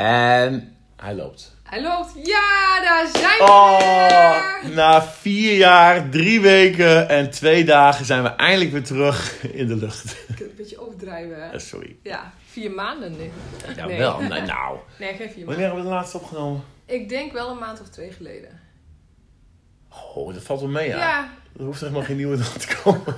En 0.00 0.76
hij 0.96 1.14
loopt. 1.14 1.56
Hij 1.62 1.82
loopt. 1.82 2.12
Ja, 2.14 2.80
daar 2.82 3.06
zijn 3.12 3.38
we 3.38 3.44
Oh, 3.44 4.60
weer. 4.62 4.74
na 4.74 5.02
vier 5.02 5.56
jaar, 5.56 6.08
drie 6.08 6.40
weken 6.40 7.08
en 7.08 7.30
twee 7.30 7.64
dagen 7.64 8.04
zijn 8.04 8.22
we 8.22 8.28
eindelijk 8.28 8.70
weer 8.70 8.84
terug 8.84 9.42
in 9.44 9.66
de 9.66 9.76
lucht. 9.76 10.16
Ik 10.28 10.40
een 10.40 10.50
beetje 10.56 10.80
overdrijven, 10.86 11.42
hè? 11.42 11.50
Eh, 11.50 11.58
Sorry. 11.58 11.96
Ja, 12.02 12.32
vier 12.50 12.70
maanden 12.70 13.16
nu. 13.16 13.30
Ja, 13.76 13.86
Nee. 13.86 13.98
wel. 13.98 14.20
Nou, 14.28 14.46
nou. 14.46 14.78
Nee, 14.98 15.08
geen 15.08 15.16
vier 15.16 15.26
maanden. 15.26 15.44
Wanneer 15.46 15.64
hebben 15.66 15.82
we 15.84 15.88
de 15.88 15.94
laatste 15.94 16.16
opgenomen? 16.16 16.62
Ik 16.86 17.08
denk 17.08 17.32
wel 17.32 17.50
een 17.50 17.58
maand 17.58 17.80
of 17.80 17.88
twee 17.88 18.12
geleden. 18.12 18.60
Oh, 20.14 20.34
dat 20.34 20.42
valt 20.42 20.60
wel 20.60 20.68
mee, 20.68 20.88
ja. 20.88 20.96
Ja, 20.96 21.28
Er 21.58 21.64
hoeft 21.64 21.80
er 21.80 21.90
nog 21.92 22.06
geen 22.06 22.16
nieuwe 22.16 22.36
dag 22.42 22.52
te 22.58 22.76
komen. 22.82 23.04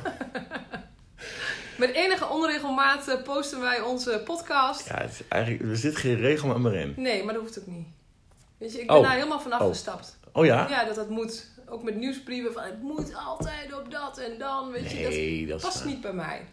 met 1.78 1.90
enige 1.92 2.26
onregelmaat 2.28 3.08
eh, 3.08 3.22
posten 3.22 3.60
wij 3.60 3.80
onze 3.80 4.22
podcast. 4.24 4.88
Ja, 4.88 4.96
het 5.00 5.10
is 5.10 5.20
eigenlijk, 5.28 5.70
er 5.70 5.76
zit 5.76 5.96
geen 5.96 6.16
regel 6.16 6.58
meer 6.58 6.74
in. 6.74 6.94
Nee, 6.96 7.24
maar 7.24 7.34
dat 7.34 7.42
hoeft 7.42 7.58
ook 7.58 7.66
niet. 7.66 7.86
Weet 8.58 8.72
je, 8.72 8.80
ik 8.80 8.86
ben 8.86 8.96
Oh. 8.96 9.02
daar 9.02 9.12
helemaal 9.14 9.40
vanaf 9.40 9.60
Oh. 9.60 9.68
gestapt. 9.68 10.18
Oh 10.32 10.44
ja? 10.44 10.68
Ja, 10.68 10.84
dat 10.84 10.94
dat 10.94 11.08
moet. 11.08 11.46
Ook 11.68 11.82
met 11.82 11.96
nieuwsbrieven 11.96 12.52
van 12.52 12.62
het 12.62 12.82
moet 12.82 13.14
altijd 13.26 13.74
op 13.74 13.90
dat 13.90 14.18
en 14.18 14.38
dan. 14.38 14.70
Weet 14.70 14.90
je, 14.90 15.46
dat 15.48 15.60
dat, 15.60 15.70
past 15.70 15.84
niet 15.84 16.00
bij 16.00 16.12
mij. 16.12 16.46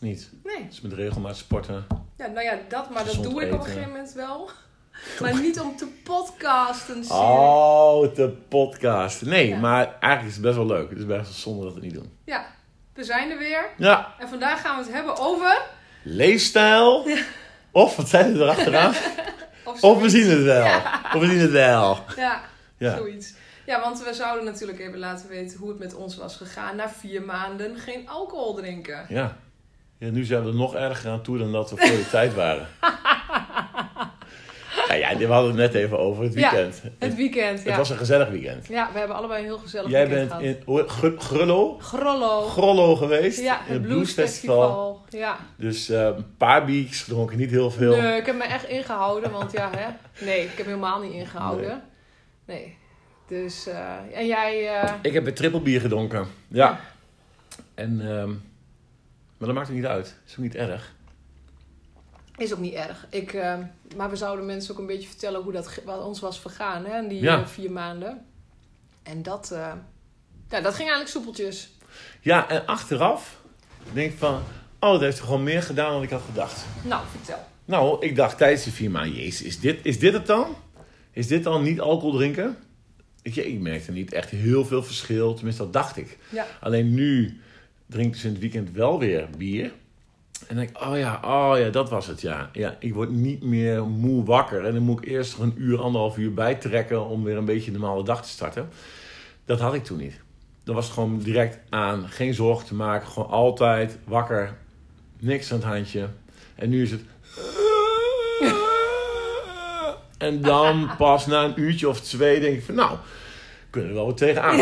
niet. 0.00 0.30
Nee. 0.44 0.66
Dus 0.68 0.80
met 0.80 0.92
regelmaat 0.92 1.36
sporten. 1.36 1.86
Ja, 2.16 2.26
nou 2.26 2.40
ja, 2.44 2.58
dat, 2.68 2.90
maar 2.90 3.04
dat 3.04 3.22
doe 3.22 3.42
ik 3.44 3.52
op 3.52 3.58
een 3.58 3.64
gegeven 3.66 3.88
moment 3.88 4.12
wel. 4.12 4.50
Maar 5.20 5.40
niet 5.40 5.60
om 5.60 5.76
te 5.76 5.86
podcasten. 6.04 7.04
Oh, 7.10 8.14
de 8.14 8.28
podcast. 8.48 9.22
Nee, 9.22 9.48
Ja. 9.48 9.58
maar 9.58 9.84
eigenlijk 10.00 10.24
is 10.26 10.32
het 10.34 10.42
best 10.42 10.56
wel 10.56 10.66
leuk. 10.66 10.88
Het 10.90 10.98
is 10.98 11.06
best 11.06 11.22
wel 11.22 11.32
zonde 11.32 11.64
dat 11.64 11.74
we 11.74 11.80
het 11.80 11.88
niet 11.92 11.94
doen. 12.02 12.12
Ja, 12.24 12.46
we 12.96 13.04
zijn 13.04 13.30
er 13.30 13.38
weer. 13.38 13.68
Ja, 13.76 14.14
En 14.18 14.28
vandaag 14.28 14.60
gaan 14.60 14.76
we 14.78 14.84
het 14.84 14.92
hebben 14.92 15.16
over... 15.18 15.62
leefstijl. 16.02 17.06
Of, 17.70 17.96
wat 17.96 18.08
zijn 18.08 18.32
we 18.32 18.38
erachteraan? 18.42 18.94
Of, 19.64 19.82
of 19.82 20.00
we 20.00 20.08
zien 20.08 20.30
het 20.30 20.42
wel. 20.42 20.76
Of 21.14 21.20
we 21.20 21.26
zien 21.26 21.38
het 21.38 21.50
wel. 21.50 21.98
Ja, 22.16 22.40
Ja. 22.78 22.96
zoiets. 22.96 23.34
Ja, 23.66 23.80
want 23.80 24.02
we 24.04 24.14
zouden 24.14 24.44
natuurlijk 24.44 24.78
even 24.78 24.98
laten 24.98 25.28
weten 25.28 25.58
hoe 25.58 25.68
het 25.68 25.78
met 25.78 25.94
ons 25.94 26.16
was 26.16 26.36
gegaan. 26.36 26.76
Na 26.76 26.88
vier 26.88 27.22
maanden 27.22 27.76
geen 27.78 28.08
alcohol 28.08 28.54
drinken. 28.54 29.06
Ja. 29.08 29.36
ja, 29.98 30.10
nu 30.10 30.24
zijn 30.24 30.42
we 30.42 30.48
er 30.48 30.54
nog 30.54 30.74
erger 30.74 31.10
aan 31.10 31.22
toe 31.22 31.38
dan 31.38 31.52
dat 31.52 31.70
we 31.70 31.76
voor 31.76 31.96
de 31.96 32.08
tijd 32.10 32.34
waren. 32.34 32.68
Ja, 34.88 34.94
ja, 35.10 35.16
we 35.16 35.24
hadden 35.26 35.50
het 35.50 35.72
net 35.72 35.74
even 35.82 35.98
over 35.98 36.22
het 36.24 36.34
Ja, 36.34 36.50
weekend. 36.50 36.82
Het 36.98 37.14
weekend, 37.14 37.58
Het 37.58 37.68
ja. 37.68 37.76
was 37.76 37.90
een 37.90 37.96
gezellig 37.96 38.28
weekend. 38.28 38.66
Ja, 38.68 38.88
we 38.92 38.98
hebben 38.98 39.16
allebei 39.16 39.38
een 39.40 39.44
heel 39.46 39.58
gezellig 39.58 39.90
Jij 39.90 40.08
weekend 40.08 40.28
bent 40.28 40.40
gehad. 40.42 40.56
in 40.56 40.62
hoe- 40.64 40.88
Gr- 40.88 41.18
Grullo, 41.18 41.78
Grollo. 41.78 42.40
Grollo 42.48 42.96
geweest. 42.96 43.40
Ja, 43.40 43.66
in 43.66 43.72
het 43.72 43.82
Blues 43.82 44.12
Festival. 44.12 45.04
Ja. 45.08 45.36
Dus 45.56 45.88
eh, 45.88 46.00
een 46.04 46.36
paar 46.36 46.64
biertjes 46.64 47.02
gedronken, 47.02 47.36
niet 47.38 47.50
heel 47.50 47.70
veel. 47.70 47.96
Nee, 47.96 48.18
ik 48.20 48.26
heb 48.26 48.36
me 48.36 48.44
echt 48.44 48.68
ingehouden, 48.68 49.30
want 49.30 49.52
ja, 49.52 49.70
hè. 49.76 49.86
Nee, 50.24 50.40
ik 50.44 50.56
heb 50.56 50.66
helemaal 50.66 51.00
niet 51.00 51.12
ingehouden. 51.12 51.82
Nee. 52.44 52.76
Dus, 53.28 53.66
eh, 53.66 53.92
en 54.14 54.26
jij... 54.26 54.80
eh, 54.80 54.92
Ik 55.02 55.12
heb 55.12 55.26
een 55.26 55.34
triple 55.34 55.60
bier 55.60 55.80
gedronken. 55.80 56.26
Ja. 56.48 56.80
En, 57.74 58.00
ehm, 58.00 58.28
maar 59.38 59.48
dat 59.48 59.52
maakt 59.54 59.66
het 59.66 59.76
niet 59.76 59.86
uit. 59.86 60.16
Is 60.26 60.32
ook 60.32 60.38
niet 60.38 60.54
erg. 60.54 60.94
Is 62.38 62.52
ook 62.52 62.58
niet 62.58 62.74
erg. 62.74 63.06
Ik, 63.10 63.32
eh, 63.32 63.58
maar 63.96 64.10
we 64.10 64.16
zouden 64.16 64.46
mensen 64.46 64.72
ook 64.74 64.80
een 64.80 64.86
beetje 64.86 65.08
vertellen 65.08 65.42
hoe 65.42 65.52
dat 65.52 65.80
wat 65.84 66.04
ons 66.04 66.20
was 66.20 66.40
vergaan, 66.40 66.84
hè, 66.84 66.98
in 67.02 67.08
die 67.08 67.22
Ja. 67.22 67.40
eh, 67.40 67.46
vier 67.46 67.70
maanden. 67.72 68.24
En 69.02 69.22
dat, 69.22 69.50
eh, 69.50 69.72
ja, 70.48 70.60
dat 70.60 70.74
ging 70.74 70.88
eigenlijk 70.88 71.08
soepeltjes. 71.08 71.70
Ja, 72.20 72.48
en 72.48 72.66
achteraf 72.66 73.40
denk 73.92 74.12
ik 74.12 74.18
van... 74.18 74.42
Oh, 74.80 74.90
dat 74.92 75.00
heeft 75.00 75.20
gewoon 75.20 75.42
meer 75.42 75.62
gedaan 75.62 75.92
dan 75.92 76.02
ik 76.02 76.10
had 76.10 76.22
gedacht. 76.26 76.64
Nou, 76.82 77.02
vertel. 77.10 77.44
Nou, 77.64 78.06
ik 78.06 78.16
dacht 78.16 78.38
tijdens 78.38 78.64
die 78.64 78.72
vier 78.72 78.90
maanden... 78.90 79.14
Jezus, 79.14 79.42
is 79.42 79.60
dit, 79.60 79.78
is 79.82 79.98
dit 79.98 80.12
het 80.12 80.26
dan? 80.26 80.56
Is 81.12 81.26
dit 81.26 81.44
dan 81.44 81.62
niet 81.62 81.80
alcohol 81.80 82.16
drinken? 82.16 82.56
Je, 83.22 83.46
ik 83.52 83.60
merkte 83.60 83.92
niet 83.92 84.12
echt 84.12 84.30
heel 84.30 84.64
veel 84.64 84.82
verschil. 84.82 85.34
Tenminste, 85.34 85.62
dat 85.62 85.72
dacht 85.72 85.96
ik. 85.96 86.18
Ja. 86.28 86.46
Alleen 86.60 86.94
nu 86.94 87.40
drink 87.86 88.06
ik 88.06 88.12
dus 88.12 88.24
in 88.24 88.30
het 88.30 88.38
weekend 88.38 88.70
wel 88.70 88.98
weer 88.98 89.28
bier. 89.38 89.72
En 90.46 90.56
denk 90.56 90.68
ik, 90.68 90.80
oh 90.80 90.98
ja, 90.98 91.20
oh 91.24 91.58
ja, 91.58 91.68
dat 91.68 91.90
was 91.90 92.06
het, 92.06 92.20
ja. 92.20 92.50
ja. 92.52 92.76
Ik 92.78 92.94
word 92.94 93.10
niet 93.10 93.42
meer 93.42 93.84
moe 93.86 94.24
wakker. 94.24 94.64
En 94.64 94.72
dan 94.72 94.82
moet 94.82 95.02
ik 95.02 95.08
eerst 95.08 95.38
nog 95.38 95.46
een 95.46 95.54
uur, 95.56 95.80
anderhalf 95.80 96.16
uur 96.16 96.34
bijtrekken... 96.34 97.06
om 97.06 97.24
weer 97.24 97.36
een 97.36 97.44
beetje 97.44 97.72
een 97.72 97.80
normale 97.80 98.04
dag 98.04 98.22
te 98.22 98.28
starten. 98.28 98.68
Dat 99.44 99.60
had 99.60 99.74
ik 99.74 99.84
toen 99.84 99.98
niet. 99.98 100.20
Dan 100.64 100.74
was 100.74 100.84
het 100.84 100.94
gewoon 100.94 101.18
direct 101.18 101.58
aan. 101.70 102.08
Geen 102.08 102.34
zorgen 102.34 102.66
te 102.66 102.74
maken. 102.74 103.08
Gewoon 103.08 103.28
altijd 103.30 103.98
wakker. 104.04 104.56
Niks 105.18 105.52
aan 105.52 105.58
het 105.58 105.66
handje. 105.66 106.08
En 106.54 106.68
nu 106.68 106.82
is 106.82 106.90
het... 106.90 107.00
En 110.18 110.40
dan 110.40 110.90
pas 110.98 111.26
na 111.26 111.44
een 111.44 111.60
uurtje 111.60 111.88
of 111.88 112.00
twee 112.00 112.40
denk 112.40 112.56
ik 112.56 112.64
van... 112.64 112.74
Nou, 112.74 112.96
kunnen 113.70 113.90
we 113.90 113.96
wel 113.96 114.06
wat 114.06 114.16
tegenaan. 114.16 114.58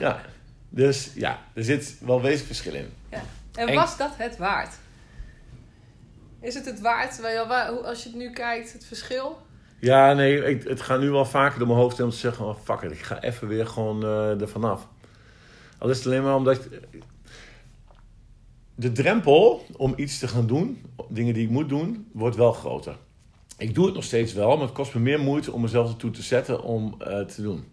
Ja. 0.00 0.20
Dus 0.68 1.10
ja, 1.14 1.38
er 1.52 1.64
zit 1.64 1.96
wel 2.00 2.20
wezenlijk 2.20 2.46
verschil 2.46 2.74
in. 2.74 2.92
Ja. 3.10 3.22
En- 3.54 3.74
was 3.74 3.96
dat 3.96 4.10
het 4.16 4.36
waard? 4.36 4.74
Is 6.44 6.54
het 6.54 6.64
het 6.64 6.80
waard, 6.80 7.20
als 7.84 8.02
je 8.02 8.08
het 8.08 8.18
nu 8.18 8.30
kijkt, 8.30 8.72
het 8.72 8.84
verschil? 8.84 9.38
Ja, 9.80 10.12
nee, 10.12 10.44
ik, 10.44 10.62
het 10.62 10.80
gaat 10.80 11.00
nu 11.00 11.10
wel 11.10 11.24
vaker 11.24 11.58
door 11.58 11.68
mijn 11.68 11.78
hoofd 11.78 12.00
om 12.00 12.10
te 12.10 12.16
zeggen... 12.16 12.46
Oh, 12.46 12.56
fuck 12.64 12.80
it, 12.80 12.92
ik 12.92 13.02
ga 13.02 13.22
even 13.22 13.48
weer 13.48 13.66
gewoon 13.66 14.02
eh 14.02 14.40
er 14.40 14.48
vanaf. 14.48 14.88
Al 15.78 15.90
is 15.90 15.96
het 15.96 16.06
alleen 16.06 16.22
maar 16.22 16.34
omdat... 16.34 16.68
De 18.74 18.92
drempel 18.92 19.66
om 19.76 19.92
iets 19.96 20.18
te 20.18 20.28
gaan 20.28 20.46
doen, 20.46 20.84
dingen 21.08 21.34
die 21.34 21.44
ik 21.44 21.50
moet 21.50 21.68
doen, 21.68 22.08
wordt 22.12 22.36
wel 22.36 22.52
groter. 22.52 22.96
Ik 23.58 23.74
doe 23.74 23.84
het 23.86 23.94
nog 23.94 24.04
steeds 24.04 24.32
wel, 24.32 24.56
maar 24.56 24.66
het 24.66 24.74
kost 24.74 24.94
me 24.94 25.00
meer 25.00 25.20
moeite 25.20 25.52
om 25.52 25.60
mezelf 25.60 25.90
ertoe 25.90 26.10
te 26.10 26.22
zetten 26.22 26.62
om 26.62 26.94
eh, 26.98 27.20
te 27.20 27.42
doen. 27.42 27.64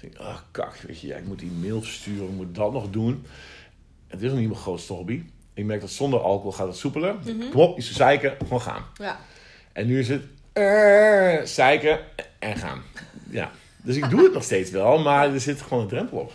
Denk, 0.00 0.16
ah, 0.16 0.38
kak, 0.50 0.76
weet 0.76 1.00
je, 1.00 1.14
ik 1.14 1.26
moet 1.26 1.38
die 1.38 1.50
mail 1.50 1.82
versturen, 1.82 2.28
ik 2.28 2.34
moet 2.34 2.54
dat 2.54 2.72
nog 2.72 2.90
doen. 2.90 3.24
Het 4.06 4.22
is 4.22 4.30
nog 4.30 4.38
niet 4.38 4.48
mijn 4.48 4.60
grootste 4.60 4.92
hobby. 4.92 5.22
Ik 5.54 5.64
merk 5.64 5.80
dat 5.80 5.90
zonder 5.90 6.20
alcohol 6.20 6.52
gaat 6.52 6.66
het 6.66 6.76
soepeler. 6.76 7.14
Kom 7.50 7.60
op, 7.60 7.76
niet 7.76 7.86
zo 7.86 7.92
zeiken, 7.92 8.36
gewoon 8.38 8.60
gaan. 8.60 8.84
Ja. 8.94 9.18
En 9.72 9.86
nu 9.86 9.98
is 9.98 10.08
het 10.08 10.22
eh, 10.52 11.44
zeiken 11.44 11.98
en 12.38 12.56
gaan. 12.56 12.82
Ja. 13.30 13.50
Dus 13.76 13.96
ik 13.96 14.10
doe 14.10 14.22
het 14.22 14.32
nog 14.32 14.42
steeds 14.42 14.70
wel, 14.70 14.98
maar 14.98 15.32
er 15.32 15.40
zit 15.40 15.60
gewoon 15.60 15.82
een 15.82 15.88
drempel 15.88 16.18
op. 16.18 16.32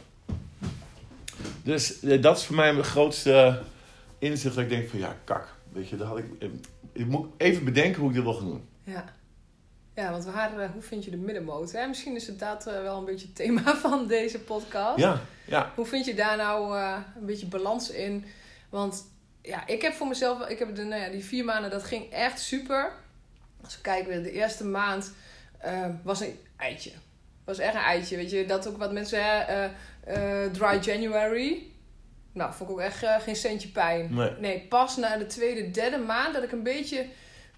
Dus 1.64 2.00
eh, 2.00 2.22
dat 2.22 2.38
is 2.38 2.46
voor 2.46 2.56
mij 2.56 2.74
mijn 2.74 2.86
grootste 2.86 3.62
inzicht. 4.20 4.56
Dat 4.56 4.64
ik 4.64 4.70
denk 4.70 4.90
van 4.90 5.00
ja, 5.00 5.16
kak. 5.24 5.56
Weet 5.72 5.90
je, 5.90 5.96
daar 5.96 6.08
had 6.08 6.18
ik, 6.18 6.26
eh, 6.40 6.50
ik 6.92 7.06
moet 7.06 7.28
even 7.38 7.64
bedenken 7.64 8.00
hoe 8.00 8.10
ik 8.10 8.16
dit 8.16 8.24
wil 8.24 8.34
gaan 8.34 8.48
doen. 8.48 8.68
Ja. 8.84 9.14
Ja, 9.96 10.12
want 10.12 10.26
waar, 10.26 10.70
hoe 10.74 10.82
vind 10.82 11.06
je 11.06 11.12
de 11.12 11.18
middenmoot? 11.18 11.72
Hè? 11.72 11.88
Misschien 11.88 12.16
is 12.16 12.28
het 12.28 12.40
dat 12.40 12.64
wel 12.64 12.98
een 12.98 13.06
beetje 13.06 13.26
het 13.26 13.36
thema 13.36 13.76
van 13.88 14.08
deze 14.08 14.40
podcast. 14.40 15.00
Ja, 15.00 15.22
ja. 15.48 15.72
Hoe 15.76 15.86
vind 15.86 16.06
je 16.06 16.14
daar 16.16 16.38
nou 16.38 16.78
een 17.20 17.26
beetje 17.26 17.46
balans 17.46 17.92
in? 17.92 18.26
Want 18.70 19.14
ja, 19.42 19.68
ik 19.68 19.82
heb 19.82 19.94
voor 19.94 20.08
mezelf, 20.08 20.48
ik 20.48 20.60
heb 20.60 20.76
de, 20.76 20.84
nou 20.84 21.02
ja, 21.02 21.10
die 21.10 21.24
vier 21.24 21.46
maanden, 21.46 21.72
dat 21.72 21.84
ging 21.84 22.12
echt 22.12 22.40
super. 22.40 22.92
Als 23.64 23.76
we 23.76 23.82
kijken, 23.82 24.24
de 24.24 24.32
eerste 24.32 24.66
maand 24.66 25.14
eh, 25.58 25.90
was 26.04 26.20
een 26.20 26.40
eitje. 26.58 26.92
Was 27.44 27.58
echt 27.58 27.74
een 27.74 27.82
eitje, 27.82 28.16
weet 28.16 28.32
je. 28.32 28.46
Dat 28.46 28.68
ook 28.68 28.78
wat 28.78 28.92
mensen 28.92 29.18
zeggen, 29.18 29.48
eh, 29.48 30.44
eh, 30.44 30.52
dry 30.52 30.80
January. 30.80 31.64
Nou, 32.32 32.54
vond 32.54 32.70
ik 32.70 32.76
ook 32.76 32.82
echt 32.82 33.06
geen 33.24 33.36
centje 33.36 33.70
pijn. 33.70 34.38
Nee. 34.40 34.62
pas 34.62 34.98
na 34.98 35.18
de 35.18 35.26
tweede, 35.26 35.72
derde 35.72 35.98
maand 35.98 36.34
dat 36.34 36.44
ik 36.44 36.52
een 36.52 36.64
beetje... 36.64 37.06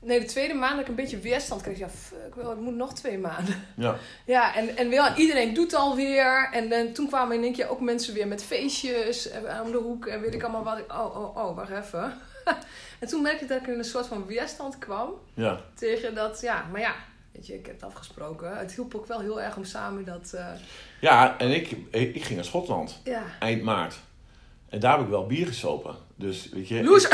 Nee, 0.08 0.20
de 0.20 0.26
tweede 0.26 0.54
maand 0.54 0.72
dat 0.72 0.82
ik 0.82 0.88
een 0.88 0.96
beetje 0.96 1.20
weerstand 1.20 1.62
kreeg. 1.62 1.78
Ja, 1.78 1.90
fuck, 1.90 2.36
wel, 2.36 2.52
ik 2.52 2.60
moet 2.60 2.76
nog 2.76 2.94
twee 2.94 3.18
maanden. 3.18 3.64
Ja. 3.76 3.96
Ja, 4.26 4.56
en, 4.56 4.78
en 4.78 4.90
wel, 4.90 5.14
iedereen 5.16 5.54
doet 5.54 5.74
alweer. 5.74 6.50
En, 6.52 6.72
en 6.72 6.94
toen 6.94 7.08
kwamen 7.08 7.36
in 7.36 7.44
één 7.44 7.54
keer 7.54 7.70
ook 7.70 7.80
mensen 7.82 8.14
weer 8.14 8.28
met 8.28 8.44
feestjes 8.44 9.30
eh, 9.30 9.62
om 9.66 9.72
de 9.72 9.78
hoek. 9.78 10.06
En 10.06 10.22
weet 10.22 10.34
ik 10.34 10.44
allemaal 10.44 10.64
wat. 10.64 10.78
Ik, 10.78 10.92
oh, 10.92 11.18
oh, 11.18 11.38
oh, 11.38 11.56
wacht 11.56 11.72
even. 11.72 12.14
en 13.00 13.08
toen 13.08 13.22
merkte 13.22 13.44
ik 13.44 13.50
dat 13.50 13.62
ik 13.62 13.68
in 13.68 13.78
een 13.78 13.84
soort 13.84 14.08
van 14.08 14.26
weerstand 14.26 14.78
kwam. 14.78 15.10
Ja. 15.34 15.60
Tegen 15.74 16.16
dat, 16.16 16.42
ja, 16.42 16.66
maar 16.72 16.82
ja. 16.82 16.96
Weet 17.32 17.48
je, 17.48 17.54
ik 17.54 17.66
heb 17.66 17.76
het 17.76 17.84
afgesproken. 17.84 18.58
Het 18.58 18.74
hielp 18.74 18.96
ook 18.96 19.08
wel 19.08 19.20
heel 19.20 19.42
erg 19.42 19.58
om 19.58 19.66
samen 19.66 20.06
dat... 20.06 20.34
eh, 20.34 20.46
ja, 21.02 21.38
en 21.38 21.50
ik, 21.50 21.72
ik 21.92 22.24
ging 22.24 22.36
naar 22.36 22.46
Schotland 22.46 23.02
ja. 23.04 23.24
eind 23.40 23.64
maart. 23.64 23.96
En 24.70 24.80
daar 24.80 24.92
heb 24.92 25.02
ik 25.02 25.08
wel 25.10 25.26
bier 25.26 25.48
gesopen. 25.48 25.96
Dus 26.16 26.50
weet 26.54 26.68
je... 26.68 26.84
Loes! 26.84 27.06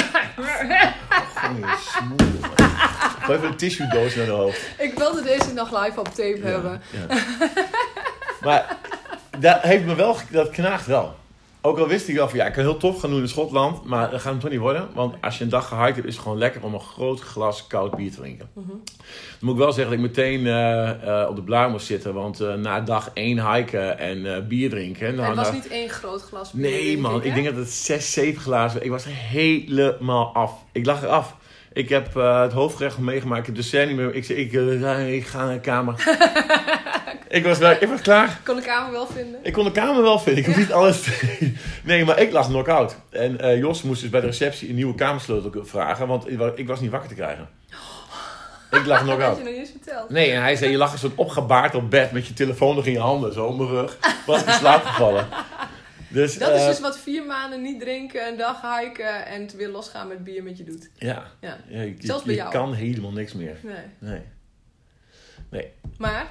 Gewoon 1.34 1.58
je 1.58 1.78
smoel, 1.80 3.36
even 3.36 3.48
een 3.48 3.56
tissue 3.58 3.88
doos 3.88 4.16
naar 4.16 4.26
de 4.26 4.32
hoofd. 4.32 4.62
ik 4.78 4.98
wilde 4.98 5.22
deze 5.22 5.54
nog 5.54 5.84
live 5.84 6.00
op 6.00 6.08
tape 6.08 6.38
Ja, 6.38 6.46
hebben. 6.46 6.82
ja. 6.92 7.18
maar 8.44 8.78
dat 9.40 9.62
heeft 9.62 9.86
me 9.86 9.96
wel, 9.96 10.18
dat 10.30 10.50
knaagt 10.50 10.86
wel. 10.86 11.16
Ook 11.66 11.78
al 11.78 11.88
wist 11.88 12.08
ik 12.08 12.16
wel 12.16 12.30
van 12.30 12.38
ja, 12.38 12.46
ik 12.46 12.54
kan 12.54 12.64
heel 12.64 12.78
tof 12.78 13.00
gaan 13.00 13.10
doen 13.10 13.22
in 13.22 13.28
Schotland, 13.28 13.84
maar 13.86 14.12
dat 14.12 14.22
gaat 14.22 14.32
hem 14.32 14.42
toch 14.42 14.50
niet 14.50 14.60
worden. 14.60 14.90
Want 14.94 15.16
als 15.22 15.38
je 15.38 15.44
een 15.44 15.50
dag 15.50 15.68
gehiked 15.68 15.96
hebt, 15.96 16.08
is 16.08 16.14
het 16.14 16.24
gewoon 16.24 16.38
lekker 16.38 16.64
om 16.64 16.74
een 16.74 16.80
groot 16.80 17.20
glas 17.20 17.68
koud 17.68 17.96
bier 17.96 18.12
te 18.12 18.18
drinken. 18.18 18.50
Mhm. 18.54 18.68
Dan 18.68 18.78
moet 19.40 19.54
ik 19.54 19.60
wel 19.60 19.72
zeggen 19.72 19.96
dat 19.96 20.06
ik 20.06 20.16
meteen 20.16 20.48
eh, 20.48 21.22
eh, 21.22 21.30
op 21.30 21.36
de 21.36 21.42
blaar 21.42 21.70
moest 21.70 21.86
zitten. 21.86 22.14
Want 22.14 22.40
eh, 22.40 22.54
na 22.54 22.82
dag 22.82 23.12
één 23.14 23.54
hiken 23.54 24.00
en 24.00 24.48
bier 24.48 24.70
drinken. 24.70 25.16
nou, 25.16 25.28
het 25.28 25.38
was 25.38 25.52
niet 25.52 25.68
één 25.68 25.90
groot 25.90 26.22
glas 26.22 26.52
bier. 26.52 26.62
Nee 26.62 26.98
man, 26.98 27.14
hè? 27.14 27.26
ik 27.26 27.34
denk 27.34 27.46
dat 27.46 27.56
het 27.56 27.70
zes, 27.70 28.12
zeven 28.12 28.42
glazen 28.42 28.84
Ik 28.84 28.90
was 28.90 29.06
helemaal 29.08 30.34
af. 30.34 30.54
Ik 30.72 30.86
lag 30.86 31.04
eraf. 31.04 31.36
Ik 31.74 31.90
heb 31.90 32.16
eh, 32.18 32.42
het 32.42 32.52
hoofdgerecht 32.52 32.98
meegemaakt. 32.98 33.40
Ik 33.40 33.46
heb 33.46 33.56
de 33.56 33.62
dessert 33.62 33.88
niet 33.88 33.96
meer. 33.98 34.16
Ik 34.16 34.26
zei, 34.26 34.40
ik, 34.40 34.54
eh, 34.54 35.14
ik 35.14 35.26
ga 35.28 35.46
naar 35.46 35.54
de 35.54 35.60
kamer. 35.60 35.96
ik, 37.28 37.44
was, 37.46 37.60
ik 37.60 37.88
was 37.88 38.02
klaar. 38.02 38.40
Kon 38.44 38.56
de 38.56 38.62
kamer 38.62 38.92
wel 38.92 39.08
vinden. 39.08 39.40
Ik 39.44 39.54
kon 39.54 39.64
de 39.64 39.72
kamer 39.72 40.02
wel 40.02 40.20
vinden. 40.20 40.42
Ik 40.42 40.48
hoef 40.48 40.58
niet 40.58 40.72
alles 40.72 41.02
te... 41.02 41.52
Nee, 41.84 42.06
maar 42.06 42.20
ik 42.20 42.32
lag 42.32 42.48
knock-out. 42.48 42.96
En 43.10 43.40
eh, 43.40 43.58
Jos 43.58 43.82
moest 43.82 44.02
dus 44.02 44.10
bij 44.10 44.20
de 44.22 44.26
receptie 44.28 44.70
een 44.70 44.76
nieuwe 44.76 44.96
kamersleutel 44.96 45.66
vragen. 45.66 46.08
Want 46.08 46.30
ik 46.32 46.38
wa- 46.38 46.52
ik 46.56 46.68
was 46.68 46.80
niet 46.80 46.92
wakker 46.92 47.10
te 47.10 47.16
krijgen. 47.16 47.50
Ik 48.72 48.86
lag 48.86 48.86
Dat 48.88 48.92
had 48.98 49.02
knock-out. 49.08 49.38
je 49.38 49.44
nog 49.44 49.52
niet 49.52 49.62
eens 49.62 49.72
verteld. 49.84 50.10
Nee, 50.10 50.32
en 50.32 50.42
hij 50.42 50.56
zei, 50.56 50.72
je 50.72 50.78
lag 50.78 50.92
een 50.94 51.00
soort 51.00 51.16
opgebaard 51.16 51.76
op 51.76 51.90
bed 51.90 52.12
met 52.12 52.28
je 52.28 52.34
telefoon 52.34 52.76
nog 52.76 52.86
in 52.86 52.92
je 52.92 53.00
handen, 53.00 53.34
zo 53.34 53.46
op 53.46 53.58
mijn 53.58 53.70
rug. 53.70 53.98
Was 54.26 54.42
ik 54.42 54.48
in 54.48 54.54
slaap 54.54 54.84
gevallen. 54.86 55.28
Dus, 56.14 56.38
Dat 56.38 56.54
is 56.56 56.62
eh, 56.62 56.68
dus 56.68 56.80
wat 56.80 57.00
vier 57.00 57.26
maanden 57.26 57.62
niet 57.62 57.80
drinken, 57.80 58.28
een 58.28 58.38
dag 58.38 58.62
hiken 58.80 59.26
en 59.26 59.42
het 59.42 59.56
weer 59.56 59.70
losgaan 59.70 60.08
met 60.08 60.24
bier 60.24 60.44
met 60.44 60.58
je 60.58 60.64
doet. 60.64 60.90
Ja, 60.98 61.32
Ja. 61.42 61.58
ja 61.68 61.82
je, 61.82 61.88
je- 61.98 62.06
Zelfs 62.06 62.24
bij 62.24 62.34
je 62.34 62.40
jou. 62.40 62.52
kan 62.52 62.74
helemaal 62.74 63.12
niks 63.12 63.34
meer. 63.34 63.58
Nee. 64.00 64.22
Nee. 65.50 65.68
Maar, 65.98 66.30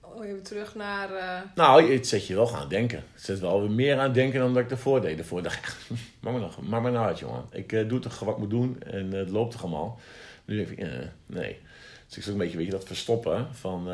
oh, 0.00 0.24
even 0.26 0.42
terug 0.42 0.74
naar... 0.74 1.12
eh, 1.14 1.40
Nou, 1.54 1.92
het 1.92 2.06
zet 2.06 2.26
je 2.26 2.34
wel 2.34 2.46
gaan 2.46 2.68
denken. 2.68 3.04
Het 3.12 3.22
zet 3.22 3.38
wel 3.40 3.60
weer 3.60 3.70
meer 3.70 3.98
aan 3.98 4.12
denken 4.12 4.40
dan 4.40 4.54
dat 4.54 4.62
ik 4.62 4.70
ervoor 4.70 5.00
deed. 5.00 5.16
Daarvoor 5.16 5.42
dacht 5.42 5.76
ik, 5.90 5.96
nog, 6.20 6.62
maak 6.62 6.82
me 6.82 6.90
nou 6.90 7.06
uit, 7.06 7.18
jongen. 7.18 7.44
Ik 7.50 7.72
eh, 7.72 7.88
doe 7.88 7.98
toch 7.98 8.18
wat 8.18 8.34
ik 8.34 8.40
moet 8.40 8.50
doen 8.50 8.82
en 8.82 9.12
het 9.12 9.30
loopt 9.30 9.52
toch 9.52 9.62
allemaal. 9.62 10.00
Nu 10.44 10.56
denk 10.56 10.68
ik, 10.68 10.78
nee. 11.26 11.58
Dus 12.06 12.16
ik 12.16 12.22
zit 12.22 12.26
ook 12.26 12.32
een 12.32 12.38
beetje, 12.38 12.56
weet 12.56 12.66
je, 12.66 12.72
dat 12.72 12.84
verstoppen 12.86 13.48
van... 13.54 13.88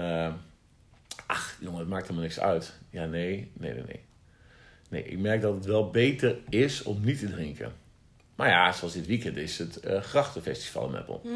ach, 1.26 1.56
jongen, 1.61 1.78
het 1.78 1.88
maakt 1.88 2.02
helemaal 2.02 2.23
niks 2.25 2.40
uit. 2.40 2.73
Ja, 2.90 3.05
nee, 3.05 3.50
nee, 3.52 3.73
nee, 3.73 3.82
nee. 3.87 4.00
Nee, 4.92 5.02
ik 5.04 5.18
merk 5.18 5.40
dat 5.40 5.54
het 5.54 5.64
wel 5.64 5.90
beter 5.90 6.36
is 6.48 6.82
om 6.82 6.98
niet 7.04 7.18
te 7.18 7.30
drinken. 7.30 7.72
Maar 8.36 8.48
ja, 8.48 8.72
zoals 8.72 8.92
dit 8.92 9.06
weekend 9.06 9.36
is 9.36 9.58
het 9.58 9.76
eh 9.80 10.00
Grachtenfestival 10.02 10.84
in 10.86 10.90
Meppel. 10.92 11.20
mhm. 11.24 11.34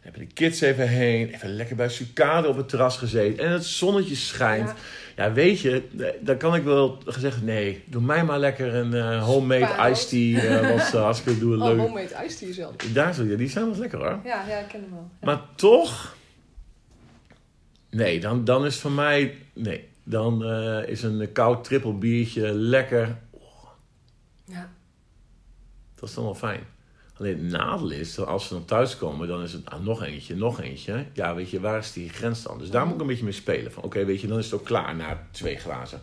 Hebben 0.00 0.20
de 0.26 0.34
kids 0.34 0.60
even 0.60 0.88
heen, 0.88 1.34
even 1.34 1.54
lekker 1.54 1.76
bij 1.76 1.88
Sucade 1.88 2.48
op 2.48 2.56
het 2.56 2.68
terras 2.68 2.96
gezeten. 2.96 3.44
En 3.44 3.50
het 3.52 3.64
zonnetje 3.64 4.14
schijnt. 4.14 4.68
Ja. 4.68 5.24
Ja, 5.24 5.32
weet 5.32 5.60
je, 5.60 5.82
eh, 5.98 6.06
dan 6.20 6.36
kan 6.36 6.54
ik 6.54 6.62
wel 6.62 6.98
gezegd, 7.06 7.42
nee, 7.42 7.82
doe 7.86 8.02
mij 8.02 8.24
maar 8.24 8.38
lekker 8.38 8.74
een 8.74 8.94
eh, 8.94 9.24
homemade 9.24 9.90
iced 9.90 10.08
tea. 10.08 10.60
wat 10.72 10.86
ze 10.86 10.96
hartstikke 10.96 11.38
doen, 11.40 11.62
Oh, 11.62 11.68
leuk. 11.68 11.78
homemade 11.78 12.24
iced 12.26 12.38
tea 12.38 12.52
zelf. 12.52 12.76
Daar 12.76 13.14
zo, 13.14 13.24
ja, 13.24 13.36
die 13.36 13.48
zijn 13.48 13.70
wel 13.70 13.78
lekker 13.78 13.98
hoor. 13.98 14.20
Ja, 14.24 14.44
ja, 14.48 14.58
ik 14.58 14.68
ken 14.68 14.80
hem 14.80 14.90
wel. 14.90 15.10
Ja. 15.20 15.26
Maar 15.26 15.40
toch, 15.54 16.16
nee, 17.90 18.20
dan, 18.20 18.44
dan 18.44 18.66
is 18.66 18.76
voor 18.76 18.92
mij, 18.92 19.34
nee. 19.52 19.88
Dan 20.08 20.44
eh, 20.44 20.88
is 20.88 21.02
een 21.02 21.32
koud 21.32 21.64
triple 21.64 21.92
biertje 21.92 22.52
lekker. 22.52 23.18
Ja. 24.44 24.70
Dat 25.94 26.08
is 26.08 26.14
dan 26.14 26.24
wel 26.24 26.34
fijn. 26.34 26.60
Alleen 27.18 27.38
het 27.38 27.50
nadeel 27.52 27.90
is, 27.90 28.14
dat 28.14 28.26
als 28.26 28.46
ze 28.46 28.54
dan 28.54 28.64
thuiskomen, 28.64 29.28
dan 29.28 29.42
is 29.42 29.52
het 29.52 29.70
ah, 29.70 29.80
nog 29.80 30.02
eentje, 30.02 30.36
nog 30.36 30.60
eentje. 30.60 31.06
Ja, 31.12 31.34
weet 31.34 31.50
je, 31.50 31.60
waar 31.60 31.78
is 31.78 31.92
die 31.92 32.08
grens 32.08 32.42
dan? 32.42 32.58
Dus 32.58 32.70
daar 32.70 32.84
moet 32.84 32.94
ik 32.94 33.00
een 33.00 33.06
beetje 33.06 33.24
mee 33.24 33.32
spelen. 33.32 33.72
Van 33.72 33.82
oké, 33.82 34.04
weet 34.04 34.20
je, 34.20 34.26
dan 34.26 34.38
is 34.38 34.44
het 34.44 34.54
ook 34.54 34.64
klaar 34.64 34.96
na 34.96 35.26
twee 35.30 35.56
glazen. 35.56 36.00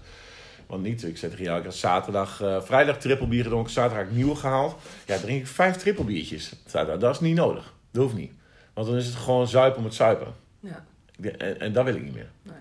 Want 0.67 0.83
niet, 0.83 1.03
ik 1.03 1.17
zeg 1.17 1.29
tegen 1.29 1.45
jou, 1.45 1.59
ik 1.59 1.65
had 1.65 1.75
zaterdag, 1.75 2.41
eh, 2.41 2.61
vrijdag 2.61 2.97
triple 2.97 3.27
bier 3.27 3.43
gedronken, 3.43 3.71
zaterdag 3.71 3.99
heb 3.99 4.09
ik 4.09 4.15
nieuwe 4.15 4.35
gehaald. 4.35 4.75
Ja, 5.05 5.17
drink 5.17 5.41
ik 5.41 5.47
vijf 5.47 5.75
triple 5.75 6.03
biertjes. 6.03 6.53
Zaterdag, 6.65 6.99
dat 6.99 7.13
is 7.13 7.19
niet 7.19 7.35
nodig. 7.35 7.73
Dat 7.91 8.03
hoeft 8.03 8.15
niet. 8.15 8.31
Want 8.73 8.87
dan 8.87 8.95
is 8.95 9.05
het 9.05 9.15
gewoon 9.15 9.47
zuipen 9.47 9.79
om 9.79 9.85
het 9.85 9.93
zuipen. 9.93 10.33
Ja. 10.59 10.85
En, 11.21 11.59
en 11.59 11.73
dat 11.73 11.85
wil 11.85 11.95
ik 11.95 12.03
niet 12.03 12.13
meer. 12.13 12.29
Nee. 12.41 12.55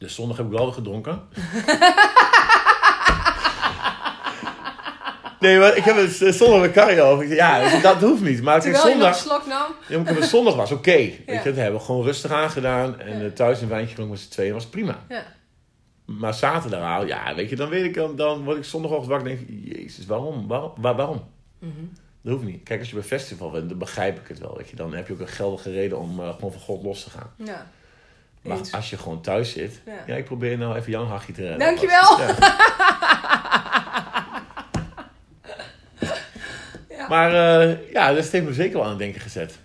Dus 0.00 0.14
zondag 0.14 0.36
heb 0.36 0.46
ik 0.46 0.52
wel 0.52 0.72
gedronken. 0.72 1.20
nee, 5.40 5.58
maar 5.58 5.76
ik 5.76 5.84
heb 5.84 5.96
het 5.96 6.22
eh, 6.22 6.32
zondag 6.32 6.60
met 6.60 6.72
Carrie 6.72 7.02
over. 7.02 7.24
Ik 7.24 7.32
Ja, 7.32 7.80
dat 7.80 8.00
hoeft 8.00 8.22
niet. 8.22 8.42
Maar 8.42 8.60
Terwijl 8.60 8.88
je 8.88 8.94
nog 8.94 9.02
zondag, 9.02 9.14
een 9.14 9.20
slok 9.30 9.46
nam. 9.46 10.04
ja, 10.06 10.12
maar 10.12 10.22
zondag 10.22 10.54
was 10.54 10.72
oké. 10.72 10.90
Weet 10.96 11.22
je, 11.26 11.32
Ja. 11.32 11.42
dat 11.42 11.54
hebben 11.56 11.80
we 11.80 11.86
gewoon 11.86 12.04
rustig 12.04 12.30
aangedaan. 12.30 13.00
En 13.00 13.18
Ja. 13.18 13.24
eh, 13.24 13.30
thuis 13.32 13.60
een 13.60 13.68
wijntje 13.68 13.88
gedronken 13.88 14.14
met 14.14 14.24
z'n 14.24 14.30
tweeën 14.30 14.52
was 14.52 14.66
prima. 14.66 14.98
Ja. 15.08 15.22
Maar 16.04 16.34
zaterdag, 16.34 16.80
nou, 16.80 17.06
ja, 17.06 17.34
weet 17.34 17.50
je, 17.50 17.56
dan 17.56 17.68
weet 17.68 17.84
ik, 17.84 17.94
dan, 17.94 18.16
dan 18.16 18.44
word 18.44 18.56
ik 18.56 18.64
zondagochtend 18.64 19.10
wakker 19.10 19.30
en 19.30 19.36
denk 19.36 19.48
ik, 19.48 19.76
jezus, 19.76 20.06
waarom? 20.06 20.46
Waarom? 20.48 20.72
Waar- 20.76 20.96
waarom? 20.96 21.24
Mhm. 21.58 21.70
Dat 22.22 22.32
hoeft 22.32 22.44
niet. 22.44 22.62
Kijk, 22.62 22.78
als 22.80 22.88
je 22.88 22.94
bij 22.94 23.04
festival 23.04 23.50
bent, 23.50 23.68
dan 23.68 23.78
begrijp 23.78 24.18
ik 24.20 24.28
het 24.28 24.38
wel. 24.38 24.56
Weet 24.56 24.68
je. 24.70 24.76
Dan 24.76 24.94
heb 24.94 25.06
je 25.06 25.12
ook 25.12 25.20
een 25.20 25.28
geldige 25.28 25.70
reden 25.70 25.98
om 25.98 26.20
eh, 26.20 26.28
gewoon 26.34 26.52
van 26.52 26.60
God 26.60 26.82
los 26.82 27.02
te 27.04 27.10
gaan. 27.10 27.30
Ja. 27.36 27.66
Maar 28.42 28.56
Eens. 28.58 28.72
als 28.72 28.90
je 28.90 28.96
gewoon 28.98 29.20
thuis 29.20 29.52
zit, 29.52 29.80
Ja. 29.86 29.92
ja, 30.06 30.14
ik 30.14 30.24
probeer 30.24 30.58
nou 30.58 30.76
even 30.76 30.90
Jan 30.90 31.06
Hachie 31.06 31.34
te 31.34 31.40
redden. 31.40 31.58
Dankjewel. 31.58 32.18
Ja. 32.20 32.34
Ja. 36.88 37.08
Maar 37.08 37.60
eh, 37.60 37.92
ja, 37.92 38.12
dat 38.12 38.28
heeft 38.30 38.44
me 38.46 38.52
zeker 38.52 38.72
wel 38.74 38.82
aan 38.84 38.88
het 38.88 38.98
denken 38.98 39.20
gezet. 39.20 39.58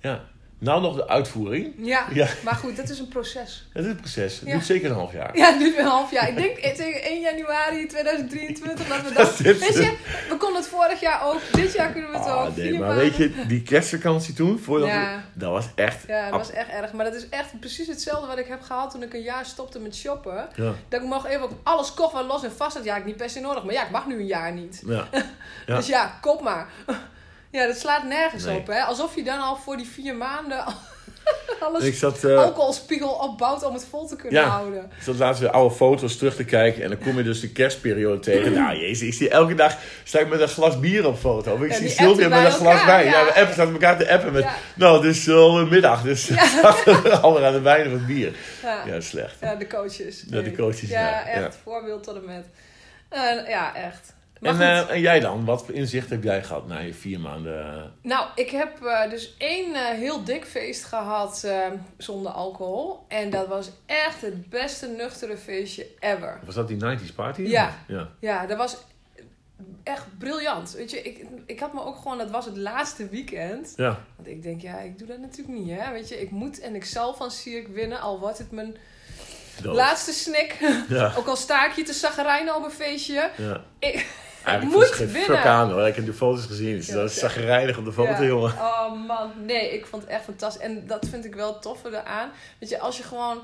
Ja. 0.00 0.24
Nou 0.60 0.80
nog 0.82 0.96
de 0.96 1.08
uitvoering. 1.08 1.74
Ja. 1.76 2.06
Ja. 2.12 2.28
maar 2.44 2.54
goed, 2.54 2.76
dat 2.76 2.88
is 2.88 2.98
een 2.98 3.08
proces. 3.08 3.66
Het 3.72 3.84
is 3.84 3.90
een 3.90 3.96
proces. 3.96 4.34
Het 4.38 4.46
Ja. 4.48 4.52
duurt 4.52 4.66
zeker 4.66 4.90
een 4.90 4.96
half 4.96 5.12
jaar. 5.12 5.36
Ja, 5.36 5.50
nu 5.58 5.70
weer 5.70 5.78
een 5.80 5.86
half 5.86 6.10
jaar. 6.10 6.28
Ik 6.28 6.36
denk 6.36 6.56
eh, 6.56 6.74
tegen 6.74 7.02
1 7.04 7.20
januari 7.20 7.86
2023 7.86 8.86
dat 8.88 8.96
we 9.02 9.02
Dat 9.14 9.14
dat... 9.14 9.40
is- 9.40 9.58
Weet 9.58 9.74
je, 9.74 9.96
we 10.28 10.36
konden 10.38 10.56
het 10.60 10.66
vorig 10.70 11.00
jaar 11.00 11.26
ook. 11.26 11.40
Dit 11.52 11.72
jaar 11.72 11.92
kunnen 11.92 12.10
we 12.10 12.16
het 12.18 12.26
Ah, 12.26 12.44
ook. 12.44 12.56
nee, 12.56 12.78
maar 12.78 12.94
weet 12.96 13.16
je, 13.16 13.46
die 13.46 13.62
kerstvakantie 13.62 14.34
toen, 14.34 14.58
voordat 14.58 14.88
Ja. 14.88 15.14
we- 15.34 15.40
dat 15.40 15.50
was 15.50 15.66
echt... 15.74 16.04
Ja, 16.06 16.22
dat 16.30 16.38
was 16.38 16.50
echt 16.50 16.68
erg. 16.68 16.92
Maar 16.92 17.04
dat 17.04 17.14
is 17.14 17.28
echt 17.28 17.60
precies 17.60 17.86
hetzelfde 17.86 18.26
wat 18.26 18.38
ik 18.38 18.46
heb 18.46 18.62
gehad 18.62 18.90
toen 18.90 19.02
ik 19.02 19.14
een 19.14 19.22
jaar 19.22 19.46
stopte 19.46 19.78
met 19.80 19.96
shoppen. 19.96 20.48
Ja, 20.54 20.72
Dat 20.88 21.00
ik 21.02 21.06
mag 21.08 21.26
even 21.26 21.44
op 21.44 21.52
alles 21.62 21.94
kocht 21.94 22.12
wat 22.12 22.24
los 22.26 22.44
en 22.44 22.52
vast 22.52 22.76
had. 22.76 22.84
Ja, 22.84 22.96
ik 22.96 23.04
niet 23.04 23.16
per 23.16 23.30
se 23.30 23.40
nodig. 23.40 23.64
Maar 23.64 23.74
ja, 23.74 23.84
ik 23.84 23.90
mag 23.90 24.06
nu 24.06 24.14
een 24.18 24.26
jaar 24.26 24.52
niet. 24.52 24.82
ja. 24.86 25.08
Ja. 25.66 25.76
Dus 25.76 25.86
ja, 25.86 26.18
kop 26.20 26.42
maar. 26.42 26.66
Ja, 27.50 27.66
dat 27.66 27.76
slaat 27.78 28.04
nergens 28.04 28.44
Nee. 28.44 28.56
op, 28.58 28.66
hè. 28.66 28.80
Alsof 28.80 29.14
je 29.14 29.24
dan 29.24 29.40
al 29.40 29.56
voor 29.56 29.76
die 29.76 29.86
vier 29.86 30.16
maanden 30.16 30.64
alles 31.60 31.84
Ik 31.84 31.94
zat, 31.94 32.24
eh, 32.24 32.36
alcoholspiegel 32.36 33.08
opbouwt 33.10 33.62
om 33.64 33.74
het 33.74 33.86
vol 33.90 34.06
te 34.06 34.16
kunnen 34.16 34.40
Ja. 34.40 34.48
houden. 34.48 34.84
ik 34.96 35.02
zat 35.02 35.16
laatst 35.16 35.40
weer 35.40 35.50
oude 35.50 35.74
foto's 35.74 36.16
terug 36.16 36.34
te 36.36 36.44
kijken 36.44 36.82
en 36.82 36.88
dan 36.88 36.98
kom 36.98 37.16
je 37.16 37.22
dus 37.22 37.40
de 37.40 37.48
kerstperiode 37.52 38.20
tegen. 38.20 38.52
Nou, 38.52 38.76
jezus, 38.76 39.06
ik 39.08 39.14
zie 39.14 39.28
elke 39.28 39.54
dag 39.54 39.76
sta 40.04 40.18
ik 40.18 40.28
met 40.28 40.40
een 40.40 40.48
glas 40.48 40.80
bier 40.80 41.06
op 41.06 41.18
foto. 41.18 41.52
Of 41.52 41.60
ik 41.62 41.70
Ja, 41.70 41.76
zie 41.76 41.88
Sylvia 41.88 42.28
met 42.28 42.28
bij 42.28 42.44
een 42.44 42.52
glas 42.52 42.72
elkaar, 42.72 42.86
wijn. 42.86 43.06
Ja, 43.06 43.18
ja. 43.18 43.24
we 43.24 43.34
appen 43.34 43.52
staan 43.52 43.72
elkaar 43.72 43.98
te 43.98 44.10
appen 44.10 44.32
met... 44.32 44.46
Nou, 44.74 44.96
het 45.06 45.16
is 45.16 45.28
al 45.30 45.58
een 45.58 45.68
middag, 45.68 46.02
dus 46.02 46.26
we 46.28 47.18
al 47.22 47.44
aan 47.44 47.52
de 47.52 47.60
wijn 47.60 47.86
of 47.86 47.92
het 47.92 48.06
bier. 48.06 48.32
Ja. 48.86 49.00
Slecht. 49.00 49.34
Ja, 49.40 49.54
de 49.54 49.66
coaches. 49.66 50.24
Ja, 50.30 50.40
de 50.40 50.52
coaches, 50.56 50.88
Ja, 50.88 51.00
ja, 51.00 51.26
echt. 51.26 51.56
Voorbeeld 51.62 52.02
tot 52.02 52.16
en 52.16 52.24
met. 52.24 52.46
Eh, 53.08 53.48
ja, 53.48 53.74
echt. 53.74 54.16
En, 54.42 54.60
eh, 54.60 54.90
en 54.90 55.00
jij 55.00 55.20
dan? 55.20 55.44
Wat 55.44 55.64
voor 55.64 55.74
inzicht 55.74 56.10
heb 56.10 56.22
jij 56.22 56.42
gehad 56.44 56.66
na 56.66 56.78
je 56.78 56.94
vier 56.94 57.20
maanden? 57.20 57.66
eh, 57.74 57.82
Nou, 58.02 58.26
ik 58.34 58.50
heb 58.50 58.84
eh, 58.84 59.10
dus 59.10 59.34
één 59.38 59.74
heel 59.96 60.24
dik 60.24 60.44
feest 60.44 60.84
gehad 60.84 61.44
eh, 61.44 61.66
zonder 61.96 62.32
alcohol. 62.32 63.04
En 63.08 63.30
dat 63.30 63.46
was 63.48 63.70
echt 63.86 64.20
het 64.22 64.48
beste 64.50 64.86
nuchtere 64.88 65.36
feestje 65.36 65.86
ever. 66.00 66.40
Was 66.44 66.54
dat 66.54 66.68
die 66.68 66.76
90s 66.84 67.14
party? 67.14 67.42
Ja. 67.42 67.74
ja. 67.88 68.08
Ja, 68.20 68.46
dat 68.46 68.56
was 68.58 68.76
echt 69.82 70.04
briljant. 70.18 70.72
Weet 70.72 70.90
je, 70.90 71.02
ik, 71.02 71.24
ik 71.46 71.60
had 71.60 71.72
me 71.74 71.84
ook 71.84 71.96
gewoon, 71.96 72.18
dat 72.18 72.30
was 72.30 72.44
het 72.44 72.56
laatste 72.56 73.08
weekend. 73.08 73.72
Ja. 73.76 74.04
Want 74.16 74.28
ik 74.28 74.42
denk, 74.42 74.60
ja, 74.60 74.78
ik 74.78 74.98
doe 74.98 75.06
dat 75.08 75.18
natuurlijk 75.18 75.58
niet, 75.58 75.78
hè. 75.80 75.92
Weet 75.92 76.08
je, 76.08 76.20
ik 76.20 76.30
moet 76.30 76.60
en 76.60 76.74
ik 76.74 76.84
zal 76.84 77.14
van 77.14 77.30
Sierk 77.30 77.68
winnen, 77.68 78.00
al 78.00 78.18
wordt 78.20 78.38
het 78.38 78.50
mijn 78.50 78.76
dood. 79.62 79.74
laatste 79.74 80.12
snik. 80.12 80.56
Ja. 80.88 81.12
ook 81.18 81.26
al 81.26 81.36
sta 81.36 81.66
ik 81.66 81.72
hier 81.72 81.84
te 81.84 81.92
zaggerijnen 81.92 82.56
op 82.56 82.64
een 82.64 82.70
feestje. 82.70 83.30
ja. 83.36 83.60
Ik, 83.78 84.06
Eigenlijk 84.44 84.76
moet 84.78 84.86
geen 84.94 85.06
winnen. 85.06 85.36
fuck 85.36 85.44
aan 85.46 85.70
hoor. 85.70 85.86
Ik 85.86 85.94
heb 85.96 86.06
de 86.06 86.12
foto's 86.12 86.44
gezien. 86.46 86.82
Ja, 86.86 86.94
dat 86.94 87.10
is 87.10 87.18
zagrijnig 87.18 87.78
op 87.78 87.84
de 87.84 87.92
foto, 87.92 88.10
Ja. 88.10 88.22
jongen. 88.24 88.52
Oh 88.52 89.06
man, 89.06 89.30
nee, 89.44 89.74
ik 89.74 89.86
vond 89.86 90.02
het 90.02 90.10
echt 90.10 90.24
fantastisch. 90.24 90.62
En 90.62 90.86
dat 90.86 91.06
vind 91.10 91.24
ik 91.24 91.34
wel 91.34 91.58
toffer 91.58 91.94
eraan. 91.94 92.30
Weet 92.58 92.68
je, 92.68 92.78
als 92.78 92.96
je 92.96 93.02
gewoon... 93.02 93.38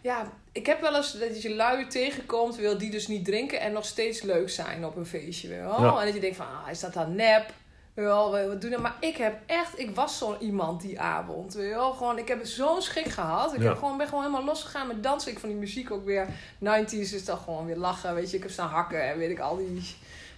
Ja, 0.00 0.30
ik 0.52 0.66
heb 0.66 0.80
wel 0.80 0.96
eens 0.96 1.12
dat 1.18 1.42
je 1.42 1.54
lui 1.54 1.86
tegenkomt, 1.86 2.56
wil 2.56 2.78
die 2.78 2.90
dus 2.90 3.06
niet 3.08 3.24
drinken 3.24 3.60
en 3.60 3.72
nog 3.72 3.84
steeds 3.84 4.22
leuk 4.22 4.50
zijn 4.50 4.84
op 4.86 4.96
een 4.96 5.06
feestje. 5.06 5.48
Wel? 5.48 5.82
Ja. 5.82 5.98
En 6.00 6.04
dat 6.04 6.14
je 6.14 6.20
denkt 6.20 6.36
van, 6.36 6.46
ah, 6.46 6.70
is 6.70 6.80
dat 6.80 6.92
dan 6.94 7.14
nep? 7.14 7.52
Wel, 7.94 8.30
wat 8.48 8.60
doen 8.60 8.70
we? 8.70 8.78
Maar 8.78 8.96
ik 9.00 9.16
heb 9.16 9.36
echt, 9.46 9.78
ik 9.78 9.94
was 9.94 10.18
zo 10.18 10.36
iemand 10.40 10.80
die 10.80 11.00
avond. 11.00 11.54
Wel? 11.54 11.92
Gewoon, 11.92 12.18
ik 12.18 12.28
heb 12.28 12.46
zo'n 12.46 12.82
schik 12.82 13.08
gehad. 13.08 13.54
Ik 13.54 13.60
Ja. 13.62 13.68
heb 13.68 13.78
gewoon, 13.78 13.96
ben 13.96 14.06
gewoon 14.08 14.22
helemaal 14.24 14.44
losgegaan 14.44 14.86
met 14.86 15.02
dansen. 15.02 15.30
Ik 15.32 15.38
vond 15.38 15.52
die 15.52 15.60
muziek 15.60 15.90
ook 15.90 16.04
weer 16.04 16.26
90s, 16.58 17.12
is 17.14 17.24
dan 17.24 17.38
gewoon 17.38 17.66
weer 17.66 17.76
lachen. 17.76 18.14
Weet 18.14 18.30
je, 18.30 18.36
ik 18.36 18.42
heb 18.42 18.52
staan 18.52 18.68
hakken 18.68 19.02
en 19.10 19.18
weet 19.18 19.30
ik 19.30 19.38
al 19.40 19.56
die 19.56 19.70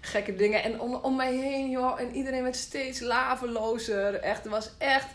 gekke 0.00 0.34
dingen. 0.34 0.62
En 0.62 0.80
om, 0.80 0.94
om 0.94 1.16
mij 1.16 1.34
heen, 1.34 1.70
joh. 1.70 2.00
En 2.00 2.14
iedereen 2.14 2.42
werd 2.42 2.56
steeds 2.56 3.00
lavelozer. 3.00 4.14
Echt, 4.14 4.42
het 4.42 4.52
was 4.52 4.70
echt... 4.78 5.06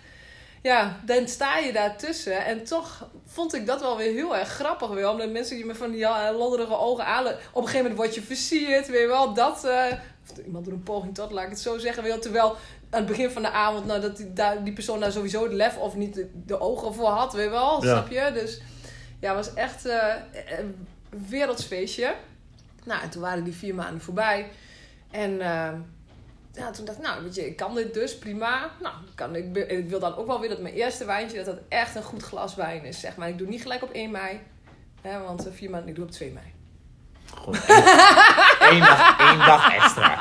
Ja, 0.61 0.99
dan 1.05 1.27
sta 1.27 1.57
je 1.57 1.73
daartussen. 1.73 2.45
En 2.45 2.63
toch 2.63 3.09
vond 3.25 3.53
ik 3.55 3.65
dat 3.65 3.79
wel 3.81 3.97
weer 3.97 4.13
heel 4.13 4.37
erg 4.37 4.49
grappig. 4.49 4.89
Weer, 4.89 5.09
omdat 5.09 5.31
mensen 5.31 5.55
die 5.55 5.65
me 5.65 5.75
van 5.75 5.91
die 5.91 6.07
lodderige 6.37 6.77
ogen 6.77 7.05
aan... 7.05 7.25
Op 7.25 7.33
een 7.33 7.61
gegeven 7.67 7.77
moment 7.81 7.95
word 7.97 8.15
je 8.15 8.21
versierd. 8.21 8.87
Weet 8.87 9.01
je 9.01 9.07
wel, 9.07 9.33
dat... 9.33 9.65
eh, 9.65 9.85
of 10.31 10.37
iemand 10.45 10.65
doet 10.65 10.73
een 10.73 10.83
poging 10.83 11.15
tot, 11.15 11.31
laat 11.31 11.43
ik 11.43 11.49
het 11.49 11.59
zo 11.59 11.77
zeggen. 11.77 12.03
Weet 12.03 12.21
terwijl 12.21 12.49
aan 12.89 12.99
het 12.99 13.05
begin 13.05 13.29
van 13.29 13.41
de 13.41 13.51
avond... 13.51 13.85
Nou, 13.85 14.01
dat 14.01 14.17
die, 14.17 14.33
daar, 14.33 14.63
die 14.63 14.73
persoon 14.73 14.99
daar 14.99 15.11
sowieso 15.11 15.43
het 15.43 15.53
lef 15.53 15.77
of 15.77 15.95
niet 15.95 16.13
de, 16.13 16.29
de 16.45 16.59
ogen 16.59 16.93
voor 16.93 17.07
had. 17.09 17.33
Weet 17.33 17.43
je 17.43 17.49
wel, 17.49 17.83
Ja. 17.85 17.91
snap 17.91 18.09
je? 18.11 18.31
Dus 18.33 18.61
ja, 19.19 19.35
het 19.35 19.45
was 19.45 19.53
echt 19.55 19.85
eh, 19.85 20.13
een 20.59 20.87
wereldsfeestje. 21.29 22.13
Nou, 22.83 23.01
en 23.01 23.09
toen 23.09 23.21
waren 23.21 23.43
die 23.43 23.53
vier 23.55 23.75
maanden 23.75 24.01
voorbij. 24.01 24.51
En 25.13 25.41
eh, 25.41 25.73
ja, 26.53 26.71
toen 26.71 26.85
dacht 26.85 26.97
ik, 26.97 27.03
nou, 27.03 27.23
weet 27.23 27.35
je, 27.35 27.47
ik 27.47 27.55
kan 27.55 27.75
dit 27.75 27.93
dus 27.93 28.17
prima. 28.17 28.69
Nou, 28.81 28.95
kan, 29.15 29.35
ik, 29.35 29.55
ik 29.55 29.89
wil 29.89 29.99
dan 29.99 30.15
ook 30.15 30.27
wel 30.27 30.39
weer 30.39 30.49
dat 30.49 30.61
mijn 30.61 30.73
eerste 30.73 31.05
wijntje, 31.05 31.37
dat 31.37 31.45
dat 31.45 31.59
echt 31.69 31.95
een 31.95 32.03
goed 32.03 32.23
glas 32.23 32.55
wijn 32.55 32.83
is, 32.83 32.99
zeg 32.99 33.15
maar. 33.15 33.29
Ik 33.29 33.37
doe 33.37 33.47
niet 33.47 33.61
gelijk 33.61 33.83
op 33.83 33.91
1 33.91 34.11
mei, 34.11 34.39
hè, 35.01 35.19
want 35.19 35.47
eh, 35.47 35.53
vier 35.53 35.69
maanden, 35.69 35.89
ik 35.89 35.95
doe 35.95 36.05
op 36.05 36.11
2 36.11 36.31
mei. 36.31 36.45
Gewoon 37.33 37.55
één, 38.59 38.69
één 38.69 38.79
dag, 38.79 39.19
één 39.19 39.39
dag 39.39 39.73
extra. 39.73 40.15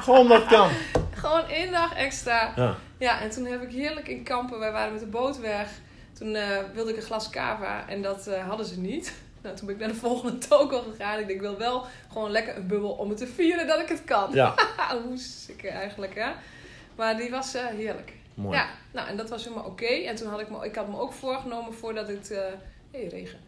Gewoon 0.00 0.28
dat 0.28 0.46
kan. 0.46 0.70
Gewoon 1.14 1.48
één 1.48 1.72
dag 1.72 1.94
extra. 1.94 2.52
Ja. 2.56 2.76
Ja, 2.98 3.20
en 3.20 3.30
toen 3.30 3.44
heb 3.44 3.62
ik 3.62 3.72
heerlijk 3.72 4.08
in 4.08 4.22
kampen, 4.22 4.58
wij 4.58 4.72
waren 4.72 4.92
met 4.92 5.00
de 5.00 5.06
boot 5.06 5.38
weg. 5.40 5.68
Toen 6.12 6.34
eh, 6.34 6.58
wilde 6.74 6.90
ik 6.90 6.96
een 6.96 7.02
glas 7.02 7.30
cava 7.30 7.88
en 7.88 8.02
dat 8.02 8.26
eh, 8.26 8.48
hadden 8.48 8.66
ze 8.66 8.80
niet. 8.80 9.14
Nou, 9.44 9.56
toen 9.56 9.66
ben 9.66 9.74
ik 9.74 9.80
naar 9.80 9.90
de 9.90 9.94
volgende 9.94 10.38
toko 10.48 10.80
gegaan. 10.82 11.18
Ik 11.18 11.26
denk, 11.26 11.40
ik 11.40 11.46
wil 11.46 11.58
wel 11.58 11.86
gewoon 12.12 12.30
lekker 12.30 12.56
een 12.56 12.66
bubbel 12.66 12.90
om 12.90 13.08
het 13.08 13.18
te 13.18 13.26
vieren 13.26 13.66
dat 13.66 13.80
ik 13.80 13.88
het 13.88 14.04
kan. 14.04 14.32
Ja, 14.32 14.54
Hoe 15.04 15.18
sick 15.18 15.64
eigenlijk, 15.64 16.14
hè? 16.14 16.32
Maar 16.96 17.16
die 17.16 17.30
was 17.30 17.54
eh, 17.54 17.66
heerlijk. 17.66 18.12
mooi. 18.34 18.56
Ja, 18.56 18.68
nou 18.92 19.08
en 19.08 19.16
dat 19.16 19.28
was 19.28 19.44
helemaal 19.44 19.64
oké. 19.64 19.86
En 19.86 20.14
toen 20.16 20.28
had 20.28 20.40
ik 20.40 20.50
me, 20.50 20.64
ik 20.64 20.74
had 20.74 20.88
me 20.88 20.98
ook 20.98 21.12
voorgenomen 21.12 21.74
voordat 21.74 22.08
het, 22.08 22.30
eh 22.30 22.42
hey, 22.90 23.06
regen, 23.06 23.38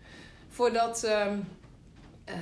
voordat, 0.49 1.05
ehm, 1.05 1.39
eh, 2.25 2.35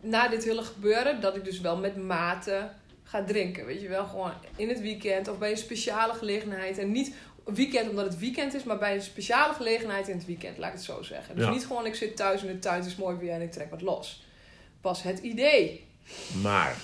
na 0.00 0.28
dit 0.28 0.44
hele 0.44 0.62
gebeuren, 0.62 1.20
dat 1.20 1.36
ik 1.36 1.44
dus 1.44 1.60
wel 1.60 1.76
met 1.76 1.96
mate 1.96 2.70
ga 3.02 3.24
drinken. 3.24 3.66
Weet 3.66 3.80
je 3.80 3.88
wel, 3.88 4.06
gewoon 4.06 4.32
in 4.56 4.68
het 4.68 4.80
weekend 4.80 5.28
of 5.28 5.38
bij 5.38 5.50
een 5.50 5.56
speciale 5.56 6.12
gelegenheid. 6.12 6.78
En 6.78 6.92
niet 6.92 7.14
weekend 7.54 7.88
omdat 7.90 8.04
het 8.04 8.18
weekend 8.18 8.54
is, 8.54 8.64
maar 8.64 8.78
bij 8.78 8.94
een 8.94 9.02
speciale 9.02 9.54
gelegenheid 9.54 10.08
in 10.08 10.16
het 10.16 10.26
weekend, 10.26 10.58
laat 10.58 10.68
ik 10.68 10.74
het 10.74 10.84
zo 10.84 11.02
zeggen. 11.02 11.36
Dus 11.36 11.44
Ja. 11.44 11.50
niet 11.50 11.66
gewoon 11.66 11.86
ik 11.86 11.94
zit 11.94 12.16
thuis 12.16 12.42
in 12.42 12.48
de 12.48 12.58
tuin, 12.58 12.78
het 12.80 12.86
is 12.86 12.96
mooi 12.96 13.16
weer 13.16 13.32
en 13.32 13.42
ik 13.42 13.52
trek 13.52 13.70
wat 13.70 13.82
los. 13.82 14.22
Pas 14.80 15.02
het 15.02 15.18
idee. 15.18 15.86
Maar, 16.42 16.76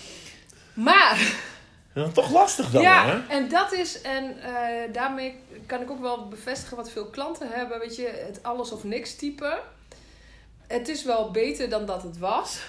Maar 0.74 1.32
ja, 1.94 2.08
toch 2.08 2.30
lastig 2.30 2.70
dan, 2.70 2.82
ja, 2.82 3.06
hè? 3.06 3.34
en 3.34 3.48
dat 3.48 3.72
is, 3.72 4.00
en 4.00 4.42
eh, 4.42 4.92
daarmee 4.92 5.34
kan 5.66 5.80
ik 5.82 5.90
ook 5.90 6.00
wel 6.00 6.28
bevestigen 6.28 6.76
wat 6.76 6.90
veel 6.90 7.06
klanten 7.06 7.48
hebben. 7.50 7.78
Weet 7.78 7.96
je, 7.96 8.22
het 8.26 8.42
alles 8.42 8.72
of 8.72 8.84
niks 8.84 9.16
type. 9.16 9.60
Het 10.66 10.88
is 10.88 11.04
wel 11.04 11.30
beter 11.30 11.68
dan 11.68 11.86
dat 11.86 12.02
het 12.02 12.18
was. 12.18 12.60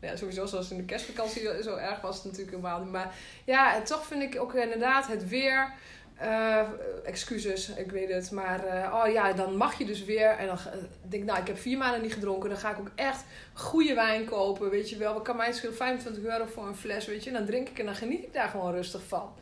Ja, 0.00 0.16
sowieso 0.16 0.46
zoals 0.46 0.70
in 0.70 0.76
de 0.76 0.84
kerstvakantie, 0.84 1.62
zo 1.62 1.76
erg 1.76 2.00
was 2.00 2.14
het 2.16 2.24
natuurlijk 2.24 2.50
helemaal 2.50 2.80
niet. 2.80 2.92
Maar 2.92 3.14
ja, 3.44 3.74
en 3.76 3.84
toch 3.84 4.06
vind 4.06 4.22
ik 4.22 4.40
ook 4.40 4.54
inderdaad 4.54 5.06
het 5.06 5.28
weer. 5.28 5.72
Eh, 6.16 6.60
excuses, 7.04 7.68
ik 7.68 7.90
weet 7.90 8.08
het. 8.12 8.30
Maar 8.30 8.64
eh, 8.64 8.94
oh 8.94 9.12
ja, 9.12 9.32
dan 9.32 9.56
mag 9.56 9.78
je 9.78 9.84
dus 9.84 10.04
weer. 10.04 10.28
En 10.30 10.46
dan 10.46 10.58
ga- 10.58 10.72
denk 11.02 11.22
ik, 11.22 11.28
nou, 11.28 11.40
ik 11.40 11.46
heb 11.46 11.58
vier 11.58 11.78
maanden 11.78 12.02
niet 12.02 12.12
gedronken. 12.12 12.48
Dan 12.48 12.58
ga 12.58 12.70
ik 12.70 12.78
ook 12.78 12.90
echt 12.94 13.24
goede 13.52 13.94
wijn 13.94 14.24
kopen. 14.24 14.70
Weet 14.70 14.90
je 14.90 14.96
wel, 14.96 15.14
wat 15.14 15.22
kan 15.22 15.36
mij 15.36 15.52
schelen? 15.52 15.76
25 15.76 16.24
euro 16.24 16.46
voor 16.46 16.66
een 16.66 16.76
fles, 16.76 17.06
weet 17.06 17.24
je. 17.24 17.30
En 17.30 17.36
dan 17.36 17.46
drink 17.46 17.68
ik 17.68 17.78
en 17.78 17.84
dan 17.86 17.94
geniet 17.94 18.22
ik 18.24 18.32
daar 18.32 18.48
gewoon 18.48 18.72
rustig 18.72 19.02
van. 19.08 19.32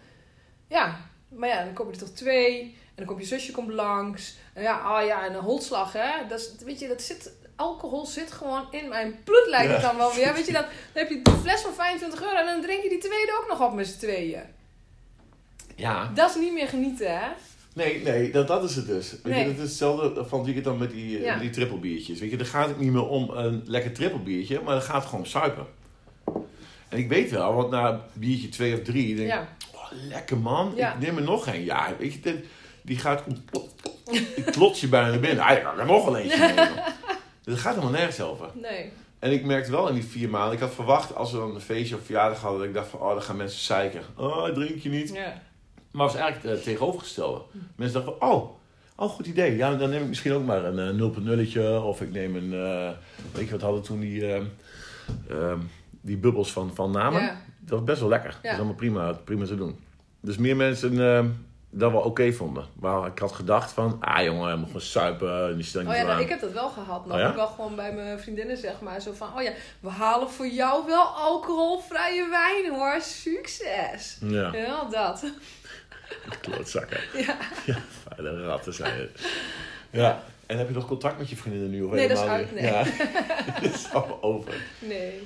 Ja, 0.69 0.97
maar 1.29 1.49
ja, 1.49 1.65
dan 1.65 1.73
koop 1.73 1.87
je 1.87 1.93
er 1.93 1.99
toch 2.07 2.15
twee. 2.17 2.61
En 2.63 2.95
dan 3.05 3.07
komt 3.07 3.21
je 3.21 3.27
zusje 3.27 3.53
komt 3.53 3.73
langs. 3.73 4.37
En 4.53 4.63
ja, 4.63 5.01
oh 5.01 5.07
ja, 5.07 5.27
en 5.27 5.35
een 5.35 5.41
holslag, 5.41 5.93
hè. 5.93 6.27
Dat 6.29 6.39
is, 6.41 6.53
weet 6.65 6.79
je, 6.79 6.89
dat 6.89 7.03
zit... 7.03 7.33
Alcohol 7.57 8.07
zit 8.07 8.33
gewoon 8.33 8.67
in 8.71 8.89
mijn 8.89 9.21
bloed, 9.25 9.47
lijkt 9.47 9.73
het 9.73 9.81
Ja. 9.81 9.87
dan 9.89 9.97
wel 9.97 10.15
weer. 10.15 10.35
Weet 10.35 10.47
je, 10.47 10.53
dan, 10.53 10.63
dan 10.63 11.03
heb 11.03 11.09
je 11.09 11.23
die 11.23 11.35
fles 11.35 11.61
van 11.61 11.75
25 11.75 12.23
euro 12.23 12.37
en 12.37 12.47
dan 12.47 12.61
drink 12.63 12.83
je 12.83 12.89
die 12.89 12.99
tweede 12.99 13.39
ook 13.43 13.49
nog 13.49 13.61
op 13.69 13.75
met 13.75 13.87
z'n 13.87 13.99
tweeën. 13.99 14.43
Ja. 15.77 16.11
Dat 16.15 16.31
is 16.31 16.37
niet 16.37 16.53
meer 16.53 16.69
genieten, 16.69 17.19
hè? 17.21 17.27
Nee, 17.75 18.03
nee, 18.03 18.31
dat, 18.31 18.49
dat 18.49 18.65
is 18.65 18.77
het 18.77 18.87
dus. 18.87 19.11
Weet 19.11 19.33
Nee. 19.35 19.39
je, 19.43 19.47
dat 19.47 19.55
is 19.57 19.61
hetzelfde 19.63 20.25
van 20.25 20.37
het 20.39 20.45
weekend 20.47 20.65
dan 20.65 20.79
met 20.79 20.91
die, 20.91 21.21
Ja. 21.21 21.33
met 21.33 21.41
die 21.41 21.51
trippelbiertjes. 21.51 22.21
Weet 22.21 22.31
je, 22.31 22.37
dan 22.37 22.47
gaat 22.47 22.69
het 22.69 22.79
niet 22.81 22.93
meer 22.93 23.09
om 23.09 23.31
een 23.31 23.63
lekker 23.67 23.93
trippelbiertje, 23.93 24.61
maar 24.65 24.75
dan 24.75 24.83
gaat 24.83 24.95
het 24.97 25.05
gewoon 25.05 25.21
om 25.21 25.27
suipen. 25.27 25.67
En 26.89 26.99
ik 26.99 27.09
weet 27.09 27.31
wel, 27.31 27.55
want 27.55 27.71
na 27.71 28.01
biertje 28.13 28.49
twee 28.49 28.75
of 28.75 28.81
drie, 28.83 29.07
denk 29.17 29.29
ik, 29.29 29.35
Ja. 29.35 29.49
oh, 29.75 29.91
lekker 30.09 30.37
man, 30.39 30.73
Ja. 30.77 30.93
ik 30.95 31.01
neem 31.01 31.17
er 31.17 31.23
nog 31.23 31.47
een. 31.47 31.65
Ja, 31.65 31.93
weet 31.99 32.13
je, 32.13 32.21
dit- 32.21 32.45
die 32.83 32.99
gaat, 32.99 33.23
ik 34.11 34.45
klots 34.51 34.81
je 34.81 34.89
bijna 34.89 35.09
naar 35.09 35.21
binnen. 35.21 35.45
Ah, 35.45 35.57
ik 35.57 35.63
kan 35.63 35.79
er 35.79 35.87
nog 35.87 36.05
wel 36.05 36.17
eentje 36.17 36.39
nemen. 36.39 36.71
Dat 37.45 37.59
gaat 37.59 37.75
helemaal 37.75 37.95
nergens 37.95 38.21
over. 38.21 38.47
Nee. 38.55 38.91
En 39.19 39.33
ik 39.33 39.45
merkte 39.45 39.71
wel 39.71 39.89
in 39.89 39.95
die 39.95 40.05
vier 40.05 40.29
maanden, 40.29 40.53
ik 40.55 40.61
had 40.61 40.75
verwacht 40.75 41.15
als 41.15 41.33
we 41.33 41.39
dan 41.39 41.55
een 41.55 41.61
feestje 41.61 41.97
of 41.97 42.05
verjaardag 42.05 42.41
hadden, 42.41 42.59
dat 42.59 42.69
ik 42.69 42.75
dacht 42.75 42.89
van, 42.89 43.01
oh, 43.01 43.09
dan 43.11 43.23
gaan 43.23 43.37
mensen 43.37 43.61
zeiken. 43.61 44.03
Oh, 44.17 44.45
drink 44.49 44.79
je 44.83 44.89
niet? 44.89 45.11
Ja. 45.15 45.43
Maar 45.95 46.07
was 46.07 46.15
eigenlijk 46.15 46.55
het 46.55 46.65
tegenovergestelde. 46.65 47.43
Mensen 47.77 48.03
dachten 48.03 48.19
van, 48.19 48.31
oh, 48.31 48.51
oh, 48.97 49.11
goed 49.11 49.27
idee. 49.27 49.57
Ja, 49.57 49.75
dan 49.75 49.91
neem 49.91 50.03
ik 50.03 50.09
misschien 50.09 50.33
ook 50.33 50.45
maar 50.45 50.65
een 50.65 50.99
uh, 50.99 51.47
0.0'tje. 51.47 51.83
Of 51.83 52.01
ik 52.01 52.13
neem 52.13 52.37
een, 52.37 52.53
eh, 52.53 52.91
weet 53.33 53.45
je 53.45 53.51
wat 53.51 53.61
hadden 53.61 53.83
toen 53.83 54.01
die, 54.01 54.27
eh, 54.27 54.43
ehm, 55.29 55.59
die 56.01 56.17
bubbels 56.17 56.53
van, 56.53 56.75
van 56.75 56.91
Namen. 56.91 57.23
Ja. 57.23 57.37
Dat 57.61 57.79
was 57.79 57.85
best 57.85 58.01
wel 58.01 58.09
lekker. 58.09 58.39
Dat 58.43 58.53
is 58.53 58.57
allemaal 58.57 58.75
prima, 58.75 59.13
prima 59.13 59.45
te 59.45 59.57
doen. 59.57 59.79
Dus 60.21 60.37
meer 60.37 60.57
mensen 60.57 61.17
eh, 61.17 61.25
dat 61.71 61.93
wel 61.93 62.01
oké 62.01 62.33
vonden. 62.33 62.65
Maar 62.81 63.07
ik 63.07 63.19
had 63.19 63.33
gedacht 63.33 63.73
van, 63.73 63.97
ah 64.01 64.25
jongen, 64.25 64.59
moet 64.59 64.67
gewoon 64.67 64.83
suipen. 64.83 65.49
En 65.49 65.57
die 65.57 65.79
Oh 65.87 65.95
ja, 65.95 66.03
nou, 66.03 66.23
ik 66.23 66.29
heb 66.29 66.41
dat 66.41 66.53
wel 66.53 66.69
gehad. 66.69 67.05
Oh 67.11 67.19
ja? 67.19 67.29
ook 67.29 67.35
wel 67.35 67.47
gewoon 67.47 67.77
bij 67.77 67.93
mijn 67.93 68.21
vriendinnen, 68.21 68.57
zeg 68.57 68.81
maar. 68.81 69.01
Zo 69.01 69.13
van, 69.13 69.29
oh 69.37 69.43
ja, 69.43 69.53
we 69.81 69.89
halen 69.89 70.31
voor 70.31 70.47
jou 70.47 70.87
wel 70.87 71.07
alcoholvrije 71.07 72.29
wijn 72.29 72.75
hoor. 72.75 73.01
Succes. 73.01 74.19
Ja, 74.21 74.55
Ja, 74.55 74.85
dat. 74.91 75.25
klootzakken. 76.41 77.01
Ja. 77.15 77.37
Ja, 77.67 77.77
vuile 78.03 78.45
ratten 78.45 78.75
zijn 78.75 78.99
het. 79.01 79.27
Ja. 79.91 80.23
En 80.47 80.59
heb 80.59 80.69
je 80.69 80.75
nog 80.75 80.87
contact 80.87 81.19
met 81.19 81.29
je 81.31 81.37
vriendinnen 81.37 81.71
nu? 81.71 81.83
Of 81.83 81.93
Nee, 81.93 82.09
dat 82.09 82.17
is 82.17 82.23
helemaal 82.23 82.39
uit, 82.41 82.53
niet? 82.53 82.61
nee. 82.61 82.73
Ja, 82.73 82.85
dat 83.63 83.75
is 83.75 83.93
allemaal 83.93 84.23
over. 84.23 84.55
Nee. 84.79 85.23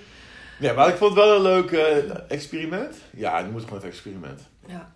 Nee, 0.58 0.72
maar 0.72 0.88
ik 0.88 0.96
vond 0.96 1.14
het 1.14 1.24
wel 1.24 1.36
een 1.36 1.42
leuk 1.42 1.70
eh, 1.70 2.30
experiment. 2.30 2.96
Ja, 3.10 3.38
je 3.38 3.48
moet 3.48 3.62
gewoon 3.62 3.78
even 3.78 3.90
experiment. 3.90 4.40
Ja. 4.66 4.92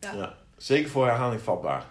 Ja. 0.00 0.12
Ja. 0.12 0.34
Zeker 0.56 0.90
voor 0.90 1.06
herhaling 1.06 1.40
vatbaar. 1.40 1.84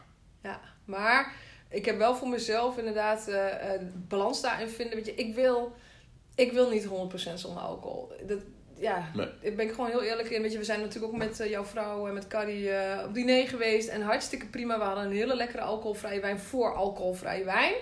Ja, 0.43 0.59
maar 0.85 1.33
ik 1.69 1.85
heb 1.85 1.97
wel 1.97 2.15
voor 2.15 2.27
mezelf 2.29 2.77
inderdaad 2.77 3.27
eh, 3.27 3.45
balans 3.93 4.41
daarin 4.41 4.67
vinden. 4.69 4.95
Weet 4.95 5.05
je, 5.05 5.15
ik 5.15 5.35
wil, 5.35 5.75
ik 6.35 6.51
wil 6.51 6.69
niet 6.69 6.87
100% 6.87 6.89
zonder 7.33 7.63
alcohol. 7.63 8.11
Dat, 8.27 8.39
ja, 8.79 9.09
Nee. 9.13 9.27
ik 9.39 9.55
ben 9.55 9.65
ik 9.65 9.71
gewoon 9.73 9.89
heel 9.89 10.03
eerlijk 10.03 10.29
in. 10.29 10.41
Weet 10.41 10.51
je, 10.51 10.57
we 10.57 10.63
zijn 10.63 10.79
natuurlijk 10.79 11.13
ook 11.13 11.19
met 11.19 11.39
eh, 11.39 11.49
jouw 11.49 11.65
vrouw 11.65 12.07
en 12.07 12.13
met 12.13 12.27
Carrie 12.27 12.71
eh, 12.71 13.05
op 13.05 13.13
diner 13.13 13.47
geweest. 13.47 13.87
En 13.87 14.01
hartstikke 14.01 14.45
prima. 14.45 14.77
We 14.77 14.83
hadden 14.83 15.03
een 15.03 15.11
hele 15.11 15.35
lekkere 15.35 15.61
alcoholvrije 15.61 16.19
wijn 16.19 16.39
voor 16.39 16.75
alcoholvrije 16.75 17.43
wijn. 17.43 17.73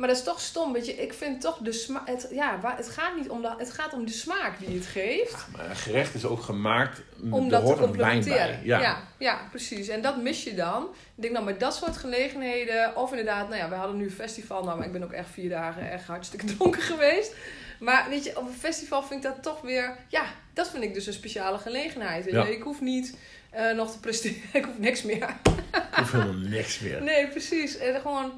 Maar 0.00 0.08
dat 0.08 0.18
is 0.18 0.24
toch 0.24 0.40
stom, 0.40 0.72
weet 0.72 0.86
je. 0.86 0.92
Ik 0.92 1.12
vind 1.12 1.40
toch 1.40 1.58
de 1.58 1.72
smaak... 1.72 2.08
Het, 2.08 2.28
ja, 2.30 2.74
het, 2.76 2.88
gaat 2.88 3.16
niet 3.16 3.28
om 3.28 3.42
de, 3.42 3.54
het 3.58 3.70
gaat 3.70 3.92
om 3.92 4.04
de 4.06 4.12
smaak 4.12 4.58
die 4.58 4.76
het 4.76 4.86
geeft. 4.86 5.46
Maar 5.56 5.70
een 5.70 5.76
gerecht 5.76 6.14
is 6.14 6.24
ook 6.24 6.42
gemaakt, 6.42 7.02
Om 7.30 7.48
dat 7.48 7.66
te 7.66 7.74
complementeren. 7.74 8.60
Ja. 8.64 8.80
Ja. 8.80 9.02
Ja, 9.18 9.38
precies. 9.50 9.88
En 9.88 10.02
dat 10.02 10.22
mis 10.22 10.44
je 10.44 10.54
dan. 10.54 10.82
Ik 11.14 11.22
denk 11.22 11.34
dan 11.34 11.44
bij 11.44 11.56
dat 11.56 11.74
soort 11.74 11.96
gelegenheden. 11.96 12.96
Of 12.96 13.10
inderdaad, 13.10 13.48
nou 13.48 13.60
ja, 13.60 13.68
we 13.68 13.74
hadden 13.74 13.96
nu 13.96 14.10
festival. 14.10 14.64
Nou, 14.64 14.78
maar 14.78 14.86
ik 14.86 14.92
ben 14.92 15.04
ook 15.04 15.12
echt 15.12 15.30
vier 15.30 15.48
dagen 15.48 15.90
echt 15.90 16.06
hartstikke 16.06 16.46
dronken 16.56 16.82
geweest. 16.82 17.34
Maar 17.80 18.06
weet 18.08 18.24
je, 18.24 18.38
op 18.38 18.46
een 18.46 18.54
festival 18.58 19.02
vind 19.02 19.24
ik 19.24 19.30
dat 19.30 19.42
toch 19.42 19.60
weer... 19.60 19.96
Ja, 20.08 20.24
dat 20.52 20.70
vind 20.70 20.82
ik 20.82 20.94
dus 20.94 21.06
een 21.06 21.12
speciale 21.12 21.58
gelegenheid. 21.58 22.24
Weet 22.24 22.34
je. 22.34 22.40
Ja. 22.40 22.46
Ik 22.46 22.62
hoef 22.62 22.80
niet 22.80 23.16
eh, 23.50 23.70
nog 23.70 23.92
te 23.92 24.00
presteren. 24.00 24.42
ik 24.60 24.64
hoef 24.64 24.78
niks 24.78 25.02
meer. 25.02 25.36
Ik 25.72 25.96
hoef 25.96 26.12
helemaal 26.12 26.34
niks 26.34 26.78
meer. 26.78 27.02
Nee, 27.10 27.28
precies. 27.28 27.78
En 27.78 28.00
gewoon 28.00 28.32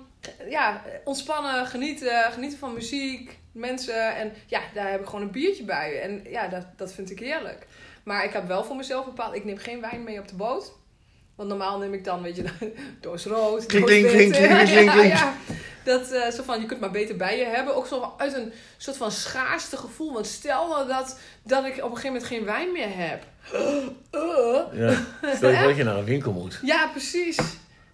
ja, 0.49 0.83
ontspannen, 1.05 1.67
genieten, 1.67 2.33
genieten 2.33 2.59
van 2.59 2.73
muziek, 2.73 3.39
mensen. 3.53 4.17
En 4.17 4.33
ja, 4.47 4.61
daar 4.75 4.91
heb 4.91 5.01
ik 5.01 5.07
gewoon 5.07 5.23
een 5.23 5.31
biertje 5.31 5.65
bij. 5.65 6.01
En 6.01 6.23
ja, 6.31 6.49
dat, 6.49 6.67
dat 6.77 6.93
vind 6.93 7.11
ik 7.11 7.19
heerlijk. 7.19 7.67
Maar 8.03 8.25
ik 8.25 8.33
heb 8.33 8.47
wel 8.47 8.65
voor 8.65 8.77
mezelf 8.77 9.05
bepaald, 9.05 9.35
ik 9.35 9.45
neem 9.45 9.57
geen 9.57 9.81
wijn 9.81 10.05
mee 10.05 10.19
op 10.19 10.29
de 10.29 10.35
boot. 10.35 10.73
Want 11.35 11.49
normaal 11.49 11.79
neem 11.79 11.95
ik 11.95 12.05
dan, 12.05 12.23
weet 12.23 12.37
je, 12.37 12.45
doos 13.01 13.25
rood, 13.25 13.67
Klink, 13.67 13.87
klink, 13.87 14.09
klink, 14.09 14.35
Ja, 14.35 15.03
ja. 15.03 15.35
Dat, 15.85 16.11
eh, 16.11 16.31
zo 16.31 16.43
van, 16.43 16.61
je 16.61 16.67
kunt 16.67 16.81
maar 16.81 16.91
beter 16.91 17.17
bij 17.17 17.39
je 17.39 17.45
hebben. 17.45 17.77
Ook 17.77 17.87
zo 17.87 18.15
uit 18.17 18.35
een 18.35 18.53
soort 18.77 18.97
van 18.97 19.11
schaarste 19.13 19.77
gevoel. 19.77 20.13
Want 20.13 20.27
stel 20.27 20.69
nou 20.69 20.89
dat, 20.89 21.19
dat 21.43 21.65
ik 21.65 21.77
op 21.77 21.91
een 21.91 21.97
gegeven 21.97 22.07
moment 22.07 22.25
geen 22.25 22.45
wijn 22.45 22.73
meer 22.73 22.97
heb. 22.97 23.25
Uh. 23.55 23.87
Ja. 24.73 24.97
Stel 25.37 25.51
je 25.51 25.63
dat 25.63 25.77
je 25.77 25.85
naar 25.85 25.97
een 25.97 26.05
winkel 26.05 26.33
moet. 26.33 26.59
Ja, 26.63 26.87
precies. 26.89 27.39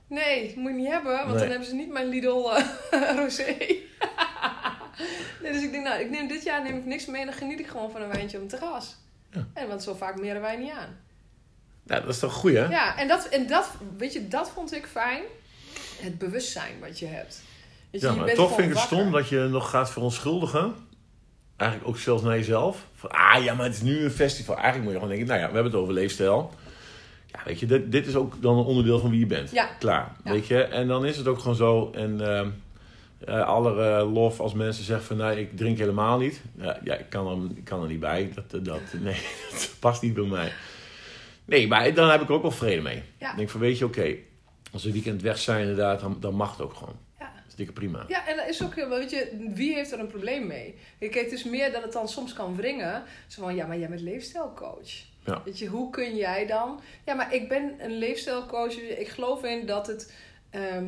Nee, 0.07 0.53
moet 0.57 0.71
je 0.71 0.77
niet 0.77 0.89
hebben, 0.89 1.13
want 1.13 1.29
Nee. 1.29 1.39
dan 1.39 1.49
hebben 1.49 1.69
ze 1.69 1.75
niet 1.75 1.93
mijn 1.93 2.09
Lidl 2.09 2.49
eh, 2.51 3.17
rosé. 3.19 3.57
nee, 5.43 5.53
dus 5.53 5.63
ik 5.63 5.71
denk, 5.71 5.85
nou, 5.85 6.01
ik 6.01 6.11
neem 6.11 6.29
dit 6.29 6.43
jaar 6.43 6.63
neem 6.63 6.77
ik 6.77 6.85
niks 6.85 7.07
mee 7.07 7.21
en 7.21 7.27
dan 7.27 7.37
geniet 7.37 7.61
ik 7.61 7.67
gewoon 7.67 7.91
van 7.91 8.03
een 8.03 8.09
wijntje 8.09 8.37
op 8.37 8.51
het 8.51 8.61
terras. 8.61 8.97
Ja. 9.31 9.47
En 9.55 9.69
want 9.69 9.83
zo 9.83 9.95
vaak 9.95 10.21
meren 10.21 10.41
wij 10.41 10.57
niet 10.57 10.73
aan. 10.73 10.97
Ja, 11.87 12.01
dat 12.01 12.09
is 12.09 12.19
toch 12.19 12.33
goed, 12.33 12.53
hè? 12.53 12.65
Ja, 12.65 12.99
en 12.99 13.09
dat, 13.09 13.29
en 13.29 13.47
dat, 13.47 13.71
weet 13.97 14.13
je, 14.13 14.29
dat 14.29 14.51
vond 14.51 14.75
ik 14.75 14.87
fijn. 14.87 15.23
Het 16.01 16.19
bewustzijn 16.19 16.81
wat 16.81 16.99
je 16.99 17.07
hebt. 17.07 17.41
Je, 17.91 18.01
Ja, 18.01 18.11
je 18.11 18.17
maar 18.17 18.25
bent 18.25 18.37
toch 18.37 18.55
vind 18.55 18.69
ik 18.71 18.75
het 18.77 18.85
stom 18.85 19.13
dat 19.13 19.29
je 19.29 19.47
nog 19.51 19.71
gaat 19.71 19.91
verontschuldigen. 19.91 20.75
Eigenlijk 21.57 21.91
ook 21.91 21.99
zelfs 21.99 22.23
naar 22.23 22.37
jezelf. 22.37 22.87
Van, 22.95 23.11
ah 23.11 23.43
ja, 23.45 23.55
maar 23.55 23.65
het 23.65 23.75
is 23.75 23.83
nu 23.83 24.05
een 24.05 24.11
festival. 24.11 24.55
Eigenlijk 24.55 24.85
moet 24.85 24.93
je 24.93 24.99
gewoon 24.99 25.17
denken, 25.17 25.29
nou 25.29 25.41
ja, 25.41 25.49
we 25.49 25.55
hebben 25.55 25.73
het 25.73 25.81
over 25.83 25.95
leefstijl. 25.95 26.55
Ja, 27.27 27.41
weet 27.45 27.61
je, 27.61 27.67
dit, 27.67 27.93
dit 27.93 28.07
is 28.07 28.15
ook 28.15 28.43
dan 28.43 28.59
een 28.59 28.65
onderdeel 28.65 28.99
van 28.99 29.11
wie 29.11 29.19
je 29.19 29.27
bent. 29.27 29.51
Ja. 29.51 29.69
Klaar, 29.79 30.17
Ja. 30.25 30.31
weet 30.33 30.47
je. 30.47 30.63
En 30.63 30.89
dan 30.89 31.05
is 31.05 31.17
het 31.17 31.27
ook 31.27 31.39
gewoon 31.39 31.57
zo. 31.57 31.91
En 31.95 32.21
eh, 33.19 33.47
alle 33.47 33.83
eh, 33.85 34.13
lof 34.13 34.41
als 34.41 34.53
mensen 34.55 34.85
zeggen 34.85 35.07
van, 35.07 35.17
nee, 35.17 35.41
ik 35.41 35.57
drink 35.57 35.79
helemaal 35.79 36.19
niet. 36.19 36.43
Ja, 36.61 36.79
ja 36.85 36.95
ik, 36.95 37.09
kan 37.09 37.27
er, 37.27 37.57
ik 37.57 37.65
kan 37.65 37.83
er 37.83 37.89
niet 37.89 38.01
bij. 38.01 38.33
Dat, 38.35 38.65
dat, 38.65 38.81
nee, 39.01 39.21
dat 39.51 39.71
past 39.79 40.03
niet 40.03 40.15
bij 40.15 40.25
mij. 40.25 40.53
Nee, 41.45 41.69
maar 41.69 41.95
dan 41.95 42.11
heb 42.11 42.21
ik 42.23 42.29
er 42.29 42.35
ook 42.35 42.43
wel 42.43 42.51
vrede 42.51 42.83
mee. 42.83 43.03
Ja. 43.19 43.31
Ik 43.31 43.37
denk 43.37 43.51
van, 43.51 43.61
weet 43.61 43.79
je, 43.79 43.85
oké, 43.85 44.15
als 44.73 44.85
we 44.85 44.93
weekend 44.93 45.23
weg 45.23 45.39
zijn 45.39 45.61
inderdaad, 45.61 46.01
dan, 46.01 46.17
dan 46.21 46.35
mag 46.35 46.51
het 46.51 46.61
ook 46.61 46.75
gewoon. 46.75 46.97
Prima. 47.67 48.05
Ja, 48.09 48.27
en 48.29 48.37
dat 48.37 48.49
is 48.49 48.63
ook, 48.65 48.75
heel- 48.75 48.89
weet 48.89 49.11
je, 49.11 49.49
wie 49.55 49.75
heeft 49.75 49.93
er 49.93 49.99
een 50.01 50.07
probleem 50.07 50.47
mee? 50.47 50.79
Kijk, 50.99 51.15
het 51.15 51.33
is 51.33 51.45
meer 51.45 51.73
dat 51.73 51.83
het 51.83 51.93
dan 51.93 52.09
soms 52.09 52.33
kan 52.33 52.57
wringen. 52.57 53.03
Zo 53.27 53.43
van, 53.43 53.55
ja, 53.55 53.67
maar 53.67 53.79
jij 53.79 53.89
bent 53.89 54.01
leefstijlcoach. 54.01 54.91
Ja. 55.25 55.43
Weet 55.45 55.59
je, 55.59 55.67
hoe 55.67 55.91
kun 55.91 56.17
jij 56.17 56.47
dan... 56.47 56.81
Ja, 57.05 57.15
maar 57.15 57.35
ik 57.35 57.49
ben 57.49 57.75
een 57.79 57.93
leefstijlcoach. 57.99 58.73
Ik 58.79 59.09
geloof 59.09 59.45
in 59.45 59.67
dat 59.67 59.87
het... 59.87 60.13
ehm, 60.51 60.87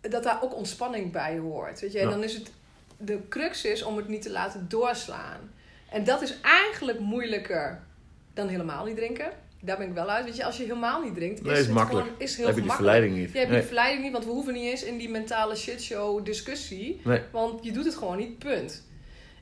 dat 0.00 0.22
daar 0.22 0.42
ook 0.42 0.54
ontspanning 0.54 1.12
bij 1.12 1.38
hoort. 1.38 1.80
Weet 1.80 1.92
je, 1.92 1.98
en 1.98 2.04
Ja. 2.04 2.10
dan 2.10 2.24
is 2.24 2.34
het... 2.34 2.50
De 2.96 3.28
crux 3.28 3.64
is 3.64 3.82
om 3.82 3.96
het 3.96 4.08
niet 4.08 4.22
te 4.22 4.30
laten 4.30 4.66
doorslaan. 4.68 5.50
En 5.90 6.04
dat 6.04 6.22
is 6.22 6.40
eigenlijk 6.40 6.98
moeilijker 6.98 7.80
dan 8.34 8.48
helemaal 8.48 8.84
niet 8.84 8.96
drinken. 8.96 9.30
Daar 9.60 9.76
ben 9.76 9.86
ik 9.88 9.94
wel 9.94 10.10
uit. 10.10 10.24
Weet 10.24 10.36
je, 10.36 10.44
als 10.44 10.56
je 10.56 10.62
helemaal 10.62 11.02
niet 11.02 11.14
drinkt, 11.14 11.42
Nee, 11.42 11.52
is 11.52 11.58
het 11.58 11.70
makkelijk. 11.70 12.06
gewoon 12.06 12.20
is 12.20 12.36
heel 12.36 12.46
heb 12.46 12.54
je 12.56 12.62
die 12.62 12.70
verleiding 12.72 13.16
niet. 13.16 13.32
Je 13.32 13.38
hebt 13.38 13.48
Nee. 13.50 13.58
die 13.58 13.66
verleiding 13.66 14.02
niet, 14.02 14.12
want 14.12 14.24
we 14.24 14.30
hoeven 14.30 14.52
niet 14.52 14.70
eens 14.70 14.82
in 14.82 14.98
die 14.98 15.08
mentale 15.08 15.56
shitshow 15.56 16.24
discussie. 16.24 17.00
Nee. 17.04 17.20
Want 17.32 17.64
je 17.64 17.72
doet 17.72 17.84
het 17.84 17.94
gewoon 17.94 18.16
niet, 18.16 18.38
punt. 18.38 18.86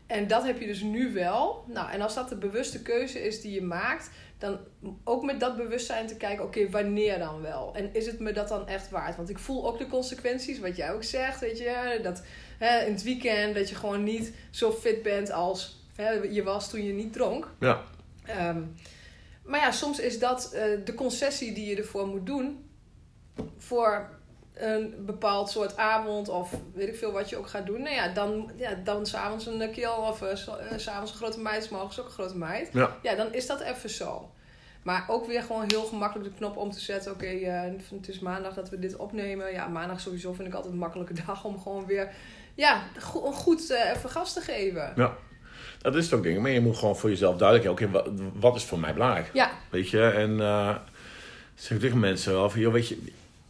En 0.07 0.27
dat 0.27 0.45
heb 0.45 0.61
je 0.61 0.67
dus 0.67 0.81
nu 0.83 1.13
wel. 1.13 1.65
Nou, 1.69 1.91
en 1.91 2.01
als 2.01 2.15
dat 2.15 2.29
de 2.29 2.37
bewuste 2.37 2.83
keuze 2.83 3.23
is 3.27 3.41
die 3.41 3.53
je 3.53 3.63
maakt, 3.63 4.11
dan 4.39 4.59
ook 5.05 5.25
met 5.25 5.41
dat 5.41 5.57
bewustzijn 5.57 6.07
te 6.07 6.17
kijken, 6.17 6.45
oké, 6.45 6.71
wanneer 6.71 7.19
dan 7.19 7.43
wel? 7.43 7.73
En 7.75 7.91
is 7.93 8.07
het 8.07 8.19
me 8.21 8.33
dat 8.33 8.49
dan 8.49 8.69
echt 8.69 8.91
waard? 8.91 9.17
Want 9.17 9.31
ik 9.31 9.39
voel 9.39 9.67
ook 9.67 9.79
de 9.79 9.87
consequenties, 9.87 10.59
wat 10.59 10.77
jij 10.77 10.93
ook 10.93 11.05
zegt, 11.05 11.41
weet 11.41 11.59
je, 11.59 12.01
dat 12.03 12.23
hè, 12.59 12.85
in 12.85 12.93
het 12.93 13.03
weekend 13.03 13.55
dat 13.55 13.69
je 13.69 13.75
gewoon 13.75 14.03
niet 14.03 14.33
zo 14.51 14.73
fit 14.73 15.03
bent 15.03 15.31
als 15.31 15.85
hè, 15.97 16.11
je 16.11 16.43
was 16.43 16.71
toen 16.71 16.85
je 16.85 16.93
niet 16.93 17.13
dronk. 17.13 17.51
Ja. 17.61 17.83
Ehm, 18.27 18.61
maar 19.47 19.61
ja, 19.61 19.71
soms 19.71 19.99
is 19.99 20.19
dat 20.19 20.53
eh, 20.53 20.63
de 20.85 20.95
concessie 20.95 21.53
die 21.55 21.67
je 21.69 21.77
ervoor 21.77 22.07
moet 22.07 22.27
doen 22.27 22.65
voor 23.59 24.09
een 24.55 24.95
bepaald 25.07 25.51
soort 25.51 25.77
avond 25.77 26.29
of 26.29 26.55
weet 26.75 26.89
ik 26.89 26.97
veel 26.97 27.13
wat 27.13 27.29
je 27.29 27.37
ook 27.37 27.47
gaat 27.49 27.67
doen. 27.67 27.83
Nou 27.83 27.95
ja, 27.95 28.09
dan, 28.09 28.51
ja, 28.57 28.75
dan 28.85 29.07
s'avonds 29.07 29.47
een 29.47 29.71
keel 29.71 29.93
of 29.95 30.23
eh, 30.23 30.31
eh, 30.31 30.79
s'avonds 30.79 31.11
een 31.11 31.17
grote 31.17 31.41
meid, 31.41 31.65
's 31.65 31.69
morgens 31.69 32.01
ook 32.01 32.07
een 32.07 32.13
grote 32.13 32.37
meid. 32.37 32.69
Ja. 32.73 32.97
Ja, 33.03 33.15
dan 33.15 33.33
is 33.33 33.47
dat 33.47 33.61
even 33.61 33.91
zo. 33.91 34.31
Maar 34.83 35.05
ook 35.09 35.27
weer 35.27 35.43
gewoon 35.43 35.65
heel 35.67 35.83
gemakkelijk 35.85 36.31
de 36.31 36.37
knop 36.37 36.57
om 36.57 36.71
te 36.71 36.81
zetten. 36.81 37.13
Oké, 37.13 37.27
het 37.27 38.09
is 38.09 38.19
maandag 38.19 38.55
dat 38.55 38.71
we 38.71 38.79
dit 38.79 38.97
opnemen. 38.97 39.53
Ja, 39.53 39.67
maandag 39.69 40.01
sowieso 40.01 40.33
vind 40.33 40.49
ik 40.49 40.55
altijd 40.55 40.73
een 40.73 40.79
makkelijke 40.79 41.15
dag 41.27 41.45
om 41.45 41.61
gewoon 41.61 41.87
weer 41.87 42.13
ja, 42.55 42.83
go- 42.99 43.33
goed 43.33 43.71
even 43.71 44.11
gas 44.11 44.33
te 44.33 44.41
geven. 44.41 44.93
Dat 45.93 45.97
is 45.97 46.05
het 46.05 46.15
ook, 46.15 46.23
denk 46.23 46.37
ik. 46.37 46.43
Maar 46.43 46.51
je 46.51 46.61
moet 46.61 46.77
gewoon 46.77 46.97
voor 46.97 47.11
jezelf 47.11 47.37
duidelijk 47.37 47.69
hebben, 47.81 48.01
oké, 48.01 48.13
wat, 48.13 48.31
wat 48.41 48.57
is 48.57 48.65
voor 48.65 48.79
mij 48.79 48.93
belangrijk? 48.93 49.31
Ja, 49.33 49.51
Weet 49.71 49.91
je, 49.91 50.03
en 50.03 50.41
eh 50.41 50.75
zeg 51.55 51.79
tegen 51.79 51.99
mensen 51.99 52.33
wel 52.33 52.51
van, 52.51 52.61
joh, 52.61 52.73
weet 52.73 52.89
je, 52.89 52.99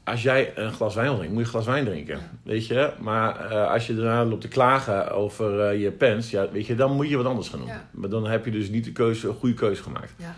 als 0.04 0.22
jij 0.22 0.52
een 0.56 0.72
glas 0.72 0.94
wijn 0.94 1.06
wil 1.08 1.16
drinken, 1.16 1.36
moet 1.36 1.46
je 1.46 1.52
een 1.54 1.62
glas 1.62 1.74
wijn 1.74 1.84
drinken. 1.84 2.20
Weet 2.42 2.66
je, 2.66 2.92
maar 2.98 3.50
eh, 3.50 3.70
als 3.70 3.86
je 3.86 3.94
daarna 3.94 4.24
loopt 4.24 4.40
te 4.40 4.48
klagen 4.48 5.10
over 5.10 5.60
eh, 5.60 5.80
je 5.80 5.90
pens, 5.90 6.30
ja, 6.30 6.50
weet 6.50 6.66
je, 6.66 6.74
dan 6.74 6.92
moet 6.92 7.08
je 7.08 7.16
wat 7.16 7.26
anders 7.26 7.48
gaan 7.48 7.58
doen. 7.58 7.68
Ja. 7.68 7.88
Maar 7.90 8.08
dan 8.08 8.26
heb 8.26 8.44
je 8.44 8.50
dus 8.50 8.68
niet 8.68 8.84
de 8.84 8.92
keuze, 8.92 9.28
een 9.28 9.34
goede 9.34 9.54
keuze 9.54 9.82
gemaakt. 9.82 10.12
ja. 10.16 10.34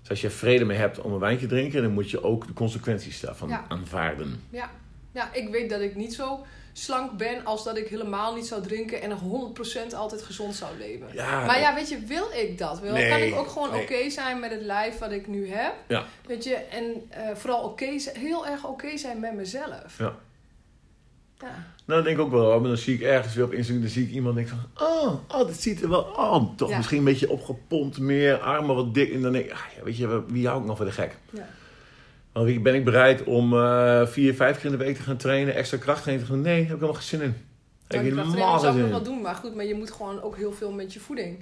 Dus 0.00 0.10
als 0.10 0.20
je 0.20 0.30
vrede 0.30 0.64
mee 0.64 0.78
hebt 0.78 1.00
om 1.00 1.12
een 1.12 1.18
wijntje 1.18 1.46
te 1.46 1.54
drinken, 1.54 1.82
dan 1.82 1.92
moet 1.92 2.10
je 2.10 2.22
ook 2.24 2.46
de 2.46 2.52
consequenties 2.52 3.20
daarvan 3.20 3.48
Ja. 3.48 3.64
aanvaarden. 3.68 4.40
Ja. 4.50 4.70
ja, 5.12 5.32
ik 5.34 5.48
weet 5.48 5.70
dat 5.70 5.80
ik 5.80 5.96
niet 5.96 6.14
zo 6.14 6.44
slank 6.72 7.16
ben 7.16 7.44
als 7.44 7.64
dat 7.64 7.76
ik 7.76 7.88
helemaal 7.88 8.34
niet 8.34 8.46
zou 8.46 8.62
drinken 8.62 9.02
en 9.02 9.08
nog 9.08 9.20
100% 9.90 9.94
altijd 9.94 10.22
gezond 10.22 10.54
zou 10.54 10.78
leven. 10.78 11.06
Ja, 11.12 11.44
Maar 11.46 11.60
ja, 11.60 11.74
weet 11.74 11.88
je, 11.88 11.98
wil 11.98 12.26
ik 12.34 12.58
dat? 12.58 12.80
Wil, 12.80 12.92
Nee, 12.92 13.08
kan 13.08 13.20
ik 13.20 13.34
ook 13.34 13.48
gewoon 13.48 13.70
nee. 13.70 13.82
oké 13.82 14.10
zijn 14.10 14.40
met 14.40 14.50
het 14.50 14.62
lijf 14.62 14.98
wat 14.98 15.10
ik 15.10 15.26
nu 15.26 15.48
heb? 15.48 15.74
Ja. 15.88 16.04
Weet 16.26 16.44
je, 16.44 16.54
en 16.54 17.02
eh, 17.08 17.34
vooral 17.34 17.62
oké 17.64 17.86
heel 18.12 18.46
erg 18.46 18.66
oké 18.66 18.96
zijn 18.96 19.20
met 19.20 19.34
mezelf. 19.34 19.98
Ja. 19.98 20.14
Ja. 21.38 21.48
Nou, 21.84 22.02
dat 22.02 22.04
denk 22.04 22.16
ik 22.18 22.24
ook 22.24 22.30
wel. 22.30 22.60
Maar 22.60 22.68
dan 22.68 22.76
zie 22.76 22.94
ik 22.94 23.00
ergens 23.00 23.34
weer 23.34 23.44
op 23.44 23.52
Instagram, 23.52 23.82
dan 23.82 23.90
zie 23.90 24.06
ik 24.06 24.10
iemand 24.10 24.34
denken 24.34 24.58
van... 24.74 24.86
Oh, 24.88 25.12
oh 25.28 25.46
dat 25.46 25.60
ziet 25.60 25.82
er 25.82 25.88
wel... 25.88 26.00
Oh, 26.02 26.56
toch 26.56 26.70
Ja. 26.70 26.76
misschien 26.76 26.98
een 26.98 27.04
beetje 27.04 27.30
opgepompt, 27.30 27.98
meer 27.98 28.38
armen 28.38 28.74
wat 28.74 28.94
dik. 28.94 29.12
En 29.12 29.22
dan 29.22 29.32
denk 29.32 29.44
ik, 29.44 29.52
ah, 29.52 29.58
ja, 29.76 29.82
weet 29.84 29.96
je, 29.96 30.24
wie 30.26 30.46
hou 30.46 30.60
ik 30.60 30.66
nog 30.66 30.76
voor 30.76 30.86
de 30.86 30.92
gek? 30.92 31.16
Ja. 31.30 31.48
Ben 32.32 32.74
ik 32.74 32.84
bereid 32.84 33.24
om 33.24 33.52
eh, 33.54 34.06
vier, 34.06 34.34
vijf 34.34 34.56
keer 34.56 34.64
in 34.64 34.78
de 34.78 34.84
week 34.84 34.96
te 34.96 35.02
gaan 35.02 35.16
trainen, 35.16 35.54
extra 35.54 35.76
krachttraining 35.78 36.26
te 36.26 36.32
gaan? 36.32 36.42
Nee, 36.42 36.54
heb 36.54 36.64
ik 36.64 36.68
helemaal 36.74 36.94
geen 36.94 37.02
zin 37.02 37.20
in. 37.20 37.34
Heb 37.86 38.00
ik 38.00 38.08
helemaal 38.14 38.24
zou 38.34 38.60
geen 38.60 38.68
ik 38.68 38.72
zin 38.72 38.74
nog 38.74 38.84
in. 38.84 38.90
wel 38.90 39.02
doen, 39.02 39.22
maar 39.22 39.34
goed, 39.34 39.54
maar 39.54 39.64
je 39.64 39.74
moet 39.74 39.90
gewoon 39.92 40.22
ook 40.22 40.36
heel 40.36 40.52
veel 40.52 40.72
met 40.72 40.92
je 40.92 41.00
voeding. 41.00 41.38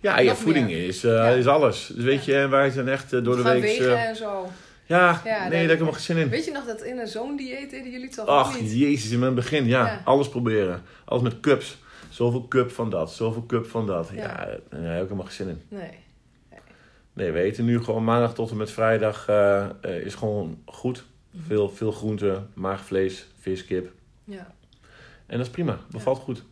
Ja, 0.00 0.18
je 0.18 0.34
voeding 0.34 0.66
meer. 0.66 0.86
is, 0.86 1.04
eh, 1.04 1.10
Ja. 1.12 1.28
is 1.28 1.46
alles. 1.46 1.90
Dus 1.94 2.04
weet 2.04 2.24
je, 2.24 2.34
en 2.36 2.50
wij 2.50 2.70
zijn 2.70 2.88
echt 2.88 3.12
eh, 3.12 3.24
door 3.24 3.36
de 3.36 3.42
Gaan 3.42 3.52
week... 3.52 3.62
wegen 3.78 4.06
en 4.06 4.16
zo. 4.16 4.46
ja, 4.86 5.20
Ja, 5.24 5.38
nee, 5.40 5.50
daar 5.50 5.52
heb 5.52 5.62
ik 5.62 5.68
helemaal 5.68 5.92
geen 5.92 6.02
zin 6.02 6.16
in. 6.16 6.28
Weet 6.28 6.44
je 6.44 6.50
nog 6.52 6.64
dat 6.64 6.82
in 6.82 6.98
een 6.98 7.08
zo'n 7.08 7.36
dieet 7.36 7.70
deden 7.70 7.90
jullie 7.92 8.08
toch 8.08 8.26
Ach, 8.26 8.60
niet? 8.60 8.72
jezus, 8.78 9.10
in 9.10 9.22
het 9.22 9.34
begin, 9.34 9.66
ja. 9.66 10.00
Alles 10.04 10.28
proberen. 10.28 10.82
Alles 11.04 11.22
met 11.22 11.40
cups. 11.40 11.78
Zoveel 12.08 12.48
cup 12.48 12.70
van 12.70 12.90
dat, 12.90 13.12
zoveel 13.12 13.46
cup 13.46 13.66
van 13.66 13.86
dat. 13.86 14.08
Ja, 14.14 14.20
Ja. 14.22 14.34
daar 14.70 14.80
heb 14.94 15.02
ik 15.02 15.08
helemaal 15.08 15.24
geen 15.24 15.34
zin 15.34 15.48
in. 15.48 15.62
Nee. 15.68 15.90
Nee, 17.18 17.32
we 17.32 17.40
eten 17.40 17.64
nu 17.64 17.82
gewoon 17.82 18.04
maandag 18.04 18.34
tot 18.34 18.50
en 18.50 18.56
met 18.56 18.70
vrijdag 18.70 19.28
eh, 19.28 19.68
is 20.04 20.14
gewoon 20.14 20.62
goed. 20.64 21.04
Mhm. 21.30 21.42
Veel, 21.42 21.68
veel 21.68 21.92
groenten, 21.92 22.50
maagvlees, 22.54 23.26
vis, 23.38 23.64
kip. 23.64 23.92
Ja. 24.24 24.54
En 25.26 25.36
dat 25.36 25.46
is 25.46 25.52
prima, 25.52 25.78
bevalt 25.90 26.18
goed. 26.18 26.42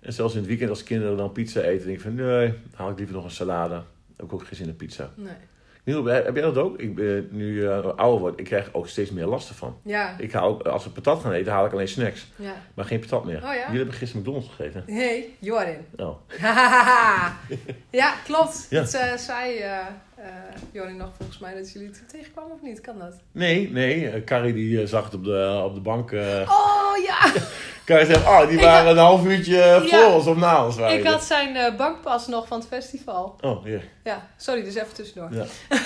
En 0.00 0.12
zelfs 0.12 0.32
in 0.32 0.38
het 0.38 0.48
weekend 0.48 0.70
als 0.70 0.82
kinderen 0.82 1.16
dan 1.16 1.32
pizza 1.32 1.60
eten, 1.60 1.86
denk 1.86 1.96
ik 1.96 2.02
van 2.02 2.14
nee, 2.14 2.48
dan 2.48 2.58
haal 2.74 2.90
ik 2.90 2.96
liever 2.96 3.14
nog 3.14 3.24
een 3.24 3.30
salade. 3.30 3.82
Heb 4.16 4.26
ik 4.26 4.32
ook 4.32 4.46
geen 4.46 4.56
zin 4.56 4.68
in 4.68 4.76
pizza. 4.76 5.12
Nee. 5.16 5.36
Niel, 5.84 6.04
heb 6.04 6.34
jij 6.34 6.42
dat 6.44 6.56
ook? 6.56 6.80
Ik 6.80 6.94
ben 6.94 7.28
nu 7.30 7.66
eh, 7.68 7.86
ouder 7.96 8.20
word, 8.20 8.38
ik 8.38 8.44
krijg 8.44 8.68
ook 8.72 8.88
steeds 8.88 9.10
meer 9.10 9.26
last 9.26 9.48
ervan. 9.48 9.78
Ja. 9.82 10.14
Ik 10.18 10.32
haal 10.32 10.48
ook, 10.48 10.62
als 10.62 10.84
we 10.84 10.90
patat 10.90 11.20
gaan 11.20 11.32
eten, 11.32 11.52
haal 11.52 11.66
ik 11.66 11.72
alleen 11.72 11.88
snacks. 11.88 12.26
ja. 12.36 12.54
Maar 12.74 12.84
geen 12.84 13.00
patat 13.00 13.24
meer. 13.24 13.36
Oh 13.36 13.42
ja? 13.42 13.54
Jullie 13.54 13.76
hebben 13.76 13.94
gisteren 13.94 14.22
McDonald's 14.22 14.48
gegeten. 14.48 14.84
Hey, 14.86 15.28
Jorin. 15.38 15.86
Oh. 15.96 16.16
ja, 18.00 18.14
klopt. 18.24 18.66
Ja. 18.70 18.80
Dat 18.80 18.94
eh, 18.94 19.16
zei 19.16 19.58
eh 19.58 19.86
Jorin 20.72 20.96
nog 20.96 21.10
volgens 21.16 21.38
mij 21.38 21.54
dat 21.54 21.72
jullie 21.72 21.88
het 21.88 22.08
tegenkwamen 22.08 22.52
of 22.52 22.62
niet? 22.62 22.80
Kan 22.80 22.98
dat? 22.98 23.20
Nee, 23.32 23.70
nee. 23.70 24.24
Carrie 24.24 24.52
die 24.52 24.86
zag 24.86 25.04
het 25.04 25.14
op 25.14 25.24
de, 25.24 25.62
op 25.64 25.74
de 25.74 25.80
bank. 25.80 26.12
Oh 26.12 26.92
ja! 27.06 27.32
Carrie 27.84 28.06
zegt, 28.06 28.26
oh, 28.26 28.46
die 28.48 28.56
Ik 28.56 28.64
waren 28.64 28.86
had- 28.86 28.96
een 28.96 29.02
half 29.02 29.24
uurtje 29.24 29.62
eh, 29.62 29.76
voor 29.80 29.86
Ja. 29.88 30.08
ons 30.14 30.26
of 30.26 30.36
na 30.36 30.64
ons. 30.64 30.76
waren 30.76 30.98
Ik 30.98 31.06
had 31.06 31.24
zijn 31.24 31.56
eh, 31.56 31.76
bankpas 31.76 32.26
nog 32.26 32.46
van 32.46 32.58
het 32.58 32.68
festival. 32.68 33.36
Oh, 33.40 33.66
ja. 33.66 33.78
Ja, 34.04 34.26
sorry, 34.36 34.62
dus 34.64 34.74
even 34.74 34.94
tussendoor. 34.94 35.28
Ja. 35.34 35.44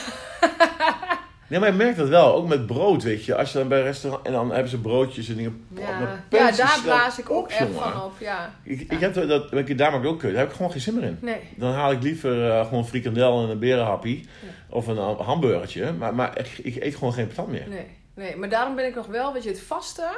Nee, 1.49 1.61
maar 1.61 1.69
je 1.69 1.75
merkt 1.75 1.97
dat 1.97 2.09
wel. 2.09 2.35
Ook 2.35 2.49
met 2.49 2.67
brood, 2.67 3.03
weet 3.03 3.25
je. 3.25 3.37
Als 3.37 3.53
je 3.53 3.59
dan 3.59 3.69
bij 3.69 3.79
een 3.79 3.85
restaurant... 3.85 4.27
En 4.27 4.33
dan 4.33 4.51
hebben 4.53 4.69
ze 4.71 4.79
broodjes 4.81 5.29
en 5.29 5.37
dingen. 5.37 5.67
Ja, 5.75 6.19
ja 6.31 6.51
daar 6.51 6.79
blaas 6.85 7.19
ik 7.19 7.31
ook 7.31 7.45
op, 7.45 7.49
echt 7.51 7.69
van 7.75 8.03
op. 8.03 8.13
Ja. 8.19 8.53
Ik, 8.63 8.81
ik 8.81 9.01
heb 9.01 9.15
dat, 9.15 9.51
je, 9.67 9.75
daar 9.75 9.93
maak 9.93 10.01
ik 10.03 10.07
ook 10.09 10.19
kut. 10.19 10.31
Daar 10.31 10.41
heb 10.41 10.49
ik 10.51 10.57
gewoon 10.57 10.71
geen 10.71 10.81
zin 10.81 10.95
meer 10.95 11.03
in. 11.05 11.19
Nee. 11.21 11.41
Dan 11.57 11.73
haal 11.73 11.91
ik 11.93 12.03
liever 12.03 12.51
eh, 12.51 12.67
gewoon 12.67 12.87
frikandel 12.87 13.43
en 13.43 13.49
een 13.51 13.59
berenhappie. 13.59 14.29
Of 14.71 14.87
een 14.87 14.97
hamburgertje. 15.19 15.93
Maar, 15.93 16.15
maar 16.15 16.39
ik, 16.39 16.59
ik 16.63 16.83
eet 16.85 16.95
gewoon 16.95 17.13
geen 17.13 17.27
patat 17.27 17.49
meer. 17.49 17.69
Nee, 17.69 17.87
nee, 18.15 18.37
maar 18.37 18.49
daarom 18.49 18.75
ben 18.75 18.87
ik 18.87 18.95
nog 18.95 19.07
wel, 19.07 19.33
weet 19.33 19.43
je, 19.43 19.49
het 19.51 19.61
vasten, 19.63 20.11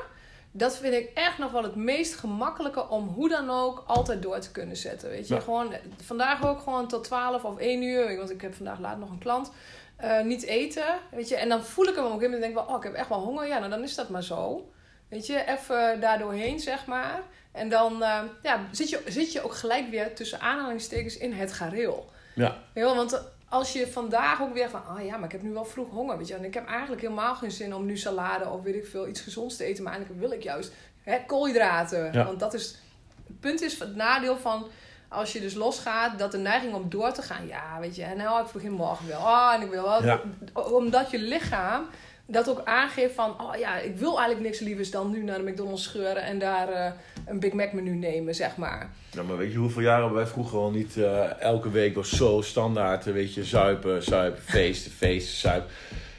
dat 0.53 0.77
vind 0.77 0.95
ik 0.95 1.11
echt 1.15 1.39
nog 1.39 1.53
wel 1.53 1.63
het 1.63 1.75
meest 1.75 2.15
gemakkelijke 2.15 2.89
om 2.89 3.09
hoe 3.09 3.29
dan 3.29 3.51
ook 3.51 3.85
altijd 3.87 4.23
door 4.23 4.39
te 4.39 4.51
kunnen 4.51 4.77
zetten. 4.77 5.09
Weet 5.11 5.29
je, 5.29 5.35
Ja. 5.35 5.41
gewoon 5.41 5.73
eh, 5.73 5.79
vandaag 6.05 6.47
ook 6.47 6.61
gewoon 6.61 6.89
tot 6.89 7.05
12 7.05 7.45
of 7.45 7.59
1 7.59 7.83
uur, 7.83 8.17
want 8.17 8.31
ik 8.31 8.41
heb 8.41 8.55
vandaag 8.55 8.79
laat 8.79 8.99
nog 8.99 9.11
een 9.11 9.19
klant. 9.19 9.51
eh, 9.97 10.21
niet 10.23 10.43
eten, 10.43 10.85
weet 11.11 11.29
je, 11.29 11.37
en 11.37 11.49
dan 11.49 11.63
voel 11.65 11.85
ik 11.87 11.95
hem 11.95 12.05
op 12.05 12.11
een 12.13 12.19
gegeven 12.19 12.33
moment 12.39 12.41
denk 12.55 12.59
ik 12.59 12.67
wel, 12.67 12.77
oh, 12.77 12.85
ik 12.85 12.91
heb 12.91 13.01
echt 13.01 13.09
wel 13.09 13.19
honger. 13.21 13.47
Ja, 13.47 13.59
nou 13.59 13.71
dan 13.71 13.83
is 13.83 13.95
dat 13.95 14.09
maar 14.09 14.23
zo. 14.23 14.71
Weet 15.09 15.27
je, 15.27 15.45
even 15.47 16.01
daar 16.01 16.19
doorheen, 16.19 16.61
zeg 16.61 16.87
maar. 16.87 17.21
En 17.53 17.69
dan 17.69 18.03
eh, 18.03 18.23
ja, 18.43 18.61
zit, 18.71 18.89
je, 18.91 19.03
zit 19.07 19.33
je 19.33 19.43
ook 19.45 19.55
gelijk 19.55 19.91
weer 19.91 20.15
tussen 20.15 20.41
aanhalingstekens 20.41 21.17
in 21.19 21.33
het 21.33 21.53
gareel. 21.53 22.11
Ja. 22.35 22.57
Wel, 22.75 22.95
want 22.97 23.23
als 23.51 23.73
je 23.73 23.87
vandaag 23.89 24.43
ook 24.43 24.53
weer 24.55 24.71
van, 24.71 24.83
ah 24.87 25.05
ja, 25.05 25.17
maar 25.17 25.25
ik 25.25 25.33
heb 25.33 25.43
nu 25.43 25.53
wel 25.53 25.65
vroeg 25.65 25.91
honger, 25.91 26.19
weet 26.19 26.29
je, 26.29 26.35
en 26.35 26.45
ik 26.45 26.55
heb 26.55 26.67
eigenlijk 26.69 27.03
helemaal 27.03 27.35
geen 27.35 27.51
zin 27.51 27.75
om 27.75 27.87
nu 27.87 27.97
salade 27.97 28.49
of 28.49 28.63
weet 28.63 28.75
ik 28.75 28.87
veel 28.87 29.09
iets 29.09 29.21
gezonds 29.21 29.57
te 29.57 29.65
eten, 29.65 29.83
maar 29.85 29.93
eigenlijk 29.93 30.23
wil 30.23 30.33
ik 30.33 30.43
juist 30.43 30.73
hè, 31.03 31.19
koolhydraten, 31.27 32.13
Ja. 32.13 32.25
want 32.25 32.41
dat 32.41 32.55
is 32.55 32.79
het 33.27 33.41
punt 33.41 33.61
is 33.63 33.79
het 33.79 33.95
nadeel 33.97 34.37
van 34.37 34.67
als 35.09 35.33
je 35.33 35.41
dus 35.41 35.55
losgaat, 35.55 36.19
dat 36.19 36.33
de 36.33 36.39
neiging 36.39 36.75
om 36.75 36.89
door 36.91 37.13
te 37.13 37.23
gaan, 37.23 37.47
ja, 37.47 37.77
weet 37.81 37.97
je, 37.97 38.03
en 38.05 38.17
nou, 38.17 38.47
ik 38.47 38.53
begin 38.53 38.73
morgen 38.73 39.07
wel, 39.09 39.19
ah, 39.21 39.55
en 39.55 39.63
ik 39.63 39.71
wil 39.71 39.83
wel, 39.83 40.05
Ja. 40.05 40.21
omdat 40.55 41.11
je 41.11 41.19
lichaam 41.19 41.87
dat 42.27 42.49
ook 42.49 42.65
aangeeft 42.65 43.15
van, 43.15 43.41
oh 43.41 43.57
ja, 43.57 43.77
ik 43.79 43.97
wil 43.97 44.17
eigenlijk 44.19 44.41
niks 44.41 44.59
lievers 44.61 44.91
dan 44.91 45.11
nu 45.11 45.23
naar 45.23 45.39
de 45.45 45.51
McDonald's 45.51 45.83
scheuren 45.83 46.23
en 46.23 46.39
daar 46.39 46.69
eh, 46.69 46.93
een 47.31 47.41
Big 47.41 47.53
Mac 47.53 47.73
menu 47.73 47.95
nemen, 47.95 48.35
zeg 48.35 48.57
maar. 48.57 48.91
Ja, 49.11 49.23
maar 49.23 49.37
weet 49.37 49.53
je 49.53 49.59
hoeveel 49.59 49.83
jaren 49.83 50.13
wij 50.13 50.27
vroeger 50.27 50.59
al 50.59 50.71
niet 50.71 50.97
eh, 50.97 51.41
elke 51.41 51.71
week 51.71 51.95
was 51.95 52.17
zo 52.17 52.41
standaard, 52.41 53.07
eh, 53.07 53.13
weet 53.13 53.35
je, 53.35 53.45
zuipen, 53.45 54.03
zuipen, 54.03 54.43
feesten, 54.43 54.91
feesten, 54.91 55.39
zuipen. 55.39 55.71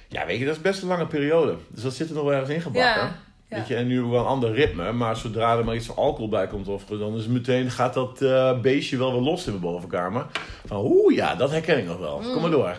Ja, 0.07 0.25
weet 0.25 0.39
je, 0.39 0.45
dat 0.45 0.55
is 0.55 0.61
best 0.61 0.81
een 0.81 0.87
lange 0.87 1.07
periode. 1.07 1.55
Dus 1.67 1.83
dat 1.83 1.93
zit 1.93 2.09
er 2.09 2.15
nog 2.15 2.23
wel 2.23 2.33
ergens 2.33 2.49
ingebakken. 2.49 3.01
Ja, 3.01 3.15
ja. 3.47 3.57
Weet 3.57 3.67
je, 3.67 3.75
en 3.75 3.87
nu 3.87 4.01
wel 4.01 4.19
een 4.19 4.25
ander 4.25 4.53
ritme, 4.53 4.91
maar 4.91 5.15
zodra 5.15 5.57
er 5.57 5.65
maar 5.65 5.75
iets 5.75 5.85
van 5.85 5.95
alcohol 5.95 6.29
bij 6.29 6.47
komt, 6.47 6.67
of, 6.67 6.85
dan 6.85 7.17
is 7.17 7.27
meteen, 7.27 7.71
gaat 7.71 7.93
dat 7.93 8.21
eh, 8.21 8.59
beestje 8.59 8.97
wel 8.97 9.11
weer 9.11 9.21
los 9.21 9.45
in 9.45 9.51
mijn 9.51 9.63
bovenkamer. 9.63 10.25
Van, 10.65 10.85
oeh 10.85 11.15
ja, 11.15 11.35
dat 11.35 11.51
herken 11.51 11.77
ik 11.77 11.85
nog 11.85 11.99
wel. 11.99 12.21
Kom 12.33 12.41
maar 12.41 12.51
door. 12.51 12.75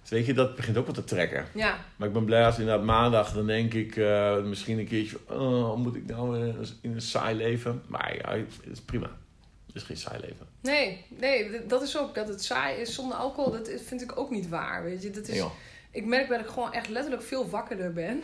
Dus 0.00 0.10
weet 0.10 0.26
je, 0.26 0.34
dat 0.34 0.56
begint 0.56 0.76
ook 0.76 0.86
wat 0.86 0.94
te 0.94 1.04
trekken. 1.04 1.46
Ja, 1.54 1.78
Maar 1.96 2.08
ik 2.08 2.14
ben 2.14 2.24
blij 2.24 2.44
als 2.46 2.58
inderdaad 2.58 2.84
maandag, 2.84 3.32
dan 3.32 3.46
denk 3.46 3.74
ik 3.74 3.96
eh, 3.96 4.42
misschien 4.42 4.78
een 4.78 4.86
keertje 4.88 5.18
oh, 5.28 5.76
moet 5.76 5.96
ik 5.96 6.06
nou 6.06 6.38
in 6.80 6.92
een 6.94 7.00
saai 7.02 7.34
leven? 7.36 7.82
Maar 7.86 8.16
ja, 8.16 8.36
het 8.36 8.46
is 8.72 8.80
prima. 8.80 9.10
Het 9.66 9.76
is 9.76 9.82
geen 9.82 9.96
saai 9.96 10.20
leven. 10.20 10.46
nee, 10.60 11.04
nee, 11.08 11.66
dat 11.66 11.82
is 11.82 11.98
ook 11.98 12.14
dat 12.14 12.28
het 12.28 12.44
saai 12.44 12.80
is 12.80 12.94
zonder 12.94 13.16
alcohol. 13.16 13.50
Dat 13.52 13.70
vind 13.86 14.02
ik 14.02 14.18
ook 14.18 14.30
niet 14.30 14.48
waar, 14.48 14.84
weet 14.84 15.02
je. 15.02 15.10
Dat 15.10 15.28
is, 15.28 15.44
ik 15.90 16.04
merk 16.06 16.28
dat 16.28 16.40
ik 16.40 16.46
gewoon 16.46 16.72
echt 16.72 16.88
letterlijk 16.88 17.22
veel 17.22 17.48
wakkerder 17.48 17.92
ben. 17.92 18.22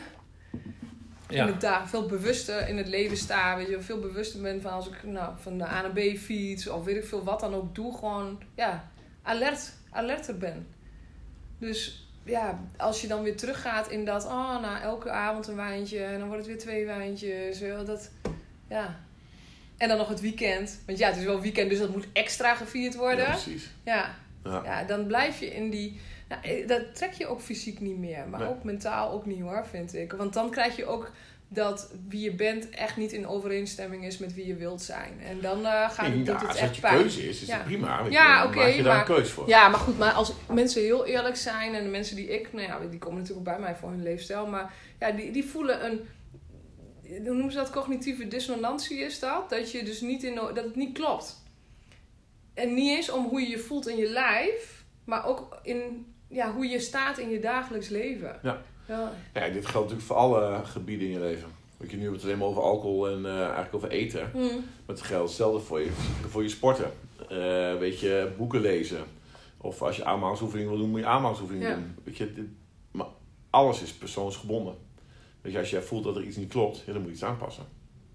In 1.29 1.37
Ja. 1.37 1.47
het 1.47 1.61
dag, 1.61 1.89
veel 1.89 2.07
bewuster 2.07 2.69
in 2.69 2.77
het 2.77 2.89
leven 2.89 3.17
sta, 3.17 3.57
weet 3.57 3.69
je. 3.69 3.81
Veel 3.81 3.99
bewuster 4.01 4.41
ben 4.41 4.62
van 4.62 4.71
als 4.73 4.87
ik 4.89 5.03
nou, 5.03 5.35
van 5.41 5.59
de 5.59 5.65
A 5.65 5.83
naar 5.83 5.91
B 5.93 5.99
fiets 6.19 6.69
of 6.69 6.85
weet 6.85 6.97
ik 6.97 7.05
veel 7.05 7.25
wat 7.25 7.41
dan 7.41 7.55
ook 7.55 7.75
doe. 7.75 7.95
Gewoon, 7.97 8.43
ja, 8.57 8.91
alert, 9.23 9.73
alerter 9.91 10.39
ben. 10.39 10.67
Dus 11.59 12.09
ja, 12.25 12.61
als 12.77 13.01
je 13.01 13.07
dan 13.09 13.23
weer 13.23 13.37
teruggaat 13.37 13.88
in 13.90 14.05
dat, 14.05 14.25
oh, 14.25 14.61
na 14.61 14.83
elke 14.83 15.11
avond 15.11 15.47
een 15.47 15.57
wijntje 15.57 16.05
en 16.05 16.19
dan 16.19 16.29
wordt 16.29 16.42
het 16.42 16.47
weer 16.53 16.59
twee 16.62 16.87
wijntjes. 16.87 17.59
Dat, 17.87 18.11
ja. 18.69 19.01
En 19.77 19.88
dan 19.88 19.97
nog 19.99 20.09
het 20.09 20.21
weekend. 20.21 20.79
Want 20.87 20.99
ja, 20.99 21.09
het 21.09 21.16
is 21.16 21.25
wel 21.25 21.40
weekend, 21.40 21.71
dus 21.71 21.79
dat 21.79 21.92
moet 21.92 22.07
extra 22.12 22.55
gevierd 22.55 22.95
worden. 22.95 23.25
Ja, 23.25 23.31
precies. 23.31 23.71
Ja, 23.83 24.14
Ja. 24.45 24.61
ja, 24.64 24.85
dan 24.85 25.07
blijf 25.07 25.40
je 25.40 25.55
in 25.55 25.71
die. 25.71 26.01
Nou, 26.29 26.42
eh, 26.42 26.69
dat 26.69 26.95
trek 26.95 27.12
je 27.12 27.27
ook 27.27 27.40
fysiek 27.40 27.81
niet 27.81 27.99
meer, 27.99 28.29
maar 28.29 28.40
Nee. 28.40 28.49
ook 28.49 28.64
mentaal 28.64 29.11
ook 29.11 29.27
niet 29.27 29.40
hoor, 29.40 29.66
vind 29.71 29.95
ik. 29.95 30.12
Want 30.12 30.33
dan 30.33 30.51
krijg 30.51 30.77
je 30.77 30.87
ook 30.87 31.11
dat 31.48 31.90
wie 32.09 32.20
je 32.20 32.32
bent 32.35 32.70
echt 32.70 32.96
niet 32.96 33.12
in 33.12 33.26
overeenstemming 33.26 34.04
is 34.04 34.18
met 34.18 34.35
wie 34.35 34.46
je 34.46 34.54
wilt 34.56 34.82
zijn. 34.82 35.20
En 35.20 35.40
dan 35.40 35.66
eh 35.66 35.90
gaat 35.90 36.06
Nee, 36.09 36.16
het, 36.16 36.26
doet 36.26 36.35
ja, 36.35 36.40
het 36.40 36.46
als 36.48 36.56
echt 36.56 36.66
dat 36.66 36.74
je 36.74 36.80
pijn. 36.80 36.96
keuze 36.96 37.28
is, 37.28 37.40
is 37.42 37.48
Ja. 37.48 37.54
het 37.56 37.64
prima. 37.64 38.06
Ja, 38.11 38.44
oké, 38.46 38.56
maak 38.56 38.66
je 38.68 38.82
daar 38.82 38.92
maar- 38.96 39.09
een 39.09 39.14
keuze 39.14 39.32
voor. 39.32 39.48
Ja, 39.48 39.68
maar 39.68 39.80
goed, 39.80 39.98
maar 39.98 40.12
als 40.12 40.32
mensen 40.52 40.82
heel 40.82 41.06
eerlijk 41.06 41.37
zijn 41.37 41.74
en 41.74 41.82
de 41.85 41.90
mensen 41.90 42.16
die 42.16 42.28
ik, 42.28 42.52
nou 42.52 42.66
ja, 42.66 42.78
die 42.90 42.98
komen 42.98 43.18
natuurlijk 43.20 43.48
ook 43.48 43.54
bij 43.54 43.62
mij 43.64 43.76
voor 43.76 43.88
hun 43.90 44.02
leefstijl, 44.02 44.46
maar 44.46 44.72
ja, 45.00 45.11
die, 45.11 45.30
die 45.30 45.44
voelen 45.44 45.85
een, 45.85 46.00
hoe 47.02 47.20
noemen 47.35 47.52
ze 47.52 47.59
dat, 47.59 47.70
cognitieve 47.70 48.28
dissonantie 48.28 48.98
is 48.98 49.18
dat? 49.18 49.50
Dat 49.50 49.70
je 49.72 49.82
dus 49.85 50.00
niet 50.00 50.22
in, 50.22 50.35
dat 50.35 50.56
het 50.56 50.76
niet 50.76 50.92
klopt. 50.98 51.42
En 52.54 52.74
niet 52.74 52.96
eens 52.96 53.11
om 53.11 53.24
hoe 53.24 53.40
je 53.40 53.48
je 53.48 53.59
voelt 53.59 53.88
in 53.88 53.96
je 53.96 54.09
lijf, 54.09 54.85
maar 55.04 55.26
ook 55.26 55.59
in 55.62 56.06
ja, 56.28 56.52
hoe 56.52 56.66
je 56.66 56.80
staat 56.80 57.18
in 57.18 57.30
je 57.30 57.38
dagelijks 57.40 57.88
leven. 57.88 58.38
Ja. 58.42 58.62
Ja, 58.88 59.12
Ja, 59.35 59.49
dit 59.49 59.66
geldt 59.66 59.90
natuurlijk 59.90 60.03
voor 60.03 60.16
alle 60.16 60.61
gebieden 60.64 61.07
in 61.07 61.12
je 61.12 61.20
leven. 61.20 61.49
Weet 61.77 61.90
je, 61.90 61.96
nu 61.96 62.03
hebben 62.03 62.18
het 62.20 62.29
alleen 62.29 62.38
maar 62.40 62.49
over 62.49 62.62
alcohol 62.62 63.09
en 63.09 63.27
eh, 63.27 63.40
eigenlijk 63.40 63.75
over 63.75 63.90
eten. 63.90 64.31
Hm. 64.33 64.38
Maar 64.38 64.96
het 64.96 65.03
geldt 65.03 65.29
hetzelfde 65.29 65.61
voor 65.61 65.81
je, 65.81 65.90
voor 66.29 66.42
je 66.42 66.49
sporten. 66.49 66.90
Eh, 67.29 67.77
weet 67.79 68.01
je, 68.01 68.33
boeken 68.37 68.61
lezen. 68.61 69.05
Of 69.57 69.83
als 69.83 69.96
je 69.96 70.05
aanmaaksoefeningen 70.05 70.70
wil 70.70 70.81
doen, 70.81 70.90
moet 70.90 71.01
je 71.01 71.07
aanmaaksoefeningen 71.07 71.68
Ja. 71.68 71.75
doen. 71.75 71.94
Weet 72.05 72.16
je, 72.16 72.33
dit- 72.35 72.49
maar 72.90 73.07
alles 73.51 73.83
is 73.83 73.92
persoonsgebonden. 73.92 74.75
Weet 75.40 75.53
je, 75.53 75.59
als 75.59 75.70
jij 75.70 75.83
voelt 75.83 76.05
dat 76.05 76.16
er 76.16 76.22
iets 76.22 76.37
niet 76.37 76.49
klopt, 76.51 76.83
ja, 76.87 76.92
dan 76.92 76.96
moet 76.96 77.07
je 77.11 77.14
iets 77.16 77.25
aanpassen. 77.25 77.64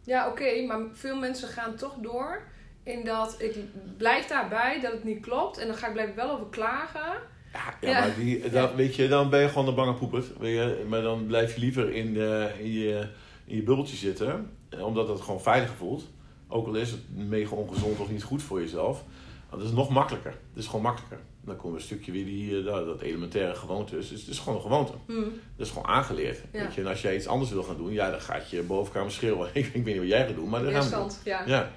Ja, 0.04 0.28
oké, 0.30 0.62
maar 0.68 0.80
veel 0.94 1.16
mensen 1.16 1.48
gaan 1.48 1.76
toch 1.76 1.96
door 2.02 2.42
in 2.84 3.04
dat 3.04 3.36
ik 3.38 3.56
blijf 3.98 4.28
daarbij 4.28 4.80
dat 4.82 4.92
het 4.92 5.04
niet 5.04 5.20
klopt 5.22 5.58
en 5.58 5.68
dan 5.68 5.76
ga 5.76 5.88
ik 5.88 5.94
blijf 5.94 6.14
wel 6.16 6.32
over 6.32 6.46
klagen. 6.50 7.14
Ja, 7.54 7.74
ja, 7.90 8.00
maar 8.00 8.16
die, 8.16 8.50
dan, 8.50 8.76
weet 8.76 8.96
je, 8.96 9.08
dan 9.08 9.30
ben 9.30 9.42
je 9.42 9.48
gewoon 9.50 9.66
de 9.66 9.72
bange 9.72 9.94
poepert. 9.94 10.38
Weet 10.40 10.56
je, 10.56 10.86
maar 10.90 11.02
dan 11.02 11.26
blijf 11.26 11.54
je 11.56 11.60
liever 11.60 11.94
in, 11.94 12.16
in, 12.60 12.72
je, 12.72 13.08
in 13.46 13.56
je 13.56 13.64
bubbeltje 13.64 13.96
zitten. 13.98 14.50
eh, 14.70 14.86
Omdat 14.86 15.08
het 15.08 15.22
gewoon 15.22 15.42
veiliger 15.42 15.76
voelt. 15.76 16.08
Ook 16.48 16.68
al 16.68 16.74
is 16.76 16.92
het 16.92 17.00
mega 17.16 17.56
ongezond 17.56 18.00
of 18.00 18.10
niet 18.12 18.24
goed 18.24 18.44
voor 18.44 18.60
jezelf. 18.62 19.04
Want 19.50 19.62
het 19.62 19.72
is 19.72 19.78
nog 19.78 19.90
makkelijker. 19.90 20.32
Het 20.32 20.60
is 20.64 20.66
gewoon 20.66 20.82
makkelijker. 20.82 21.20
Dan 21.46 21.56
komt 21.56 21.76
een 21.76 21.82
stukje 21.82 22.12
weer 22.12 22.26
die, 22.26 22.58
eh, 22.60 22.66
dat, 22.66 22.86
dat 22.86 23.02
elementaire 23.02 23.56
gewoonte. 23.56 23.96
Dus 23.96 24.10
het 24.10 24.28
is 24.28 24.40
gewoon 24.40 24.56
een 24.56 24.62
gewoonte. 24.62 24.94
Hm. 25.08 25.14
Dat 25.58 25.66
is 25.68 25.70
gewoon 25.70 25.88
aangeleerd. 25.88 26.40
Ja. 26.54 26.64
Weet 26.64 26.74
je, 26.74 26.82
en 26.82 26.88
als 26.88 27.02
jij 27.02 27.16
iets 27.16 27.28
anders 27.28 27.52
wil 27.52 27.64
gaan 27.64 27.78
doen, 27.78 27.92
ja, 27.92 28.10
dan 28.12 28.22
gaat 28.22 28.50
je 28.50 28.62
bovenkamer 28.62 29.12
schreeuwen. 29.12 29.50
ik, 29.54 29.66
ik 29.74 29.74
weet 29.74 29.86
niet 29.86 29.98
wat 29.98 30.08
jij 30.08 30.26
gaat 30.26 30.36
doen, 30.36 30.50
maar 30.50 30.64
dan 30.64 30.72
gaan 30.72 31.08
we 31.08 31.30
ja. 31.30 31.44
Ja. 31.46 31.72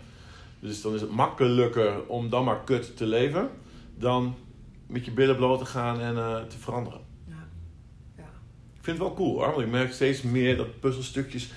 Dus 0.61 0.83
dan 0.83 0.95
is 0.95 1.01
het 1.01 1.11
makkelijker 1.11 2.07
om 2.07 2.31
dan 2.31 2.45
maar 2.45 2.61
kut 2.65 2.97
te 2.97 3.07
leven 3.07 3.51
dan 3.99 4.35
met 4.87 5.05
je 5.05 5.11
billen 5.11 5.37
bloot 5.37 5.59
te 5.59 5.65
gaan 5.65 6.01
en 6.01 6.17
eh, 6.17 6.43
te 6.43 6.59
veranderen. 6.59 7.01
Ja. 7.29 7.35
Ja. 8.17 8.23
Ik 8.75 8.85
vind 8.85 8.99
het 8.99 9.07
wel 9.07 9.15
cool 9.15 9.35
hoor, 9.35 9.47
want 9.51 9.61
ik 9.61 9.71
merk 9.71 9.93
steeds 9.93 10.23
meer 10.23 10.57
dat 10.57 10.81
puzzelstukjes 10.81 11.53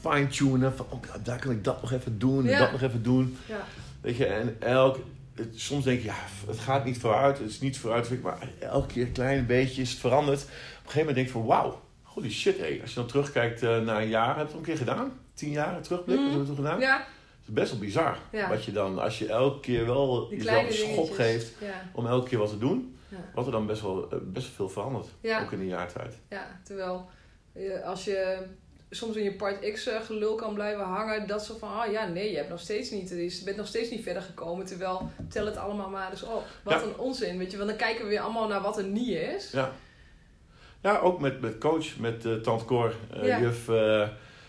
fine-tunen. 0.00 0.76
Van, 0.76 0.86
oh, 0.88 1.00
daar 1.22 1.38
kan 1.38 1.50
ik 1.50 1.64
dat 1.64 1.82
nog 1.82 1.92
even 1.92 2.18
doen 2.18 2.46
en 2.46 2.58
dat 2.58 2.72
nog 2.72 2.82
even 2.82 3.02
doen. 3.02 3.36
Ja. 3.48 3.64
Weet 4.00 4.16
je, 4.16 4.26
en 4.26 4.56
elk, 4.60 4.98
het- 5.34 5.60
soms 5.60 5.84
denk 5.84 5.98
je, 6.00 6.04
ja, 6.06 6.14
het 6.46 6.58
gaat 6.58 6.84
niet 6.84 6.98
vooruit, 6.98 7.38
het 7.38 7.48
is 7.50 7.60
niet 7.60 7.78
vooruit, 7.78 8.22
maar 8.22 8.48
elke 8.60 8.86
keer 8.86 9.06
een 9.06 9.12
klein 9.12 9.46
beetje 9.46 9.82
is 9.82 9.90
het 9.90 9.98
veranderd. 9.98 10.42
Op 10.42 10.46
een 10.48 10.90
gegeven 10.90 10.98
moment 10.98 11.14
denk 11.16 11.26
ik 11.26 11.32
van, 11.32 11.44
wauw, 11.44 11.80
holy 12.02 12.30
shit, 12.30 12.58
hé. 12.58 12.78
Als 12.80 12.90
je 12.90 12.96
dan 12.96 13.06
terugkijkt 13.06 13.62
eh, 13.62 13.80
naar 13.80 14.02
een 14.02 14.08
jaar, 14.08 14.36
heb 14.36 14.36
je 14.36 14.42
het 14.42 14.52
een 14.54 14.62
keer 14.62 14.76
gedaan? 14.76 15.12
Tien 15.34 15.50
jaar 15.50 15.80
terugblik, 15.82 16.16
Mhm. 16.18 16.24
hebben 16.28 16.42
we 16.44 16.46
het 16.46 16.56
toen 16.56 16.64
gedaan? 16.64 16.80
ja, 16.80 17.04
is 17.46 17.52
best 17.52 17.70
wel 17.70 17.80
bizar. 17.80 18.18
Ja. 18.32 18.48
Wat 18.48 18.64
je 18.64 18.72
dan, 18.72 18.98
als 18.98 19.18
je 19.18 19.28
elke 19.28 19.60
keer 19.60 19.86
wel 19.86 20.28
jezelf 20.30 20.66
een 20.66 20.72
schop 20.72 21.10
geeft 21.12 21.52
Ja. 21.60 21.90
om 21.94 22.06
elke 22.06 22.28
keer 22.28 22.38
wat 22.38 22.50
te 22.50 22.58
doen, 22.58 22.96
Ja. 23.08 23.16
wat 23.34 23.46
er 23.46 23.52
dan 23.52 23.66
best 23.66 23.82
wel, 23.82 24.10
eh, 24.10 24.18
best 24.22 24.46
veel 24.46 24.68
verandert. 24.68 25.06
Ook 25.42 25.52
in 25.52 25.60
een 25.60 25.66
jaar 25.66 25.92
tijd. 25.92 26.14
ja, 26.28 26.60
terwijl 26.64 27.08
eh, 27.52 27.82
als 27.86 28.04
je 28.04 28.38
soms 28.90 29.16
in 29.16 29.24
je 29.24 29.32
part 29.34 29.72
X 29.72 29.86
eh, 29.86 30.00
gelul 30.00 30.34
kan 30.34 30.54
blijven 30.54 30.84
hangen, 30.84 31.26
dat 31.26 31.44
zo 31.44 31.56
van, 31.58 31.68
oh 31.68 31.92
ja, 31.92 32.06
nee, 32.06 32.30
je 32.30 32.36
hebt 32.36 32.48
nog 32.48 32.60
steeds 32.60 32.90
niet, 32.90 33.08
je 33.08 33.40
bent 33.44 33.56
nog 33.56 33.66
steeds 33.66 33.90
niet 33.90 34.02
verder 34.02 34.22
gekomen, 34.22 34.66
terwijl 34.66 35.10
tel 35.28 35.46
het 35.46 35.56
allemaal 35.56 35.88
maar 35.88 36.10
eens 36.10 36.22
op. 36.22 36.44
Wat 36.62 36.82
een 36.82 36.98
onzin, 36.98 37.38
weet 37.38 37.50
je, 37.50 37.56
want 37.56 37.68
dan 37.68 37.78
kijken 37.78 38.02
we 38.04 38.08
weer 38.10 38.20
allemaal 38.20 38.48
naar 38.48 38.60
wat 38.62 38.78
er 38.78 38.84
niet 38.84 39.16
is. 39.16 39.50
Ja, 39.50 39.72
ja 40.80 40.98
ook 40.98 41.20
met, 41.20 41.40
met 41.40 41.58
coach, 41.58 41.98
met 41.98 42.24
eh 42.24 42.34
Tante 42.34 42.64
Cor, 42.64 42.94
juf. 43.22 43.68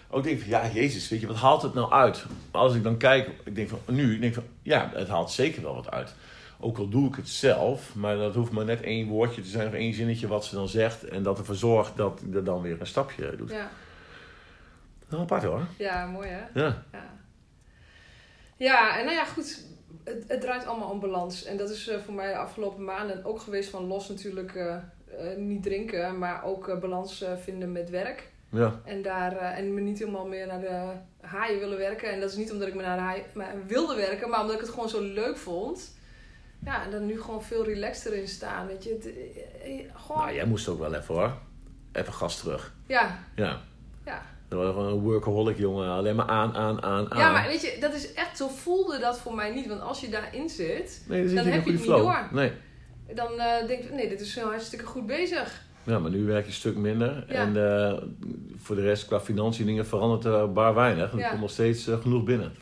Ook 0.10 0.24
denk 0.24 0.36
ik 0.36 0.42
van, 0.42 0.52
ja, 0.52 0.68
jezus, 0.74 1.10
weet 1.10 1.22
je, 1.22 1.28
wat 1.28 1.36
haalt 1.36 1.62
het 1.62 1.74
nou 1.74 1.92
uit? 1.92 2.26
Maar 2.52 2.62
als 2.62 2.76
ik 2.76 2.84
dan 2.84 2.98
kijk, 2.98 3.30
ik 3.44 3.56
denk 3.56 3.70
van, 3.70 3.80
nu, 3.86 4.14
ik 4.14 4.22
denk 4.22 4.34
van, 4.34 4.44
ja, 4.62 4.92
het 4.94 5.08
haalt 5.08 5.32
zeker 5.32 5.62
wel 5.62 5.76
wat 5.76 5.92
uit. 5.92 6.14
Ook 6.60 6.78
al 6.78 6.90
doe 6.90 7.08
ik 7.08 7.16
het 7.16 7.30
zelf, 7.30 7.96
maar 7.96 8.18
dat 8.18 8.36
hoeft 8.36 8.52
maar 8.52 8.66
net 8.66 8.82
één 8.82 9.08
woordje 9.08 9.42
te 9.42 9.48
zijn 9.48 9.68
of 9.68 9.74
één 9.74 9.94
zinnetje 9.94 10.28
wat 10.28 10.46
ze 10.46 10.56
dan 10.56 10.68
zegt. 10.68 11.04
En 11.04 11.24
dat 11.24 11.38
ervoor 11.38 11.56
zorgt 11.56 11.98
dat 11.98 12.22
ik 12.28 12.36
er 12.36 12.44
dan 12.44 12.62
weer 12.62 12.80
een 12.80 12.88
stapje 12.88 13.36
doet. 13.36 13.50
Ja, 13.52 13.70
Wel 15.08 15.20
apart 15.20 15.44
hoor. 15.44 15.68
ja 15.78 16.06
mooi 16.06 16.28
hè? 16.30 16.60
Ja. 16.62 16.84
Ja. 16.92 17.14
ja, 18.58 18.98
en 19.00 19.06
nou 19.06 19.18
ja, 19.18 19.26
goed. 19.26 19.64
Het, 20.04 20.24
het 20.28 20.42
draait 20.42 20.66
allemaal 20.66 20.90
om 20.90 21.00
balans. 21.00 21.44
En 21.44 21.58
dat 21.58 21.70
is 21.70 21.88
eh, 21.88 22.00
voor 22.00 22.14
mij 22.14 22.28
de 22.28 22.38
afgelopen 22.38 22.84
maanden 22.84 23.26
ook 23.26 23.40
geweest 23.40 23.70
van 23.70 23.88
los 23.88 24.10
natuurlijk 24.10 24.56
eh, 24.56 24.76
eh, 24.76 25.38
niet 25.38 25.64
drinken, 25.64 26.18
maar 26.18 26.44
ook 26.44 26.80
balans 26.80 27.26
vinden 27.44 27.72
met 27.72 27.90
werk. 27.90 28.32
Ja. 28.56 28.82
En, 28.86 29.02
daar, 29.02 29.38
eh, 29.38 29.58
en 29.58 29.74
me 29.74 29.82
niet 29.82 30.00
helemaal 30.00 30.28
meer 30.28 30.48
naar 30.48 30.62
de 30.62 30.92
haaien 31.22 31.60
willen 31.60 31.78
werken. 31.78 32.12
En 32.12 32.20
dat 32.20 32.30
is 32.30 32.36
niet 32.36 32.52
omdat 32.52 32.68
ik 32.68 32.74
me 32.76 32.82
naar 32.82 32.98
de 32.98 33.04
haaien 33.40 33.68
wilde 33.68 33.96
werken, 33.96 34.30
maar 34.30 34.40
omdat 34.42 34.56
ik 34.56 34.62
het 34.62 34.70
gewoon 34.70 34.90
zo 34.90 35.02
leuk 35.02 35.38
vond. 35.38 35.94
Ja, 36.66 36.84
en 36.84 36.92
dan 36.92 37.06
nu 37.06 37.22
gewoon 37.22 37.44
veel 37.44 37.64
relaxter 37.64 38.14
in 38.14 38.28
staan. 38.28 38.68
Weet 38.68 38.84
je, 38.84 38.90
Het, 38.90 39.06
eh, 39.06 39.80
eh, 39.80 39.86
gewoon. 39.96 40.22
Nou, 40.22 40.34
jij 40.36 40.46
moest 40.46 40.68
ook 40.68 40.80
wel 40.80 40.94
even 40.94 41.16
hoor. 41.16 41.38
Even 41.92 42.14
gas 42.14 42.38
terug. 42.40 42.74
Ja, 42.86 43.20
Ja. 43.36 43.62
ja. 44.06 44.22
Dat 44.48 44.60
was 44.60 44.74
gewoon 44.74 44.92
een 44.92 45.00
workaholic 45.00 45.58
jongen. 45.58 45.90
Alleen 45.90 46.16
maar 46.16 46.28
aan, 46.28 46.56
aan, 46.56 46.84
aan, 46.84 47.12
aan. 47.12 47.18
Ja, 47.18 47.32
maar 47.32 47.48
weet 47.48 47.62
je, 47.62 47.78
dat 47.80 47.94
is 47.94 48.14
echt 48.14 48.38
zo 48.38 48.48
voelde 48.48 49.00
dat 49.00 49.20
voor 49.20 49.36
mij 49.36 49.54
niet. 49.54 49.68
Want 49.68 49.82
als 49.82 50.02
je 50.02 50.10
daarin 50.10 50.50
zit, 50.50 51.04
nee, 51.08 51.20
dan 51.20 51.30
zit 51.30 51.44
je 51.44 51.50
heb 51.50 51.66
je 51.66 51.72
het 51.72 51.80
niet 51.80 51.90
door. 51.90 52.28
Nee. 52.32 52.52
dan 53.14 53.30
denk 53.68 53.84
ik, 53.84 53.92
nee, 53.92 54.10
dit 54.10 54.22
is 54.22 54.34
zo 54.34 54.48
hartstikke 54.50 54.86
goed 54.86 55.06
bezig. 55.06 55.64
Ja, 55.86 56.00
maar 56.00 56.12
nu 56.12 56.26
werk 56.26 56.42
je 56.44 56.48
een 56.48 56.54
stuk 56.54 56.76
minder. 56.76 57.26
Ja. 57.28 57.34
En 57.34 57.82
eh, 57.88 58.02
voor 58.58 58.76
de 58.76 58.82
rest, 58.82 59.06
qua 59.08 59.20
financiën 59.20 59.66
dingen 59.66 59.86
verandert 59.88 60.26
er 60.26 60.52
bar 60.52 60.74
weinig. 60.74 61.12
Er 61.12 61.18
Ja. 61.20 61.30
komt 61.30 61.42
nog 61.42 61.50
steeds 61.50 61.88
eh, 61.88 62.02
genoeg 62.02 62.24
binnen. 62.24 62.54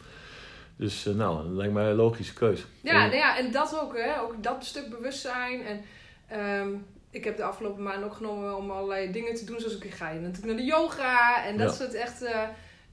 Dus 0.75 1.05
eh, 1.05 1.13
nou, 1.13 1.43
dat 1.43 1.51
lijkt 1.55 1.73
mij 1.73 1.89
een 1.89 1.95
logische 1.95 2.33
keus. 2.33 2.65
Ja, 2.81 2.91
En- 2.91 2.99
nou 2.99 3.15
ja, 3.15 3.37
en 3.37 3.51
dat 3.51 3.79
ook, 3.81 3.97
hè. 3.97 4.21
Ook 4.21 4.43
dat 4.43 4.65
stuk 4.65 4.89
bewustzijn. 4.89 5.61
En 5.65 5.81
ehm, 6.27 6.69
ik 7.09 7.23
heb 7.23 7.37
de 7.37 7.43
afgelopen 7.43 7.83
maanden 7.83 8.03
ook 8.03 8.13
genomen 8.15 8.57
om 8.57 8.71
allerlei 8.71 9.11
dingen 9.11 9.35
te 9.35 9.45
doen. 9.45 9.59
Zoals 9.59 9.77
ik 9.77 9.93
ga 9.93 10.09
je 10.09 10.19
natuurlijk 10.19 10.47
naar 10.47 10.55
de 10.55 10.63
yoga. 10.71 11.45
En 11.45 11.57
dat 11.57 11.69
Ja. 11.69 11.75
soort 11.75 11.93
echt 11.93 12.19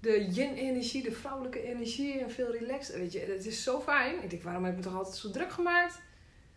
de 0.00 0.26
yin-energie, 0.30 1.02
de 1.02 1.12
vrouwelijke 1.12 1.62
energie. 1.62 2.18
En 2.20 2.30
veel 2.30 2.50
relaxed. 2.52 2.96
Weet 2.96 3.12
je, 3.12 3.18
het 3.18 3.46
is 3.46 3.62
zo 3.62 3.80
fijn. 3.80 4.22
Ik 4.22 4.30
denk, 4.30 4.42
waarom 4.42 4.64
heb 4.64 4.72
ik 4.72 4.78
me 4.78 4.84
toch 4.84 4.96
altijd 4.96 5.16
zo 5.16 5.30
druk 5.30 5.52
gemaakt? 5.52 6.00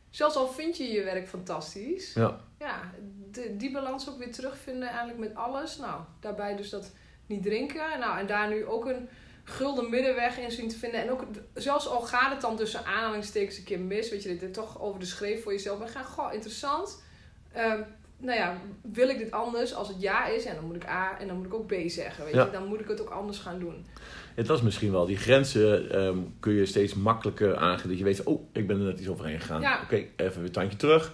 Zelfs 0.09 0.35
al 0.35 0.47
vind 0.47 0.77
je 0.77 0.83
je 0.91 1.03
werk 1.03 1.27
fantastisch. 1.27 2.13
Ja. 2.13 2.39
Ja, 2.59 2.91
de, 3.33 3.57
die 3.57 3.71
balans 3.71 4.09
ook 4.09 4.17
weer 4.17 4.31
terugvinden 4.31 4.87
eigenlijk 4.87 5.19
met 5.19 5.35
alles. 5.35 5.77
Nou, 5.77 6.01
daarbij 6.19 6.55
dus 6.55 6.69
dat 6.69 6.91
niet 7.25 7.43
drinken. 7.43 7.99
Nou, 7.99 8.19
en 8.19 8.27
daar 8.27 8.49
nu 8.49 8.65
ook 8.65 8.85
een 8.85 9.09
gulden 9.43 9.89
middenweg 9.89 10.37
in 10.37 10.51
zien 10.51 10.69
te 10.69 10.77
vinden. 10.77 11.01
En 11.01 11.11
ook, 11.11 11.23
zelfs 11.53 11.87
al 11.87 12.01
gaat 12.01 12.31
het 12.31 12.41
dan 12.41 12.57
tussen 12.57 12.85
aanhalingstekens 12.85 13.57
een 13.57 13.63
keer 13.63 13.79
mis, 13.79 14.09
weet 14.09 14.23
je, 14.23 14.37
dit 14.37 14.53
toch 14.53 14.81
over 14.81 14.99
de 14.99 15.05
schreef 15.05 15.43
voor 15.43 15.51
jezelf. 15.51 15.81
En 15.81 15.87
ga, 15.87 16.03
goh, 16.03 16.33
interessant. 16.33 17.03
Ehm, 17.51 17.81
nou 18.17 18.37
ja, 18.37 18.57
wil 18.81 19.09
ik 19.09 19.17
dit 19.17 19.31
anders? 19.31 19.73
Als 19.73 19.87
het 19.87 20.01
ja 20.01 20.27
is, 20.27 20.45
en 20.45 20.55
dan 20.55 20.65
moet 20.65 20.75
ik 20.75 20.87
A 20.87 21.19
en 21.19 21.27
dan 21.27 21.37
moet 21.37 21.45
ik 21.45 21.53
ook 21.53 21.67
B 21.67 21.73
zeggen, 21.87 22.25
weet 22.25 22.33
Ja. 22.33 22.45
je. 22.45 22.51
Dan 22.51 22.67
moet 22.67 22.79
ik 22.79 22.87
het 22.87 23.01
ook 23.01 23.09
anders 23.09 23.37
gaan 23.37 23.59
doen. 23.59 23.85
Het 24.35 24.47
was 24.47 24.61
misschien 24.61 24.91
wel, 24.91 25.05
die 25.05 25.17
grenzen 25.17 25.91
ehm, 25.91 26.17
kun 26.39 26.53
je 26.53 26.65
steeds 26.65 26.93
makkelijker 26.93 27.55
aangeven. 27.55 27.89
Dat 27.89 27.97
je 27.97 28.03
weet, 28.03 28.23
oh, 28.23 28.41
ik 28.51 28.67
ben 28.67 28.77
er 28.79 28.85
net 28.85 28.99
iets 28.99 29.09
overheen 29.09 29.39
gegaan. 29.39 29.61
Ja. 29.61 29.81
Oké, 29.83 29.95
even 29.95 30.35
weer 30.35 30.43
een 30.43 30.51
tandje 30.51 30.77
terug. 30.77 31.13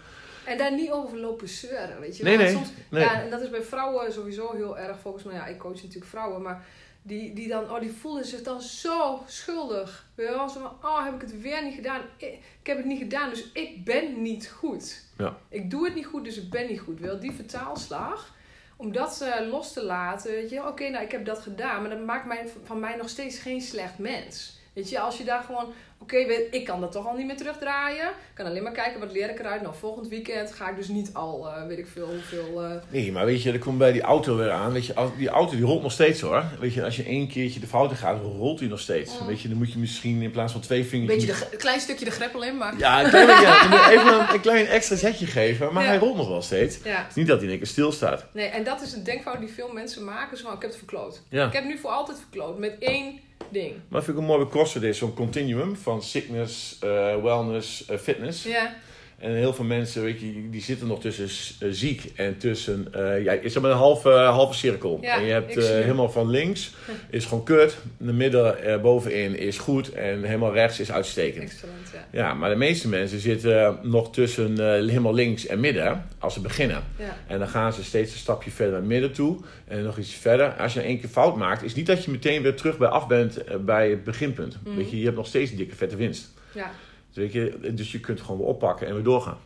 En 0.49 0.57
daar 0.57 0.73
niet 0.73 0.91
over 0.91 1.17
lopen 1.17 1.49
zeuren, 1.49 1.99
weet 1.99 2.17
je 2.17 2.23
Nee, 2.23 2.37
wel. 2.37 2.45
nee, 2.45 2.55
Soms, 2.55 2.69
nee. 2.89 3.03
Ja, 3.03 3.21
en 3.21 3.29
dat 3.29 3.41
is 3.41 3.49
bij 3.49 3.61
vrouwen 3.61 4.13
sowieso 4.13 4.53
heel 4.55 4.77
erg 4.77 4.99
volgens 4.99 5.23
mij. 5.23 5.35
Ja, 5.35 5.45
ik 5.45 5.57
coach 5.57 5.75
natuurlijk 5.81 6.05
vrouwen, 6.05 6.41
maar 6.41 6.65
die, 7.01 7.33
die 7.33 7.47
dan, 7.47 7.71
oh, 7.71 7.79
die 7.79 7.91
voelen 7.91 8.25
zich 8.25 8.41
dan 8.41 8.61
zo 8.61 9.23
schuldig. 9.27 10.05
Weet 10.15 10.27
je 10.27 10.33
wel, 10.33 10.49
zo 10.49 10.59
van, 10.59 10.89
oh, 10.91 11.05
heb 11.05 11.13
ik 11.13 11.21
het 11.21 11.41
weer 11.41 11.63
niet 11.63 11.73
gedaan? 11.75 12.01
Ik, 12.17 12.27
ik 12.61 12.67
heb 12.67 12.77
het 12.77 12.85
niet 12.85 12.97
gedaan, 12.99 13.29
dus 13.29 13.51
ik 13.53 13.85
ben 13.85 14.21
niet 14.21 14.47
goed. 14.47 15.03
Ja. 15.17 15.37
Ik 15.49 15.69
doe 15.69 15.85
het 15.85 15.95
niet 15.95 16.05
goed, 16.05 16.23
dus 16.23 16.37
ik 16.37 16.49
ben 16.49 16.67
niet 16.67 16.79
goed. 16.79 16.99
Wel, 16.99 17.19
die 17.19 17.31
vertaalslag, 17.31 18.35
om 18.75 18.91
dat 18.91 19.21
eh, 19.21 19.47
los 19.49 19.73
te 19.73 19.83
laten, 19.83 20.31
weet 20.31 20.49
je, 20.49 20.67
oké, 20.67 20.89
nou, 20.89 21.03
ik 21.03 21.11
heb 21.11 21.25
dat 21.25 21.39
gedaan, 21.39 21.81
maar 21.81 21.89
dat 21.89 22.05
maakt 22.05 22.25
mij, 22.25 22.45
van 22.63 22.79
mij 22.79 22.95
nog 22.95 23.09
steeds 23.09 23.39
geen 23.39 23.61
slecht 23.61 23.97
mens. 23.97 24.57
Weet 24.73 24.89
je, 24.89 24.99
als 24.99 25.17
je 25.17 25.23
daar 25.23 25.41
gewoon, 25.41 25.73
oké, 26.01 26.17
ik 26.51 26.65
kan 26.65 26.81
dat 26.81 26.91
toch 26.91 27.07
al 27.07 27.15
niet 27.15 27.25
meer 27.25 27.37
terugdraaien. 27.37 28.05
Ik 28.07 28.35
kan 28.35 28.45
alleen 28.45 28.63
maar 28.63 28.71
kijken, 28.71 28.99
wat 28.99 29.11
leer 29.11 29.29
ik 29.29 29.39
eruit? 29.39 29.61
Nou, 29.61 29.75
volgend 29.79 30.07
weekend 30.07 30.51
ga 30.53 30.69
ik 30.69 30.75
dus 30.75 30.87
niet 30.87 31.09
al, 31.13 31.47
eh, 31.47 31.65
weet 31.67 31.77
ik 31.77 31.87
veel, 31.87 32.05
hoeveel... 32.07 32.63
eh, 32.63 32.71
Nee, 32.89 33.11
maar 33.11 33.25
weet 33.25 33.43
je, 33.43 33.51
dat 33.51 33.61
komt 33.61 33.77
bij 33.77 33.91
die 33.91 34.01
auto 34.01 34.35
weer 34.37 34.51
aan. 34.51 34.71
Weet 34.73 34.85
je, 34.85 34.93
die 35.17 35.29
auto 35.29 35.55
die 35.55 35.65
rolt 35.65 35.81
nog 35.81 35.91
steeds 35.91 36.21
hoor. 36.21 36.43
Weet 36.59 36.73
je, 36.73 36.83
als 36.83 36.95
je 36.95 37.03
één 37.03 37.27
keertje 37.27 37.59
de 37.59 37.67
fouten 37.67 37.97
gaat, 37.97 38.21
rolt 38.21 38.59
hij 38.59 38.67
nog 38.69 38.79
steeds. 38.79 39.25
Weet 39.27 39.41
je, 39.41 39.47
dan 39.47 39.57
moet 39.57 39.73
je 39.73 39.79
misschien 39.79 40.21
in 40.21 40.31
plaats 40.31 40.51
van 40.51 40.61
twee 40.61 40.79
een 40.79 40.85
vingertjes... 40.85 41.25
beetje 41.25 41.45
de, 41.45 41.51
een 41.51 41.57
klein 41.57 41.79
stukje 41.79 42.05
de 42.05 42.11
greppel 42.11 42.43
in, 42.43 42.57
maar... 42.57 42.77
Ja, 42.77 43.03
een 43.03 43.09
klein, 43.09 43.27
ja, 43.27 43.89
even 43.91 44.13
een, 44.19 44.33
een 44.33 44.41
klein 44.41 44.65
extra 44.67 44.95
zetje 44.95 45.25
geven, 45.25 45.73
maar 45.73 45.83
Ja. 45.83 45.89
hij 45.89 45.97
rolt 45.97 46.15
nog 46.15 46.27
wel 46.27 46.41
steeds. 46.41 46.77
Ja. 46.83 46.97
Het 46.97 47.09
is 47.09 47.15
niet 47.15 47.27
dat 47.27 47.35
hij 47.35 47.45
in 47.45 47.49
één 47.51 47.59
keer 47.59 47.67
stilstaat. 47.71 48.25
Nee, 48.31 48.47
en 48.47 48.63
dat 48.63 48.81
is 48.81 48.93
een 48.93 49.03
denkfout 49.03 49.39
die 49.39 49.49
veel 49.49 49.71
mensen 49.73 50.03
maken. 50.03 50.37
Zo 50.37 50.43
van, 50.43 50.53
ik 50.53 50.61
heb 50.61 50.69
het 50.69 50.79
verkloot. 50.79 51.21
Ja. 51.29 51.45
Ik 51.47 51.53
heb 51.53 51.63
het 51.63 51.71
nu 51.73 51.77
voor 51.79 51.89
altijd 51.89 52.17
verkloot. 52.19 52.57
Met 52.59 52.75
één 52.79 53.19
ding. 53.49 53.73
Maar 53.87 54.03
vind 54.03 54.17
ik 54.17 54.23
ook 54.23 54.29
mooi 54.29 54.43
bij 54.43 54.51
CrossFit 54.51 54.83
is 54.83 54.97
zo'n 54.97 55.13
continuum 55.13 55.75
van 55.75 56.03
sickness, 56.03 56.77
eh, 56.79 56.89
wellness, 57.23 57.85
eh, 57.85 57.97
fitness. 57.97 58.43
Ja. 58.43 58.75
En 59.19 59.31
heel 59.31 59.53
veel 59.53 59.65
mensen, 59.65 60.03
weet 60.03 60.19
je, 60.19 60.49
die 60.49 60.61
zitten 60.61 60.87
nog 60.87 60.99
tussen 60.99 61.29
eh, 61.59 61.73
ziek 61.73 62.11
en 62.15 62.37
tussen, 62.37 62.87
eh 62.91 63.23
ja, 63.23 63.31
is 63.31 63.59
maar 63.59 63.71
een 63.71 63.77
halve, 63.77 64.09
halve 64.09 64.53
cirkel. 64.53 64.97
Ja, 65.01 65.15
en 65.15 65.23
je 65.23 65.31
hebt 65.31 65.57
eh, 65.57 65.65
helemaal 65.65 66.09
van 66.09 66.29
links 66.29 66.71
is 67.09 67.25
gewoon 67.25 67.43
kut, 67.43 67.77
de 67.97 68.13
midden 68.13 68.63
eh, 68.63 68.81
bovenin 68.81 69.37
is 69.37 69.57
goed 69.57 69.91
en 69.91 70.23
helemaal 70.23 70.53
rechts 70.53 70.79
is 70.79 70.91
uitstekend. 70.91 71.43
Excellent, 71.43 71.89
ja. 71.93 71.99
Ja, 72.11 72.33
maar 72.33 72.49
de 72.49 72.55
meeste 72.55 72.87
mensen 72.87 73.19
zitten 73.19 73.79
nog 73.81 74.11
tussen 74.11 74.57
eh, 74.57 74.65
helemaal 74.65 75.13
links 75.13 75.45
en 75.45 75.59
midden 75.59 76.05
als 76.19 76.33
ze 76.33 76.41
beginnen. 76.41 76.83
Ja. 76.97 77.17
En 77.27 77.39
dan 77.39 77.47
gaan 77.47 77.73
ze 77.73 77.83
steeds 77.83 78.11
een 78.11 78.17
stapje 78.17 78.51
verder 78.51 78.71
naar 78.71 78.81
het 78.81 78.89
midden 78.89 79.11
toe. 79.11 79.37
En 79.67 79.83
nog 79.83 79.97
iets 79.97 80.13
verder. 80.13 80.53
Als 80.53 80.73
je 80.73 80.81
één 80.81 80.99
keer 80.99 81.09
fout 81.09 81.35
maakt, 81.35 81.63
is 81.63 81.75
niet 81.75 81.85
dat 81.85 82.03
je 82.03 82.11
meteen 82.11 82.41
weer 82.41 82.55
terug 82.55 82.77
bij 82.77 82.87
af 82.87 83.07
bent 83.07 83.43
eh, 83.43 83.57
bij 83.57 83.89
het 83.89 84.03
beginpunt. 84.03 84.57
Mhm. 84.63 84.75
Weet 84.75 84.89
je, 84.89 84.97
je 84.97 85.03
hebt 85.03 85.17
nog 85.17 85.27
steeds 85.27 85.51
een 85.51 85.57
dikke 85.57 85.75
vette 85.75 85.95
winst. 85.95 86.33
Ja. 86.51 86.71
Dus, 87.09 87.17
weet 87.17 87.33
je, 87.33 87.73
dus 87.73 87.91
je 87.91 87.99
kunt 87.99 88.21
gewoon 88.21 88.37
weer 88.37 88.47
oppakken 88.47 88.87
en 88.87 88.93
weer 88.93 89.03
doorgaan. 89.03 89.37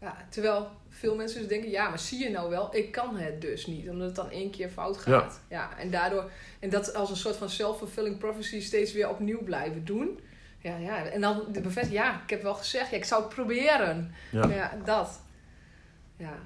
ja. 0.00 0.16
Terwijl 0.30 0.68
veel 0.88 1.16
mensen 1.16 1.38
dus 1.40 1.48
denken, 1.48 1.70
ja, 1.70 1.88
maar 1.88 1.98
zie 1.98 2.18
je 2.18 2.30
nou 2.30 2.50
wel, 2.50 2.76
ik 2.76 2.92
kan 2.92 3.16
het 3.16 3.40
dus 3.40 3.66
niet. 3.66 3.88
Omdat 3.88 4.06
het 4.06 4.16
dan 4.16 4.30
één 4.30 4.50
keer 4.50 4.68
fout 4.68 4.96
gaat. 4.96 5.40
Ja. 5.48 5.78
en 5.78 5.90
daardoor, 5.90 6.30
en 6.60 6.70
dat 6.70 6.94
als 6.94 7.10
een 7.10 7.16
soort 7.16 7.36
van 7.36 7.50
self-fulfilling 7.50 8.18
prophecy 8.18 8.60
steeds 8.60 8.92
weer 8.92 9.08
opnieuw 9.08 9.42
blijven 9.42 9.84
doen. 9.84 10.20
Ja, 10.58 10.76
ja. 10.76 11.04
En 11.04 11.20
dan 11.20 11.44
de 11.52 11.60
bevestiging, 11.60 12.02
ja, 12.02 12.22
ik 12.22 12.30
heb 12.30 12.42
wel 12.42 12.54
gezegd, 12.54 12.90
ja, 12.90 12.96
ik 12.96 13.04
zou 13.04 13.22
het 13.22 13.34
proberen. 13.34 14.14
Ja. 14.30 14.46
Ja, 14.48 14.78
dat. 14.84 15.20
Ja, 16.16 16.38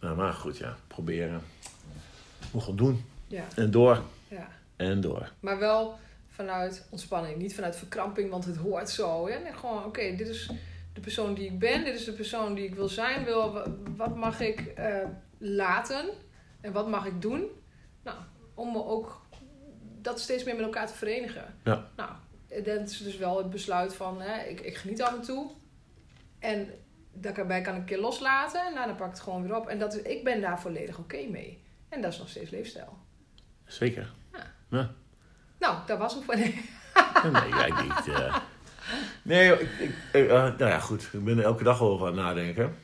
Nou, 0.00 0.16
maar 0.16 0.32
goed, 0.32 0.56
ja. 0.58 0.76
Proberen. 0.86 1.42
Moet 2.52 2.62
gewoon 2.62 2.76
doen. 2.76 3.04
ja, 3.26 3.44
En 3.56 3.70
door. 3.70 4.02
ja. 4.28 4.48
En 4.76 5.00
door. 5.00 5.32
Maar 5.40 5.58
wel 5.58 5.98
vanuit 6.32 6.86
ontspanning. 6.90 7.36
Niet 7.36 7.54
vanuit 7.54 7.76
verkramping, 7.76 8.30
want 8.30 8.44
het 8.44 8.56
hoort 8.56 8.90
zo. 8.90 9.28
Ja? 9.28 9.38
Nee, 9.38 9.52
gewoon, 9.52 9.84
oké, 9.84 10.16
dit 10.16 10.28
is 10.28 10.50
de 10.92 11.00
persoon 11.00 11.34
die 11.34 11.44
ik 11.50 11.58
ben. 11.58 11.84
Dit 11.84 11.94
is 11.94 12.04
de 12.04 12.12
persoon 12.12 12.54
die 12.54 12.64
ik 12.64 12.74
wil 12.74 12.88
zijn. 12.88 13.24
Wil, 13.24 13.52
wa- 13.52 13.66
wat 13.96 14.16
mag 14.16 14.40
ik 14.40 14.60
eh, 14.60 15.04
laten? 15.38 16.08
En 16.60 16.72
wat 16.72 16.88
mag 16.88 17.06
ik 17.06 17.20
doen? 17.22 17.44
Nou, 18.02 18.16
om 18.54 18.72
me 18.72 18.84
ook 18.84 19.26
dat 20.00 20.20
steeds 20.20 20.44
meer 20.44 20.54
met 20.56 20.64
elkaar 20.64 20.86
te 20.86 20.94
verenigen. 20.94 21.54
Ja. 21.64 21.88
Nou, 21.96 22.10
dat 22.64 22.90
is 22.90 22.98
dus 22.98 23.16
wel 23.16 23.38
het 23.38 23.50
besluit 23.50 23.94
van, 23.94 24.20
hè, 24.20 24.42
ik, 24.42 24.60
ik 24.60 24.76
geniet 24.76 25.02
af 25.02 25.14
en 25.14 25.22
toe. 25.22 25.50
En 26.38 26.68
daarbij 27.12 27.60
kan 27.60 27.74
ik 27.74 27.80
een 27.80 27.86
keer 27.86 28.00
loslaten. 28.00 28.66
En 28.66 28.74
daarna 28.74 28.92
pak 28.94 29.06
ik 29.06 29.12
het 29.12 29.22
gewoon 29.22 29.42
weer 29.42 29.56
op. 29.56 29.66
En 29.68 29.78
dat 29.78 30.06
ik 30.06 30.24
ben 30.24 30.40
daar 30.40 30.60
volledig 30.60 30.98
oké 30.98 31.26
mee. 31.30 31.62
En 31.88 32.00
dat 32.02 32.12
is 32.12 32.18
nog 32.18 32.28
steeds 32.28 32.50
leefstijl. 32.50 32.98
Zeker. 33.64 34.12
Nou, 35.62 35.76
dat 35.86 35.98
was 35.98 36.14
hem 36.14 36.22
voor. 36.22 36.36
Nee. 36.36 36.60
Nee, 37.32 37.48
jij 37.48 37.72
niet. 37.82 38.14
eh. 38.16 38.36
Nee, 39.22 39.52
ik, 39.52 39.68
ik, 39.80 39.90
eh, 40.12 40.22
eh, 40.24 40.58
nou 40.58 40.70
ja, 40.70 40.78
goed. 40.78 41.08
Ik 41.12 41.24
ben 41.24 41.38
er 41.38 41.44
elke 41.44 41.64
dag 41.64 41.80
over 41.80 42.06
aan 42.06 42.12
het 42.16 42.22
nadenken. 42.22 42.74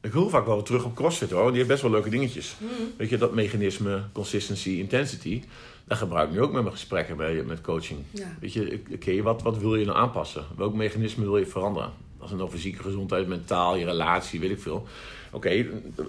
Ik 0.00 0.12
wil 0.12 0.28
vaak 0.28 0.46
wel 0.46 0.62
terug 0.62 0.84
op 0.84 0.94
CrossFit 0.94 1.30
hoor. 1.30 1.46
Die 1.48 1.56
heeft 1.56 1.68
best 1.68 1.82
wel 1.82 1.90
leuke 1.90 2.10
dingetjes. 2.10 2.56
Weet 2.96 3.08
je, 3.08 3.18
dat 3.18 3.34
mechanisme, 3.34 4.02
consistency, 4.12 4.70
intensity. 4.70 5.42
Dat 5.84 5.98
gebruik 5.98 6.28
ik 6.28 6.34
nu 6.34 6.40
ook 6.40 6.52
met 6.52 6.62
mijn 6.62 6.74
gesprekken 6.74 7.16
bij, 7.16 7.42
met 7.42 7.60
coaching. 7.60 8.00
Ja. 8.10 8.26
Weet 8.40 8.52
je, 8.52 8.82
oké, 8.94 9.22
wat, 9.22 9.42
wat 9.42 9.58
wil 9.58 9.76
je 9.76 9.84
nou 9.84 9.98
aanpassen? 9.98 10.44
Welk 10.56 10.74
mechanisme 10.74 11.24
wil 11.24 11.36
je 11.38 11.46
veranderen? 11.46 11.92
Als 12.18 12.30
het 12.30 12.40
over 12.40 12.58
zieke 12.58 12.82
gezondheid, 12.82 13.26
mentaal, 13.26 13.76
je 13.76 13.84
relatie, 13.84 14.40
weet 14.40 14.50
ik 14.50 14.60
veel. 14.60 14.86
Oké, 15.30 15.48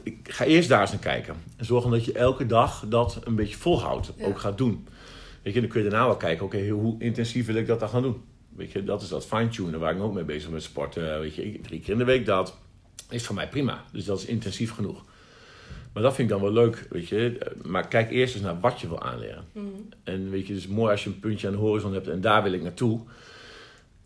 ik 0.03 0.17
ga 0.23 0.45
eerst 0.45 0.69
daar 0.69 0.81
eens 0.81 0.91
naar 0.91 0.99
kijken. 0.99 1.35
En 1.57 1.65
zorgen 1.65 1.91
dat 1.91 2.05
je 2.05 2.13
elke 2.13 2.45
dag 2.45 2.83
dat 2.87 3.19
een 3.23 3.35
beetje 3.35 3.57
volhoudt. 3.57 4.11
Ja. 4.17 4.25
Ook 4.25 4.39
gaat 4.39 4.57
doen. 4.57 4.87
Weet 5.41 5.53
je, 5.53 5.59
dan 5.59 5.69
kun 5.69 5.83
je 5.83 5.89
daarna 5.89 6.05
wel 6.05 6.17
kijken, 6.17 6.45
oké, 6.45 6.67
hoe 6.67 6.95
intensief 6.99 7.45
wil 7.45 7.55
ik 7.55 7.67
dat 7.67 7.79
dan 7.79 7.89
gaan 7.89 8.01
doen? 8.01 8.21
Weet 8.55 8.71
je, 8.71 8.83
dat 8.83 9.01
is 9.01 9.07
dat 9.07 9.25
fine-tunen 9.25 9.79
waar 9.79 9.95
ik 9.95 10.01
ook 10.01 10.13
mee 10.13 10.23
bezig 10.23 10.43
ben 10.43 10.53
met 10.53 10.63
sporten. 10.63 11.19
Weet 11.19 11.35
je, 11.35 11.59
drie 11.61 11.79
keer 11.79 11.91
in 11.91 11.97
de 11.97 12.03
week 12.03 12.25
dat 12.25 12.57
is 13.09 13.25
voor 13.25 13.35
mij 13.35 13.49
prima. 13.49 13.83
Dus 13.91 14.05
dat 14.05 14.19
is 14.19 14.25
intensief 14.25 14.71
genoeg. 14.71 15.03
Maar 15.93 16.03
dat 16.03 16.15
vind 16.15 16.29
ik 16.31 16.33
dan 16.33 16.43
wel 16.43 16.53
leuk, 16.53 16.87
weet 16.89 17.07
je. 17.07 17.51
Maar 17.63 17.87
kijk 17.87 18.11
eerst 18.11 18.33
eens 18.33 18.43
naar 18.43 18.59
wat 18.59 18.79
je 18.79 18.87
wil 18.87 19.01
aanleren. 19.01 19.43
Mhm. 19.51 19.65
En 20.03 20.29
weet 20.29 20.47
je, 20.47 20.53
het 20.53 20.61
is 20.61 20.67
mooi 20.67 20.91
als 20.91 21.03
je 21.03 21.09
een 21.09 21.19
puntje 21.19 21.47
aan 21.47 21.53
de 21.53 21.59
horizon 21.59 21.93
hebt 21.93 22.07
en 22.07 22.21
daar 22.21 22.43
wil 22.43 22.53
ik 22.53 22.61
naartoe. 22.61 22.99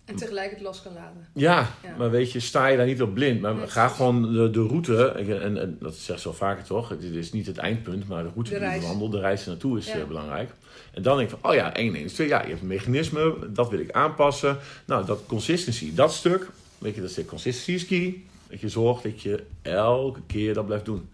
En 0.06 0.16
tegelijk 0.16 0.52
het 0.52 0.62
los 0.62 0.82
kan 0.82 0.94
laten. 0.94 1.28
Ja, 1.34 1.70
Ja. 1.84 1.96
maar 1.98 2.10
weet 2.12 2.32
je, 2.32 2.40
sta 2.40 2.68
je 2.68 2.78
daar 2.78 2.86
niet 2.86 3.02
op 3.02 3.14
blind. 3.14 3.42
Maar 3.42 3.56
Nee, 3.56 3.68
ga 3.68 3.88
gewoon 3.88 4.34
de, 4.34 4.50
de 4.50 4.62
route, 4.62 5.08
en, 5.08 5.58
en 5.58 5.78
dat 5.82 5.96
zeg 5.96 6.16
ik 6.16 6.22
zo 6.22 6.32
vaker 6.34 6.64
toch, 6.64 6.90
het 6.90 7.04
is 7.04 7.32
niet 7.32 7.46
het 7.46 7.58
eindpunt, 7.58 8.08
maar 8.08 8.24
de 8.24 8.30
route 8.34 8.50
De 8.52 8.56
die 8.56 8.66
je 8.66 8.70
reis. 8.72 8.82
bewandelt, 8.82 9.12
de 9.12 9.20
reis 9.20 9.42
er 9.44 9.48
naartoe 9.50 9.78
is 9.78 9.88
Ja. 9.88 9.94
eh, 10.00 10.06
belangrijk. 10.08 10.50
En 10.94 11.02
dan 11.02 11.18
denk 11.18 11.30
ik 11.32 11.38
van, 11.42 11.50
oh 11.52 11.56
ja, 11.56 11.76
1, 11.76 11.96
1, 11.96 12.08
2, 12.08 12.28
ja, 12.28 12.42
je 12.42 12.48
hebt 12.50 12.62
een 12.62 12.68
mechanisme, 12.68 13.36
dat 13.50 13.70
wil 13.70 13.80
ik 13.80 13.92
aanpassen. 13.92 14.58
Nou, 14.86 15.06
dat 15.06 15.22
consistency, 15.28 15.96
dat 15.96 16.14
stuk, 16.14 16.48
weet 16.78 16.96
je, 16.96 17.02
dat 17.02 17.10
is 17.10 17.16
de 17.16 17.26
consistency 17.26 17.72
is 17.72 17.86
key. 17.86 18.22
Dat 18.50 18.60
je 18.62 18.70
zorgt 18.70 19.04
dat 19.04 19.22
je 19.22 19.44
elke 19.62 20.20
keer 20.28 20.54
dat 20.54 20.66
blijft 20.66 20.86
doen. 20.86 21.10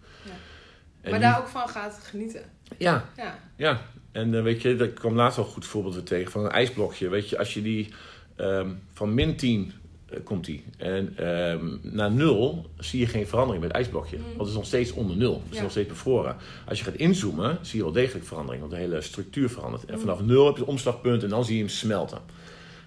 Ja. 1.02 1.10
Maar 1.10 1.20
daar 1.20 1.38
ook 1.38 1.48
van 1.48 1.68
gaat 1.68 1.98
genieten. 2.02 2.42
Ja, 2.78 3.08
Ja. 3.16 3.38
ja, 3.56 3.80
en 4.12 4.34
eh, 4.34 4.42
weet 4.42 4.62
je, 4.62 4.76
dat 4.76 4.92
kwam 4.92 5.14
laatst 5.14 5.38
al 5.38 5.44
een 5.44 5.50
goed 5.50 5.66
voorbeeld 5.66 5.94
weer 5.94 6.04
tegen 6.04 6.32
van 6.32 6.44
een 6.44 6.50
ijsblokje. 6.50 7.08
Weet 7.08 7.28
je, 7.28 7.38
als 7.38 7.54
je 7.54 7.62
die 7.62 7.92
ehm, 8.36 8.68
van 8.92 9.14
min 9.14 9.36
10 9.36 9.72
eh, 10.08 10.18
komt 10.24 10.44
die 10.44 10.64
en 10.76 11.12
ehm, 11.16 11.66
naar 11.82 12.12
0 12.12 12.66
zie 12.78 13.00
je 13.00 13.06
geen 13.06 13.26
verandering 13.26 13.60
bij 13.64 13.68
het 13.68 13.76
ijsblokje. 13.82 14.16
Want 14.18 14.38
het 14.38 14.48
is 14.48 14.54
nog 14.54 14.66
steeds 14.66 14.92
onder 14.92 15.16
0, 15.16 15.34
het 15.34 15.50
is 15.50 15.56
Ja. 15.56 15.62
nog 15.62 15.70
steeds 15.70 15.88
bevroren. 15.88 16.36
Als 16.68 16.78
je 16.78 16.84
gaat 16.84 16.94
inzoomen, 16.94 17.58
zie 17.62 17.78
je 17.78 17.84
wel 17.84 17.92
degelijk 17.92 18.26
verandering, 18.26 18.60
want 18.62 18.74
de 18.74 18.80
hele 18.80 19.00
structuur 19.00 19.50
verandert. 19.50 19.84
En 19.84 20.00
vanaf 20.00 20.20
0 20.20 20.46
heb 20.46 20.54
je 20.54 20.60
het 20.60 20.70
omslagpunt 20.70 21.22
en 21.22 21.28
dan 21.28 21.44
zie 21.44 21.54
je 21.56 21.60
hem 21.60 21.70
smelten. 21.70 22.18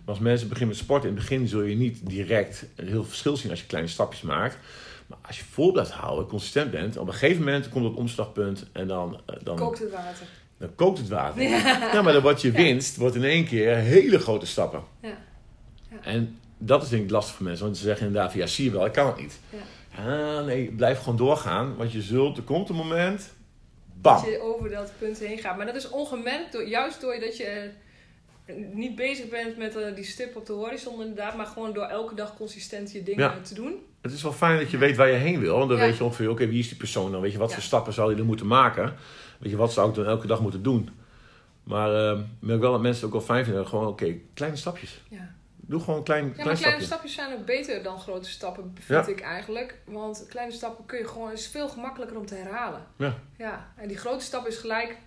Maar 0.06 0.16
als 0.16 0.24
mensen 0.24 0.48
beginnen 0.48 0.76
met 0.76 0.84
sporten, 0.84 1.10
in 1.10 1.16
het 1.16 1.24
begin 1.28 1.48
zul 1.48 1.62
je 1.62 1.76
niet 1.76 2.00
direct 2.10 2.66
een 2.76 2.88
heel 2.88 3.04
verschil 3.06 3.38
zien 3.38 3.52
als 3.52 3.60
je 3.60 3.66
kleine 3.66 3.90
stapjes 3.90 4.22
maakt. 4.22 4.58
Maar 5.08 5.18
als 5.22 5.38
je 5.38 5.44
vol 5.52 5.72
blijft 5.72 5.92
houden, 5.92 6.28
consistent 6.28 6.72
bent, 6.72 6.98
op 6.98 7.08
een 7.08 7.14
gegeven 7.14 7.44
moment 7.44 7.70
komt 7.70 7.86
het 7.86 7.94
omslagpunt 7.94 8.66
en 8.72 8.88
dan, 8.88 9.20
eh, 9.26 9.36
dan 9.44 9.56
Kookt 9.56 9.80
het 9.80 9.92
water. 9.92 10.26
dan 10.58 10.70
kookt 10.76 10.98
het 10.98 11.08
water. 11.10 11.42
Ja, 11.94 12.02
maar 12.02 12.14
dan 12.14 12.22
wordt 12.22 12.42
je 12.42 12.52
winst 12.52 12.98
wordt 12.98 13.16
in 13.16 13.24
één 13.24 13.46
keer 13.46 13.76
hele 13.76 14.20
grote 14.20 14.46
stappen. 14.46 14.82
Ja. 15.02 15.18
En 16.02 16.38
dat 16.58 16.84
is 16.84 16.90
denk 16.90 17.04
ik 17.04 17.10
lastig 17.10 17.36
voor 17.36 17.46
mensen. 17.46 17.66
Want 17.66 17.78
ze 17.78 17.84
zeggen 17.84 18.08
inderdaad 18.08 18.32
van, 18.32 18.40
ja, 18.40 18.48
zie 18.48 18.66
je 18.66 18.72
wel, 18.72 18.86
ik 18.86 18.92
kan 18.92 19.08
het 19.08 19.18
niet. 19.18 19.40
Ja. 19.50 19.58
Ah, 20.38 20.46
nee, 20.46 20.72
blijf 20.72 21.00
gewoon 21.00 21.18
doorgaan. 21.18 21.76
Want 21.76 21.92
je 21.92 22.02
zult, 22.02 22.38
er 22.38 22.44
komt 22.44 22.70
een 22.70 22.76
moment, 22.76 23.34
bam. 24.02 24.16
Dat 24.22 24.26
je 24.32 24.42
over 24.42 24.70
dat 24.70 24.92
punt 25.00 25.20
heen 25.20 25.38
gaat. 25.38 25.58
Maar 25.58 25.66
dat 25.66 25.76
is 25.76 25.90
ongemerkt, 25.90 26.52
door, 26.52 26.68
juist 26.68 27.02
doordat 27.02 27.38
je 27.38 27.70
eh, 28.46 28.56
niet 28.74 28.96
bezig 28.96 29.30
bent 29.30 29.58
met 29.58 29.76
eh, 29.76 29.96
die 29.96 30.04
stip 30.04 30.36
op 30.36 30.46
de 30.46 30.54
horizon 30.54 31.00
inderdaad. 31.02 31.36
Maar 31.36 31.46
gewoon 31.46 31.74
door 31.74 31.84
elke 31.86 32.16
dag 32.16 32.36
consistent 32.38 32.92
je 32.92 33.04
dingen 33.04 33.24
Ja. 33.24 33.40
te 33.44 33.54
doen. 33.54 33.76
Het 34.02 34.12
is 34.14 34.24
wel 34.24 34.32
fijn 34.34 34.60
dat 34.60 34.72
je 34.72 34.78
weet 34.78 34.96
waar 34.96 35.08
je 35.08 35.14
heen 35.18 35.40
wil. 35.40 35.58
Want 35.58 35.70
dan 35.70 35.78
Ja. 35.80 35.86
weet 35.86 35.98
je 35.98 36.04
ongeveer, 36.04 36.30
oké, 36.30 36.48
wie 36.48 36.60
is 36.60 36.68
die 36.68 36.78
persoon 36.78 37.12
dan? 37.12 37.22
Weet 37.22 37.32
je, 37.32 37.38
wat 37.38 37.50
Ja. 37.50 37.54
voor 37.56 37.64
stappen 37.64 37.94
zou 37.94 38.12
je 38.14 38.18
er 38.20 38.26
moeten 38.26 38.48
maken? 38.48 38.94
Weet 39.40 39.52
je, 39.52 39.58
wat 39.58 39.74
zou 39.74 39.90
ik 39.90 39.96
dan 39.96 40.06
elke 40.06 40.28
dag 40.28 40.42
moeten 40.42 40.64
doen? 40.64 40.90
Maar 41.64 41.96
eh, 42.12 42.20
ik 42.20 42.26
merk 42.40 42.60
wel 42.60 42.72
dat 42.72 42.82
mensen 42.82 43.06
het 43.06 43.14
ook 43.14 43.26
wel 43.26 43.36
fijn 43.36 43.46
vinden. 43.46 43.68
Gewoon, 43.68 43.88
oké, 43.88 44.16
kleine 44.34 44.58
stapjes. 44.58 45.02
Ja. 45.10 45.35
Doe 45.68 45.80
gewoon 45.80 45.98
een 45.98 46.04
klein, 46.04 46.26
Ja, 46.26 46.32
klein 46.32 46.48
maar 46.48 46.56
kleine 46.58 46.82
stapje. 46.84 46.86
stapjes 46.86 47.14
zijn 47.14 47.34
ook 47.34 47.46
beter 47.46 47.84
dan 47.84 48.00
grote 48.00 48.30
stappen, 48.30 48.76
vind 48.80 49.06
Ja. 49.06 49.12
ik 49.12 49.22
eigenlijk. 49.22 49.76
Want 49.86 50.26
kleine 50.30 50.52
stappen 50.52 50.86
kun 50.86 50.98
je 50.98 51.08
gewoon, 51.08 51.32
is 51.32 51.48
veel 51.48 51.68
gemakkelijker 51.70 52.18
om 52.18 52.26
te 52.26 52.36
herhalen. 52.36 52.86
Ja. 52.98 53.14
Ja, 53.38 53.72
en 53.78 53.88
die 53.88 53.98
grote 53.98 54.24
stap 54.26 54.48
is 54.48 54.58
gelijk, 54.58 54.98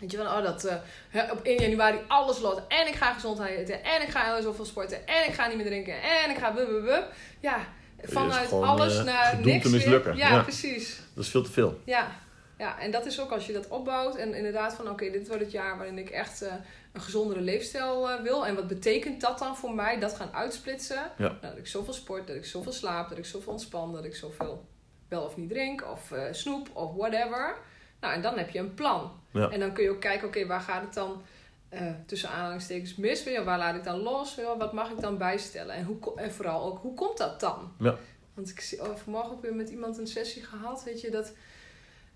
weet 0.00 0.10
je 0.10 0.16
wel, 0.16 0.26
oh, 0.36 0.42
dat 0.42 0.64
eh, 0.64 1.22
op 1.32 1.40
1 1.42 1.60
januari 1.60 1.98
alles 2.08 2.40
lot. 2.40 2.62
En 2.68 2.86
ik 2.86 2.94
ga 2.94 3.12
gezond 3.12 3.40
eten, 3.40 3.84
en 3.84 4.02
ik 4.02 4.08
ga 4.08 4.40
zoveel 4.40 4.64
sporten, 4.64 5.06
en 5.06 5.26
ik 5.28 5.34
ga 5.34 5.46
niet 5.46 5.56
meer 5.56 5.66
drinken, 5.66 5.94
en 6.02 6.30
ik 6.30 6.36
ga 6.38 6.52
bub, 6.52 6.68
bub, 6.68 6.84
bub. 6.84 7.12
Ja, 7.40 7.58
Vanuit 8.02 8.48
gewoon, 8.48 8.64
alles 8.68 8.98
eh, 8.98 9.04
naar 9.04 9.38
niks 9.42 9.64
te 9.64 9.70
mislukken. 9.70 10.16
Ja, 10.16 10.28
Ja. 10.28 10.42
precies. 10.42 11.00
Dat 11.14 11.24
is 11.24 11.30
veel 11.30 11.42
te 11.42 11.50
veel. 11.52 11.80
Ja. 11.84 12.10
ja, 12.58 12.78
en 12.78 12.90
dat 12.90 13.06
is 13.06 13.20
ook 13.20 13.30
als 13.30 13.46
je 13.46 13.52
dat 13.52 13.68
opbouwt. 13.68 14.16
En 14.16 14.34
inderdaad 14.34 14.74
van, 14.74 14.88
oké, 14.90 15.10
dit 15.10 15.28
wordt 15.28 15.42
het 15.42 15.52
jaar 15.52 15.76
waarin 15.76 15.98
ik 15.98 16.10
echt 16.10 16.42
eh, 16.42 16.52
een 16.92 17.00
gezondere 17.00 17.40
leefstijl 17.40 18.10
eh, 18.10 18.22
wil. 18.22 18.46
En 18.46 18.54
wat 18.54 18.68
betekent 18.68 19.20
dat 19.20 19.38
dan 19.38 19.56
voor 19.56 19.74
mij? 19.74 19.98
Dat 19.98 20.14
gaan 20.16 20.32
uitsplitsen. 20.32 21.10
Ja. 21.18 21.26
Nou, 21.28 21.36
dat 21.40 21.56
ik 21.56 21.66
zoveel 21.66 21.92
sport, 21.92 22.26
dat 22.26 22.36
ik 22.36 22.44
zoveel 22.44 22.72
slaap, 22.72 23.08
dat 23.08 23.18
ik 23.18 23.24
zoveel 23.24 23.52
ontspan, 23.52 23.92
dat 23.92 24.04
ik 24.04 24.14
zoveel 24.14 24.64
wel 25.08 25.22
of 25.24 25.36
niet 25.36 25.48
drink, 25.48 25.84
of 25.90 26.12
eh, 26.12 26.22
snoep, 26.30 26.68
of 26.72 26.94
whatever. 26.94 27.56
Nou, 28.00 28.14
en 28.14 28.22
dan 28.22 28.38
heb 28.38 28.50
je 28.50 28.58
een 28.58 28.74
plan. 28.74 29.12
Ja. 29.30 29.50
En 29.50 29.60
dan 29.60 29.72
kun 29.72 29.84
je 29.84 29.90
ook 29.90 30.00
kijken, 30.00 30.28
oké, 30.28 30.46
waar 30.46 30.60
gaat 30.60 30.82
het 30.82 30.94
dan 30.94 31.22
eh, 31.68 31.92
tussen 32.06 32.30
aanhalingstekens 32.30 32.96
mis? 32.96 33.24
Weet 33.24 33.34
je, 33.34 33.44
Waar 33.44 33.58
laat 33.58 33.74
ik 33.74 33.84
dan 33.84 33.98
los? 33.98 34.34
Weet 34.34 34.46
je, 34.46 34.56
Wat 34.58 34.72
mag 34.72 34.90
ik 34.90 35.00
dan 35.00 35.18
bijstellen? 35.18 35.74
En, 35.74 35.84
hoe, 35.84 35.98
en 36.16 36.32
vooral 36.32 36.64
ook, 36.64 36.78
hoe 36.78 36.94
komt 36.94 37.18
dat 37.18 37.40
dan? 37.40 37.72
Ja. 37.78 37.96
Want 38.34 38.48
ik 38.48 38.60
zie 38.60 38.80
oh, 38.82 38.96
vanmorgen 38.96 39.32
ook 39.32 39.42
weer 39.42 39.54
met 39.54 39.68
iemand 39.68 39.98
een 39.98 40.06
sessie 40.06 40.44
gehad, 40.44 40.84
weet 40.84 41.00
je, 41.00 41.10
dat... 41.10 41.32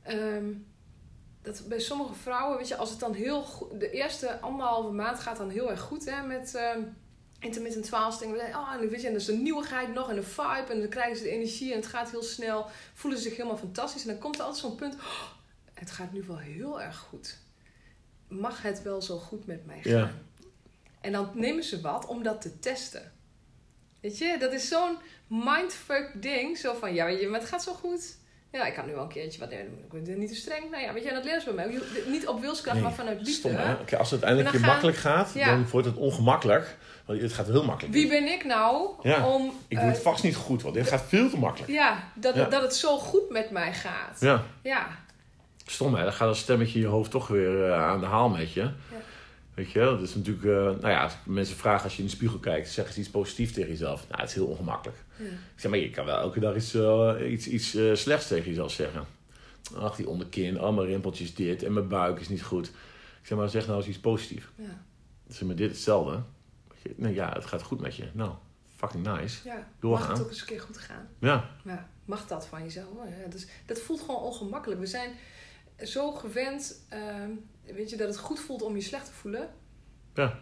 ehm, 0.03 0.53
dat 1.45 1.63
bij 1.69 1.81
sommige 1.81 2.15
vrouwen, 2.15 2.59
weet 2.59 2.69
je, 2.69 2.77
als 2.77 2.91
het 2.91 3.01
dan 3.01 3.15
heel 3.15 3.43
goed... 3.43 3.81
De 3.81 3.91
eerste 3.91 4.41
anderhalve 4.41 4.91
maand 4.91 5.21
gaat 5.21 5.37
dan 5.37 5.51
heel 5.51 5.71
erg 5.71 5.81
goed, 5.81 6.05
hè, 6.05 6.27
met... 6.27 6.55
ehm, 6.55 6.81
intermittent 7.45 7.89
fasting. 7.89 8.37
Oh, 8.37 8.73
en, 8.73 8.89
weet 8.89 9.01
je, 9.01 9.07
en 9.07 9.13
er 9.13 9.21
is 9.21 9.29
een 9.29 9.43
nieuwigheid 9.43 9.95
nog 9.95 10.11
en 10.11 10.17
een 10.17 10.25
vibe. 10.25 10.67
En 10.69 10.79
dan 10.79 10.89
krijgen 10.89 11.17
ze 11.17 11.23
de 11.23 11.31
energie 11.31 11.71
en 11.73 11.77
het 11.79 11.87
gaat 11.87 12.11
heel 12.11 12.23
snel. 12.23 12.67
Voelen 12.95 13.21
ze 13.21 13.29
zich 13.29 13.37
helemaal 13.37 13.59
fantastisch. 13.59 14.03
En 14.03 14.09
dan 14.09 14.19
komt 14.19 14.35
er 14.39 14.43
altijd 14.43 14.61
zo'n 14.61 14.75
punt. 14.75 14.95
"Oh, 14.95 15.23
het 15.75 15.91
gaat 15.91 16.13
nu 16.13 16.25
wel 16.27 16.39
heel 16.39 16.83
erg 16.83 16.97
goed. 16.97 17.39
Mag 18.29 18.63
het 18.63 18.83
wel 18.83 19.03
zo 19.03 19.19
goed 19.19 19.47
met 19.47 19.67
mij 19.67 19.83
gaan? 19.83 19.93
Ja. 19.93 20.13
En 21.01 21.13
dan 21.13 21.31
nemen 21.35 21.65
ze 21.65 21.81
wat 21.81 22.07
om 22.07 22.23
dat 22.23 22.41
te 22.41 22.59
testen. 22.59 23.13
Weet 24.01 24.19
je, 24.19 24.37
dat 24.39 24.53
is 24.53 24.69
zo'n 24.69 24.97
mindfuck 25.27 26.23
ding. 26.23 26.59
Zo 26.59 26.75
van, 26.75 26.95
ja, 26.95 27.05
maar 27.05 27.41
het 27.41 27.49
gaat 27.49 27.63
zo 27.63 27.73
goed. 27.73 28.17
Ja, 28.55 28.67
ik 28.67 28.75
kan 28.75 28.87
nu 28.87 28.93
wel 28.93 29.03
een 29.03 29.09
keertje 29.09 29.40
wat 29.40 29.49
ben 30.05 30.19
niet 30.19 30.29
te 30.29 30.35
streng. 30.35 30.71
Nou 30.71 30.83
ja, 30.83 30.93
weet 30.93 31.05
je, 31.05 31.11
dat 31.12 31.25
leren 31.25 31.40
ze 31.40 31.53
bij 31.53 31.67
mij. 31.67 31.75
Je- 31.75 32.05
Niet 32.11 32.27
op 32.29 32.40
wilskracht, 32.40 32.75
Nee, 32.77 32.85
maar 32.85 32.93
vanuit 32.95 33.17
liefde. 33.19 33.33
Stom, 33.33 33.55
hè? 33.55 33.97
Als 33.99 34.11
het 34.11 34.25
uiteindelijk 34.25 34.49
gaan- 34.64 34.71
makkelijk 34.71 34.97
gaat, 34.97 35.31
Ja. 35.35 35.47
dan 35.47 35.67
wordt 35.71 35.87
het 35.87 35.97
ongemakkelijk. 35.97 36.77
Want 37.05 37.21
het 37.21 37.33
gaat 37.33 37.47
heel 37.47 37.64
makkelijk. 37.64 37.95
Wie 37.95 38.09
ben 38.09 38.27
ik 38.33 38.45
nou 38.45 38.88
Ja, 39.03 39.27
om... 39.29 39.53
Ik 39.69 39.77
doe 39.77 39.87
eh, 39.87 39.93
het 39.93 40.03
vast 40.03 40.23
niet 40.23 40.37
goed, 40.37 40.62
want 40.62 40.75
dit 40.75 40.88
gaat 40.88 41.03
veel 41.09 41.31
te 41.31 41.38
makkelijk. 41.38 41.73
Ja, 41.73 42.09
dat, 42.14 42.35
Ja. 42.35 42.45
dat 42.45 42.62
het 42.62 42.75
zo 42.75 42.99
goed 42.99 43.31
met 43.31 43.51
mij 43.51 43.73
gaat. 43.73 44.21
Ja, 44.21 44.43
Ja. 44.62 44.87
stom 45.67 45.95
hè. 45.95 46.03
Dan 46.03 46.12
gaat 46.12 46.29
een 46.29 46.35
stemmetje 46.35 46.75
in 46.75 46.81
je 46.81 46.90
hoofd 46.90 47.11
toch 47.11 47.29
weer 47.29 47.64
eh, 47.71 47.83
aan 47.88 48.01
de 48.01 48.07
haal 48.07 48.29
met 48.29 48.53
je. 48.53 48.71
Weet 49.55 49.71
je, 49.71 49.79
dat 49.79 50.01
is 50.01 50.14
natuurlijk... 50.14 50.45
eh, 50.45 50.53
nou 50.53 50.88
ja, 50.88 51.03
als 51.03 51.17
mensen 51.25 51.57
vragen 51.57 51.85
als 51.85 51.93
je 51.97 52.03
in 52.03 52.09
de 52.09 52.14
spiegel 52.14 52.38
kijkt, 52.38 52.69
zeggen 52.69 52.95
ze 52.95 53.01
iets 53.01 53.11
positiefs 53.11 53.53
tegen 53.53 53.71
jezelf. 53.71 54.09
Nou, 54.09 54.21
het 54.21 54.29
is 54.29 54.35
heel 54.35 54.47
ongemakkelijk. 54.47 54.99
Ja. 55.17 55.25
Ik 55.25 55.31
zeg, 55.57 55.71
maar 55.71 55.81
je 55.81 55.90
kan 55.90 56.05
wel 56.05 56.19
elke 56.19 56.40
dag 56.40 56.57
iets, 56.57 56.75
eh, 56.75 57.33
iets, 57.33 57.47
iets 57.47 57.75
eh, 57.75 57.95
slechts 57.95 58.27
tegen 58.27 58.49
jezelf 58.49 58.73
zeggen. 58.73 59.07
Ach, 59.77 59.97
die 59.97 60.09
onderkin, 60.09 60.61
oh, 60.61 60.75
mijn 60.75 60.87
rimpeltjes 60.87 61.35
dit 61.35 61.62
en 61.62 61.73
mijn 61.73 61.88
buik 61.88 62.21
is 62.21 62.29
niet 62.29 62.43
goed. 62.43 62.67
Ik 63.21 63.27
zeg 63.31 63.38
maar, 63.38 63.49
zeg 63.49 63.67
nou 63.67 63.79
eens 63.79 63.88
iets 63.88 63.99
positiefs. 64.01 64.47
Ja. 64.57 64.85
Zeg 65.29 65.43
maar, 65.43 65.57
dit 65.57 65.71
hetzelfde. 65.71 66.23
Je, 66.83 66.95
Nou 66.97 67.14
ja, 67.14 67.33
het 67.33 67.45
gaat 67.45 67.62
goed 67.62 67.81
met 67.81 67.97
je. 67.97 68.09
Nou, 68.12 68.33
fucking 68.77 69.07
nice. 69.07 69.49
ja. 69.49 69.69
Doorgaan. 69.81 70.09
Mag 70.09 70.17
het 70.17 70.27
ook 70.27 70.31
eens 70.31 70.40
een 70.40 70.47
keer 70.47 70.61
goed 70.61 70.79
gaan? 70.79 71.09
Ja, 71.19 71.51
Ja. 71.64 71.88
Mag 72.05 72.27
dat 72.27 72.47
van 72.47 72.62
jezelf? 72.62 72.88
Ja, 73.23 73.29
dus, 73.31 73.47
dat 73.67 73.81
voelt 73.81 74.01
gewoon 74.01 74.21
ongemakkelijk. 74.21 74.81
We 74.81 74.87
zijn 74.87 75.11
zo 75.83 76.12
gewend, 76.12 76.85
ehm, 76.88 77.31
weet 77.64 77.90
je, 77.90 77.96
dat 77.96 78.09
het 78.09 78.18
goed 78.18 78.40
voelt 78.40 78.62
om 78.62 78.74
je 78.74 78.83
slecht 78.83 79.07
te 79.07 79.12
voelen. 79.12 79.48
Ja. 80.14 80.38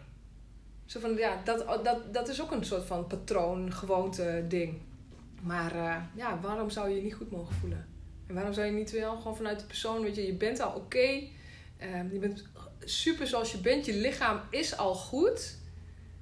Zo 0.85 0.99
van, 0.99 1.15
ja, 1.15 1.41
dat, 1.43 1.83
dat, 1.83 2.13
dat 2.13 2.27
is 2.27 2.41
ook 2.41 2.51
een 2.51 2.65
soort 2.65 2.85
van 2.85 3.07
patroon, 3.07 3.73
gewoonte 3.73 4.45
ding. 4.47 4.81
Maar 5.41 5.75
eh, 5.75 6.01
ja, 6.15 6.39
waarom 6.39 6.69
zou 6.69 6.89
je 6.89 6.95
je 6.95 7.01
niet 7.01 7.13
goed 7.13 7.31
mogen 7.31 7.55
voelen? 7.55 7.87
En 8.27 8.33
waarom 8.33 8.53
zou 8.53 8.65
je 8.65 8.71
niet 8.71 8.91
wel 8.91 9.15
gewoon 9.17 9.35
vanuit 9.35 9.59
de 9.59 9.65
persoon, 9.65 10.01
weet 10.01 10.15
je, 10.15 10.25
je 10.25 10.33
bent 10.33 10.59
al 10.59 10.75
oké. 10.75 11.21
ehm, 11.77 12.11
je 12.11 12.19
bent 12.19 12.43
super 12.79 13.27
zoals 13.27 13.51
je 13.51 13.57
bent. 13.57 13.85
Je 13.85 13.93
lichaam 13.93 14.41
is 14.49 14.77
al 14.77 14.95
goed. 14.95 15.57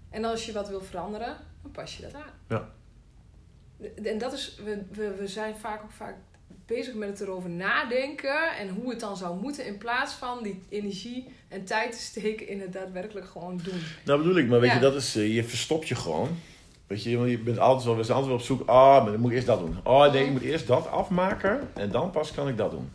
En 0.09 0.25
als 0.25 0.45
je 0.45 0.51
wat 0.51 0.69
wil 0.69 0.81
veranderen, 0.81 1.37
dan 1.61 1.71
pas 1.71 1.97
je 1.97 2.01
dat 2.01 2.13
aan. 2.13 2.33
Ja. 2.47 2.69
En 4.03 4.17
dat 4.17 4.33
is, 4.33 4.55
we, 4.55 4.83
we, 4.91 5.15
we 5.15 5.27
zijn 5.27 5.57
vaak 5.57 5.83
ook 5.83 5.91
vaak 5.91 6.17
bezig 6.65 6.93
met 6.93 7.09
het 7.09 7.19
erover 7.21 7.49
nadenken 7.49 8.57
en 8.57 8.69
hoe 8.69 8.89
het 8.89 8.99
dan 8.99 9.17
zou 9.17 9.39
moeten, 9.41 9.65
in 9.65 9.77
plaats 9.77 10.13
van 10.13 10.43
die 10.43 10.61
energie 10.69 11.27
en 11.47 11.65
tijd 11.65 11.91
te 11.91 11.99
steken 11.99 12.47
in 12.47 12.61
het 12.61 12.73
daadwerkelijk 12.73 13.27
gewoon 13.27 13.59
doen. 13.63 13.81
Nou 14.05 14.17
bedoel 14.21 14.37
ik, 14.37 14.47
maar 14.47 14.59
weet 14.59 14.69
Ja. 14.69 14.75
je, 14.75 14.81
dat 14.81 14.95
is, 14.95 15.15
eh, 15.15 15.35
je 15.35 15.43
verstopt 15.43 15.87
je 15.87 15.95
gewoon. 15.95 16.29
Weet 16.87 17.03
je, 17.03 17.09
je 17.19 17.37
bent 17.39 17.59
altijd 17.59 17.85
wel, 17.85 17.95
we 17.97 18.03
zijn 18.03 18.17
altijd 18.17 18.27
wel 18.33 18.39
op 18.41 18.45
zoek, 18.59 18.67
ah, 18.69 19.03
maar 19.03 19.11
dan 19.11 19.21
moet 19.21 19.29
ik 19.29 19.35
eerst 19.35 19.47
dat 19.47 19.59
doen. 19.59 19.77
Oh 19.83 20.11
nee, 20.11 20.25
ik 20.25 20.31
moet 20.31 20.41
eerst 20.41 20.67
dat 20.67 20.87
afmaken 20.87 21.69
en 21.75 21.91
dan 21.91 22.11
pas 22.11 22.31
kan 22.31 22.47
ik 22.47 22.57
dat 22.57 22.71
doen. 22.71 22.89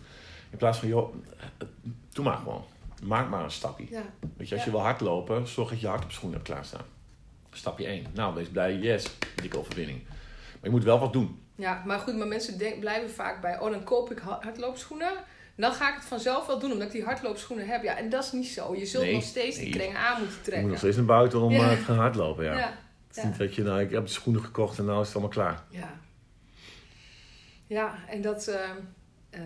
In 0.51 0.59
plaats 0.59 0.79
van, 0.79 0.89
joh, 0.89 1.15
eh, 1.59 1.67
doe 2.13 2.25
maar 2.25 2.37
gewoon. 2.37 2.65
Maak 3.03 3.31
maar 3.31 3.45
een 3.45 3.51
stapje. 3.51 3.87
Ja, 3.91 4.03
Weet 4.37 4.49
je, 4.49 4.55
als 4.55 4.65
Ja. 4.65 4.71
je 4.71 4.77
wil 4.77 4.81
hardlopen, 4.87 5.49
zorg 5.49 5.71
dat 5.71 5.81
je 5.81 5.87
hard 5.87 6.05
op 6.05 6.13
schoenen 6.13 6.39
hebt 6.39 6.51
klaarstaan. 6.51 6.85
Stapje 7.53 7.87
1. 7.89 8.07
Nou, 8.15 8.35
wees 8.35 8.49
blij, 8.49 8.77
yes, 8.77 9.07
dikke 9.41 9.59
overwinning. 9.59 10.01
Maar 10.07 10.61
je 10.63 10.71
moet 10.71 10.85
wel 10.85 10.99
wat 10.99 11.13
doen. 11.13 11.39
Ja 11.57 11.83
maar 11.87 11.99
goed, 11.99 12.17
maar 12.17 12.27
mensen 12.27 12.59
denk- 12.59 12.81
blijven 12.81 13.11
vaak 13.11 13.41
bij, 13.41 13.61
oh 13.61 13.71
dan 13.71 13.85
koop 13.85 14.11
ik 14.11 14.19
ha- 14.19 14.39
hardloopschoenen. 14.43 15.09
En 15.57 15.63
dan 15.63 15.73
ga 15.73 15.89
ik 15.89 15.95
het 15.95 16.05
vanzelf 16.05 16.47
wel 16.47 16.59
doen, 16.59 16.73
omdat 16.73 16.87
ik 16.87 16.93
die 16.93 17.05
hardloopschoenen 17.05 17.67
heb. 17.67 17.83
Ja, 17.83 17.97
en 17.97 18.09
dat 18.11 18.25
is 18.25 18.33
niet 18.33 18.47
zo. 18.47 18.75
Je 18.75 18.87
zult 18.87 19.05
Nee, 19.05 19.13
nog 19.15 19.23
steeds 19.23 19.57
die 19.57 19.65
nee. 19.65 19.73
kringen 19.75 19.99
aan 19.99 20.19
moeten 20.19 20.37
Je 20.37 20.41
trekken. 20.43 20.61
moet 20.63 20.71
nog 20.71 20.79
steeds 20.79 20.97
naar 20.97 21.05
buiten 21.05 21.41
om 21.41 21.53
Ja. 21.53 21.71
eh, 21.71 21.77
te 21.77 21.85
gaan 21.85 21.97
hardlopen, 21.99 22.45
ja. 22.45 22.57
ja. 22.59 22.75
Het 23.09 23.17
is 23.17 23.23
niet 23.25 23.39
dat 23.39 23.55
je, 23.55 23.63
nou, 23.63 23.81
ik 23.81 23.91
heb 23.91 24.07
de 24.07 24.13
schoenen 24.13 24.43
gekocht 24.43 24.79
en 24.79 24.85
nou 24.85 25.01
is 25.01 25.07
het 25.07 25.17
allemaal 25.17 25.33
klaar. 25.35 25.63
Ja. 25.69 25.91
Ja, 27.67 27.95
en 28.09 28.21
dat, 28.23 28.47
eh, 28.47 28.61
eh, 29.31 29.41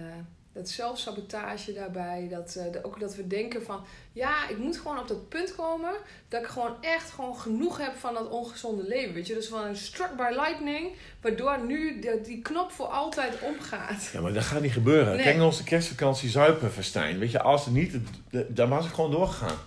dat 0.60 0.68
zelfsabotage 0.68 1.72
daarbij, 1.72 2.26
dat, 2.30 2.54
eh, 2.54 2.72
de- 2.72 2.84
ook 2.84 3.00
dat 3.00 3.14
we 3.14 3.26
denken 3.26 3.62
van, 3.64 3.84
ja, 4.12 4.48
ik 4.48 4.58
moet 4.58 4.76
gewoon 4.78 4.98
op 4.98 5.08
dat 5.08 5.28
punt 5.28 5.54
komen 5.56 5.92
dat 6.28 6.40
ik 6.42 6.46
gewoon 6.46 6.76
echt 6.80 7.10
gewoon 7.10 7.36
genoeg 7.36 7.78
heb 7.78 7.96
van 7.98 8.14
dat 8.14 8.28
ongezonde 8.28 8.82
leven, 8.86 9.14
weet 9.14 9.26
je. 9.26 9.34
Dus 9.34 9.48
van 9.48 9.64
een 9.64 9.76
struck 9.76 10.16
by 10.16 10.28
lightning, 10.30 10.92
waardoor 11.20 11.64
nu 11.66 12.00
de- 12.00 12.20
die 12.24 12.42
knop 12.42 12.72
voor 12.72 12.86
altijd 12.86 13.34
omgaat. 13.40 14.10
Ja, 14.12 14.20
maar 14.20 14.32
dat 14.32 14.44
gaat 14.44 14.60
niet 14.62 14.72
gebeuren. 14.72 15.14
Nee. 15.14 15.22
Kijk 15.24 15.36
naar 15.36 15.44
onze 15.46 15.64
kerstvakantie 15.64 16.28
Zuipenfestijn. 16.28 17.18
Weet 17.18 17.30
je, 17.30 17.40
als 17.42 17.64
het 17.64 17.74
niet, 17.74 17.92
d- 18.30 18.36
daar 18.56 18.68
was 18.68 18.86
ik 18.86 18.92
gewoon 18.92 19.10
doorgegaan. 19.10 19.58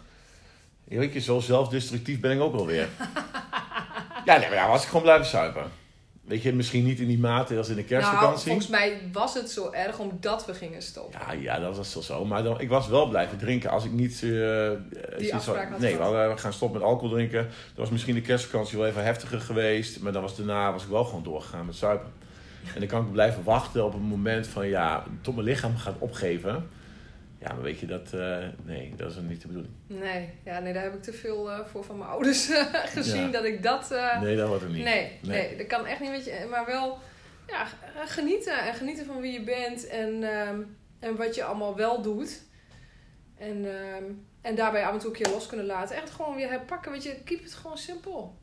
Ja, 0.88 0.99
Weet 0.99 1.13
je, 1.13 1.19
zo 1.19 1.39
zelfdestructief 1.39 2.19
ben 2.19 2.32
ik 2.32 2.39
ook 2.41 2.53
alweer. 2.56 2.88
ja, 4.25 4.38
nee, 4.38 4.47
maar 4.47 4.53
ja, 4.58 4.67
was 4.67 4.82
ik 4.82 4.88
gewoon 4.88 5.01
blijven 5.03 5.25
zuipen. 5.27 5.71
Weet 6.24 6.42
je, 6.42 6.54
misschien 6.54 6.84
niet 6.86 7.00
in 7.00 7.08
die 7.08 7.20
mate 7.20 7.58
als 7.58 7.70
in 7.70 7.76
de 7.76 7.82
Nou, 7.82 7.88
kerstvakantie. 7.94 8.46
volgens 8.48 8.68
mij 8.68 9.02
was 9.12 9.34
het 9.34 9.50
zo 9.50 9.72
erg 9.72 10.00
omdat 10.00 10.46
we 10.46 10.54
gingen 10.54 10.82
stoppen. 10.82 11.20
Ja, 11.28 11.32
ja, 11.32 11.60
dat 11.60 11.76
was 11.78 11.94
wel 11.94 12.04
zo. 12.04 12.26
Maar 12.26 12.44
dan, 12.44 12.60
ik 12.60 12.70
was 12.70 12.88
wel 12.88 13.08
blijven 13.08 13.38
drinken 13.38 13.70
als 13.70 13.86
ik 13.86 13.92
niet... 13.92 14.12
eh, 14.14 14.20
zoiets 14.20 15.32
afspraak 15.32 15.70
had 15.70 15.80
Nee, 15.80 15.98
we, 15.98 16.04
we 16.04 16.38
gaan 16.38 16.54
stoppen 16.54 16.80
met 16.80 16.90
alcohol 16.90 17.10
drinken. 17.16 17.44
Dat 17.44 17.76
was 17.76 17.90
misschien 17.90 18.14
de 18.16 18.22
kerstvakantie 18.22 18.78
wel 18.78 18.88
even 18.88 19.04
heftiger 19.04 19.42
geweest. 19.42 20.00
Maar 20.00 20.12
dan 20.12 20.22
was 20.22 20.36
daarna 20.36 20.72
was 20.72 20.84
ik 20.84 20.90
wel 20.90 21.04
gewoon 21.06 21.24
doorgegaan 21.24 21.66
met 21.66 21.76
zuipen. 21.76 22.12
En 22.74 22.80
dan 22.80 22.88
kan 22.88 23.06
ik 23.06 23.12
blijven 23.12 23.44
wachten 23.44 23.86
op 23.86 23.94
een 23.94 24.02
moment 24.02 24.48
van... 24.48 24.68
Ja, 24.68 25.04
tot 25.22 25.36
mijn 25.36 25.48
lichaam 25.48 25.78
gaat 25.78 25.96
opgeven. 26.00 26.70
Ja, 27.43 27.53
maar 27.53 27.62
weet 27.62 27.79
je, 27.79 27.86
dat... 27.86 28.13
eh, 28.13 28.38
nee, 28.63 28.93
dat 28.95 29.12
is 29.12 29.17
niet 29.17 29.41
de 29.41 29.47
bedoeling. 29.47 29.73
Nee, 29.88 30.29
ja, 30.45 30.60
nee, 30.60 30.73
daar 30.73 30.84
heb 30.84 30.93
ik 30.93 31.01
te 31.03 31.13
veel 31.13 31.51
eh, 31.51 31.65
voor 31.65 31.84
van 31.84 31.97
mijn 31.97 32.10
ouders 32.10 32.49
eh, 32.51 32.65
gezien 32.73 33.25
Ja. 33.25 33.32
dat 33.32 33.43
ik 33.43 33.63
dat... 33.63 33.89
Nee, 34.21 34.36
dat 34.36 34.47
wordt 34.47 34.63
het 34.63 34.71
niet. 34.71 34.84
Nee, 34.84 35.19
nee. 35.21 35.47
Nee. 35.47 35.58
dat 35.58 35.67
kan 35.67 35.86
echt 35.86 35.99
niet 35.99 36.12
met 36.12 36.25
je. 36.25 36.47
Maar 36.49 36.65
wel 36.65 36.97
ja, 37.47 37.67
genieten. 38.06 38.60
En 38.67 38.73
genieten 38.73 39.06
van 39.06 39.21
wie 39.21 39.32
je 39.32 39.43
bent 39.43 39.88
en, 39.88 40.23
ehm, 40.23 40.62
en 40.99 41.15
wat 41.15 41.36
je 41.36 41.43
allemaal 41.43 41.75
wel 41.75 42.01
doet. 42.01 42.41
En, 43.38 43.65
ehm, 43.65 44.03
en 44.41 44.56
daarbij 44.56 44.86
af 44.86 44.93
en 44.93 44.99
toe 44.99 45.10
een 45.10 45.15
keer 45.15 45.32
los 45.34 45.47
kunnen 45.47 45.65
laten. 45.65 45.95
Echt 45.95 46.10
gewoon 46.10 46.36
weer 46.36 46.49
herpakken. 46.49 46.91
Weet 46.91 47.03
je, 47.03 47.15
keep 47.23 47.43
het 47.43 47.53
gewoon 47.53 47.77
simpel. 47.77 48.38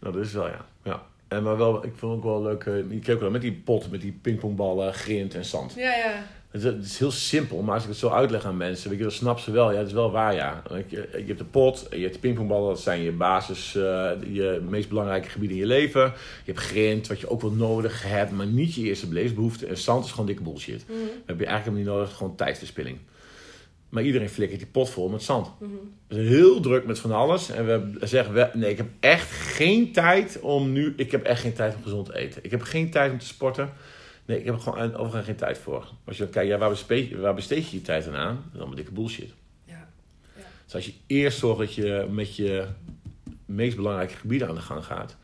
Nou, 0.00 0.14
dat 0.14 0.24
is 0.24 0.32
wel, 0.32 0.48
ja. 0.48 0.66
ja. 0.82 1.02
En 1.28 1.42
maar 1.42 1.56
wel, 1.56 1.84
ik 1.84 1.96
vond 1.96 2.16
ook 2.16 2.22
wel 2.22 2.42
leuk... 2.42 2.64
ik 2.64 3.02
keek 3.02 3.14
ook 3.14 3.20
wel 3.20 3.30
met 3.30 3.40
die 3.40 3.52
pot, 3.52 3.90
met 3.90 4.00
die 4.00 4.12
pingpongballen, 4.12 4.94
grind 4.94 5.34
en 5.34 5.44
zand. 5.44 5.74
Ja, 5.74 5.96
ja. 5.96 6.14
Het 6.52 6.64
is, 6.64 6.64
het 6.64 6.84
is 6.84 6.98
heel 6.98 7.10
simpel, 7.10 7.62
maar 7.62 7.74
als 7.74 7.82
ik 7.82 7.88
het 7.88 7.98
zo 7.98 8.08
uitleg 8.08 8.44
aan 8.44 8.56
mensen, 8.56 8.88
weet 8.88 8.98
je, 8.98 9.04
dan 9.04 9.12
snappen 9.12 9.44
ze 9.44 9.50
wel. 9.50 9.72
Ja, 9.72 9.78
het 9.78 9.86
is 9.86 9.92
wel 9.92 10.10
waar, 10.10 10.34
ja. 10.34 10.62
Je, 10.86 11.08
je 11.12 11.24
hebt 11.26 11.38
de 11.38 11.44
pot, 11.44 11.86
je 11.90 12.00
hebt 12.00 12.12
de 12.12 12.20
pingpongballen, 12.20 12.68
dat 12.68 12.80
zijn 12.80 13.02
je 13.02 13.12
basis, 13.12 13.74
eh, 13.74 14.10
je 14.32 14.62
meest 14.68 14.88
belangrijke 14.88 15.28
gebieden 15.28 15.56
in 15.56 15.62
je 15.62 15.68
leven. 15.68 16.02
Je 16.44 16.52
hebt 16.52 16.58
grind, 16.58 17.06
wat 17.06 17.20
je 17.20 17.30
ook 17.30 17.40
wel 17.40 17.50
nodig 17.50 18.02
hebt, 18.02 18.30
maar 18.30 18.46
niet 18.46 18.74
je 18.74 18.82
eerste 18.82 19.06
beleefsbehoefte. 19.06 19.66
En 19.66 19.78
zand 19.78 20.04
is 20.04 20.10
gewoon 20.10 20.26
dikke 20.26 20.42
bullshit. 20.42 20.84
Dat 20.88 20.96
heb 21.26 21.38
je 21.38 21.46
eigenlijk 21.46 21.64
helemaal 21.64 21.78
niet 21.78 21.86
nodig, 21.86 22.16
gewoon 22.16 22.36
tijdverspilling. 22.36 22.98
Maar 23.88 24.02
iedereen 24.02 24.28
flikkert 24.28 24.60
die 24.60 24.68
pot 24.68 24.90
vol 24.90 25.08
met 25.08 25.22
zand. 25.22 25.50
mhm. 25.58 25.70
We 26.08 26.14
zijn 26.14 26.26
heel 26.26 26.60
druk 26.60 26.86
met 26.86 26.98
van 26.98 27.12
alles. 27.12 27.50
En 27.50 27.66
we 27.66 28.06
zeggen, 28.06 28.34
we, 28.34 28.50
nee, 28.52 28.70
ik 28.70 28.76
heb 28.76 28.88
echt 29.00 29.30
geen 29.30 29.92
tijd 29.92 30.40
om 30.40 30.72
nu... 30.72 30.94
Ik 30.96 31.10
heb 31.10 31.24
echt 31.24 31.40
geen 31.40 31.52
tijd 31.52 31.74
om 31.74 31.82
gezond 31.82 32.06
te 32.06 32.16
eten. 32.16 32.44
Ik 32.44 32.50
heb 32.50 32.62
geen 32.62 32.90
tijd 32.90 33.12
om 33.12 33.18
te 33.18 33.26
sporten. 33.26 33.72
Nee, 34.32 34.40
ik 34.40 34.46
heb 34.46 34.54
er 34.54 34.60
gewoon 34.60 34.94
overigens 34.94 35.24
geen 35.26 35.36
tijd 35.36 35.58
voor. 35.58 35.92
Als 36.04 36.16
je 36.16 36.22
dan 36.22 36.32
kijkt, 36.32 36.48
ja, 36.48 36.58
waar, 36.58 36.68
besteed, 36.68 37.08
je- 37.08 37.18
waar 37.18 37.34
besteed 37.34 37.70
je 37.70 37.76
je 37.76 37.82
tijd 37.82 38.06
aan 38.08 38.14
aan? 38.16 38.44
Is 38.52 38.58
allemaal 38.58 38.76
dikke 38.76 38.92
bullshit. 38.92 39.30
Ja. 39.64 39.88
Dus 40.64 40.74
als 40.74 40.86
je 40.86 40.92
eerst 41.06 41.38
zorgt 41.38 41.58
dat 41.58 41.74
je 41.74 42.06
met 42.10 42.36
je 42.36 42.66
meest 43.46 43.76
belangrijke 43.76 44.14
gebieden 44.14 44.48
aan 44.48 44.54
de 44.54 44.60
gang 44.60 44.84
gaat... 44.84 45.16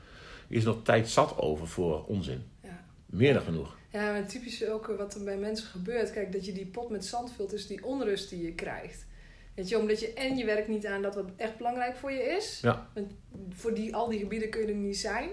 is 0.48 0.60
er 0.64 0.68
nog 0.68 0.82
tijd 0.82 1.08
zat 1.08 1.38
over 1.38 1.68
voor 1.68 2.04
onzin. 2.04 2.42
Ja. 2.62 2.84
Meer 3.06 3.32
dan 3.34 3.42
genoeg. 3.42 3.76
Ja, 3.92 4.12
maar 4.12 4.26
typisch 4.26 4.66
ook 4.68 4.86
wat 4.98 5.14
er 5.14 5.24
bij 5.24 5.36
mensen 5.36 5.66
gebeurt. 5.68 6.12
Kijk, 6.12 6.32
dat 6.32 6.46
je 6.46 6.52
die 6.52 6.66
pot 6.66 6.90
met 6.90 7.04
zand 7.04 7.32
vult, 7.36 7.52
is 7.52 7.66
die 7.66 7.84
onrust 7.84 8.30
die 8.30 8.42
je 8.42 8.52
krijgt. 8.52 9.06
Weet 9.54 9.68
je, 9.68 9.78
omdat 9.78 10.00
je 10.00 10.12
en 10.12 10.36
je 10.36 10.44
werkt 10.44 10.68
niet 10.68 10.86
aan 10.86 11.02
dat 11.02 11.14
wat 11.14 11.28
echt 11.36 11.56
belangrijk 11.56 11.96
voor 11.96 12.12
je 12.12 12.22
is. 12.22 12.58
Ja. 12.62 12.88
Want 12.94 13.12
voor 13.50 13.74
die, 13.74 13.94
al 13.94 14.08
die 14.08 14.18
gebieden 14.18 14.50
kun 14.50 14.60
je 14.60 14.66
er 14.66 14.74
niet 14.74 14.98
zijn. 14.98 15.28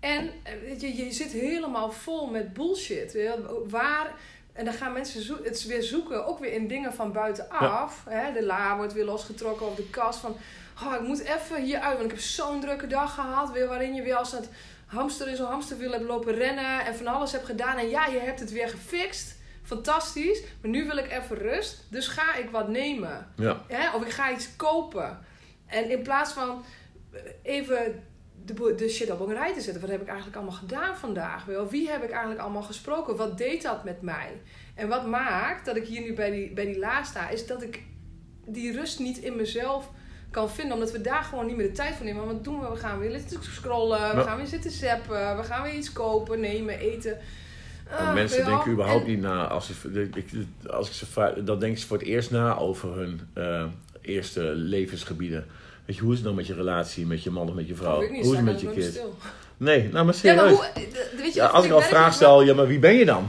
En 0.00 0.30
eh, 0.42 0.80
je, 0.80 0.96
je 0.96 1.12
zit 1.12 1.32
helemaal 1.32 1.90
vol 1.90 2.26
met 2.26 2.52
bullshit. 2.52 3.12
Je, 3.12 3.64
Waar, 3.68 4.14
en 4.52 4.64
dan 4.64 4.74
gaan 4.74 4.92
mensen 4.92 5.22
zo, 5.22 5.36
het 5.42 5.66
weer 5.66 5.82
zoeken, 5.82 6.26
ook 6.26 6.38
weer 6.38 6.52
in 6.52 6.68
dingen 6.68 6.94
van 6.94 7.12
buitenaf. 7.12 8.04
Hè? 8.08 8.32
De 8.32 8.44
la 8.44 8.76
wordt 8.76 8.92
weer 8.92 9.04
losgetrokken 9.04 9.66
of 9.66 9.74
de 9.74 9.90
kast 9.90 10.18
van... 10.18 10.36
Oh, 10.84 10.94
ik 10.94 11.00
moet 11.00 11.20
even 11.20 11.62
hieruit, 11.62 11.98
want 11.98 12.04
ik 12.04 12.16
heb 12.16 12.20
zo'n 12.20 12.60
drukke 12.60 12.86
dag 12.86 13.14
gehad. 13.14 13.52
Weer 13.52 13.68
waarin 13.68 13.94
je 13.94 14.02
weer 14.02 14.14
als 14.16 14.32
het 14.32 14.48
hamster 14.86 15.28
in 15.28 15.36
zo'n 15.36 15.46
hamsterwiel 15.46 15.92
hebt 15.92 16.04
lopen 16.04 16.34
rennen 16.34 16.84
en 16.86 16.94
van 16.94 17.06
alles 17.06 17.32
hebt 17.32 17.44
gedaan. 17.44 17.76
En 17.76 17.88
ja, 17.88 18.06
je 18.06 18.18
hebt 18.18 18.40
het 18.40 18.52
weer 18.52 18.68
gefixt. 18.68 19.36
Fantastisch. 19.62 20.42
Maar 20.60 20.70
nu 20.70 20.86
wil 20.86 20.96
ik 20.96 21.12
even 21.12 21.36
rust. 21.36 21.84
Dus 21.88 22.08
ga 22.08 22.34
ik 22.34 22.50
wat 22.50 22.68
nemen. 22.68 23.32
Ja. 23.36 23.62
Hè? 23.68 23.96
Of 23.96 24.02
ik 24.02 24.10
ga 24.10 24.32
iets 24.32 24.56
kopen. 24.56 25.18
En 25.66 25.90
in 25.90 26.02
plaats 26.02 26.32
van 26.32 26.64
even 27.42 28.04
de, 28.44 28.74
de 28.76 28.88
shit 28.88 29.10
op 29.10 29.20
een 29.20 29.34
rij 29.34 29.54
te 29.54 29.60
zetten. 29.60 29.80
Wat 29.80 29.90
heb 29.90 30.00
ik 30.00 30.06
eigenlijk 30.06 30.36
allemaal 30.36 30.54
gedaan 30.58 30.96
vandaag? 30.96 31.44
Wel, 31.44 31.68
Wie 31.68 31.88
heb 31.90 32.02
ik 32.02 32.10
eigenlijk 32.10 32.40
allemaal 32.40 32.62
gesproken? 32.62 33.16
Wat 33.16 33.38
deed 33.38 33.62
dat 33.62 33.84
met 33.84 34.02
mij? 34.02 34.40
En 34.74 34.88
wat 34.88 35.06
maakt 35.06 35.64
dat 35.64 35.76
ik 35.76 35.86
hier 35.86 36.00
nu 36.00 36.14
bij 36.14 36.30
die, 36.30 36.52
bij 36.52 36.64
die 36.64 36.78
la 36.78 37.02
sta, 37.02 37.28
is 37.28 37.46
dat 37.46 37.62
ik 37.62 37.82
die 38.46 38.72
rust 38.72 38.98
niet 38.98 39.18
in 39.18 39.36
mezelf 39.36 39.90
kan 40.30 40.50
vinden. 40.50 40.74
Omdat 40.74 40.92
we 40.92 41.00
daar 41.00 41.22
gewoon 41.22 41.46
niet 41.46 41.56
meer 41.56 41.66
de 41.66 41.72
tijd 41.72 41.94
voor 41.94 42.04
nemen. 42.04 42.24
Want 42.24 42.32
wat 42.36 42.44
doen 42.44 42.60
we? 42.60 42.70
We 42.70 42.76
gaan 42.76 42.98
weer 42.98 43.10
zitten 43.18 43.42
scrollen. 43.42 44.16
We 44.16 44.22
gaan 44.22 44.36
weer 44.36 44.46
zitten 44.46 44.70
zappen. 44.70 45.36
We 45.36 45.42
gaan 45.42 45.62
weer 45.62 45.74
iets 45.74 45.92
kopen, 45.92 46.40
nemen, 46.40 46.78
eten. 46.78 47.18
En 47.88 47.96
Ah, 47.96 48.14
mensen 48.14 48.44
denken 48.44 48.72
überhaupt 48.72 49.04
En- 49.04 49.10
niet 49.10 49.20
na. 49.20 49.46
Als, 49.46 49.70
ik, 49.70 50.24
als 50.66 50.88
ik 50.88 50.94
ze 50.94 51.06
vraag, 51.06 51.32
dan 51.34 51.58
denken 51.58 51.80
ze 51.80 51.86
voor 51.86 51.98
het 51.98 52.06
eerst 52.06 52.30
na 52.30 52.56
over 52.56 52.96
hun 52.96 53.20
eh, 53.34 53.64
eerste 54.00 54.40
levensgebieden. 54.42 55.46
Weet 55.88 55.96
je, 55.96 56.02
hoe 56.02 56.10
is 56.12 56.18
het 56.18 56.26
dan 56.26 56.36
met 56.36 56.46
je 56.46 56.54
relatie, 56.54 57.06
met 57.06 57.22
je 57.22 57.30
man 57.30 57.48
of 57.48 57.54
met 57.54 57.68
je 57.68 57.74
vrouw? 57.74 58.02
Ik 58.02 58.10
niet, 58.10 58.22
hoe 58.24 58.30
is 58.32 58.36
het 58.38 58.46
met 58.46 58.60
je 58.60 58.70
kind? 58.70 59.00
Nee, 59.56 59.82
nou 59.92 60.04
maar 60.04 60.14
Ja, 60.14 60.20
serieus. 60.20 60.40
maar 60.40 60.50
hoe, 60.50 60.64
eh, 60.64 60.82
weet 61.22 61.34
je, 61.34 61.40
Ja, 61.40 61.46
als 61.46 61.64
ik 61.64 61.70
al 61.70 61.80
vraag 61.80 62.14
stel, 62.14 62.42
ja, 62.42 62.54
maar 62.54 62.66
wie 62.66 62.78
ben 62.78 62.94
je 62.94 63.04
dan? 63.04 63.28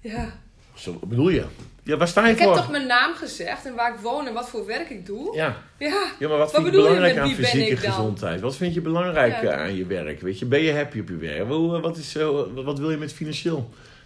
Ja. 0.00 0.32
Zo 0.74 0.92
wat 0.92 1.08
bedoel 1.08 1.28
je? 1.28 1.44
Ja, 1.82 1.96
waar 1.96 2.08
sta 2.08 2.26
je 2.26 2.32
Ik 2.32 2.38
voor? 2.42 2.46
heb 2.52 2.56
toch 2.62 2.70
mijn 2.70 2.86
naam 2.86 3.14
gezegd 3.14 3.66
en 3.66 3.74
waar 3.74 3.94
ik 3.94 4.00
woon 4.00 4.26
en 4.26 4.32
wat 4.34 4.48
voor 4.48 4.66
werk 4.66 4.90
ik 4.90 5.06
doe. 5.06 5.36
Ja. 5.36 5.56
Ja. 5.78 6.04
ja, 6.18 6.28
maar 6.28 6.38
wat, 6.38 6.50
vind 6.50 6.64
je 6.66 6.70
je 6.70 6.76
belangrijk 6.76 7.14
met 7.14 7.24
aan 7.24 7.30
fysieke 7.34 7.70
ik 7.70 7.82
dan? 7.82 7.90
gezondheid? 7.92 8.40
Wat 8.40 8.56
vind 8.56 8.74
je 8.74 8.80
belangrijk 8.80 9.42
Ja. 9.42 9.50
eh, 9.50 9.60
aan 9.60 9.76
je 9.76 9.86
werk? 9.86 10.20
Weet 10.20 10.38
je, 10.38 10.46
ben 10.46 10.60
je 10.62 10.72
happy 10.72 11.00
op 11.00 11.08
je 11.08 11.16
werk? 11.16 11.48
Hoe, 11.48 11.80
wat, 11.80 11.96
is, 11.96 12.16
eh, 12.16 12.28
wat 12.54 12.78
wil 12.78 12.90
je 12.90 12.96
met 12.96 13.12
financieel? 13.12 13.56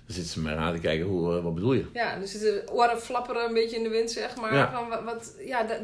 Dan 0.06 0.14
zitten 0.14 0.32
ze 0.32 0.40
mij 0.40 0.56
aan 0.56 0.74
te 0.74 0.80
kijken, 0.80 1.06
hoe, 1.06 1.36
eh, 1.36 1.42
wat 1.42 1.54
bedoel 1.54 1.72
je? 1.72 1.84
Ja, 1.92 2.14
er 2.20 2.28
zitten 2.28 2.70
oren 2.72 3.00
flapperen 3.00 3.44
een 3.46 3.54
beetje 3.54 3.76
in 3.76 3.82
de 3.82 3.88
wind, 3.88 4.10
zeg 4.10 4.36
maar. 4.36 4.54
Ja. 4.54 4.72
Van 4.72 5.04
wat- 5.04 5.34
ja, 5.46 5.62
dat- 5.62 5.78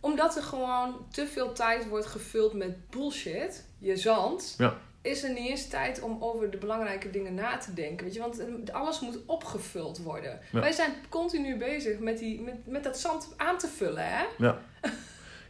omdat 0.00 0.36
er 0.36 0.42
gewoon 0.42 1.06
te 1.12 1.26
veel 1.26 1.52
tijd 1.52 1.88
wordt 1.88 2.06
gevuld 2.06 2.52
met 2.52 2.90
bullshit, 2.90 3.64
je 3.78 3.96
zand, 3.96 4.54
Ja. 4.58 4.74
is 5.02 5.22
er 5.22 5.32
niet 5.32 5.48
eens 5.48 5.68
tijd 5.68 6.00
om 6.00 6.16
over 6.20 6.50
de 6.50 6.56
belangrijke 6.56 7.10
dingen 7.10 7.34
na 7.34 7.56
te 7.56 7.74
denken. 7.74 8.04
Weet 8.04 8.14
je? 8.14 8.20
Want 8.20 8.38
eh, 8.38 8.74
alles 8.74 9.00
moet 9.00 9.18
opgevuld 9.26 9.98
worden. 9.98 10.40
Ja. 10.52 10.60
Wij 10.60 10.72
zijn 10.72 10.92
continu 11.08 11.56
bezig 11.56 11.98
met, 11.98 12.18
die, 12.18 12.40
met, 12.40 12.66
met 12.66 12.84
dat 12.84 12.98
zand 12.98 13.28
aan 13.36 13.58
te 13.58 13.68
vullen, 13.68 14.04
hè? 14.08 14.24
Ja. 14.38 14.58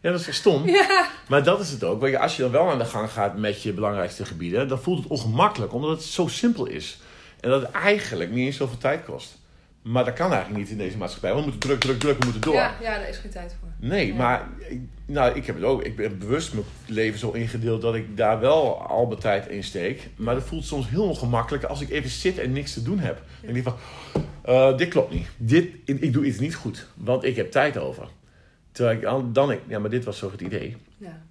Ja, 0.00 0.10
dat 0.10 0.26
is 0.26 0.36
stom. 0.36 0.66
Ja. 0.78 1.08
Maar 1.28 1.44
dat 1.44 1.60
is 1.60 1.70
het 1.70 1.84
ook. 1.84 2.14
Als 2.14 2.36
je 2.36 2.42
dan 2.42 2.50
wel 2.50 2.70
aan 2.70 2.78
de 2.78 2.84
gang 2.84 3.10
gaat 3.10 3.36
met 3.36 3.62
je 3.62 3.72
belangrijkste 3.72 4.24
gebieden, 4.24 4.68
dan 4.68 4.80
voelt 4.80 4.98
het 5.02 5.08
ongemakkelijk, 5.12 5.72
omdat 5.72 5.90
het 5.90 6.02
zo 6.02 6.26
simpel 6.26 6.66
is. 6.66 6.98
En 7.40 7.50
dat 7.50 7.62
het 7.62 7.70
eigenlijk 7.70 8.30
niet 8.30 8.46
eens 8.46 8.56
zoveel 8.56 8.78
tijd 8.78 9.04
kost. 9.04 9.38
Maar 9.82 10.04
dat 10.04 10.14
kan 10.14 10.32
eigenlijk 10.32 10.60
niet 10.60 10.70
in 10.70 10.78
deze 10.78 10.96
maatschappij. 10.96 11.32
want 11.32 11.44
We 11.44 11.50
moeten 11.50 11.68
druk, 11.68 11.80
druk, 11.80 11.98
druk, 11.98 12.18
we 12.18 12.24
moeten 12.24 12.40
door. 12.42 12.54
Ja, 12.54 12.74
ja, 12.80 12.98
daar 12.98 13.08
is 13.08 13.16
geen 13.16 13.30
tijd 13.30 13.56
voor. 13.60 13.68
Nee, 13.88 14.06
Ja. 14.06 14.14
maar 14.14 14.48
ik, 14.68 14.80
nou, 15.06 15.34
ik 15.36 15.46
heb 15.46 15.54
het 15.54 15.64
ook. 15.64 15.82
Ik 15.84 15.96
ben 15.96 16.18
bewust 16.18 16.52
mijn 16.54 16.66
leven 16.86 17.18
zo 17.18 17.30
ingedeeld 17.30 17.82
dat 17.82 17.94
ik 17.94 18.16
daar 18.16 18.40
wel 18.40 18.86
al 18.86 19.06
mijn 19.06 19.20
tijd 19.20 19.46
in 19.46 19.64
steek. 19.64 20.08
Maar 20.16 20.34
dat 20.34 20.44
voelt 20.44 20.64
soms 20.64 20.88
heel 20.88 21.08
ongemakkelijk 21.08 21.64
als 21.64 21.80
ik 21.80 21.90
even 21.90 22.10
zit 22.10 22.38
en 22.38 22.52
niks 22.52 22.72
te 22.72 22.82
doen 22.82 22.98
heb. 22.98 23.22
En 23.42 23.48
ik 23.48 23.54
denk 23.54 23.66
van, 23.66 23.76
eh, 24.42 24.76
dit 24.76 24.88
klopt 24.88 25.12
niet. 25.12 25.28
Dit, 25.36 25.74
ik, 25.84 26.00
ik 26.00 26.12
doe 26.12 26.24
iets 26.24 26.38
niet 26.38 26.54
goed, 26.54 26.86
want 26.94 27.24
ik 27.24 27.36
heb 27.36 27.50
tijd 27.50 27.78
over. 27.78 28.08
Terwijl 28.72 28.96
ik 28.96 29.02
dan, 29.02 29.32
dan 29.32 29.50
ik, 29.52 29.60
ja, 29.66 29.78
maar 29.78 29.90
dit 29.90 30.04
was 30.04 30.18
toch 30.18 30.32
het 30.32 30.40
idee. 30.40 30.76
Ja. 30.96 31.22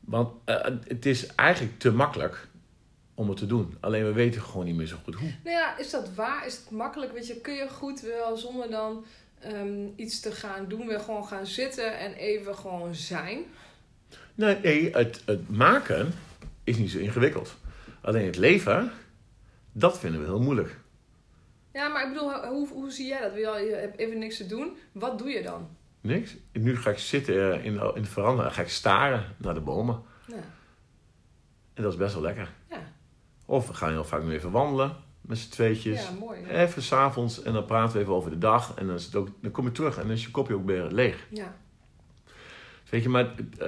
Want 0.00 0.28
eh, 0.44 0.56
het 0.86 1.06
is 1.06 1.26
eigenlijk 1.26 1.78
te 1.78 1.92
makkelijk 1.92 2.48
om 3.20 3.28
het 3.28 3.38
te 3.38 3.46
doen. 3.46 3.76
Alleen 3.80 4.04
we 4.04 4.12
weten 4.12 4.40
gewoon 4.40 4.66
niet 4.66 4.74
meer 4.74 4.86
zo 4.86 4.96
goed 5.04 5.14
hoe. 5.14 5.28
Nou 5.44 5.56
ja, 5.56 5.76
is 5.76 5.90
dat 5.90 6.14
waar? 6.14 6.46
Is 6.46 6.56
het 6.56 6.70
makkelijk? 6.70 7.12
Weet 7.12 7.26
je, 7.26 7.40
kun 7.40 7.54
je 7.54 7.68
goed 7.68 8.00
wel 8.00 8.36
zonder 8.36 8.70
dan 8.70 9.04
ehm, 9.40 9.86
iets 9.96 10.20
te 10.20 10.32
gaan 10.32 10.68
doen, 10.68 10.86
weer 10.86 11.00
gewoon 11.00 11.26
gaan 11.26 11.46
zitten 11.46 11.98
en 11.98 12.12
even 12.12 12.56
gewoon 12.56 12.94
zijn? 12.94 13.44
Nee, 14.34 14.90
het, 14.92 15.22
het 15.24 15.50
maken 15.50 16.12
is 16.64 16.76
niet 16.76 16.90
zo 16.90 16.98
ingewikkeld. 16.98 17.56
Alleen 18.00 18.26
het 18.26 18.36
leven, 18.36 18.92
dat 19.72 19.98
vinden 19.98 20.20
we 20.20 20.26
heel 20.26 20.40
moeilijk. 20.40 20.78
Ja, 21.72 21.88
maar 21.88 22.06
ik 22.06 22.12
bedoel, 22.12 22.32
hoe, 22.32 22.68
hoe 22.68 22.90
zie 22.90 23.06
jij 23.06 23.20
dat? 23.20 23.32
Wil 23.32 23.56
je, 23.56 23.74
hebt 23.74 23.98
even 23.98 24.18
niks 24.18 24.36
te 24.36 24.46
doen. 24.46 24.76
Wat 24.92 25.18
doe 25.18 25.28
je 25.28 25.42
dan? 25.42 25.68
Niks. 26.00 26.36
Nu 26.52 26.76
ga 26.76 26.90
ik 26.90 26.98
zitten 26.98 27.52
eh, 27.52 27.64
in, 27.64 27.80
in 27.94 28.02
de 28.02 28.08
veranda 28.08 28.44
en 28.44 28.52
ga 28.52 28.62
ik 28.62 28.68
staren 28.68 29.24
naar 29.36 29.54
de 29.54 29.60
bomen. 29.60 30.02
Ja. 30.26 30.58
En 31.74 31.82
dat 31.82 31.92
is 31.92 31.98
best 31.98 32.14
wel 32.14 32.22
lekker. 32.22 32.52
Ja, 32.70 32.92
Of 33.50 33.66
we 33.68 33.74
gaan 33.74 33.90
heel 33.90 34.04
vaak 34.04 34.22
nu 34.24 34.32
even 34.32 34.50
wandelen 34.50 34.96
met 35.20 35.38
z'n 35.38 35.50
tweetjes. 35.50 36.02
ja 36.02 36.10
mooi. 36.20 36.40
Ja. 36.40 36.46
Even 36.48 36.82
s'avonds 36.82 37.42
en 37.42 37.52
dan 37.52 37.64
praten 37.64 37.94
we 37.96 38.00
even 38.02 38.14
over 38.14 38.30
de 38.30 38.38
dag. 38.38 38.72
En 38.76 38.86
dan, 38.86 38.94
is 38.96 39.04
het 39.04 39.14
ook, 39.14 39.28
dan 39.42 39.50
kom 39.50 39.64
je 39.64 39.72
terug 39.72 39.96
en 39.96 40.02
dan 40.02 40.10
is 40.10 40.24
je 40.24 40.30
kopje 40.30 40.54
ook 40.54 40.66
weer 40.66 40.86
leeg. 40.90 41.26
ja. 41.30 41.54
Weet 42.90 43.02
je, 43.02 43.08
maar 43.08 43.24
eh, 43.58 43.66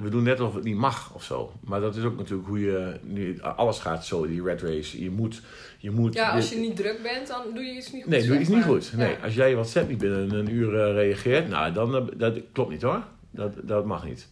we 0.00 0.08
doen 0.08 0.22
net 0.22 0.40
alsof 0.40 0.54
het 0.54 0.64
niet 0.64 0.76
mag 0.76 1.14
of 1.14 1.24
zo. 1.24 1.52
Maar 1.60 1.80
dat 1.80 1.96
is 1.96 2.04
ook 2.04 2.16
natuurlijk 2.16 2.48
hoe 2.48 2.60
je 2.60 2.98
nu... 3.02 3.40
Alles 3.40 3.78
gaat 3.78 4.06
zo, 4.06 4.26
die 4.26 4.42
red 4.42 4.62
race. 4.62 5.02
Je 5.02 5.10
moet... 5.10 5.42
Je 5.78 5.90
moet 5.90 6.14
ja, 6.14 6.30
als 6.30 6.48
dit- 6.48 6.58
je 6.58 6.66
niet 6.66 6.76
druk 6.76 7.02
bent, 7.02 7.28
dan 7.28 7.42
doe 7.54 7.62
je 7.64 7.76
iets 7.76 7.92
niet 7.92 8.02
goed. 8.02 8.10
Nee, 8.10 8.20
doe 8.20 8.28
zeg 8.30 8.40
iets 8.40 8.48
niet 8.48 8.64
goed. 8.64 8.92
Nee, 8.96 9.10
Ja. 9.10 9.16
als 9.24 9.34
jij 9.34 9.48
je 9.48 9.54
WhatsApp 9.54 9.88
niet 9.88 9.98
binnen 9.98 10.30
een 10.34 10.50
uur 10.50 10.80
eh, 10.80 10.92
reageert, 10.94 11.48
nou, 11.48 11.72
dan 11.72 11.96
eh, 11.96 12.02
dat 12.16 12.38
klopt 12.52 12.70
niet 12.70 12.82
hoor. 12.82 13.02
Dat, 13.30 13.52
dat 13.62 13.84
mag 13.84 14.04
niet. 14.04 14.28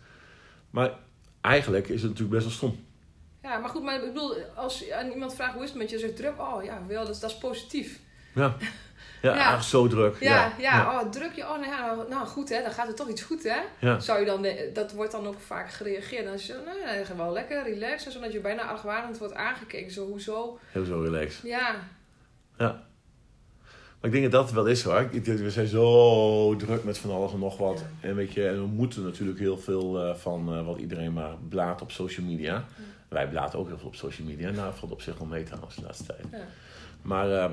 Maar 0.70 0.90
eigenlijk 1.40 1.88
is 1.88 2.00
het 2.02 2.10
natuurlijk 2.10 2.30
best 2.30 2.44
wel 2.44 2.54
stom. 2.54 2.84
Ja, 3.42 3.58
maar 3.58 3.68
goed, 3.70 3.82
maar 3.82 3.94
ik 3.94 4.00
bedoel, 4.12 4.34
als 4.54 4.90
aan 4.90 5.10
iemand 5.10 5.34
vraagt 5.34 5.52
hoe 5.54 5.62
is 5.62 5.68
het 5.68 5.78
met 5.78 5.90
je, 5.90 5.98
zegt 5.98 6.16
druk. 6.16 6.40
Oh 6.40 6.64
ja, 6.64 6.82
wel, 6.86 7.04
dat, 7.04 7.14
is- 7.14 7.20
dat 7.20 7.30
is 7.30 7.36
positief. 7.38 8.00
Ja, 8.34 8.56
ja, 9.22 9.34
Ja. 9.34 9.52
ach, 9.54 9.64
zo 9.64 9.86
druk. 9.88 10.16
Ja, 10.20 10.28
ja, 10.30 10.52
ja. 10.58 11.00
oh 11.00 11.10
druk 11.10 11.32
je. 11.32 11.42
Oh, 11.42 11.50
nou, 11.58 11.64
ja, 11.64 11.96
nou 12.08 12.26
goed 12.26 12.48
hè, 12.48 12.62
dan 12.62 12.72
gaat 12.72 12.88
er 12.88 12.94
toch 12.94 13.08
iets 13.08 13.22
goed 13.22 13.42
hè. 13.42 13.58
ja. 13.86 13.98
Zou 14.00 14.20
je 14.20 14.26
dan, 14.26 14.42
de- 14.42 14.70
dat 14.74 14.92
wordt 14.92 15.12
dan 15.12 15.26
ook 15.26 15.40
vaak 15.40 15.70
gereageerd. 15.72 16.24
Dan 16.24 16.34
is 16.34 16.46
je, 16.46 16.56
nou 16.64 16.78
ja, 16.98 17.04
gewoon 17.04 17.24
wel 17.26 17.32
lekker, 17.32 17.62
relax. 17.62 18.06
En 18.06 18.12
zodat 18.12 18.32
je 18.32 18.40
bijna 18.40 18.62
argwanend 18.62 19.18
wordt 19.18 19.34
aangekeken. 19.34 19.92
Zo, 19.92 20.06
hoezo? 20.06 20.58
Heel 20.72 20.84
zo 20.84 21.00
relaxed. 21.00 21.40
Ja, 21.42 21.74
Maar 22.56 24.10
ik 24.10 24.20
denk 24.20 24.32
dat 24.32 24.42
dat 24.44 24.52
wel 24.52 24.66
is 24.66 24.82
hoor. 24.82 25.08
Ik 25.10 25.24
denk, 25.24 25.38
we 25.38 25.50
zijn 25.50 25.66
zo 25.66 26.56
druk 26.56 26.84
met 26.84 26.98
van 26.98 27.10
alles 27.10 27.32
en 27.32 27.38
nog 27.38 27.56
wat. 27.58 27.78
Ja. 28.00 28.08
En, 28.08 28.14
weet 28.14 28.32
je, 28.32 28.48
en 28.48 28.54
we 28.60 28.66
moeten 28.66 29.02
natuurlijk 29.02 29.38
heel 29.38 29.58
veel 29.58 30.00
eh, 30.02 30.14
van 30.14 30.54
eh, 30.54 30.66
wat 30.66 30.78
iedereen 30.78 31.12
maar 31.12 31.34
blaat 31.48 31.82
op 31.82 31.90
social 31.90 32.26
media. 32.26 32.64
Wij 33.10 33.28
blaten 33.28 33.58
ook 33.58 33.66
heel 33.68 33.78
veel 33.78 33.86
op 33.88 33.94
social 33.94 34.26
media. 34.26 34.50
Nou, 34.50 34.74
valt 34.74 34.92
op 34.92 35.00
zich 35.02 35.18
wel 35.18 35.26
mee 35.26 35.42
trouwens 35.42 35.74
de 35.76 35.82
laatste 35.82 36.04
tijd. 36.06 36.24
ja. 36.32 36.38
Maar 37.02 37.30
eh, 37.30 37.50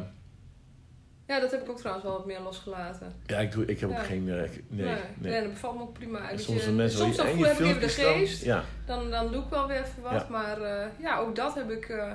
ja, 1.27 1.39
dat 1.39 1.51
heb 1.51 1.61
ik 1.61 1.69
ook 1.69 1.77
trouwens 1.77 2.05
wel 2.05 2.17
wat 2.17 2.25
meer 2.25 2.39
losgelaten. 2.41 3.13
ja, 3.25 3.37
ik, 3.39 3.51
doe, 3.51 3.65
ik 3.65 3.79
heb 3.79 3.89
Ja. 3.89 3.99
ook 3.99 4.05
geen... 4.05 4.29
eh, 4.29 4.43
ik- 4.43 4.63
nee, 4.67 4.85
nee. 4.85 4.95
nee, 5.17 5.41
dat 5.43 5.51
bevalt 5.53 5.75
me 5.75 5.81
ook 5.81 5.93
prima. 5.93 6.29
En 6.29 6.39
soms 6.39 6.63
je, 6.65 6.71
mensen 6.71 6.99
soms 6.99 7.15
wel- 7.15 7.25
dan 7.25 7.35
heb 7.37 7.45
ik 7.45 7.51
even 7.51 7.63
de 7.63 7.69
filmpjes 7.69 7.95
dan- 7.95 8.13
geest. 8.13 8.43
Ja, 8.43 8.63
Dan, 8.85 9.09
dan 9.11 9.31
doe 9.31 9.43
ik 9.43 9.49
wel 9.49 9.67
weer 9.67 9.77
even 9.83 10.01
wat. 10.01 10.11
Ja. 10.11 10.27
Maar 10.29 10.61
eh, 10.61 10.87
ja, 10.99 11.17
ook 11.19 11.35
dat 11.35 11.55
heb 11.55 11.69
ik... 11.71 11.89
eh, 11.89 12.11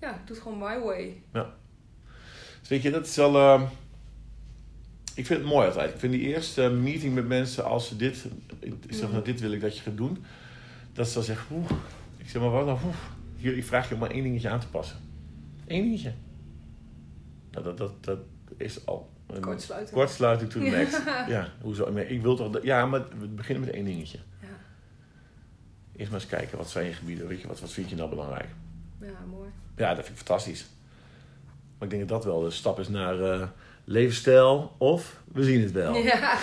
ja, 0.00 0.10
ik 0.10 0.26
doe 0.26 0.36
het 0.36 0.38
gewoon 0.38 0.58
my 0.58 0.78
way. 0.80 1.22
Dus 2.60 2.68
weet 2.68 2.82
je, 2.82 2.90
dat 2.90 3.06
is 3.06 3.16
wel... 3.16 3.34
eh, 3.36 3.62
ik 5.14 5.26
vind 5.26 5.40
het 5.40 5.48
mooi 5.48 5.66
altijd. 5.66 5.90
Ik 5.94 5.98
vind 5.98 6.12
die 6.12 6.20
eerste 6.34 6.68
meeting 6.70 7.14
met 7.14 7.28
mensen, 7.28 7.64
als 7.64 7.88
ze 7.88 7.96
dit... 7.96 8.24
Ik 8.60 8.74
zeg, 8.90 9.10
nou, 9.10 9.24
dit 9.24 9.40
wil 9.40 9.52
ik 9.52 9.60
dat 9.60 9.76
je 9.76 9.82
gaat 9.82 9.96
doen. 9.96 10.24
Dat 10.92 11.08
ze 11.08 11.14
dan 11.14 11.22
zeggen, 11.22 11.56
oeh. 11.56 11.70
Ik 12.28 12.34
zeg, 12.34 12.42
maar 12.42 12.50
wat? 12.50 12.66
Oeh. 12.66 12.94
Hier, 13.36 13.56
ik 13.56 13.64
vraag 13.64 13.88
je 13.88 13.94
om 13.94 14.00
maar 14.00 14.10
één 14.10 14.22
dingetje 14.22 14.48
aan 14.48 14.60
te 14.60 14.68
passen. 14.68 14.98
Eén 15.66 15.82
dingetje. 15.82 16.12
Nou, 17.50 17.64
dat, 17.64 17.78
dat, 17.78 18.04
dat 18.04 18.18
is 18.56 18.86
al... 18.86 19.10
Een 19.26 19.40
Kortsluiten. 19.40 19.94
Kortsluiting 19.94 20.50
to 20.50 20.60
the 20.60 20.66
Ja. 20.66 20.76
max. 20.78 20.98
Ja, 21.34 21.48
hoezo? 21.60 21.90
Nee, 21.92 22.08
ik 22.08 22.22
wil 22.22 22.36
toch... 22.36 22.62
Ja, 22.62 22.86
maar 22.86 23.08
we 23.18 23.26
beginnen 23.26 23.64
met 23.64 23.74
één 23.74 23.84
dingetje. 23.84 24.18
Ja, 24.40 24.46
Eerst 25.96 26.10
maar 26.10 26.20
eens 26.20 26.28
kijken, 26.28 26.58
wat 26.58 26.70
zijn 26.70 26.86
je 26.86 26.92
gebieden? 26.92 27.26
Weet 27.26 27.40
je, 27.40 27.46
wat, 27.46 27.60
wat 27.60 27.70
vind 27.70 27.90
je 27.90 27.96
nou 27.96 28.08
belangrijk? 28.08 28.48
ja, 29.00 29.24
mooi. 29.30 29.50
Ja, 29.76 29.94
dat 29.94 30.04
vind 30.04 30.18
ik 30.18 30.26
fantastisch. 30.26 30.66
Maar 31.78 31.88
ik 31.88 31.90
denk 31.90 32.08
dat 32.08 32.22
dat 32.22 32.32
wel 32.32 32.42
de 32.42 32.50
stap 32.50 32.78
is 32.78 32.88
naar 32.88 33.20
eh, 33.20 33.48
levensstijl 33.84 34.74
of 34.78 35.22
we 35.32 35.44
zien 35.44 35.60
het 35.60 35.72
wel. 35.72 35.94
Ja. 35.94 36.38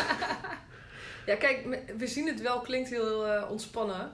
ja, 1.26 1.36
kijk, 1.36 1.84
we 1.98 2.08
zien 2.08 2.28
het 2.28 2.42
wel, 2.42 2.60
klinkt 2.62 2.90
heel 2.90 3.28
eh, 3.28 3.50
ontspannen. 3.52 4.12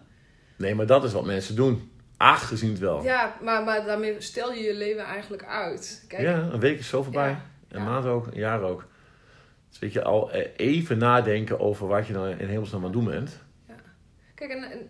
Nee, 0.62 0.76
maar 0.76 0.86
dat 0.86 1.04
is 1.04 1.14
wat 1.14 1.26
mensen 1.26 1.56
doen. 1.56 1.92
Ach, 2.18 2.48
gezien 2.48 2.70
het 2.70 2.80
wel. 2.80 3.04
Ja, 3.04 3.14
Ja, 3.14 3.36
maar, 3.42 3.64
maar 3.64 3.86
daarmee 3.86 4.16
stel 4.22 4.54
je 4.54 4.62
je 4.64 4.74
leven 4.74 5.04
eigenlijk 5.04 5.44
uit. 5.46 6.06
Kijk, 6.08 6.28
een 6.54 6.60
week 6.60 6.80
is 6.80 6.88
zo 6.88 7.04
voorbij. 7.04 7.30
Ja, 7.30 7.42
Een 7.70 7.80
ja. 7.80 7.86
maand 7.90 8.06
ook, 8.06 8.28
een 8.28 8.40
jaar 8.40 8.62
ook. 8.62 8.86
Dus 9.70 9.80
weet 9.80 9.94
je, 9.94 10.04
al 10.04 10.32
eh, 10.32 10.48
even 10.56 10.98
nadenken 10.98 11.60
over 11.60 11.88
wat 11.88 12.08
je 12.08 12.14
nou 12.14 12.30
in 12.38 12.48
hemelsnaam 12.48 12.80
aan 12.80 12.86
het 12.86 12.94
doen 12.94 13.06
bent. 13.06 13.40
Kijk, 14.36 14.52
en, 14.52 14.64
en 14.64 14.90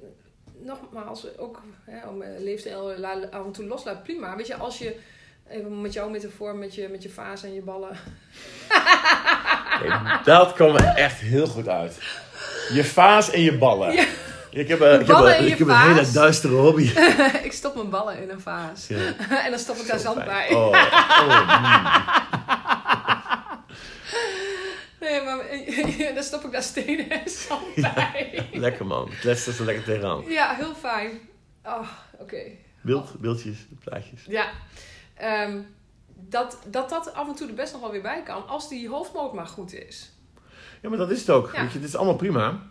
nogmaals, 0.64 1.38
ook 1.38 1.62
hè, 1.86 2.08
om 2.08 2.22
eh, 2.22 2.40
leefstijl 2.40 2.98
la- 2.98 3.28
af 3.32 3.46
en 3.46 3.52
toe 3.52 3.66
loslaat, 3.66 4.04
prima. 4.04 4.36
Weet 4.36 4.48
je, 4.48 4.56
als 4.56 4.78
je, 4.78 4.96
even 5.50 5.82
met 5.82 5.94
jouw 5.94 6.10
metafoor, 6.10 6.56
met 6.56 6.76
je, 6.76 6.88
met 6.88 7.04
je 7.04 7.10
vaas 7.10 7.44
en 7.44 7.54
je 7.54 7.62
ballen. 7.62 7.90
Kijk, 9.82 10.24
dat 10.24 10.54
kwam 10.54 10.76
er 10.76 10.86
echt 10.96 11.20
heel 11.20 11.48
goed 11.48 11.68
uit. 11.68 11.98
Je 12.74 12.84
vaas 12.84 13.32
en 13.32 13.42
je 13.42 13.58
ballen. 13.58 13.92
Ja. 13.94 14.06
Ik 14.52 14.68
heb, 14.68 14.80
een, 14.80 15.00
ik 15.00 15.08
heb, 15.08 15.18
je 15.18 15.46
ik 15.46 15.58
heb 15.58 15.68
een 15.68 15.80
hele 15.80 16.12
duistere 16.12 16.54
hobby. 16.54 16.84
ik 17.48 17.52
stop 17.52 17.76
mijn 17.76 17.90
ballen 17.90 18.22
in 18.24 18.30
een 18.30 18.42
vaas. 18.42 18.88
Ja, 18.88 18.98
en 19.46 19.50
dan 19.50 19.60
stop 19.60 19.76
ik 19.76 19.88
daar 19.88 20.00
zand 20.00 20.26
bij. 20.26 20.50
Oh, 20.50 20.68
oh, 20.68 20.74
mm. 21.24 22.20
Nee, 25.10 25.22
maar 25.22 26.14
dan 26.14 26.24
stop 26.24 26.44
ik 26.44 26.52
daar 26.52 26.64
stenen 26.64 27.10
en 27.10 27.30
zand 27.30 27.76
bij. 27.76 28.50
Lekker 28.54 28.86
man. 28.86 29.10
Klets 29.20 29.48
er 29.48 29.54
zo 29.54 29.64
lekker 29.64 29.84
tegenaan. 29.84 30.24
Ja, 30.28 30.56
heel 30.56 30.74
fijn. 30.74 31.12
Oh, 31.66 31.88
oké. 32.20 32.42
Beeld, 32.82 33.20
beeldjes, 33.20 33.58
plaatjes. 33.84 34.26
Ja. 34.28 34.50
Ehm, 35.16 35.60
dat, 36.08 36.58
dat 36.68 36.90
dat 36.90 37.14
af 37.14 37.28
en 37.28 37.36
toe 37.36 37.48
er 37.48 37.54
best 37.54 37.72
nog 37.72 37.82
wel 37.82 37.92
weer 37.92 38.02
bij 38.02 38.24
kan. 38.24 38.48
Als 38.48 38.70
die 38.70 38.90
hoofdmoot 38.90 39.34
maar 39.34 39.48
goed 39.48 39.74
is. 39.74 40.12
Ja, 40.82 40.90
maar 40.90 40.98
dat 40.98 41.12
is 41.12 41.20
het 41.20 41.30
ook. 41.30 41.52
Ja. 41.54 41.62
Weet 41.62 41.72
je, 41.72 41.78
het 41.80 41.88
is 41.88 41.96
allemaal 41.96 42.16
prima. 42.16 42.70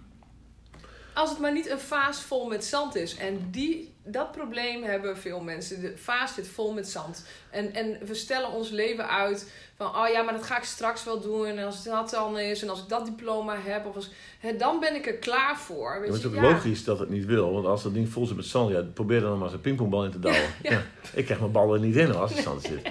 Als 1.14 1.30
het 1.30 1.38
maar 1.38 1.52
niet 1.52 1.70
een 1.70 1.80
vaas 1.80 2.20
vol 2.20 2.46
met 2.46 2.64
zand 2.64 2.94
is. 2.94 3.16
En 3.16 3.50
die, 3.50 3.94
dat 4.10 4.32
probleem 4.32 4.82
hebben 4.82 5.16
veel 5.16 5.40
mensen. 5.40 5.80
De 5.80 5.96
vaas 5.96 6.34
zit 6.34 6.48
vol 6.48 6.72
met 6.72 6.88
zand. 6.88 7.26
En, 7.50 7.74
en 7.74 7.98
we 8.06 8.14
stellen 8.14 8.50
ons 8.50 8.70
leven 8.70 9.08
uit 9.08 9.52
van... 9.76 9.86
Oh 9.86 10.08
ja, 10.12 10.22
maar 10.22 10.34
dat 10.34 10.42
ga 10.42 10.56
ik 10.56 10.64
straks 10.64 11.04
wel 11.04 11.20
doen. 11.20 11.46
En 11.46 11.64
als 11.64 11.74
het 11.74 11.84
dat 11.84 12.10
dan 12.10 12.38
is. 12.38 12.62
En 12.62 12.68
als 12.68 12.82
ik 12.82 12.88
dat 12.88 13.04
diploma 13.04 13.56
heb. 13.60 13.86
Of 13.86 13.94
als, 13.94 14.10
hè, 14.38 14.56
dan 14.56 14.80
ben 14.80 14.94
ik 14.94 15.06
er 15.06 15.14
klaar 15.14 15.58
voor. 15.58 16.00
Weet 16.00 16.08
het 16.08 16.18
is 16.18 16.26
ook 16.26 16.40
logisch 16.40 16.84
dat 16.84 16.98
het 16.98 17.08
niet 17.08 17.24
wil. 17.24 17.52
Want 17.52 17.66
als 17.66 17.82
dat 17.82 17.94
ding 17.94 18.08
vol 18.08 18.26
zit 18.26 18.36
met 18.36 18.44
zand, 18.44 18.70
ja, 18.70 18.82
probeer 18.94 19.20
dan 19.20 19.34
maar 19.34 19.42
eens 19.42 19.52
een 19.52 19.60
pingpongbal 19.60 20.04
in 20.04 20.10
te 20.10 20.18
douwen. 20.18 20.48
Ja. 20.62 20.82
Ik 21.14 21.24
krijg 21.24 21.40
mijn 21.40 21.52
ballen 21.52 21.80
niet 21.80 21.96
in 21.96 22.14
als 22.14 22.36
er 22.36 22.42
zand 22.42 22.62
zit. 22.62 22.82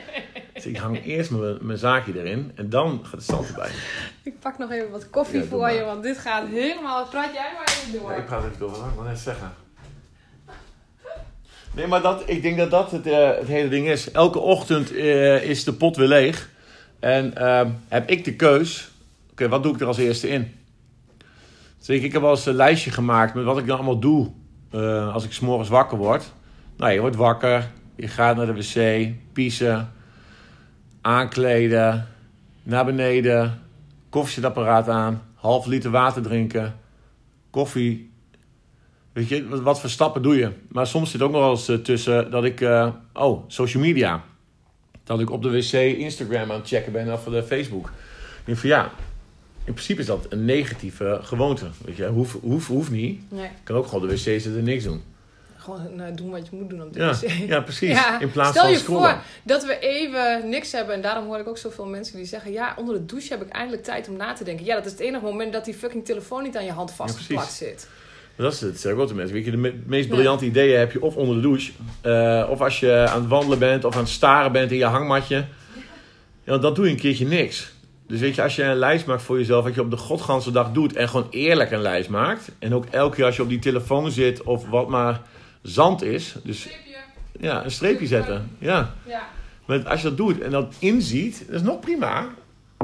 Dus 0.54 0.66
ik 0.66 0.78
hang 0.78 1.06
eerst 1.06 1.32
mijn, 1.32 1.58
mijn 1.62 1.78
zaakje 1.78 2.20
erin 2.20 2.52
en 2.56 2.70
dan 2.70 3.00
gaat 3.04 3.12
het 3.12 3.24
zand 3.24 3.48
erbij. 3.48 3.72
Ik 4.24 4.40
pak 4.40 4.58
nog 4.58 4.72
even 4.72 4.92
wat 4.92 5.10
koffie 5.10 5.44
voor 5.44 5.70
je. 5.70 5.84
Want 5.84 6.04
dit 6.04 6.18
gaat 6.18 6.48
helemaal... 6.48 7.08
Praat 7.08 7.34
jij 7.34 7.52
maar 7.56 7.78
even 7.78 8.00
door. 8.00 8.12
Ik 8.12 8.26
praat 8.26 8.44
even 8.44 8.60
door, 8.60 8.70
wat 8.70 8.80
wil 8.80 9.04
ik 9.04 9.10
net 9.10 9.20
zeggen? 9.20 9.54
Nee, 11.80 11.88
maar 11.88 12.02
dat, 12.02 12.24
ik 12.26 12.42
denk 12.42 12.58
dat 12.58 12.72
dat 12.72 12.92
het, 12.92 13.08
eh, 13.08 13.30
het 13.38 13.48
hele 13.48 13.70
ding 13.70 13.88
is. 13.88 14.12
Elke 14.12 14.40
ochtend 14.40 14.96
eh, 14.96 15.44
is 15.44 15.64
de 15.64 15.74
pot 15.74 15.96
weer 15.96 16.08
leeg. 16.08 16.50
En 17.00 17.36
ehm, 17.36 17.70
heb 17.88 18.10
ik 18.10 18.24
de 18.24 18.36
keus. 18.36 18.92
Oké, 19.32 19.48
wat 19.48 19.64
doe 19.64 19.74
ik 19.74 19.80
er 19.82 19.88
als 19.88 19.98
eerste 19.98 20.30
in? 20.30 20.56
Dus 21.78 21.90
ik, 21.90 22.12
heb 22.12 22.22
wel 22.22 22.32
eens 22.32 22.46
een 22.46 22.54
lijstje 22.54 22.92
gemaakt 22.92 23.34
met 23.34 23.44
wat 23.44 23.58
ik 23.58 23.68
dan 23.68 23.76
allemaal 23.76 24.00
doe 24.00 24.30
eh, 24.72 25.14
als 25.14 25.24
ik 25.24 25.32
s'morgens 25.32 25.70
wakker 25.70 25.98
word. 25.98 26.32
Nou, 26.78 26.92
je 26.92 27.00
wordt 27.00 27.16
wakker, 27.16 27.72
je 27.96 28.08
gaat 28.08 28.36
naar 28.36 28.46
de 28.46 28.54
wc, 28.54 29.10
piezen, 29.34 29.92
aankleden, 31.02 32.08
naar 32.64 32.86
beneden, 32.86 33.62
koffiezetapparaat 34.10 34.90
aan, 34.90 35.24
half 35.34 35.66
liter 35.66 35.92
water 35.92 36.22
drinken, 36.22 36.76
koffie. 37.50 38.12
Weet 39.14 39.28
je, 39.30 39.62
wat, 39.62 39.80
voor 39.80 39.90
stappen 39.90 40.22
doe 40.22 40.36
je? 40.38 40.52
Maar 40.68 40.88
soms 40.88 41.12
zit 41.12 41.22
ook 41.22 41.32
nog 41.32 41.42
wel 41.42 41.50
eens 41.50 41.68
eh, 41.68 41.76
tussen 41.76 42.32
dat 42.32 42.44
ik, 42.44 42.62
eh, 42.62 42.88
oh, 43.14 43.44
social 43.48 43.84
media. 43.84 44.24
Dat 45.04 45.20
ik 45.20 45.30
op 45.32 45.44
de 45.44 45.50
wc 45.50 45.72
Instagram 45.98 46.52
aan 46.52 46.60
het 46.60 46.68
checken 46.68 46.92
ben 46.92 47.14
of 47.14 47.24
de 47.24 47.44
Facebook. 47.44 47.86
Ik 48.40 48.46
denk 48.46 48.58
van 48.58 48.70
ja, 48.70 48.92
in 49.64 49.74
principe 49.74 50.00
is 50.02 50.06
dat 50.08 50.26
een 50.30 50.46
negatieve 50.46 51.20
gewoonte. 51.22 51.66
Weet 51.86 51.96
je, 51.96 52.08
hoeft 52.08 52.36
hoeft 52.42 52.68
hoeft 52.68 52.92
niet. 52.92 53.22
Nee, 53.32 53.46
Ik 53.46 53.52
kan 53.64 53.76
ook 53.76 53.86
gewoon 53.88 54.02
op 54.04 54.10
de 54.10 54.16
wc 54.16 54.22
zitten 54.22 54.58
en 54.58 54.64
niks 54.64 54.84
doen. 54.84 55.04
gewoon 55.58 56.00
eh, 56.02 56.16
doen 56.16 56.30
wat 56.30 56.48
je 56.50 56.56
moet 56.56 56.70
doen 56.70 56.82
op 56.82 56.94
de 56.94 57.00
Ja, 57.00 57.14
wc. 57.20 57.30
ja 57.48 57.62
precies. 57.62 57.90
Ja, 57.90 58.20
In 58.20 58.32
plaats 58.32 58.50
Stel 58.50 58.64
van 58.64 58.72
je 58.72 58.78
scrollen. 58.78 59.10
voor 59.12 59.22
dat 59.44 59.66
we 59.66 59.80
even 59.80 60.50
niks 60.50 60.72
hebben. 60.72 60.96
En 60.96 61.02
daarom 61.02 61.26
hoor 61.26 61.40
ik 61.40 61.48
ook 61.48 61.58
zoveel 61.58 61.86
mensen 61.86 62.16
die 62.18 62.26
zeggen... 62.26 62.52
Ja, 62.52 62.74
onder 62.78 62.96
de 62.96 63.06
douche 63.06 63.34
heb 63.34 63.42
ik 63.42 63.50
eindelijk 63.50 63.84
tijd 63.84 64.08
om 64.10 64.16
na 64.18 64.34
te 64.34 64.44
denken. 64.44 64.66
Ja, 64.66 64.76
dat 64.76 64.86
is 64.86 64.92
het 64.92 65.00
enige 65.00 65.24
moment 65.26 65.54
dat 65.54 65.66
die 65.66 65.74
fucking 65.74 66.06
telefoon 66.06 66.44
niet 66.44 66.58
aan 66.58 66.66
je 66.66 66.72
hand 66.72 66.92
vastgeplakt 66.92 67.52
zit. 67.52 67.88
Dat 68.40 68.54
is 68.54 68.62
het, 68.62 68.80
zeg 68.80 68.94
ook 68.94 69.14
mensen. 69.14 69.36
Weet 69.36 69.46
je, 69.46 69.52
de 69.52 69.58
me- 69.58 69.80
meest 69.86 70.10
briljante 70.10 70.46
ideeën 70.46 70.80
heb 70.80 70.92
je 70.92 71.02
of 71.02 71.16
onder 71.16 71.36
de 71.36 71.42
douche, 71.42 71.72
eh, 72.02 72.48
of 72.50 72.62
als 72.62 72.80
je 72.80 73.06
aan 73.10 73.20
het 73.22 73.30
wandelen 73.30 73.60
bent, 73.60 73.86
of 73.86 73.94
aan 73.96 74.00
het 74.02 74.10
staren 74.10 74.52
bent 74.52 74.72
in 74.72 74.78
je 74.78 74.86
hangmatje. 74.86 75.46
Ja, 76.44 76.58
dan 76.58 76.74
doe 76.74 76.86
je 76.86 76.92
een 76.92 76.98
keertje 76.98 77.28
niks. 77.28 77.72
Dus 78.08 78.20
weet 78.20 78.36
je, 78.36 78.44
als 78.44 78.56
je 78.56 78.64
een 78.64 78.76
lijst 78.76 79.06
maakt 79.06 79.22
voor 79.22 79.38
jezelf, 79.38 79.64
wat 79.64 79.74
je 79.76 79.82
op 79.82 79.90
de 79.92 79.98
godganse 79.98 80.52
dag 80.52 80.72
doet, 80.72 80.96
en 80.96 81.10
gewoon 81.10 81.28
eerlijk 81.30 81.72
een 81.72 81.82
lijst 81.82 82.10
maakt. 82.10 82.52
En 82.60 82.74
ook 82.76 82.86
elke 82.86 83.16
keer 83.16 83.26
als 83.26 83.36
je 83.36 83.42
op 83.42 83.50
die 83.50 83.60
telefoon 83.60 84.12
zit, 84.12 84.44
of 84.44 84.70
wat 84.70 84.90
maar 84.90 85.22
zand 85.62 86.02
is, 86.02 86.36
dus 86.44 86.68
ja, 87.40 87.64
een 87.64 87.72
streepje 87.72 88.08
zetten. 88.08 88.50
Ja. 88.58 88.94
Ja. 89.06 89.28
Maar 89.66 89.88
als 89.90 90.02
je 90.02 90.08
dat 90.08 90.18
doet 90.18 90.42
en 90.42 90.52
dat 90.52 90.74
inziet, 90.80 91.44
dat 91.48 91.56
is 91.56 91.62
nog 91.62 91.80
prima. 91.80 92.28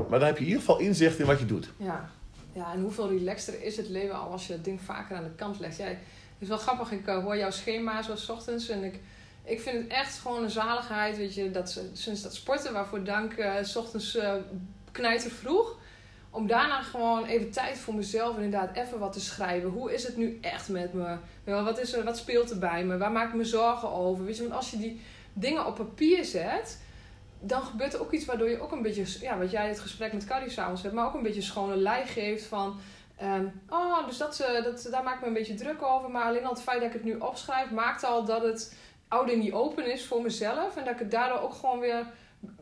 Maar 0.10 0.20
dan 0.20 0.28
heb 0.28 0.38
je 0.38 0.43
in 0.43 0.47
ieder 0.49 0.60
geval 0.64 0.80
inzicht 0.80 1.20
in 1.20 1.26
wat 1.26 1.39
je 1.39 1.45
doet. 1.45 1.70
Ja. 1.78 2.10
Ja, 2.56 2.74
en 2.74 2.82
hoeveel 2.82 3.10
relaxter 3.10 3.64
is 3.64 3.78
het 3.78 3.89
leven 3.89 4.16
al 4.16 4.32
als 4.32 4.47
je 4.47 4.53
het 4.53 4.64
ding 4.64 4.82
vaker 4.82 5.16
aan 5.16 5.24
de 5.24 5.36
kant 5.36 5.60
legt. 5.60 5.78
Jij, 5.78 5.89
het 5.89 5.99
is 6.39 6.47
wel 6.47 6.58
grappig, 6.58 6.91
ik 6.91 7.08
eh, 7.08 7.24
hoor 7.24 7.38
jouw 7.38 7.51
schema 7.51 8.01
zo 8.01 8.32
ochtends 8.32 8.70
en 8.70 8.84
ik, 8.84 8.99
ik 9.43 9.62
vind 9.62 9.84
het 9.84 9.91
echt 9.91 10.18
gewoon 10.18 10.43
een 10.43 10.49
zaligheid, 10.49 11.18
weet 11.18 11.34
je, 11.34 11.51
dat 11.51 11.82
sinds 11.93 12.22
dat 12.22 12.36
sporten, 12.36 12.74
waarvoor 12.74 13.03
dank, 13.03 13.34
eh, 13.34 13.64
s 13.64 13.76
ochtends 13.76 14.16
eh 14.16 14.34
knijter 14.91 15.32
vroeg. 15.32 15.78
Om 16.30 16.47
daarna 16.47 16.82
gewoon 16.82 17.26
even 17.26 17.51
tijd 17.51 17.78
voor 17.78 17.93
mezelf 17.93 18.36
inderdaad 18.36 18.76
even 18.76 18.99
wat 18.99 19.14
te 19.14 19.20
schrijven. 19.20 19.70
Hoe 19.70 19.93
is 19.93 20.03
het 20.03 20.18
nu 20.18 20.38
echt 20.41 20.70
met 20.70 20.93
me? 20.93 21.18
Wat, 21.43 21.80
is 21.80 21.93
er, 21.93 22.03
wat 22.03 22.18
speelt 22.18 22.51
er 22.51 22.60
bij 22.60 22.86
me? 22.86 22.97
Waar 22.97 23.12
maak 23.12 23.28
ik 23.28 23.36
me 23.36 23.45
zorgen 23.45 23.91
over? 23.91 24.26
Weet 24.26 24.36
je, 24.36 24.41
want 24.41 24.56
als 24.56 24.72
je 24.72 24.78
die 24.78 25.01
dingen 25.34 25.66
op 25.66 25.76
papier 25.76 26.26
zet, 26.26 26.80
dan 27.48 27.62
gebeurt 27.62 27.93
er 27.93 28.02
ook 28.02 28.12
iets 28.12 28.26
waardoor 28.26 28.50
je 28.50 28.62
ook 28.62 28.72
een 28.72 28.82
beetje, 28.82 29.06
ja, 29.22 29.38
wat 29.38 29.52
jij 29.52 29.68
het 29.68 29.80
gesprek 29.80 30.14
met 30.14 30.26
Carrie 30.26 30.50
s'avonds 30.50 30.82
hebt, 30.82 30.93
maar 30.93 31.06
ook 31.06 31.14
een 31.14 31.24
beetje 31.24 31.41
schone 31.41 31.76
lei 31.76 32.06
geeft 32.06 32.46
van, 32.46 32.80
ehm, 33.18 33.46
oh, 33.70 34.08
dus 34.08 34.18
dat, 34.18 34.39
eh, 34.39 34.64
dat, 34.64 34.88
daar 34.91 35.04
maak 35.04 35.16
ik 35.16 35.22
me 35.22 35.28
een 35.28 35.34
beetje 35.34 35.54
druk 35.54 35.84
over. 35.84 36.10
Maar 36.10 36.26
alleen 36.26 36.46
al 36.46 36.54
het 36.54 36.62
feit 36.62 36.80
dat 36.80 36.88
ik 36.88 36.93
het 36.93 37.04
nu 37.04 37.16
opschrijf, 37.16 37.72
maakt 37.72 38.04
al 38.04 38.26
dat 38.26 38.43
het 38.43 38.76
oude 39.08 39.36
niet 39.36 39.54
open 39.54 39.91
is 39.91 40.06
voor 40.06 40.22
mezelf. 40.22 40.76
En 40.76 40.84
dat 40.84 40.93
ik 40.93 41.00
het 41.00 41.12
daardoor 41.12 41.39
ook 41.39 41.54
gewoon 41.54 41.80
weer 41.80 42.06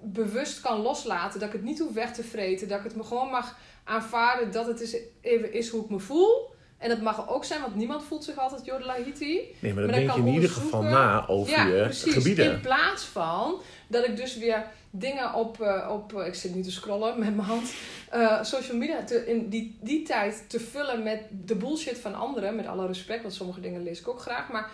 bewust 0.02 0.62
kan 0.62 0.82
loslaten. 0.82 1.40
Dat 1.40 1.48
ik 1.48 1.56
het 1.56 1.64
niet 1.64 1.80
hoef 1.80 1.94
weg 1.94 2.14
te 2.14 2.24
vreten. 2.24 2.68
Dat 2.68 2.78
ik 2.78 2.84
het 2.84 2.96
me 2.96 3.04
gewoon 3.04 3.30
mag 3.30 3.58
aanvaarden 3.84 4.52
dat 4.52 4.68
het 4.68 4.82
is, 4.82 4.98
even 5.22 5.54
is 5.54 5.70
hoe 5.70 5.84
ik 5.84 5.90
me 5.90 6.00
voel. 6.00 6.52
En 6.78 6.90
dat 6.90 7.02
mag 7.02 7.18
er 7.18 7.30
ook 7.30 7.46
zijn, 7.46 7.62
want 7.62 7.76
niemand 7.76 8.04
voelt 8.04 8.24
zich 8.24 8.38
altijd 8.38 8.66
Jodelahiti. 8.66 9.56
Nee, 9.60 9.74
maar 9.74 9.82
dan 9.82 9.92
Maar 9.92 10.00
denk 10.00 10.12
je 10.12 10.20
in 10.20 10.34
ieder 10.34 10.50
geval 10.50 10.82
na 10.82 11.28
over 11.28 11.52
Ja, 11.52 11.66
je 11.66 11.84
precies. 11.84 12.14
gebieden. 12.14 12.52
In 12.52 12.62
plaats 12.62 13.04
van 13.04 13.62
dat 13.94 14.08
ik 14.08 14.18
dus 14.18 14.38
weer 14.38 14.66
dingen 14.90 15.34
op, 15.34 15.62
eh, 15.62 15.90
op 15.92 16.20
eh, 16.20 16.28
ik 16.28 16.36
zit 16.36 16.56
nu 16.56 16.62
te 16.62 16.72
scrollen 16.72 17.20
met 17.20 17.36
mijn 17.36 17.48
hand, 17.48 17.74
eh, 18.10 18.44
social 18.44 18.78
media, 18.78 19.04
te, 19.04 19.28
in 19.28 19.50
die, 19.50 19.78
die 19.82 20.04
tijd 20.04 20.44
te 20.50 20.60
vullen 20.60 21.04
met 21.04 21.20
de 21.46 21.56
bullshit 21.56 22.00
van 22.00 22.16
anderen, 22.16 22.56
met 22.56 22.68
alle 22.68 22.88
respect, 22.88 23.22
want 23.22 23.34
sommige 23.34 23.62
dingen 23.62 23.84
lees 23.84 24.00
ik 24.00 24.08
ook 24.08 24.20
graag, 24.22 24.50
maar, 24.52 24.70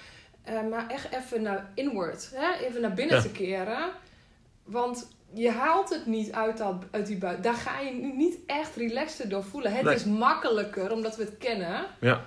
maar 0.70 0.90
echt 0.90 1.08
even 1.14 1.42
naar 1.42 1.72
inward, 1.76 2.32
hè? 2.34 2.66
even 2.66 2.82
naar 2.82 2.94
binnen 2.94 3.16
Ja. 3.16 3.22
te 3.22 3.30
keren. 3.32 3.90
Want 4.64 5.08
je 5.34 5.50
haalt 5.52 5.90
het 5.90 6.06
niet 6.06 6.32
uit, 6.32 6.58
dat, 6.58 6.76
uit 6.92 7.08
die 7.08 7.18
buiten. 7.18 7.44
Daar 7.44 7.54
ga 7.54 7.80
je 7.80 7.92
nu 7.92 8.12
niet 8.16 8.38
echt 8.46 8.76
relaxed 8.76 9.30
door 9.30 9.44
voelen. 9.44 9.74
Het 9.74 9.84
Nee. 9.84 9.96
is 9.96 10.06
makkelijker 10.06 10.92
omdat 10.92 11.16
we 11.16 11.24
het 11.24 11.38
kennen. 11.38 11.86
Ja. 12.02 12.22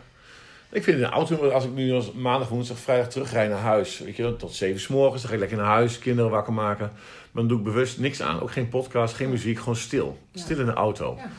Ik 0.72 0.82
vind 0.82 0.96
in 0.96 1.02
de 1.02 1.08
auto, 1.08 1.48
als 1.48 1.64
ik 1.64 1.72
nu 1.72 1.92
als 1.92 2.12
maandag, 2.12 2.48
woensdag, 2.48 2.78
vrijdag 2.78 3.08
terugrij 3.08 3.48
naar 3.48 3.58
huis, 3.58 3.98
weet 3.98 4.16
je, 4.16 4.36
tot 4.36 4.54
zeven 4.54 4.80
's 4.80 4.88
morgens, 4.88 5.20
dan 5.20 5.30
ga 5.30 5.34
ik 5.34 5.40
lekker 5.40 5.58
naar 5.58 5.66
huis, 5.66 5.98
kinderen 5.98 6.30
wakker 6.30 6.52
maken. 6.52 6.90
Maar 6.94 7.42
dan 7.42 7.48
doe 7.48 7.58
ik 7.58 7.64
bewust 7.64 7.98
niks 7.98 8.22
aan. 8.22 8.40
Ook 8.40 8.52
geen 8.52 8.68
podcast, 8.68 9.14
geen 9.14 9.30
muziek, 9.30 9.58
gewoon 9.58 9.76
stil. 9.76 10.18
Stil 10.34 10.58
in 10.58 10.66
de 10.66 10.72
auto. 10.72 11.14
Ja. 11.18 11.30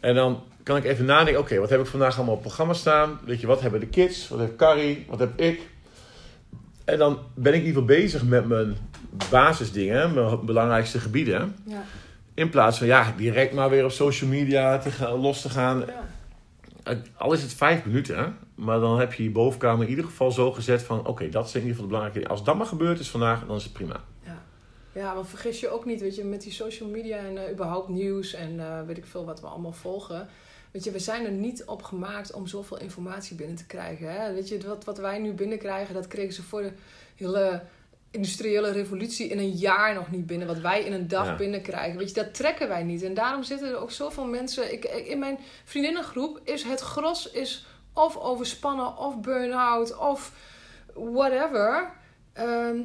En 0.00 0.14
dan 0.14 0.42
kan 0.62 0.76
ik 0.76 0.84
even 0.84 1.04
nadenken, 1.04 1.42
oké, 1.42 1.58
wat 1.58 1.70
heb 1.70 1.80
ik 1.80 1.86
vandaag 1.86 2.16
allemaal 2.16 2.34
op 2.34 2.40
programma 2.40 2.72
staan? 2.72 3.20
Weet 3.24 3.40
je, 3.40 3.46
wat 3.46 3.60
hebben 3.60 3.80
de 3.80 3.86
kids? 3.86 4.28
Wat 4.28 4.38
heeft 4.38 4.56
Carrie? 4.56 5.06
Wat 5.08 5.18
heb 5.18 5.40
ik? 5.40 5.60
En 6.84 6.98
dan 6.98 7.18
ben 7.34 7.52
ik 7.54 7.60
in 7.60 7.66
ieder 7.66 7.82
geval 7.82 7.96
bezig 7.96 8.24
met 8.24 8.46
mijn 8.46 8.76
basisdingen, 9.30 10.14
mijn 10.14 10.44
belangrijkste 10.44 10.98
gebieden. 10.98 11.56
Ja. 11.64 11.84
In 12.34 12.50
plaats 12.50 12.78
van, 12.78 12.86
ja, 12.86 13.14
direct 13.16 13.52
maar 13.52 13.70
weer 13.70 13.84
op 13.84 13.90
social 13.90 14.30
media 14.30 14.78
te 14.78 14.90
gaan, 14.90 15.12
los 15.12 15.42
te 15.42 15.48
gaan. 15.48 15.84
Ja. 16.84 16.96
Al 17.16 17.32
is 17.32 17.42
het 17.42 17.54
vijf 17.54 17.84
minuten, 17.84 18.36
maar 18.56 18.80
dan 18.80 18.98
heb 18.98 19.12
je 19.12 19.22
je 19.22 19.30
bovenkamer 19.30 19.84
in 19.84 19.90
ieder 19.90 20.04
geval 20.04 20.30
zo 20.32 20.52
gezet 20.52 20.82
van... 20.82 21.06
oké, 21.06 21.28
dat 21.28 21.46
is 21.46 21.54
in 21.54 21.60
ieder 21.60 21.74
geval 21.74 21.88
de 21.90 21.94
belangrijke. 21.94 22.28
Als 22.28 22.44
dat 22.44 22.56
maar 22.56 22.66
gebeurd 22.66 22.98
is 23.00 23.10
vandaag, 23.10 23.46
dan 23.46 23.56
is 23.56 23.64
het 23.64 23.72
prima. 23.72 24.04
Ja, 24.92 25.14
maar 25.14 25.24
vergis 25.26 25.60
je 25.60 25.68
ook 25.68 25.84
niet, 25.84 26.00
weet 26.00 26.16
je, 26.16 26.24
met 26.24 26.42
die 26.42 26.52
social 26.52 26.88
media 26.88 27.16
en 27.16 27.44
eh, 27.46 27.52
überhaupt 27.52 27.88
nieuws 27.88 28.34
en 28.34 28.60
eh, 28.60 28.80
weet 28.86 28.96
ik 28.96 29.06
veel 29.06 29.24
wat 29.24 29.40
we 29.40 29.46
allemaal 29.46 29.72
volgen. 29.72 30.28
weet 30.70 30.84
je, 30.84 30.90
we 30.90 30.98
zijn 30.98 31.24
er 31.24 31.30
niet 31.32 31.64
op 31.64 31.82
gemaakt 31.82 32.32
om 32.32 32.46
zoveel 32.46 32.78
informatie 32.78 33.36
binnen 33.36 33.56
te 33.56 33.66
krijgen. 33.66 34.12
Hè? 34.20 34.32
Weet 34.32 34.48
je, 34.48 34.58
wat, 34.66 34.84
wat 34.84 34.98
wij 34.98 35.18
nu 35.18 35.32
binnenkrijgen, 35.32 35.94
dat 35.94 36.06
kregen 36.06 36.32
ze 36.34 36.42
voor 36.42 36.62
de 36.62 36.72
hele 37.14 37.62
industriële 38.10 38.70
revolutie 38.72 39.28
in 39.28 39.38
een 39.38 39.50
jaar 39.50 39.94
nog 39.94 40.10
niet 40.10 40.26
binnen. 40.26 40.46
Wat 40.46 40.58
wij 40.58 40.82
in 40.84 40.92
een 40.92 41.08
dag 41.08 41.26
Ja. 41.26 41.36
binnenkrijgen. 41.36 41.98
Weet 41.98 42.08
je, 42.08 42.14
dat 42.14 42.34
trekken 42.34 42.68
wij 42.68 42.82
niet. 42.82 43.02
En 43.02 43.14
daarom 43.14 43.42
zitten 43.42 43.68
er 43.68 43.78
ook 43.78 43.90
zoveel 43.90 44.26
mensen. 44.26 44.72
Ik- 44.72 44.84
in 44.84 45.18
mijn 45.18 45.38
vriendinnengroep 45.64 46.40
is 46.44 46.62
het 46.62 46.80
gros 46.80 47.30
is 47.30 47.66
of 47.96 48.16
overspannen, 48.16 48.96
of 48.98 49.20
burn-out, 49.20 49.98
of 49.98 50.32
whatever. 50.94 51.92
Ehm, 52.32 52.76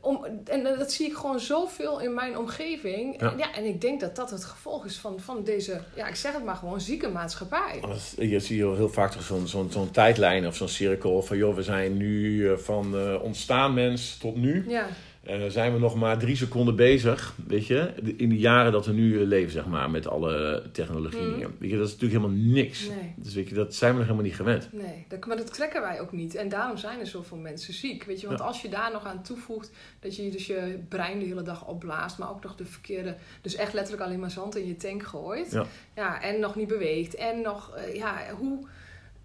om, 0.00 0.26
en 0.44 0.62
dat 0.62 0.92
zie 0.92 1.06
ik 1.06 1.14
gewoon 1.16 1.40
zoveel 1.40 2.00
in 2.00 2.14
mijn 2.14 2.38
omgeving. 2.38 3.20
Ja. 3.20 3.30
En, 3.32 3.38
ja, 3.38 3.54
en 3.54 3.64
ik 3.64 3.80
denk 3.80 4.00
dat 4.00 4.16
dat 4.16 4.30
het 4.30 4.44
gevolg 4.44 4.84
is 4.84 4.98
van, 4.98 5.20
van 5.20 5.44
deze, 5.44 5.80
ja, 5.94 6.06
ik 6.06 6.14
zeg 6.14 6.32
het 6.32 6.44
maar 6.44 6.56
gewoon, 6.56 6.80
zieke 6.80 7.08
maatschappij. 7.08 7.78
Dat- 7.80 8.14
Je 8.16 8.40
ziet 8.40 8.58
heel 8.58 8.74
heel 8.76 8.88
vaak 8.88 9.12
zo'n 9.12 9.46
zo'n 9.46 9.70
zo'n 9.70 9.90
tijdlijn 9.90 10.46
of 10.46 10.56
zo'n 10.56 10.68
cirkel 10.68 11.22
van 11.22 11.36
joh, 11.36 11.54
we 11.54 11.62
zijn 11.62 11.96
nu 11.96 12.48
eh, 12.50 12.56
van 12.58 12.96
eh, 12.98 13.22
ontstaan 13.22 13.74
mens 13.74 14.16
tot 14.18 14.36
nu. 14.36 14.64
Ja, 14.68 14.86
Eh, 15.22 15.46
zijn 15.48 15.72
we 15.72 15.78
nog 15.78 15.94
maar 15.94 16.18
drie 16.18 16.36
seconden 16.36 16.76
bezig, 16.76 17.34
weet 17.46 17.66
je, 17.66 17.92
in 18.16 18.28
de 18.28 18.38
jaren 18.38 18.72
dat 18.72 18.86
we 18.86 18.92
nu 18.92 19.20
eh, 19.20 19.26
leven, 19.26 19.52
zeg 19.52 19.66
maar, 19.66 19.90
met 19.90 20.06
alle 20.06 20.62
technologieën. 20.72 21.34
Mm. 21.46 21.54
Weet 21.58 21.70
je, 21.70 21.76
dat 21.76 21.86
is 21.86 21.92
natuurlijk 21.92 22.22
helemaal 22.22 22.52
niks. 22.52 22.88
nee. 22.88 23.14
Dus 23.16 23.34
weet 23.34 23.48
je, 23.48 23.54
dat 23.54 23.74
zijn 23.74 23.90
we 23.92 23.96
nog 23.96 24.06
helemaal 24.06 24.26
niet 24.26 24.36
gewend. 24.36 24.68
Nee, 24.72 25.04
dat, 25.08 25.26
maar 25.26 25.36
dat 25.36 25.54
trekken 25.54 25.80
wij 25.80 26.00
ook 26.00 26.12
niet. 26.12 26.34
En 26.34 26.48
daarom 26.48 26.76
zijn 26.76 27.00
er 27.00 27.06
zoveel 27.06 27.36
mensen 27.36 27.74
ziek. 27.74 28.04
Weet 28.04 28.20
je, 28.20 28.26
want 28.26 28.38
Ja. 28.38 28.44
als 28.44 28.62
je 28.62 28.68
daar 28.68 28.92
nog 28.92 29.04
aan 29.04 29.22
toevoegt 29.22 29.70
dat 30.00 30.16
je 30.16 30.30
dus 30.30 30.46
je 30.46 30.78
brein 30.88 31.18
de 31.18 31.24
hele 31.24 31.42
dag 31.42 31.66
opblaast, 31.66 32.18
maar 32.18 32.30
ook 32.30 32.42
nog 32.42 32.56
de 32.56 32.64
verkeerde, 32.64 33.16
dus 33.42 33.54
echt 33.54 33.72
letterlijk 33.72 34.04
alleen 34.04 34.20
maar 34.20 34.30
zand 34.30 34.56
in 34.56 34.66
je 34.66 34.76
tank 34.76 35.02
gooit. 35.02 35.50
Ja. 35.50 35.66
Ja, 35.96 36.22
en 36.22 36.40
nog 36.40 36.54
niet 36.56 36.68
beweegt. 36.68 37.14
En 37.14 37.40
nog, 37.42 37.74
eh, 37.76 37.94
ja, 37.94 38.16
hoe, 38.38 38.66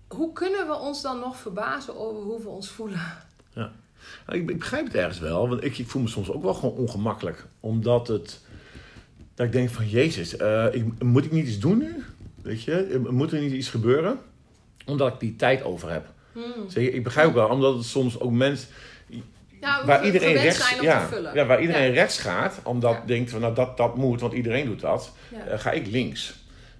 hoe 0.07 0.33
kunnen 0.33 0.67
we 0.67 0.73
ons 0.75 1.01
dan 1.01 1.19
nog 1.19 1.37
verbazen 1.37 1.97
over 1.97 2.21
hoe 2.23 2.41
we 2.41 2.49
ons 2.49 2.69
voelen? 2.69 3.01
Nou, 3.53 3.69
Ik, 4.29 4.49
ik 4.49 4.59
begrijp 4.59 4.85
het 4.85 4.95
ergens 4.95 5.19
wel, 5.19 5.49
want 5.49 5.63
ik, 5.63 5.77
ik 5.77 5.87
voel 5.87 6.01
me 6.01 6.07
soms 6.07 6.31
ook 6.31 6.43
wel 6.43 6.53
gewoon 6.53 6.75
ongemakkelijk. 6.75 7.45
Omdat 7.59 8.07
het, 8.07 8.41
dat 9.35 9.45
ik 9.45 9.51
denk 9.51 9.69
van, 9.69 9.89
jezus, 9.89 10.37
eh, 10.37 10.65
ik, 10.71 11.03
moet 11.03 11.25
ik 11.25 11.31
niet 11.31 11.47
iets 11.47 11.59
doen 11.59 11.77
nu? 11.77 12.03
Weet 12.41 12.63
je, 12.63 13.01
moet 13.09 13.31
er 13.31 13.39
niet 13.39 13.51
iets 13.51 13.69
gebeuren? 13.69 14.19
Omdat 14.85 15.13
ik 15.13 15.19
die 15.19 15.35
tijd 15.35 15.63
over 15.63 15.91
heb. 15.91 16.05
Hmm. 16.31 16.69
Zeg 16.69 16.83
ik 16.83 17.03
begrijp 17.03 17.27
ook 17.27 17.33
wel, 17.33 17.47
omdat 17.47 17.75
het 17.75 17.85
soms 17.85 18.19
ook 18.19 18.31
mensen... 18.31 18.67
We 19.59 19.83
waar 19.85 20.05
iedereen 20.05 20.35
rechts, 20.35 20.79
ja, 20.81 21.09
ja, 21.33 21.45
waar 21.45 21.61
iedereen 21.61 21.87
Ja. 21.87 21.93
rechts 21.93 22.19
gaat, 22.19 22.59
omdat 22.63 22.97
denkt 23.05 23.29
van 23.29 23.41
nou 23.41 23.55
dat, 23.55 23.77
dat 23.77 23.95
moet, 23.95 24.21
want 24.21 24.33
iedereen 24.33 24.65
doet 24.65 24.79
dat, 24.79 25.13
eh, 25.47 25.59
ga 25.59 25.71
ik 25.71 25.87
links. 25.87 26.35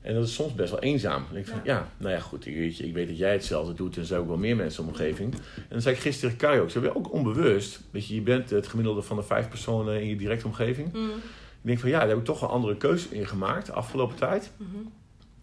En 0.08 0.14
dat 0.14 0.24
is 0.24 0.34
soms 0.34 0.54
best 0.54 0.72
wel 0.72 0.80
eenzaam. 0.80 1.24
Dan 1.24 1.34
denk 1.34 1.46
ik 1.46 1.52
van 1.52 1.62
Ja. 1.64 1.74
ja, 1.74 1.88
nou 1.98 2.14
ja 2.14 2.20
goed, 2.20 2.46
ik 2.46 2.78
ik 2.78 2.94
weet 2.94 3.08
dat 3.08 3.18
jij 3.18 3.32
hetzelfde 3.32 3.74
doet 3.74 3.98
en 3.98 4.06
zo 4.06 4.20
ook 4.20 4.28
wel 4.28 4.38
meer 4.38 4.56
mensen 4.56 4.84
in 4.84 4.86
de 4.86 4.98
omgeving. 4.98 5.34
En 5.34 5.66
dan 5.70 5.82
zei 5.82 5.96
ik 5.96 6.02
gisteren 6.02 6.36
Kai 6.36 6.60
ook, 6.60 6.70
ze 6.70 6.80
hebben 6.80 6.98
ook 6.98 7.14
onbewust, 7.14 7.82
weet 7.92 8.08
je, 8.08 8.16
je 8.16 8.22
bent 8.22 8.50
het 8.50 8.68
gemiddelde 8.68 9.02
van 9.02 9.18
de 9.18 9.24
vijf 9.24 9.50
personen 9.50 10.02
in 10.02 10.08
je 10.08 10.16
directe 10.16 10.46
omgeving. 10.46 10.92
Hmm. 10.92 11.10
Ik 11.10 11.74
denk 11.74 11.80
van 11.80 11.90
ja, 11.90 12.00
daar 12.00 12.08
heb 12.08 12.18
ik 12.18 12.26
toch 12.26 12.42
een 12.42 12.48
andere 12.48 12.78
keuze 12.78 13.08
in 13.10 13.28
gemaakt 13.28 13.66
de 13.66 13.72
afgelopen 13.72 14.16
tijd. 14.16 14.52
Mhm. 14.58 14.70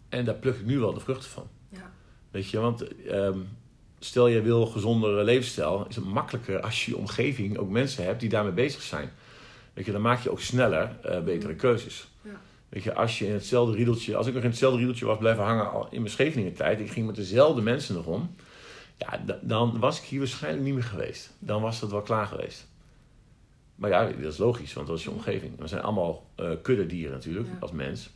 En 0.09 0.25
daar 0.25 0.35
pluk 0.35 0.55
ik 0.55 0.67
nu 0.67 0.79
wel 0.79 0.95
de 0.95 1.01
vruchten 1.01 1.31
van. 1.31 1.49
Ja. 1.69 1.91
Weet 2.31 2.51
je, 2.51 2.59
want 2.59 3.05
ehm, 3.07 3.39
stel 3.99 4.27
je 4.27 4.43
wil 4.43 4.61
een 4.61 4.73
gezondere 4.73 5.25
levensstijl, 5.25 5.87
is 5.89 5.97
het 5.97 6.05
makkelijker 6.05 6.61
als 6.61 6.85
je 6.85 6.91
je 6.91 6.97
omgeving 6.97 7.59
ook 7.59 7.71
mensen 7.71 8.05
hebt 8.05 8.21
die 8.21 8.29
daarmee 8.29 8.53
bezig 8.53 8.83
zijn. 8.83 9.11
Weet 9.73 9.87
je, 9.87 9.93
dan 9.93 10.03
maak 10.03 10.21
je 10.21 10.31
ook 10.31 10.41
sneller 10.41 10.97
eh, 11.03 11.21
betere 11.21 11.55
keuzes. 11.55 12.09
Ja. 12.75 12.81
Weet 12.81 12.83
je, 12.83 12.95
als 12.95 13.19
je 13.19 13.27
in 13.27 13.33
hetzelfde 13.33 13.77
riedeltje, 13.77 14.17
als 14.17 14.27
ik 14.27 14.35
nog 14.35 14.43
in 14.43 14.49
hetzelfde 14.49 14.79
riedeltje 14.79 15.05
was 15.07 15.19
blijven 15.19 15.45
hangen 15.45 15.71
al 15.71 15.87
in 15.91 16.01
mijn 16.01 16.13
Scheveningen 16.13 16.55
tijd, 16.55 16.81
ik 16.81 16.91
ging 16.91 17.07
met 17.07 17.15
dezelfde 17.15 17.63
mensen 17.63 17.95
nog 17.95 18.07
om, 18.07 18.35
ja, 18.97 19.21
dan 19.41 19.79
was 19.79 19.99
ik 19.99 20.05
hier 20.05 20.19
waarschijnlijk 20.19 20.65
niet 20.65 20.75
meer 20.75 20.83
geweest. 20.85 21.31
Dan 21.39 21.63
was 21.63 21.81
het 21.81 21.91
wel 21.91 22.03
klaar 22.03 22.27
geweest. 22.27 22.67
Maar 23.75 23.91
ja, 23.91 24.05
dat 24.07 24.33
is 24.33 24.39
logisch, 24.39 24.73
want 24.73 24.87
dat 24.87 24.99
is 24.99 25.05
je 25.05 25.11
omgeving. 25.11 25.59
We 25.59 25.67
zijn 25.67 25.83
allemaal 25.83 26.27
eh 26.35 26.51
kuddedieren 26.63 27.13
natuurlijk, 27.13 27.47
Ja. 27.49 27.57
als 27.61 27.73
mens. 27.73 28.11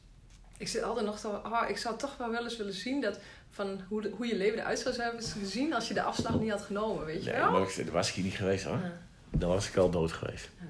Ik 0.59 0.69
zit 0.69 0.83
altijd 0.83 1.07
nog 1.07 1.19
te... 1.19 1.29
Oh, 1.29 1.63
ik 1.69 1.77
zou 1.77 1.99
toch 1.99 2.17
wel 2.17 2.31
wel 2.31 2.43
eens 2.45 2.57
willen 2.57 2.73
zien 2.73 3.01
dat... 3.01 3.19
Van 3.51 3.81
hoe, 3.89 4.03
de- 4.03 4.13
hoe 4.17 4.27
je 4.27 4.37
leven 4.37 4.59
eruit 4.59 4.79
zou 4.79 4.95
hebben 5.03 5.23
gezien 5.23 5.75
als 5.75 5.89
je 5.89 5.95
de 5.95 6.03
afslag 6.03 6.41
niet 6.41 6.51
had 6.51 6.63
genomen, 6.63 7.05
weet 7.05 7.25
je 7.25 7.31
Nee, 7.31 7.41
wel? 7.41 7.51
maar 7.51 7.61
ik, 7.61 7.89
was 7.93 8.09
ik 8.09 8.15
hier 8.15 8.25
niet 8.25 8.35
geweest 8.35 8.65
hoor. 8.65 8.77
Ja. 8.77 8.93
Dan 9.31 9.49
was 9.49 9.69
ik 9.69 9.77
al 9.77 9.91
dood 9.91 10.13
geweest. 10.13 10.51
Ja. 10.61 10.67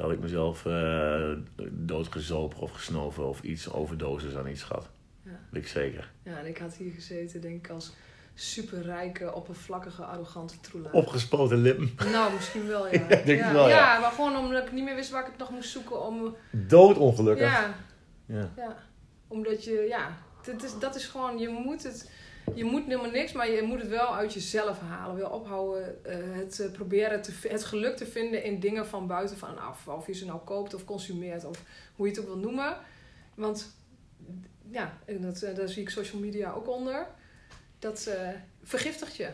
Had 0.00 0.10
ik 0.10 0.20
mezelf 0.20 0.66
eh 0.66 1.32
doodgezopen 1.70 2.58
of 2.58 2.70
gesnoven 2.70 3.28
of 3.28 3.42
iets 3.42 3.72
overdosis 3.72 4.36
aan 4.36 4.48
iets 4.48 4.62
gehad. 4.62 4.88
Ja. 5.22 5.30
Weet 5.50 5.62
ik 5.62 5.68
zeker. 5.68 6.10
Ja, 6.22 6.38
en 6.38 6.46
ik 6.46 6.58
had 6.58 6.74
hier 6.74 6.92
gezeten, 6.92 7.40
denk 7.40 7.66
ik, 7.66 7.72
als 7.72 7.92
superrijke, 8.34 9.34
oppervlakkige, 9.34 10.02
arrogante 10.02 10.60
troela. 10.60 10.88
Opgespoten 10.92 11.58
lippen. 11.58 11.92
Nou, 12.12 12.32
misschien 12.34 12.66
wel, 12.66 12.86
ja. 12.92 12.92
Ja, 13.08 13.16
denk 13.16 13.40
ja, 13.40 13.52
wel, 13.52 13.68
ja. 13.68 13.76
ja, 13.76 14.00
maar 14.00 14.10
gewoon 14.10 14.36
omdat 14.36 14.66
ik 14.66 14.72
niet 14.72 14.84
meer 14.84 14.94
wist 14.94 15.10
waar 15.10 15.20
ik 15.20 15.26
het 15.30 15.38
nog 15.38 15.50
moest 15.50 15.70
zoeken 15.70 16.06
om... 16.06 16.36
Doodongelukkig. 16.50 17.50
Ja, 17.50 17.74
Ja. 18.26 18.50
ja. 18.56 18.76
Omdat 19.28 19.64
je, 19.64 19.86
ja... 19.88 20.16
Het 20.44 20.62
is, 20.62 20.78
dat 20.78 20.94
is 20.94 21.06
gewoon, 21.06 21.38
je 21.38 21.48
moet 21.48 21.82
het... 21.82 22.10
Je 22.54 22.64
moet 22.64 22.84
helemaal 22.84 23.10
niks, 23.10 23.32
maar 23.32 23.50
je 23.50 23.62
moet 23.62 23.80
het 23.80 23.88
wel 23.88 24.14
uit 24.16 24.32
jezelf 24.32 24.80
halen. 24.80 25.16
Wel 25.16 25.30
ophouden, 25.30 26.04
eh, 26.04 26.16
het 26.32 26.60
eh, 26.60 26.70
proberen 26.70 27.22
te, 27.22 27.32
het 27.48 27.64
geluk 27.64 27.96
te 27.96 28.06
vinden 28.06 28.44
in 28.44 28.60
dingen 28.60 28.86
van 28.86 29.06
buiten 29.06 29.36
van 29.36 29.58
af. 29.58 29.88
Of 29.88 30.06
je 30.06 30.12
ze 30.12 30.24
nou 30.24 30.40
koopt 30.44 30.74
of 30.74 30.84
consumeert 30.84 31.44
of 31.44 31.62
hoe 31.96 32.06
je 32.06 32.12
het 32.12 32.20
ook 32.20 32.26
wil 32.26 32.38
noemen. 32.38 32.76
Want 33.34 33.76
ja, 34.70 34.98
en 35.04 35.20
dat, 35.20 35.42
eh, 35.42 35.54
daar 35.54 35.68
zie 35.68 35.82
ik 35.82 35.90
social 35.90 36.20
media 36.20 36.52
ook 36.52 36.68
onder. 36.68 37.06
Dat 37.78 38.10
vergiftigt 38.62 39.16
je. 39.16 39.28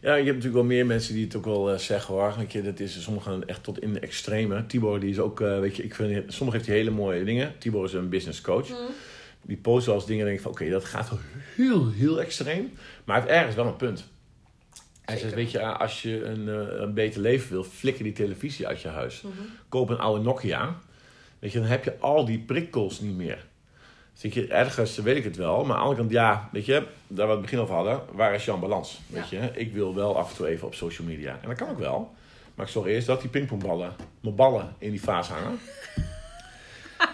Ja, 0.00 0.14
je 0.14 0.24
hebt 0.24 0.36
natuurlijk 0.36 0.54
wel 0.54 0.64
meer 0.64 0.86
mensen 0.86 1.14
die 1.14 1.24
het 1.24 1.36
ook 1.36 1.44
wel 1.44 1.78
zeggen 1.78 2.14
hoor. 2.14 2.34
Weet 2.36 2.52
je, 2.52 2.62
dat 2.62 2.80
is, 2.80 3.02
sommigen 3.02 3.32
gaan 3.32 3.46
echt 3.46 3.62
tot 3.62 3.80
in 3.80 3.92
de 3.92 4.00
extreme. 4.00 4.66
Tibor 4.66 5.00
die 5.00 5.10
is 5.10 5.18
ook, 5.18 5.38
weet 5.38 5.76
je, 5.76 5.82
ik 5.82 5.94
vind, 5.94 6.32
sommigen 6.32 6.60
heeft 6.60 6.66
hij 6.66 6.76
hele 6.76 6.90
mooie 6.90 7.24
dingen. 7.24 7.58
Tibor 7.58 7.84
is 7.84 7.92
een 7.92 8.08
business 8.08 8.40
coach. 8.40 8.68
Die 9.42 9.56
post 9.56 9.86
wel 9.86 9.94
eens 9.94 10.06
dingen 10.06 10.20
en 10.20 10.26
denk 10.26 10.38
ik 10.38 10.44
van 10.44 10.52
oké, 10.52 10.70
dat 10.70 10.84
gaat 10.84 11.10
heel, 11.56 11.90
heel 11.90 12.20
extreem. 12.20 12.72
Maar 13.04 13.16
hij 13.16 13.24
heeft 13.24 13.38
ergens 13.38 13.56
wel 13.56 13.66
een 13.66 13.76
punt. 13.76 14.10
Hij 15.04 15.18
zegt, 15.18 15.34
weet 15.34 15.50
je, 15.50 15.60
als 15.62 16.02
je 16.02 16.24
een, 16.24 16.48
eh, 16.48 16.80
een 16.80 16.94
beter 16.94 17.20
leven 17.20 17.50
wil, 17.50 17.64
flikker 17.64 18.04
die 18.04 18.12
televisie 18.12 18.66
uit 18.66 18.80
je 18.80 18.88
huis. 18.88 19.22
Mhm. 19.22 19.32
Koop 19.68 19.88
een 19.88 19.98
oude 19.98 20.22
Nokia. 20.22 20.78
Weet 21.38 21.52
je, 21.52 21.58
dan 21.58 21.68
heb 21.68 21.84
je 21.84 21.98
al 21.98 22.24
die 22.24 22.38
prikkels 22.38 23.00
niet 23.00 23.16
meer. 23.16 23.46
Weet 24.20 24.34
je, 24.34 24.46
ergens 24.46 24.96
weet 24.96 25.16
ik 25.16 25.24
het 25.24 25.36
wel. 25.36 25.64
Maar 25.64 25.76
aan 25.76 25.82
de 25.82 25.88
andere 25.88 26.00
kant, 26.00 26.10
ja, 26.10 26.48
weet 26.52 26.66
je, 26.66 26.86
daar 27.06 27.26
we 27.26 27.32
het 27.32 27.40
begin 27.40 27.58
over 27.58 27.74
hadden. 27.74 28.00
Waar 28.12 28.34
is 28.34 28.44
Jan 28.44 28.60
Balans? 28.60 29.00
Weet 29.06 29.28
je, 29.28 29.50
ik 29.54 29.72
wil 29.72 29.94
wel 29.94 30.16
af 30.16 30.30
en 30.30 30.36
toe 30.36 30.46
even 30.46 30.66
op 30.66 30.74
social 30.74 31.06
media. 31.06 31.38
En 31.42 31.48
dat 31.48 31.56
kan 31.56 31.68
ook 31.68 31.78
wel. 31.78 32.14
Maar 32.54 32.66
ik 32.66 32.72
zorg 32.72 32.86
eerst 32.86 33.06
dat 33.06 33.20
die 33.20 33.30
pingpongballen, 33.30 33.92
mijn 34.20 34.34
ballen 34.34 34.74
in 34.78 34.90
die 34.90 35.02
vaas 35.02 35.28
hangen. 35.28 35.58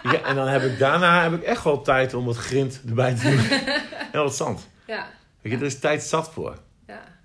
Ja, 0.03 0.21
en 0.21 0.35
dan 0.35 0.47
heb 0.47 0.61
ik 0.61 0.79
daarna 0.79 1.23
heb 1.23 1.33
ik 1.33 1.43
echt 1.43 1.63
wel 1.63 1.81
tijd 1.81 2.13
om 2.13 2.25
wat 2.25 2.37
grind 2.37 2.81
erbij 2.87 3.15
te 3.15 3.21
doen. 3.29 3.57
en 4.11 4.19
wat 4.23 4.35
zand. 4.35 4.67
Ja, 4.87 5.07
Weet 5.41 5.53
je, 5.53 5.59
er 5.59 5.65
is 5.65 5.79
tijd 5.79 6.03
zat 6.03 6.29
voor. 6.31 6.57
ja. 6.87 7.17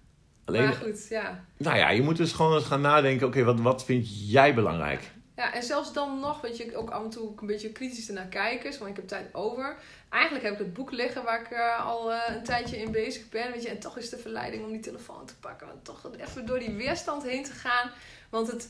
Alleen, 0.44 0.64
Maar 0.64 0.72
goed, 0.74 1.06
ja. 1.08 1.44
nou 1.56 1.76
ja, 1.76 1.90
je 1.90 2.02
moet 2.02 2.16
dus 2.16 2.32
gewoon 2.32 2.54
eens 2.54 2.64
gaan 2.64 2.80
nadenken. 2.80 3.26
Oké, 3.26 3.44
wat, 3.44 3.60
wat 3.60 3.84
vind 3.84 4.30
jij 4.30 4.54
belangrijk? 4.54 5.10
Ja, 5.36 5.54
en 5.54 5.62
zelfs 5.62 5.92
dan 5.92 6.20
nog, 6.20 6.40
weet 6.40 6.56
je, 6.56 6.76
ook 6.76 6.90
af 6.90 7.04
en 7.04 7.10
toe 7.10 7.32
een 7.40 7.46
beetje 7.46 7.72
kritisch 7.72 8.08
ernaar 8.08 8.26
kijken. 8.26 8.78
Want 8.78 8.90
ik 8.90 8.96
heb 8.96 9.08
tijd 9.08 9.34
over. 9.34 9.76
Eigenlijk 10.10 10.44
heb 10.44 10.52
ik 10.52 10.58
het 10.58 10.72
boek 10.72 10.90
liggen 10.92 11.24
waar 11.24 11.40
ik 11.40 11.50
eh, 11.50 11.86
al 11.86 12.12
eh, 12.12 12.34
een 12.36 12.42
tijdje 12.42 12.76
in 12.76 12.90
bezig 12.90 13.28
ben. 13.28 13.52
Weet 13.52 13.62
je, 13.62 13.68
en 13.68 13.78
toch 13.78 13.98
is 13.98 14.10
de 14.10 14.18
verleiding 14.18 14.64
om 14.64 14.70
die 14.70 14.80
telefoon 14.80 15.26
te 15.26 15.36
pakken. 15.40 15.66
Want 15.66 15.84
toch 15.84 16.10
even 16.16 16.46
door 16.46 16.58
die 16.58 16.74
weerstand 16.74 17.22
heen 17.22 17.44
te 17.44 17.52
gaan. 17.52 17.90
Want 18.30 18.50
het, 18.50 18.68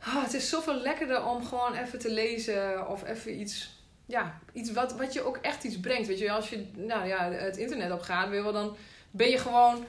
ah, 0.00 0.22
het 0.22 0.34
is 0.34 0.48
zoveel 0.48 0.74
lekkerder 0.74 1.24
om 1.24 1.44
gewoon 1.44 1.74
even 1.74 1.98
te 1.98 2.10
lezen. 2.10 2.88
Of 2.88 3.04
even 3.04 3.40
iets, 3.40 3.70
ja, 4.06 4.38
iets 4.52 4.72
wat, 4.72 4.96
wat 4.96 5.12
je 5.12 5.22
ook 5.22 5.36
echt 5.36 5.64
iets 5.64 5.80
brengt. 5.80 6.08
Weet 6.08 6.18
je, 6.18 6.30
als 6.30 6.50
je 6.50 6.66
nou 6.74 7.06
ja, 7.06 7.30
het 7.30 7.56
internet 7.56 7.92
op 7.92 8.00
gaat, 8.00 8.28
wil 8.28 8.36
je 8.36 8.42
wel, 8.42 8.52
dan 8.52 8.76
ben 9.10 9.28
je 9.28 9.38
gewoon 9.38 9.86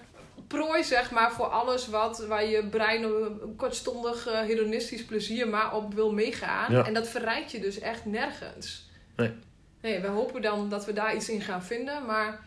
prooi, 0.47 0.83
zeg 0.83 1.11
maar, 1.11 1.31
voor 1.31 1.45
alles 1.45 1.87
wat, 1.87 2.25
waar 2.25 2.45
je 2.45 2.65
brein 2.65 3.03
een 3.03 3.53
kortstondig 3.55 4.27
eh, 4.27 4.39
hedonistisch 4.39 5.05
plezier 5.05 5.47
maar 5.47 5.75
op 5.75 5.93
wil 5.93 6.13
meegaan. 6.13 6.73
Ja. 6.73 6.85
En 6.85 6.93
dat 6.93 7.07
verrijkt 7.07 7.51
je 7.51 7.59
dus 7.59 7.79
echt 7.79 8.05
nergens. 8.05 8.89
Nee. 9.15 9.33
Nee, 9.81 9.99
we 9.99 10.07
hopen 10.07 10.41
dan 10.41 10.69
dat 10.69 10.85
we 10.85 10.93
daar 10.93 11.15
iets 11.15 11.29
in 11.29 11.41
gaan 11.41 11.63
vinden, 11.63 12.05
maar 12.05 12.39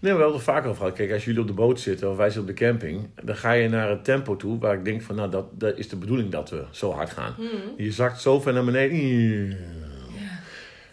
Nee, 0.00 0.12
we 0.12 0.18
hebben 0.18 0.36
het 0.36 0.44
vaak 0.44 0.64
over 0.64 0.76
gehad. 0.76 0.92
Kijk, 0.92 1.12
als 1.12 1.24
jullie 1.24 1.40
op 1.40 1.46
de 1.46 1.52
boot 1.52 1.80
zitten 1.80 2.10
of 2.10 2.16
wij 2.16 2.30
zitten 2.30 2.42
op 2.50 2.56
de 2.58 2.64
camping, 2.64 3.08
dan 3.22 3.36
ga 3.36 3.52
je 3.52 3.68
naar 3.68 3.88
het 3.88 4.04
tempo 4.04 4.36
toe 4.36 4.58
waar 4.58 4.74
ik 4.74 4.84
denk 4.84 5.02
van, 5.02 5.14
nou, 5.14 5.30
dat, 5.30 5.60
dat 5.60 5.78
is 5.78 5.88
de 5.88 5.96
bedoeling 5.96 6.30
dat 6.30 6.50
we 6.50 6.64
zo 6.70 6.92
hard 6.92 7.10
gaan. 7.10 7.34
hmm, 7.36 7.48
Je 7.76 7.92
zakt 7.92 8.20
zo 8.20 8.40
ver 8.40 8.52
naar 8.52 8.64
beneden. 8.64 8.98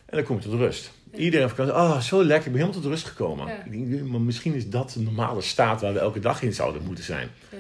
En 0.06 0.18
dan 0.18 0.24
kom 0.24 0.36
je 0.38 0.44
tot 0.44 0.54
rust. 0.60 0.92
Iedereen 1.16 1.50
van 1.50 1.70
oh, 1.72 2.00
zo 2.00 2.24
lekker, 2.24 2.46
ik 2.48 2.52
ben 2.52 2.62
helemaal 2.62 2.82
tot 2.82 2.92
rust 2.92 3.06
gekomen. 3.08 3.48
Ik 3.72 3.90
denk, 3.90 4.04
maar 4.04 4.22
misschien 4.22 4.54
is 4.54 4.70
dat 4.70 4.92
de 4.92 5.02
normale 5.02 5.42
staat 5.42 5.82
waar 5.82 5.94
we 5.94 6.00
elke 6.00 6.20
dag 6.20 6.42
in 6.42 6.54
zouden 6.54 6.84
moeten 6.86 7.04
zijn. 7.04 7.30
ja, 7.52 7.58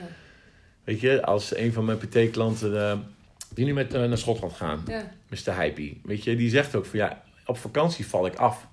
Weet 0.83 0.99
je, 0.99 1.25
als 1.25 1.55
een 1.55 1.73
van 1.73 1.85
mijn 1.85 1.97
PT-klanten 1.97 2.89
eh, 2.89 2.97
die 3.53 3.65
nu 3.65 3.73
met, 3.73 3.93
eh, 3.93 4.03
naar 4.03 4.17
Schotland 4.17 4.53
gaan, 4.53 4.83
Mr. 5.29 5.55
Hypie, 5.61 6.01
weet 6.03 6.23
je, 6.23 6.35
die 6.35 6.49
zegt 6.49 6.75
ook 6.75 6.85
van 6.85 6.99
ja, 6.99 7.23
op 7.45 7.57
vakantie 7.57 8.07
val 8.07 8.25
ik 8.25 8.35
af. 8.35 8.67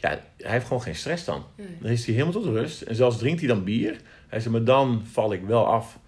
Ja, 0.00 0.08
hij 0.36 0.50
heeft 0.50 0.66
gewoon 0.66 0.82
geen 0.82 0.96
stress 0.96 1.24
dan. 1.24 1.44
Nee. 1.54 1.66
Dan 1.80 1.90
is 1.90 2.04
hij 2.04 2.14
helemaal 2.14 2.42
tot 2.42 2.44
rust. 2.44 2.82
En 2.82 2.94
zelfs 2.94 3.18
drinkt 3.18 3.40
hij 3.40 3.48
dan 3.48 3.64
bier. 3.64 4.00
Hij 4.28 4.40
zegt, 4.40 4.52
maar 4.52 4.64
dan 4.64 5.02
val 5.04 5.32
ik 5.32 5.42
wel 5.42 5.66
af. 5.66 5.98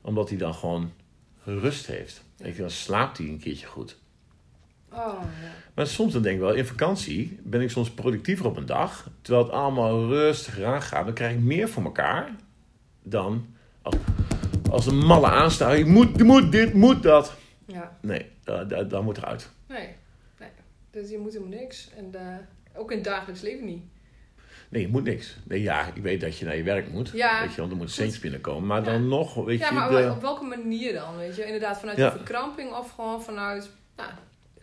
Omdat 0.00 0.28
hij 0.28 0.38
dan 0.38 0.54
gewoon 0.54 0.92
rust 1.44 1.86
heeft. 1.86 2.24
Dan 2.56 2.70
slaapt 2.70 3.18
hij 3.18 3.26
een 3.26 3.38
keertje 3.38 3.66
goed. 3.66 3.96
Oh, 4.92 5.22
ja. 5.42 5.50
Maar 5.74 5.86
soms 5.86 6.12
dan 6.12 6.22
denk 6.22 6.34
ik 6.34 6.40
wel, 6.40 6.54
in 6.54 6.66
vakantie 6.66 7.38
ben 7.42 7.60
ik 7.60 7.70
soms 7.70 7.90
productiever 7.90 8.46
op 8.46 8.56
een 8.56 8.66
dag. 8.66 9.10
Terwijl 9.22 9.44
het 9.44 9.54
allemaal 9.54 10.08
rustig 10.08 10.54
gaat. 10.88 11.04
Dan 11.04 11.14
krijg 11.14 11.34
ik 11.34 11.40
meer 11.40 11.68
voor 11.68 11.84
elkaar 11.84 12.36
dan 13.02 13.46
als, 13.82 13.94
als 14.70 14.86
een 14.86 14.98
malle 14.98 15.26
aanstaan. 15.30 15.76
Ik 15.76 15.86
moet, 15.86 16.22
moet 16.22 16.52
dit, 16.52 16.74
moet 16.74 17.02
dat. 17.02 17.34
ja. 17.66 17.96
Nee, 18.00 18.26
dat, 18.44 18.70
dat, 18.70 18.90
dat 18.90 19.02
moet 19.02 19.16
eruit. 19.16 19.50
Nee. 19.68 19.88
nee. 20.38 20.48
Dus 20.90 21.10
je 21.10 21.18
moet 21.18 21.32
helemaal 21.32 21.58
niks. 21.58 21.90
En 21.96 22.14
eh, 22.14 22.36
ook 22.76 22.90
in 22.90 22.96
het 22.96 23.06
dagelijks 23.06 23.40
leven 23.42 23.64
niet. 23.64 23.82
Nee, 24.68 24.82
je 24.82 24.88
moet 24.88 25.04
niks. 25.04 25.36
Nee, 25.44 25.62
ja, 25.62 25.86
ik 25.94 26.02
weet 26.02 26.20
dat 26.20 26.38
je 26.38 26.44
naar 26.44 26.56
je 26.56 26.62
werk 26.62 26.88
moet. 26.90 27.10
Ja, 27.10 27.40
weet 27.40 27.50
je, 27.54 27.60
want 27.60 27.70
er 27.72 27.76
goed. 27.86 27.94
centjes 27.96 28.20
binnenkomen. 28.22 28.66
Maar 28.66 28.84
Ja. 28.84 28.90
dan 28.90 29.08
nog, 29.08 29.34
weet 29.44 29.58
Ja, 29.58 29.68
je... 29.68 29.74
maar 29.74 29.90
de- 29.90 30.10
op 30.10 30.20
welke 30.20 30.44
manier 30.44 30.92
dan? 30.92 31.16
Weet 31.16 31.36
je? 31.36 31.44
Inderdaad, 31.44 31.78
vanuit 31.78 31.98
Ja. 31.98 32.10
de 32.10 32.16
verkramping 32.16 32.72
of 32.72 32.90
gewoon 32.90 33.22
vanuit 33.22 33.70
nou, 33.96 34.10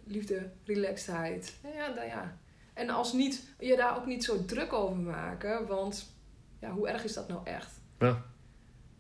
liefde, 0.04 0.50
relaxedheid. 0.66 1.58
Ja, 1.76 1.90
dan 1.92 2.06
ja. 2.06 2.38
En 2.74 2.90
als 2.90 3.14
niet, 3.14 3.44
je 3.60 3.76
daar 3.76 3.98
ook 3.98 4.06
niet 4.06 4.24
zo 4.24 4.46
druk 4.46 4.74
over 4.74 4.98
maken, 4.98 5.68
want 5.68 6.14
ja, 6.60 6.72
hoe 6.72 6.88
erg 6.88 7.04
is 7.04 7.14
dat 7.14 7.28
nou 7.28 7.42
echt? 7.44 7.72
Ja. 8.00 8.24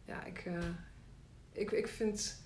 Ja, 0.06 0.24
ik, 0.26 0.44
eh, 0.46 0.54
ik, 1.52 1.72
ik 1.72 1.88
vind. 1.88 2.43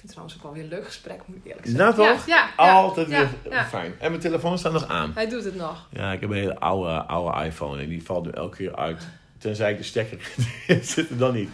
Vind 0.00 0.12
het 0.12 0.20
trouwens 0.20 0.36
ook 0.36 0.42
wel 0.42 0.52
weer 0.52 0.62
een 0.62 0.78
leuk 0.78 0.86
gesprek, 0.86 1.20
moet 1.26 1.36
ik 1.36 1.44
eerlijk 1.44 1.66
zeggen. 1.66 1.84
Nou 1.84 1.94
toch? 2.14 2.26
Ja, 2.26 2.50
ja, 2.56 2.72
Altijd 2.72 3.08
ja, 3.08 3.28
weer 3.42 3.52
ja. 3.52 3.64
fijn. 3.64 3.94
En 3.98 4.10
mijn 4.10 4.22
telefoon 4.22 4.58
staat 4.58 4.72
nog 4.72 4.88
aan. 4.88 5.12
Hij 5.14 5.28
doet 5.28 5.44
het 5.44 5.54
nog. 5.54 5.88
Ja, 5.92 6.12
ik 6.12 6.20
heb 6.20 6.30
een 6.30 6.36
hele 6.36 6.58
oude, 6.58 7.02
oude 7.02 7.44
iPhone 7.44 7.82
en 7.82 7.88
die 7.88 8.02
valt 8.04 8.24
nu 8.24 8.30
elke 8.30 8.56
keer 8.56 8.76
uit. 8.76 9.08
Tenzij 9.38 9.72
ik 9.72 9.78
de 9.78 9.82
stekker 9.82 10.32
zit 10.82 11.10
er 11.10 11.18
dan 11.18 11.34
niet. 11.34 11.50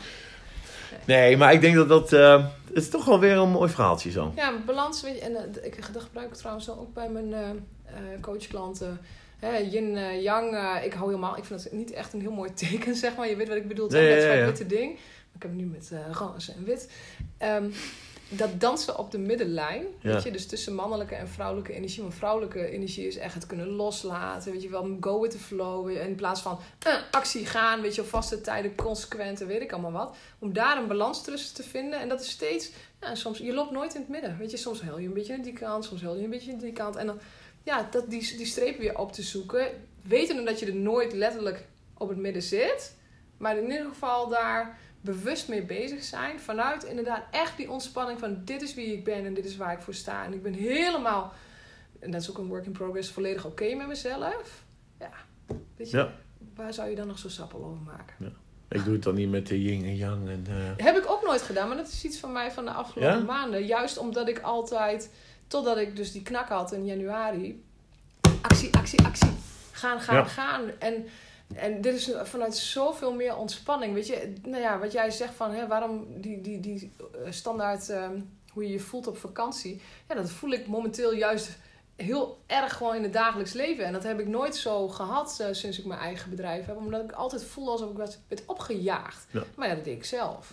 Nee, 1.04 1.36
maar 1.36 1.52
ik 1.52 1.60
denk 1.60 1.74
dat 1.74 1.88
dat... 1.88 2.12
eh, 2.12 2.44
het 2.66 2.76
is 2.76 2.88
toch 2.88 3.04
wel 3.04 3.20
weer 3.20 3.36
een 3.36 3.50
mooi 3.50 3.70
verhaaltje 3.70 4.10
zo. 4.10 4.32
Ja, 4.36 4.52
balans, 4.66 5.02
weet 5.02 5.14
je, 5.14 5.20
en 5.20 5.36
eh, 5.36 5.64
ik, 5.64 5.92
dat 5.92 6.02
gebruik 6.02 6.28
ik 6.28 6.34
trouwens 6.34 6.70
ook 6.70 6.94
bij 6.94 7.08
mijn 7.08 7.32
eh, 7.32 7.94
coachklanten. 8.20 9.00
Hè, 9.38 9.56
yin, 9.56 10.20
yang, 10.22 10.46
ik 10.84 10.92
hou 10.92 11.06
helemaal, 11.06 11.36
ik 11.36 11.44
vind 11.44 11.62
dat 11.62 11.72
niet 11.72 11.92
echt 11.92 12.12
een 12.12 12.20
heel 12.20 12.32
mooi 12.32 12.54
teken, 12.64 12.94
zeg 12.94 13.16
maar. 13.16 13.28
Je 13.28 13.36
weet 13.36 13.48
wat 13.48 13.56
ik 13.56 13.68
bedoel, 13.68 13.88
toch? 13.88 14.00
Ja, 14.00 14.06
ja, 14.06 14.20
zwart-witte 14.20 14.66
ding. 14.66 14.92
Ik 15.34 15.42
heb 15.42 15.50
het 15.50 15.60
nu 15.60 15.66
met 15.66 15.92
roze 16.12 16.52
en 16.52 16.64
wit. 16.64 16.90
Ehm, 17.38 17.64
dat 18.28 18.60
dansen 18.60 18.98
op 18.98 19.10
de 19.10 19.18
middenlijn, 19.18 19.84
Ja. 20.00 20.12
weet 20.12 20.22
je, 20.22 20.30
dus 20.30 20.46
tussen 20.46 20.74
mannelijke 20.74 21.14
en 21.14 21.28
vrouwelijke 21.28 21.72
energie. 21.72 22.02
Want 22.02 22.14
vrouwelijke 22.14 22.70
energie 22.70 23.06
is 23.06 23.16
echt 23.16 23.34
het 23.34 23.46
kunnen 23.46 23.68
loslaten, 23.68 24.52
weet 24.52 24.62
je 24.62 24.68
wel, 24.68 24.96
go 25.00 25.20
with 25.20 25.30
the 25.30 25.38
flow. 25.38 25.90
In 25.90 26.14
plaats 26.14 26.40
van 26.40 26.58
eh, 26.78 26.94
actie 27.10 27.46
gaan, 27.46 27.80
weet 27.80 27.94
je, 27.94 28.00
op 28.00 28.08
vaste 28.08 28.40
tijden, 28.40 28.74
consequent 28.74 29.40
en 29.40 29.46
weet 29.46 29.60
ik 29.62 29.72
allemaal 29.72 29.92
wat. 29.92 30.16
Om 30.38 30.52
daar 30.52 30.76
een 30.78 30.86
balans 30.86 31.22
tussen 31.22 31.54
te 31.54 31.62
vinden. 31.62 32.00
En 32.00 32.08
dat 32.08 32.20
is 32.20 32.30
steeds, 32.30 32.70
ja, 33.00 33.14
soms, 33.14 33.38
je 33.38 33.52
loopt 33.54 33.70
nooit 33.70 33.94
in 33.94 34.00
het 34.00 34.10
midden. 34.10 34.36
Weet 34.38 34.50
je, 34.50 34.56
soms 34.56 34.80
heel 34.82 34.98
je 34.98 35.06
een 35.06 35.14
beetje 35.14 35.34
aan 35.34 35.42
die 35.42 35.52
kant, 35.52 35.84
soms 35.84 36.00
heel 36.00 36.16
je 36.16 36.24
een 36.24 36.30
beetje 36.30 36.52
aan 36.52 36.58
die 36.58 36.72
kant. 36.72 36.96
En 36.96 37.06
dan, 37.06 37.18
ja, 37.62 37.88
dat, 37.90 38.10
die, 38.10 38.36
die 38.36 38.46
streep 38.46 38.78
weer 38.78 38.98
op 38.98 39.12
te 39.12 39.22
zoeken. 39.22 39.66
Weten 40.02 40.44
dat 40.44 40.58
je 40.60 40.66
er 40.66 40.74
nooit 40.74 41.12
letterlijk 41.12 41.64
op 41.98 42.08
het 42.08 42.18
midden 42.18 42.42
zit. 42.42 42.94
Maar 43.36 43.56
in 43.58 43.70
ieder 43.70 43.86
geval 43.88 44.28
daar 44.28 44.78
bewust 45.06 45.48
mee 45.48 45.62
bezig 45.62 46.02
zijn. 46.04 46.40
Vanuit 46.40 46.84
inderdaad 46.84 47.22
echt 47.30 47.56
die 47.56 47.70
ontspanning 47.70 48.18
van 48.18 48.40
dit 48.44 48.62
is 48.62 48.74
wie 48.74 48.92
ik 48.92 49.04
ben 49.04 49.24
en 49.26 49.34
dit 49.34 49.44
is 49.44 49.56
waar 49.56 49.72
ik 49.72 49.80
voor 49.80 49.94
sta. 49.94 50.24
En 50.24 50.32
ik 50.32 50.42
ben 50.42 50.52
helemaal, 50.52 51.32
en 52.00 52.10
dat 52.10 52.20
is 52.20 52.30
ook 52.30 52.38
een 52.38 52.46
work 52.46 52.66
in 52.66 52.72
progress, 52.72 53.10
volledig 53.10 53.44
oké 53.44 53.74
met 53.74 53.86
mezelf. 53.86 54.62
Ja, 54.98 55.10
weet 55.76 55.90
je, 55.90 55.96
Ja. 55.96 56.12
waar 56.54 56.72
zou 56.72 56.88
je 56.90 56.96
dan 56.96 57.06
nog 57.06 57.18
zo 57.18 57.28
sappel 57.28 57.64
over 57.64 57.82
maken? 57.84 58.34
Ik 58.68 58.84
doe 58.84 58.92
het 58.92 59.02
dan 59.02 59.14
niet 59.14 59.30
met 59.30 59.46
de 59.46 59.62
yin 59.62 59.84
en 59.84 59.96
yang. 59.96 60.28
En, 60.28 60.46
eh, 60.48 60.84
Heb 60.86 60.96
ik 60.96 61.10
ook 61.10 61.22
nooit 61.24 61.42
gedaan, 61.42 61.68
maar 61.68 61.76
dat 61.76 61.88
is 61.88 62.04
iets 62.04 62.18
van 62.18 62.32
mij 62.32 62.50
van 62.52 62.64
de 62.64 62.70
afgelopen 62.70 63.18
Ja? 63.18 63.24
maanden. 63.24 63.66
Juist 63.66 63.98
omdat 63.98 64.28
ik 64.28 64.38
altijd, 64.40 65.10
totdat 65.46 65.76
ik 65.78 65.96
dus 65.96 66.12
die 66.12 66.22
knak 66.22 66.48
had 66.48 66.72
in 66.72 66.84
januari, 66.86 67.64
actie, 68.40 68.74
actie, 68.76 69.02
actie. 69.02 69.30
Gaan, 69.72 70.00
gaan, 70.00 70.14
Ja. 70.16 70.24
gaan. 70.24 70.62
En, 70.78 71.06
en 71.54 71.80
dit 71.80 71.94
is 71.94 72.10
vanuit 72.22 72.56
zoveel 72.56 73.14
meer 73.14 73.36
ontspanning. 73.36 73.94
Weet 73.94 74.06
je, 74.06 74.32
nou 74.42 74.62
ja, 74.62 74.78
wat 74.78 74.92
jij 74.92 75.10
zegt 75.10 75.34
van 75.34 75.50
hè, 75.50 75.66
waarom 75.66 76.06
die, 76.20 76.40
die, 76.40 76.60
die 76.60 76.92
eh, 77.24 77.30
standaard, 77.30 77.88
ehm, 77.88 78.20
hoe 78.52 78.62
je 78.62 78.72
je 78.72 78.80
voelt 78.80 79.06
op 79.06 79.18
vakantie. 79.18 79.80
Ja, 80.08 80.14
dat 80.14 80.30
voel 80.30 80.50
ik 80.50 80.66
momenteel 80.66 81.14
juist 81.14 81.58
heel 81.96 82.38
erg 82.46 82.76
gewoon 82.76 82.96
in 82.96 83.02
het 83.02 83.12
dagelijks 83.12 83.52
leven. 83.52 83.84
En 83.84 83.92
dat 83.92 84.02
heb 84.02 84.20
ik 84.20 84.26
nooit 84.26 84.56
zo 84.56 84.88
gehad 84.88 85.38
eh, 85.40 85.46
sinds 85.50 85.78
ik 85.78 85.84
mijn 85.84 86.00
eigen 86.00 86.30
bedrijf 86.30 86.66
heb. 86.66 86.76
Omdat 86.76 87.04
ik 87.04 87.12
altijd 87.12 87.44
voel 87.44 87.70
alsof 87.70 87.90
ik 87.90 87.96
werd, 87.96 88.18
werd 88.28 88.42
opgejaagd. 88.46 89.26
Ja. 89.30 89.42
Maar 89.56 89.68
ja, 89.68 89.74
dat 89.74 89.84
deed 89.84 89.96
ik 89.96 90.04
zelf. 90.04 90.52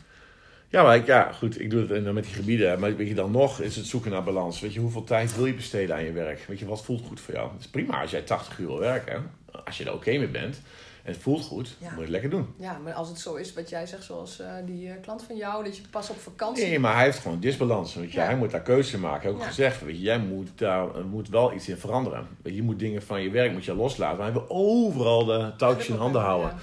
Ja, 0.67 0.83
maar 0.83 0.95
ik, 0.95 1.05
ja, 1.05 1.31
goed, 1.31 1.59
ik 1.59 1.69
doe 1.69 1.81
het 1.81 1.91
en 1.91 2.03
dan 2.03 2.13
met 2.13 2.23
die 2.23 2.33
gebieden. 2.33 2.79
Maar 2.79 2.95
weet 2.95 3.07
je, 3.07 3.13
dan 3.13 3.31
nog 3.31 3.59
is 3.59 3.75
het 3.75 3.85
zoeken 3.85 4.11
naar 4.11 4.23
balans. 4.23 4.59
Weet 4.59 4.73
je, 4.73 4.79
hoeveel 4.79 5.03
tijd 5.03 5.35
wil 5.35 5.45
je 5.45 5.53
besteden 5.53 5.95
aan 5.95 6.03
je 6.03 6.11
werk? 6.11 6.45
Weet 6.47 6.59
je, 6.59 6.65
wat 6.65 6.83
voelt 6.83 7.05
goed 7.07 7.19
voor 7.19 7.33
jou? 7.33 7.51
Het 7.51 7.59
is 7.59 7.67
prima 7.67 8.01
als 8.01 8.11
jij 8.11 8.21
80 8.21 8.59
uur 8.59 8.67
wil 8.67 8.79
werken. 8.79 9.31
Als 9.65 9.77
je 9.77 9.83
er 9.85 9.93
oké 9.93 10.17
mee 10.17 10.27
bent 10.27 10.61
en 11.03 11.11
het 11.13 11.21
voelt 11.21 11.43
goed, 11.43 11.75
Ja. 11.79 11.85
moet 11.87 11.95
je 11.95 12.01
het 12.01 12.09
lekker 12.09 12.29
doen. 12.29 12.47
Ja, 12.59 12.77
maar 12.83 12.93
als 12.93 13.09
het 13.09 13.19
zo 13.19 13.35
is 13.35 13.53
wat 13.53 13.69
jij 13.69 13.85
zegt, 13.85 14.03
zoals 14.03 14.39
eh, 14.39 14.47
die 14.65 14.89
eh, 14.89 14.93
klant 15.01 15.23
van 15.23 15.35
jou, 15.35 15.63
dat 15.63 15.77
je 15.77 15.83
pas 15.91 16.09
op 16.09 16.19
vakantie. 16.19 16.63
Nee, 16.65 16.79
maar 16.79 16.95
hij 16.95 17.03
heeft 17.03 17.19
gewoon 17.19 17.39
disbalans. 17.39 17.95
Weet 17.95 18.11
je. 18.11 18.19
Ja. 18.19 18.25
Hij 18.25 18.35
moet 18.37 18.51
daar 18.51 18.61
keuzes 18.61 18.93
in 18.93 18.99
maken. 18.99 19.21
Hij 19.21 19.29
heeft 19.31 19.41
ook 19.41 19.47
gezegd, 19.49 19.81
weet 19.83 19.95
je, 19.95 20.01
jij 20.01 20.19
moet 20.19 20.49
daar 20.55 20.87
moet 21.09 21.29
wel 21.29 21.53
iets 21.53 21.69
in 21.69 21.77
veranderen. 21.77 22.27
Weet 22.41 22.53
je, 22.53 22.59
je 22.59 22.65
moet 22.65 22.79
dingen 22.79 23.01
van 23.01 23.21
je 23.21 23.29
werk 23.29 23.51
moet 23.51 23.65
je 23.65 23.73
loslaten. 23.75 24.17
Maar 24.17 24.25
hij 24.31 24.33
wil 24.33 24.45
overal 24.49 25.25
de 25.25 25.51
touwtjes 25.57 25.87
in 25.89 25.95
handen 25.95 26.21
houden. 26.21 26.53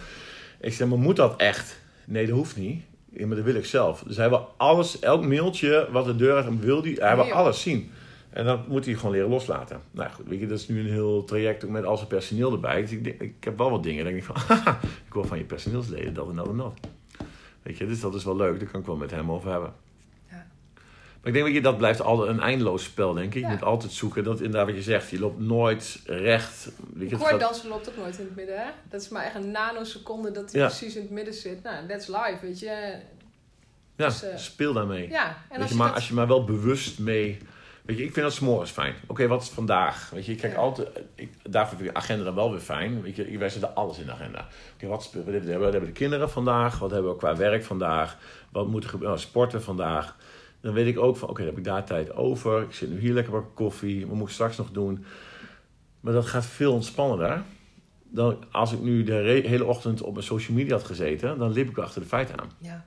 Ik 0.60 0.72
zeg, 0.72 0.88
maar 0.88 0.98
moet 0.98 1.16
dat 1.16 1.36
echt? 1.40 1.78
Nee, 2.04 2.26
dat 2.26 2.36
hoeft 2.36 2.56
niet. 2.56 2.82
Ja, 3.12 3.26
maar 3.26 3.36
dat 3.36 3.44
wil 3.44 3.54
ik 3.54 3.64
zelf. 3.64 4.02
Dus 4.06 4.16
hij 4.16 4.28
wil 4.28 4.48
alles, 4.56 4.98
elk 4.98 5.24
mailtje 5.26 5.88
wat 5.90 6.04
de 6.04 6.16
deur 6.16 6.34
uit 6.44 6.60
wil 6.60 6.82
die, 6.82 6.96
hij 7.00 7.14
wil 7.14 7.24
Nee, 7.24 7.32
joh. 7.32 7.36
alles 7.42 7.62
zien. 7.62 7.92
En 8.30 8.44
dan 8.44 8.64
moet 8.68 8.84
hij 8.84 8.94
gewoon 8.94 9.12
leren 9.12 9.28
loslaten. 9.28 9.80
Nou 9.90 10.10
goed, 10.10 10.26
weet 10.28 10.40
je, 10.40 10.46
dat 10.46 10.58
is 10.58 10.68
nu 10.68 10.80
een 10.80 10.90
heel 10.90 11.24
traject 11.24 11.64
ook 11.64 11.70
met 11.70 11.84
al 11.84 11.96
zijn 11.96 12.08
personeel 12.08 12.52
erbij. 12.52 12.80
Dus 12.80 12.90
ik, 12.90 13.04
denk, 13.04 13.20
ik 13.20 13.44
heb 13.44 13.58
wel 13.58 13.70
wat 13.70 13.82
dingen. 13.82 14.04
Dan 14.04 14.12
denk 14.12 14.24
ik 14.26 14.34
van, 14.36 14.36
haha, 14.56 14.78
ik 15.06 15.12
wil 15.14 15.24
van 15.24 15.38
je 15.38 15.44
personeelsleden 15.44 16.14
dat 16.14 16.28
en 16.28 16.36
dat 16.36 16.48
en 16.48 16.56
dat. 16.56 16.72
Weet 17.62 17.78
je, 17.78 17.86
dus 17.86 18.00
dat 18.00 18.14
is 18.14 18.24
wel 18.24 18.36
leuk. 18.36 18.60
Daar 18.60 18.68
kan 18.68 18.80
ik 18.80 18.86
wel 18.86 18.96
met 18.96 19.10
hem 19.10 19.30
over 19.30 19.50
hebben. 19.50 19.72
Ja. 20.30 20.46
Maar 21.20 21.28
ik 21.28 21.32
denk, 21.32 21.44
weet 21.44 21.54
je, 21.54 21.60
dat 21.60 21.76
blijft 21.78 22.00
altijd 22.02 22.28
een 22.30 22.40
eindeloos 22.40 22.84
spel, 22.84 23.12
denk 23.14 23.34
ik. 23.34 23.40
Ja. 23.40 23.46
Je 23.48 23.54
moet 23.54 23.62
altijd 23.64 23.92
zoeken. 23.92 24.24
Dat 24.24 24.36
inderdaad 24.40 24.66
wat 24.66 24.76
je 24.76 24.82
zegt. 24.82 25.10
Je 25.10 25.18
loopt 25.20 25.40
nooit 25.40 26.00
recht. 26.06 26.70
Weet 26.94 27.10
je, 27.10 27.16
gaat- 27.18 27.64
loopt 27.68 27.88
ook 27.88 27.96
nooit 27.96 28.18
in 28.18 28.24
het 28.24 28.36
midden, 28.36 28.58
hè? 28.58 28.70
Dat 28.90 29.00
is 29.00 29.08
maar 29.08 29.24
echt 29.24 29.34
een 29.34 29.50
nanoseconde 29.50 30.30
dat 30.30 30.52
hij 30.52 30.60
Ja. 30.60 30.66
precies 30.66 30.94
in 30.96 31.02
het 31.02 31.10
midden 31.10 31.34
zit. 31.34 31.62
Nou, 31.62 31.86
that's 31.88 32.06
life, 32.06 32.38
weet 32.42 32.58
je. 32.58 32.66
ja, 33.96 34.06
dus, 34.06 34.22
eh, 34.22 34.36
speel 34.36 34.72
daarmee. 34.72 35.08
Ja, 35.08 35.36
en 35.50 35.60
als 35.60 35.68
je, 35.68 35.74
je 35.74 35.78
maar 35.80 35.86
dat... 35.86 35.96
als 35.96 36.08
je 36.08 36.14
maar 36.14 36.26
wel 36.26 36.44
bewust 36.44 36.98
mee. 36.98 37.38
Weet 37.90 37.98
je, 37.98 38.04
ik 38.04 38.12
vind 38.12 38.26
dat 38.26 38.34
s'morgens 38.34 38.70
fijn. 38.70 38.94
Oké, 39.06 39.26
wat 39.26 39.42
is 39.42 39.48
vandaag? 39.48 40.10
Weet 40.10 40.26
je, 40.26 40.32
ik 40.32 40.38
kijk 40.38 40.52
Ja. 40.52 40.58
altijd. 40.58 40.88
Ik, 41.14 41.32
daarvoor 41.42 41.76
vind 41.76 41.88
ik 41.88 41.94
de 41.94 42.00
agenda 42.00 42.24
dan 42.24 42.34
wel 42.34 42.50
weer 42.50 42.60
fijn. 42.60 43.02
Weet 43.02 43.16
je, 43.16 43.38
wij 43.38 43.48
zetten 43.48 43.74
alles 43.74 43.98
in 43.98 44.06
de 44.06 44.12
agenda. 44.12 44.48
Oké, 44.74 44.86
wat, 44.86 45.10
hebben 45.12 45.42
we? 45.44 45.58
wat 45.58 45.72
hebben 45.72 45.90
de 45.90 45.98
kinderen 45.98 46.30
vandaag? 46.30 46.78
Wat 46.78 46.90
hebben 46.90 47.10
we 47.10 47.16
qua 47.16 47.36
werk 47.36 47.64
vandaag? 47.64 48.16
Wat 48.52 48.68
moet 48.68 48.84
er 48.84 48.90
gebeuren? 48.90 49.16
Oh, 49.16 49.22
sporten 49.22 49.62
vandaag. 49.62 50.16
Dan 50.60 50.72
weet 50.72 50.86
ik 50.86 50.98
ook 50.98 51.16
van, 51.16 51.28
oké, 51.28 51.38
dan 51.38 51.48
heb 51.48 51.58
ik 51.58 51.64
daar 51.64 51.84
tijd 51.84 52.14
over. 52.14 52.62
Ik 52.62 52.72
zit 52.72 52.90
nu 52.90 52.98
hier 53.00 53.12
lekker 53.12 53.32
bij 53.32 53.42
koffie. 53.54 54.06
Wat 54.06 54.16
moet 54.16 54.26
ik 54.28 54.34
straks 54.34 54.56
nog 54.56 54.70
doen? 54.70 55.04
Maar 56.00 56.12
dat 56.12 56.26
gaat 56.26 56.46
veel 56.46 56.72
ontspannender. 56.72 57.42
Dan 58.02 58.44
als 58.50 58.72
ik 58.72 58.80
nu 58.80 59.02
de 59.02 59.42
hele 59.46 59.64
ochtend 59.64 60.02
op 60.02 60.12
mijn 60.12 60.24
social 60.24 60.56
media 60.56 60.72
had 60.72 60.84
gezeten, 60.84 61.38
dan 61.38 61.52
liep 61.52 61.68
ik 61.68 61.78
achter 61.78 62.00
de 62.00 62.06
feiten 62.08 62.40
aan. 62.40 62.50
Ja. 62.58 62.84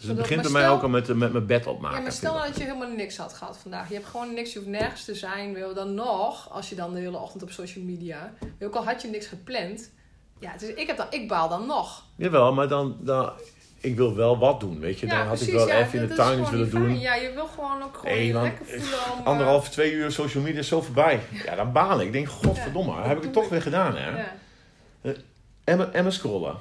Dus 0.00 0.08
het 0.08 0.16
begint 0.18 0.42
bij 0.42 0.50
mij 0.50 0.68
ook 0.68 0.82
al 0.82 0.88
met, 0.88 1.14
met 1.14 1.32
mijn 1.32 1.46
bed 1.46 1.66
opmaken. 1.66 1.96
ja, 1.96 2.02
maar 2.02 2.12
stel 2.12 2.32
dat 2.38 2.56
je 2.56 2.62
helemaal 2.62 2.88
niks 2.88 3.16
had 3.16 3.32
gehad 3.32 3.58
vandaag. 3.62 3.88
Je 3.88 3.94
hebt 3.94 4.06
gewoon 4.06 4.34
niks, 4.34 4.52
je 4.52 4.58
hoeft 4.58 4.70
nergens 4.70 5.04
te 5.04 5.14
zijn. 5.14 5.54
Wil 5.54 5.74
dan 5.74 5.94
nog, 5.94 6.50
als 6.52 6.68
je 6.68 6.74
dan 6.74 6.92
de 6.94 7.00
hele 7.00 7.18
ochtend 7.18 7.42
op 7.42 7.50
social 7.50 7.84
media... 7.84 8.32
Ook 8.60 8.74
al 8.74 8.84
had 8.84 9.02
je 9.02 9.08
niks 9.08 9.26
gepland... 9.26 9.90
Ja, 10.38 10.52
dus 10.58 10.68
ik, 10.74 10.86
heb 10.86 10.96
dan, 10.96 11.06
ik 11.10 11.28
baal 11.28 11.48
dan 11.48 11.66
nog. 11.66 12.04
Jawel, 12.16 12.52
maar 12.52 12.68
dan, 12.68 12.96
dan... 13.00 13.30
Ik 13.80 13.96
wil 13.96 14.14
wel 14.14 14.38
wat 14.38 14.60
doen, 14.60 14.80
weet 14.80 14.98
je. 15.00 15.06
Dan 15.06 15.16
ja, 15.18 15.24
had 15.24 15.34
precies, 15.36 15.48
ik 15.52 15.54
wel 15.58 15.68
ja, 15.68 15.78
even 15.78 16.00
in 16.02 16.08
de 16.08 16.14
tuin 16.14 16.40
iets 16.40 16.50
willen 16.50 16.70
doen. 16.70 16.84
fijn. 16.86 16.98
Ja, 16.98 17.14
je 17.14 17.32
wil 17.34 17.46
gewoon 17.46 17.82
ook 17.82 17.96
gewoon 17.96 18.14
Nee, 18.16 18.32
lekker 18.32 18.66
voelen 18.66 19.12
om... 19.12 19.18
eh, 19.18 19.24
Anderhalf, 19.26 19.68
twee 19.68 19.92
uur 19.92 20.12
social 20.12 20.42
media 20.42 20.58
is 20.58 20.68
zo 20.68 20.80
voorbij. 20.80 21.20
Ja, 21.44 21.54
dan 21.54 21.72
baal 21.72 22.00
ik. 22.00 22.06
Ik 22.06 22.12
denk, 22.12 22.28
godverdomme, 22.28 22.92
Ja, 22.92 23.06
heb 23.06 23.16
ik 23.16 23.22
het 23.22 23.32
toch 23.32 23.48
weer 23.48 23.62
gedaan, 23.62 23.96
hè. 23.96 24.10
Ja. 25.02 25.12
En, 25.64 25.76
me- 25.76 25.84
en 25.84 26.12
scrollen. 26.12 26.56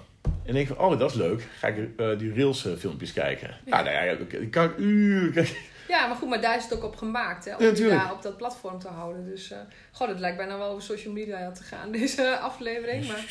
En 0.45 0.53
denk 0.53 0.67
van, 0.67 0.77
oh, 0.77 0.99
dat 0.99 1.09
is 1.11 1.15
leuk. 1.17 1.47
Ga 1.59 1.67
ik 1.67 1.89
eh, 1.99 2.17
die 2.17 2.33
Reels 2.33 2.65
eh, 2.65 2.73
filmpjes 2.73 3.13
kijken. 3.13 3.47
Ja, 3.65 3.77
Ja. 3.77 3.83
nou 3.83 3.95
ja, 4.05 4.11
ik- 4.39 4.51
kan 4.51 4.71
uur... 4.77 5.31
kijken. 5.33 5.55
Ja, 5.87 6.07
maar 6.07 6.15
goed, 6.15 6.29
maar 6.29 6.41
daar 6.41 6.57
is 6.57 6.63
het 6.63 6.73
ook 6.73 6.83
op 6.83 6.95
gemaakt, 6.95 7.45
hè? 7.45 7.55
Om 7.55 7.63
Ja, 7.75 7.87
daar 7.89 8.11
op 8.13 8.21
dat 8.21 8.37
platform 8.37 8.79
te 8.79 8.87
houden. 8.87 9.25
Dus, 9.25 9.51
eh 9.51 9.57
goh, 9.91 10.07
het 10.07 10.19
lijkt 10.19 10.37
bijna 10.37 10.57
wel 10.57 10.69
over 10.69 10.83
social 10.83 11.13
media 11.13 11.51
te 11.51 11.63
gaan, 11.63 11.91
deze 12.01 12.37
aflevering. 12.37 13.07
Maar 13.07 13.25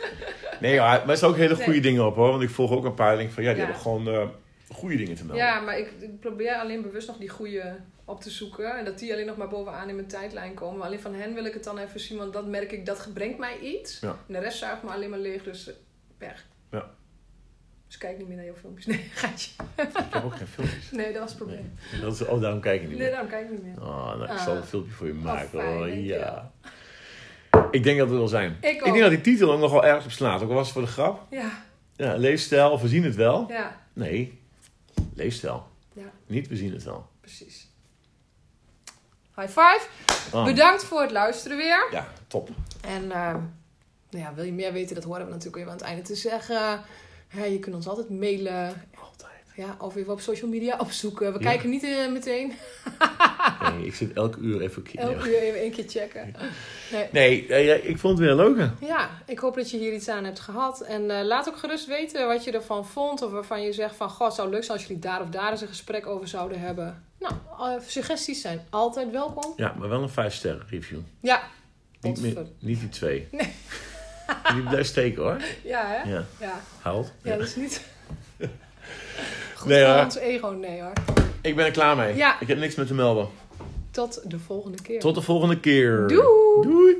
Nee, 0.60 0.78
maar 0.78 1.08
er 1.08 1.16
staan 1.16 1.30
ook 1.30 1.36
hele 1.36 1.54
goede 1.54 1.70
Nee. 1.70 1.80
dingen 1.80 2.06
op, 2.06 2.14
hoor. 2.14 2.30
Want 2.30 2.42
ik 2.42 2.50
volg 2.50 2.70
ook 2.70 2.84
een 2.84 2.94
paar. 2.94 3.12
en 3.12 3.18
denk 3.18 3.30
van, 3.30 3.42
ja, 3.42 3.50
die 3.52 3.62
hebben 3.62 3.80
gewoon... 3.80 4.32
goede 4.72 4.96
dingen 4.96 5.14
te 5.16 5.24
melden. 5.24 5.44
Ja, 5.44 5.60
maar 5.60 5.78
ik, 5.78 5.92
ik 6.00 6.20
probeer 6.20 6.54
alleen 6.54 6.82
bewust 6.82 7.06
nog 7.06 7.16
die 7.18 7.28
goede 7.28 7.76
op 8.04 8.20
te 8.20 8.30
zoeken. 8.30 8.78
En 8.78 8.84
dat 8.84 8.98
die 8.98 9.12
alleen 9.12 9.26
nog 9.26 9.36
maar 9.36 9.48
bovenaan 9.48 9.88
in 9.88 9.94
mijn 9.94 10.06
tijdlijn 10.06 10.54
komen. 10.54 10.76
Maar 10.78 10.86
alleen 10.86 11.00
van 11.00 11.14
hen 11.14 11.34
wil 11.34 11.44
ik 11.44 11.54
het 11.54 11.64
dan 11.64 11.78
even 11.78 12.00
zien, 12.00 12.18
want 12.18 12.32
dat 12.32 12.46
merk 12.46 12.72
ik, 12.72 12.86
dat 12.86 13.08
brengt 13.14 13.38
mij 13.38 13.58
iets. 13.58 14.00
En 14.00 14.16
de 14.26 14.38
rest 14.38 14.58
zuigt 14.58 14.82
me 14.82 14.90
alleen 14.90 15.10
maar 15.10 15.18
leeg, 15.18 15.42
dus 15.42 15.70
weg. 16.20 16.46
Ja. 16.70 16.90
Dus 17.86 17.98
kijk 17.98 18.18
niet 18.18 18.26
meer 18.28 18.36
naar 18.36 18.44
jouw 18.44 18.54
filmpjes. 18.54 18.86
Nee, 18.86 18.98
gaatje. 19.14 19.50
Ik 19.76 19.88
heb 20.10 20.24
ook 20.24 20.36
geen 20.36 20.46
filmpjes. 20.46 20.90
Nee, 20.90 21.12
dat 21.12 21.20
was 21.20 21.28
het 21.30 21.38
probleem. 21.38 21.72
Nee. 21.92 22.00
Dat 22.00 22.12
is, 22.14 22.26
oh, 22.26 22.40
daarom 22.40 22.60
kijk 22.60 22.82
ik 22.82 22.88
niet 22.88 22.90
Nee, 22.90 22.98
meer. 23.00 23.10
daarom 23.10 23.28
kijk 23.30 23.44
ik 23.44 23.50
niet 23.50 23.62
meer. 23.62 23.80
Oh, 23.82 24.06
nou, 24.06 24.22
ik 24.22 24.28
Ah. 24.30 24.42
zal 24.44 24.56
een 24.56 24.64
filmpje 24.64 24.92
voor 24.92 25.06
je 25.06 25.12
maken. 25.14 25.48
fijn, 25.48 25.66
hoor. 25.76 25.86
dankjewel. 25.86 26.18
ja. 26.20 26.52
Ik 27.70 27.82
denk 27.82 27.98
dat 27.98 28.08
het 28.08 28.16
wel 28.18 28.28
zijn. 28.28 28.56
Ik 28.60 28.70
Ik 28.70 28.84
denk 28.84 28.98
dat 28.98 29.10
die 29.10 29.20
titel 29.20 29.52
ook 29.52 29.60
nogal 29.60 29.84
ergens 29.84 30.04
op 30.04 30.10
slaat. 30.10 30.42
Ook 30.42 30.48
al 30.48 30.54
was 30.54 30.64
het 30.64 30.72
voor 30.72 30.82
de 30.82 30.88
grap. 30.88 31.26
Ja, 31.30 31.62
Ja, 31.96 32.14
leefstijl, 32.16 32.80
we 32.80 32.88
zien 32.88 33.04
het 33.04 33.14
wel. 33.14 33.46
ja, 33.48 33.76
Nee, 33.92 34.38
leefstijl. 35.14 35.68
ja, 35.92 36.10
Niet, 36.26 36.48
we 36.48 36.56
zien 36.56 36.72
het 36.72 36.82
wel. 36.84 37.08
precies. 37.20 37.68
High 39.36 39.48
five. 39.48 39.80
Ah. 40.32 40.44
Bedankt 40.44 40.84
voor 40.84 41.00
het 41.00 41.10
luisteren 41.10 41.56
weer. 41.56 41.88
Ja, 41.90 42.06
top. 42.26 42.48
En 42.80 43.10
ehm, 43.12 43.40
nou 44.10 44.24
ja, 44.24 44.34
wil 44.34 44.44
je 44.44 44.52
meer 44.52 44.72
weten, 44.72 44.94
dat 44.94 45.04
horen 45.04 45.24
we 45.24 45.30
natuurlijk 45.30 45.56
even 45.56 45.70
aan 45.70 45.76
het 45.76 45.86
einde 45.86 46.02
te 46.02 46.14
zeggen. 46.14 46.80
Ja, 47.32 47.44
je 47.44 47.58
kunt 47.58 47.74
ons 47.74 47.86
altijd 47.88 48.10
mailen. 48.10 48.66
Altijd. 49.02 49.28
Ja, 49.56 49.76
of 49.78 49.96
even 49.96 50.12
op 50.12 50.20
social 50.20 50.50
media 50.50 50.76
opzoeken. 50.78 51.32
We 51.32 51.38
Ja. 51.38 51.44
kijken 51.44 51.70
niet 51.70 51.82
eh, 51.84 52.10
meteen. 52.12 52.52
Nee, 53.72 53.86
ik 53.86 53.94
zit 53.94 54.12
elke 54.12 54.38
uur 54.40 54.60
even... 54.60 54.84
Elke 54.94 55.28
uur 55.28 55.38
even 55.38 55.60
één 55.60 55.70
keer 55.70 55.84
checken. 55.88 56.34
Nee. 56.92 57.08
Nee, 57.12 57.46
eh, 57.46 57.88
ik 57.88 57.98
vond 57.98 58.18
het 58.18 58.28
weer 58.28 58.30
een 58.38 58.54
leuke. 58.54 58.70
Ja, 58.86 59.10
ik 59.26 59.38
hoop 59.38 59.54
dat 59.54 59.70
je 59.70 59.78
hier 59.78 59.92
iets 59.92 60.08
aan 60.08 60.24
hebt 60.24 60.40
gehad. 60.40 60.80
En 60.80 61.10
eh, 61.10 61.24
laat 61.24 61.48
ook 61.48 61.56
gerust 61.58 61.86
weten 61.86 62.26
wat 62.26 62.44
je 62.44 62.50
ervan 62.50 62.86
vond. 62.86 63.22
Of 63.22 63.30
waarvan 63.30 63.62
je 63.62 63.72
zegt 63.72 63.96
van... 63.96 64.10
Goh, 64.10 64.26
het 64.26 64.36
zou 64.36 64.50
leuk 64.50 64.64
zijn 64.64 64.78
als 64.78 64.86
jullie 64.86 65.02
daar 65.02 65.20
of 65.22 65.28
daar 65.28 65.50
eens 65.50 65.60
een 65.60 65.68
gesprek 65.68 66.06
over 66.06 66.28
zouden 66.28 66.60
hebben. 66.60 67.04
Nou, 67.18 67.34
suggesties 67.86 68.40
zijn 68.40 68.66
altijd 68.70 69.10
welkom. 69.10 69.52
Ja, 69.56 69.74
maar 69.78 69.88
wel 69.88 70.02
een 70.02 70.08
5 70.08 70.34
sterren 70.34 70.66
review. 70.68 71.00
Ja. 71.20 71.42
Niet, 72.00 72.20
meer, 72.20 72.46
niet 72.60 72.80
die 72.80 72.88
twee. 72.88 73.28
Nee. 73.30 73.52
Die 74.54 74.62
blijft 74.62 74.88
steken 74.88 75.22
hoor. 75.22 75.36
Ja, 75.64 75.84
hè? 75.86 76.10
Ja, 76.10 76.24
Ja, 76.40 76.60
ja 77.22 77.36
dat 77.36 77.46
is 77.46 77.56
niet... 77.56 77.80
Goed 79.56 79.68
Nee, 79.68 79.84
voor 79.84 79.94
hoor. 79.94 80.04
ons 80.04 80.16
ego, 80.16 80.48
nee 80.48 80.80
hoor. 80.82 80.92
Ik 81.40 81.56
ben 81.56 81.64
er 81.64 81.70
klaar 81.70 81.96
mee. 81.96 82.16
Ja. 82.16 82.40
Ik 82.40 82.48
heb 82.48 82.58
niks 82.58 82.74
meer 82.74 82.86
te 82.86 82.94
melden. 82.94 83.28
Tot 83.90 84.30
de 84.30 84.38
volgende 84.38 84.82
keer. 84.82 85.00
Tot 85.00 85.14
de 85.14 85.22
volgende 85.22 85.60
keer. 85.60 86.06
Doei! 86.06 86.62
Doei. 86.62 86.96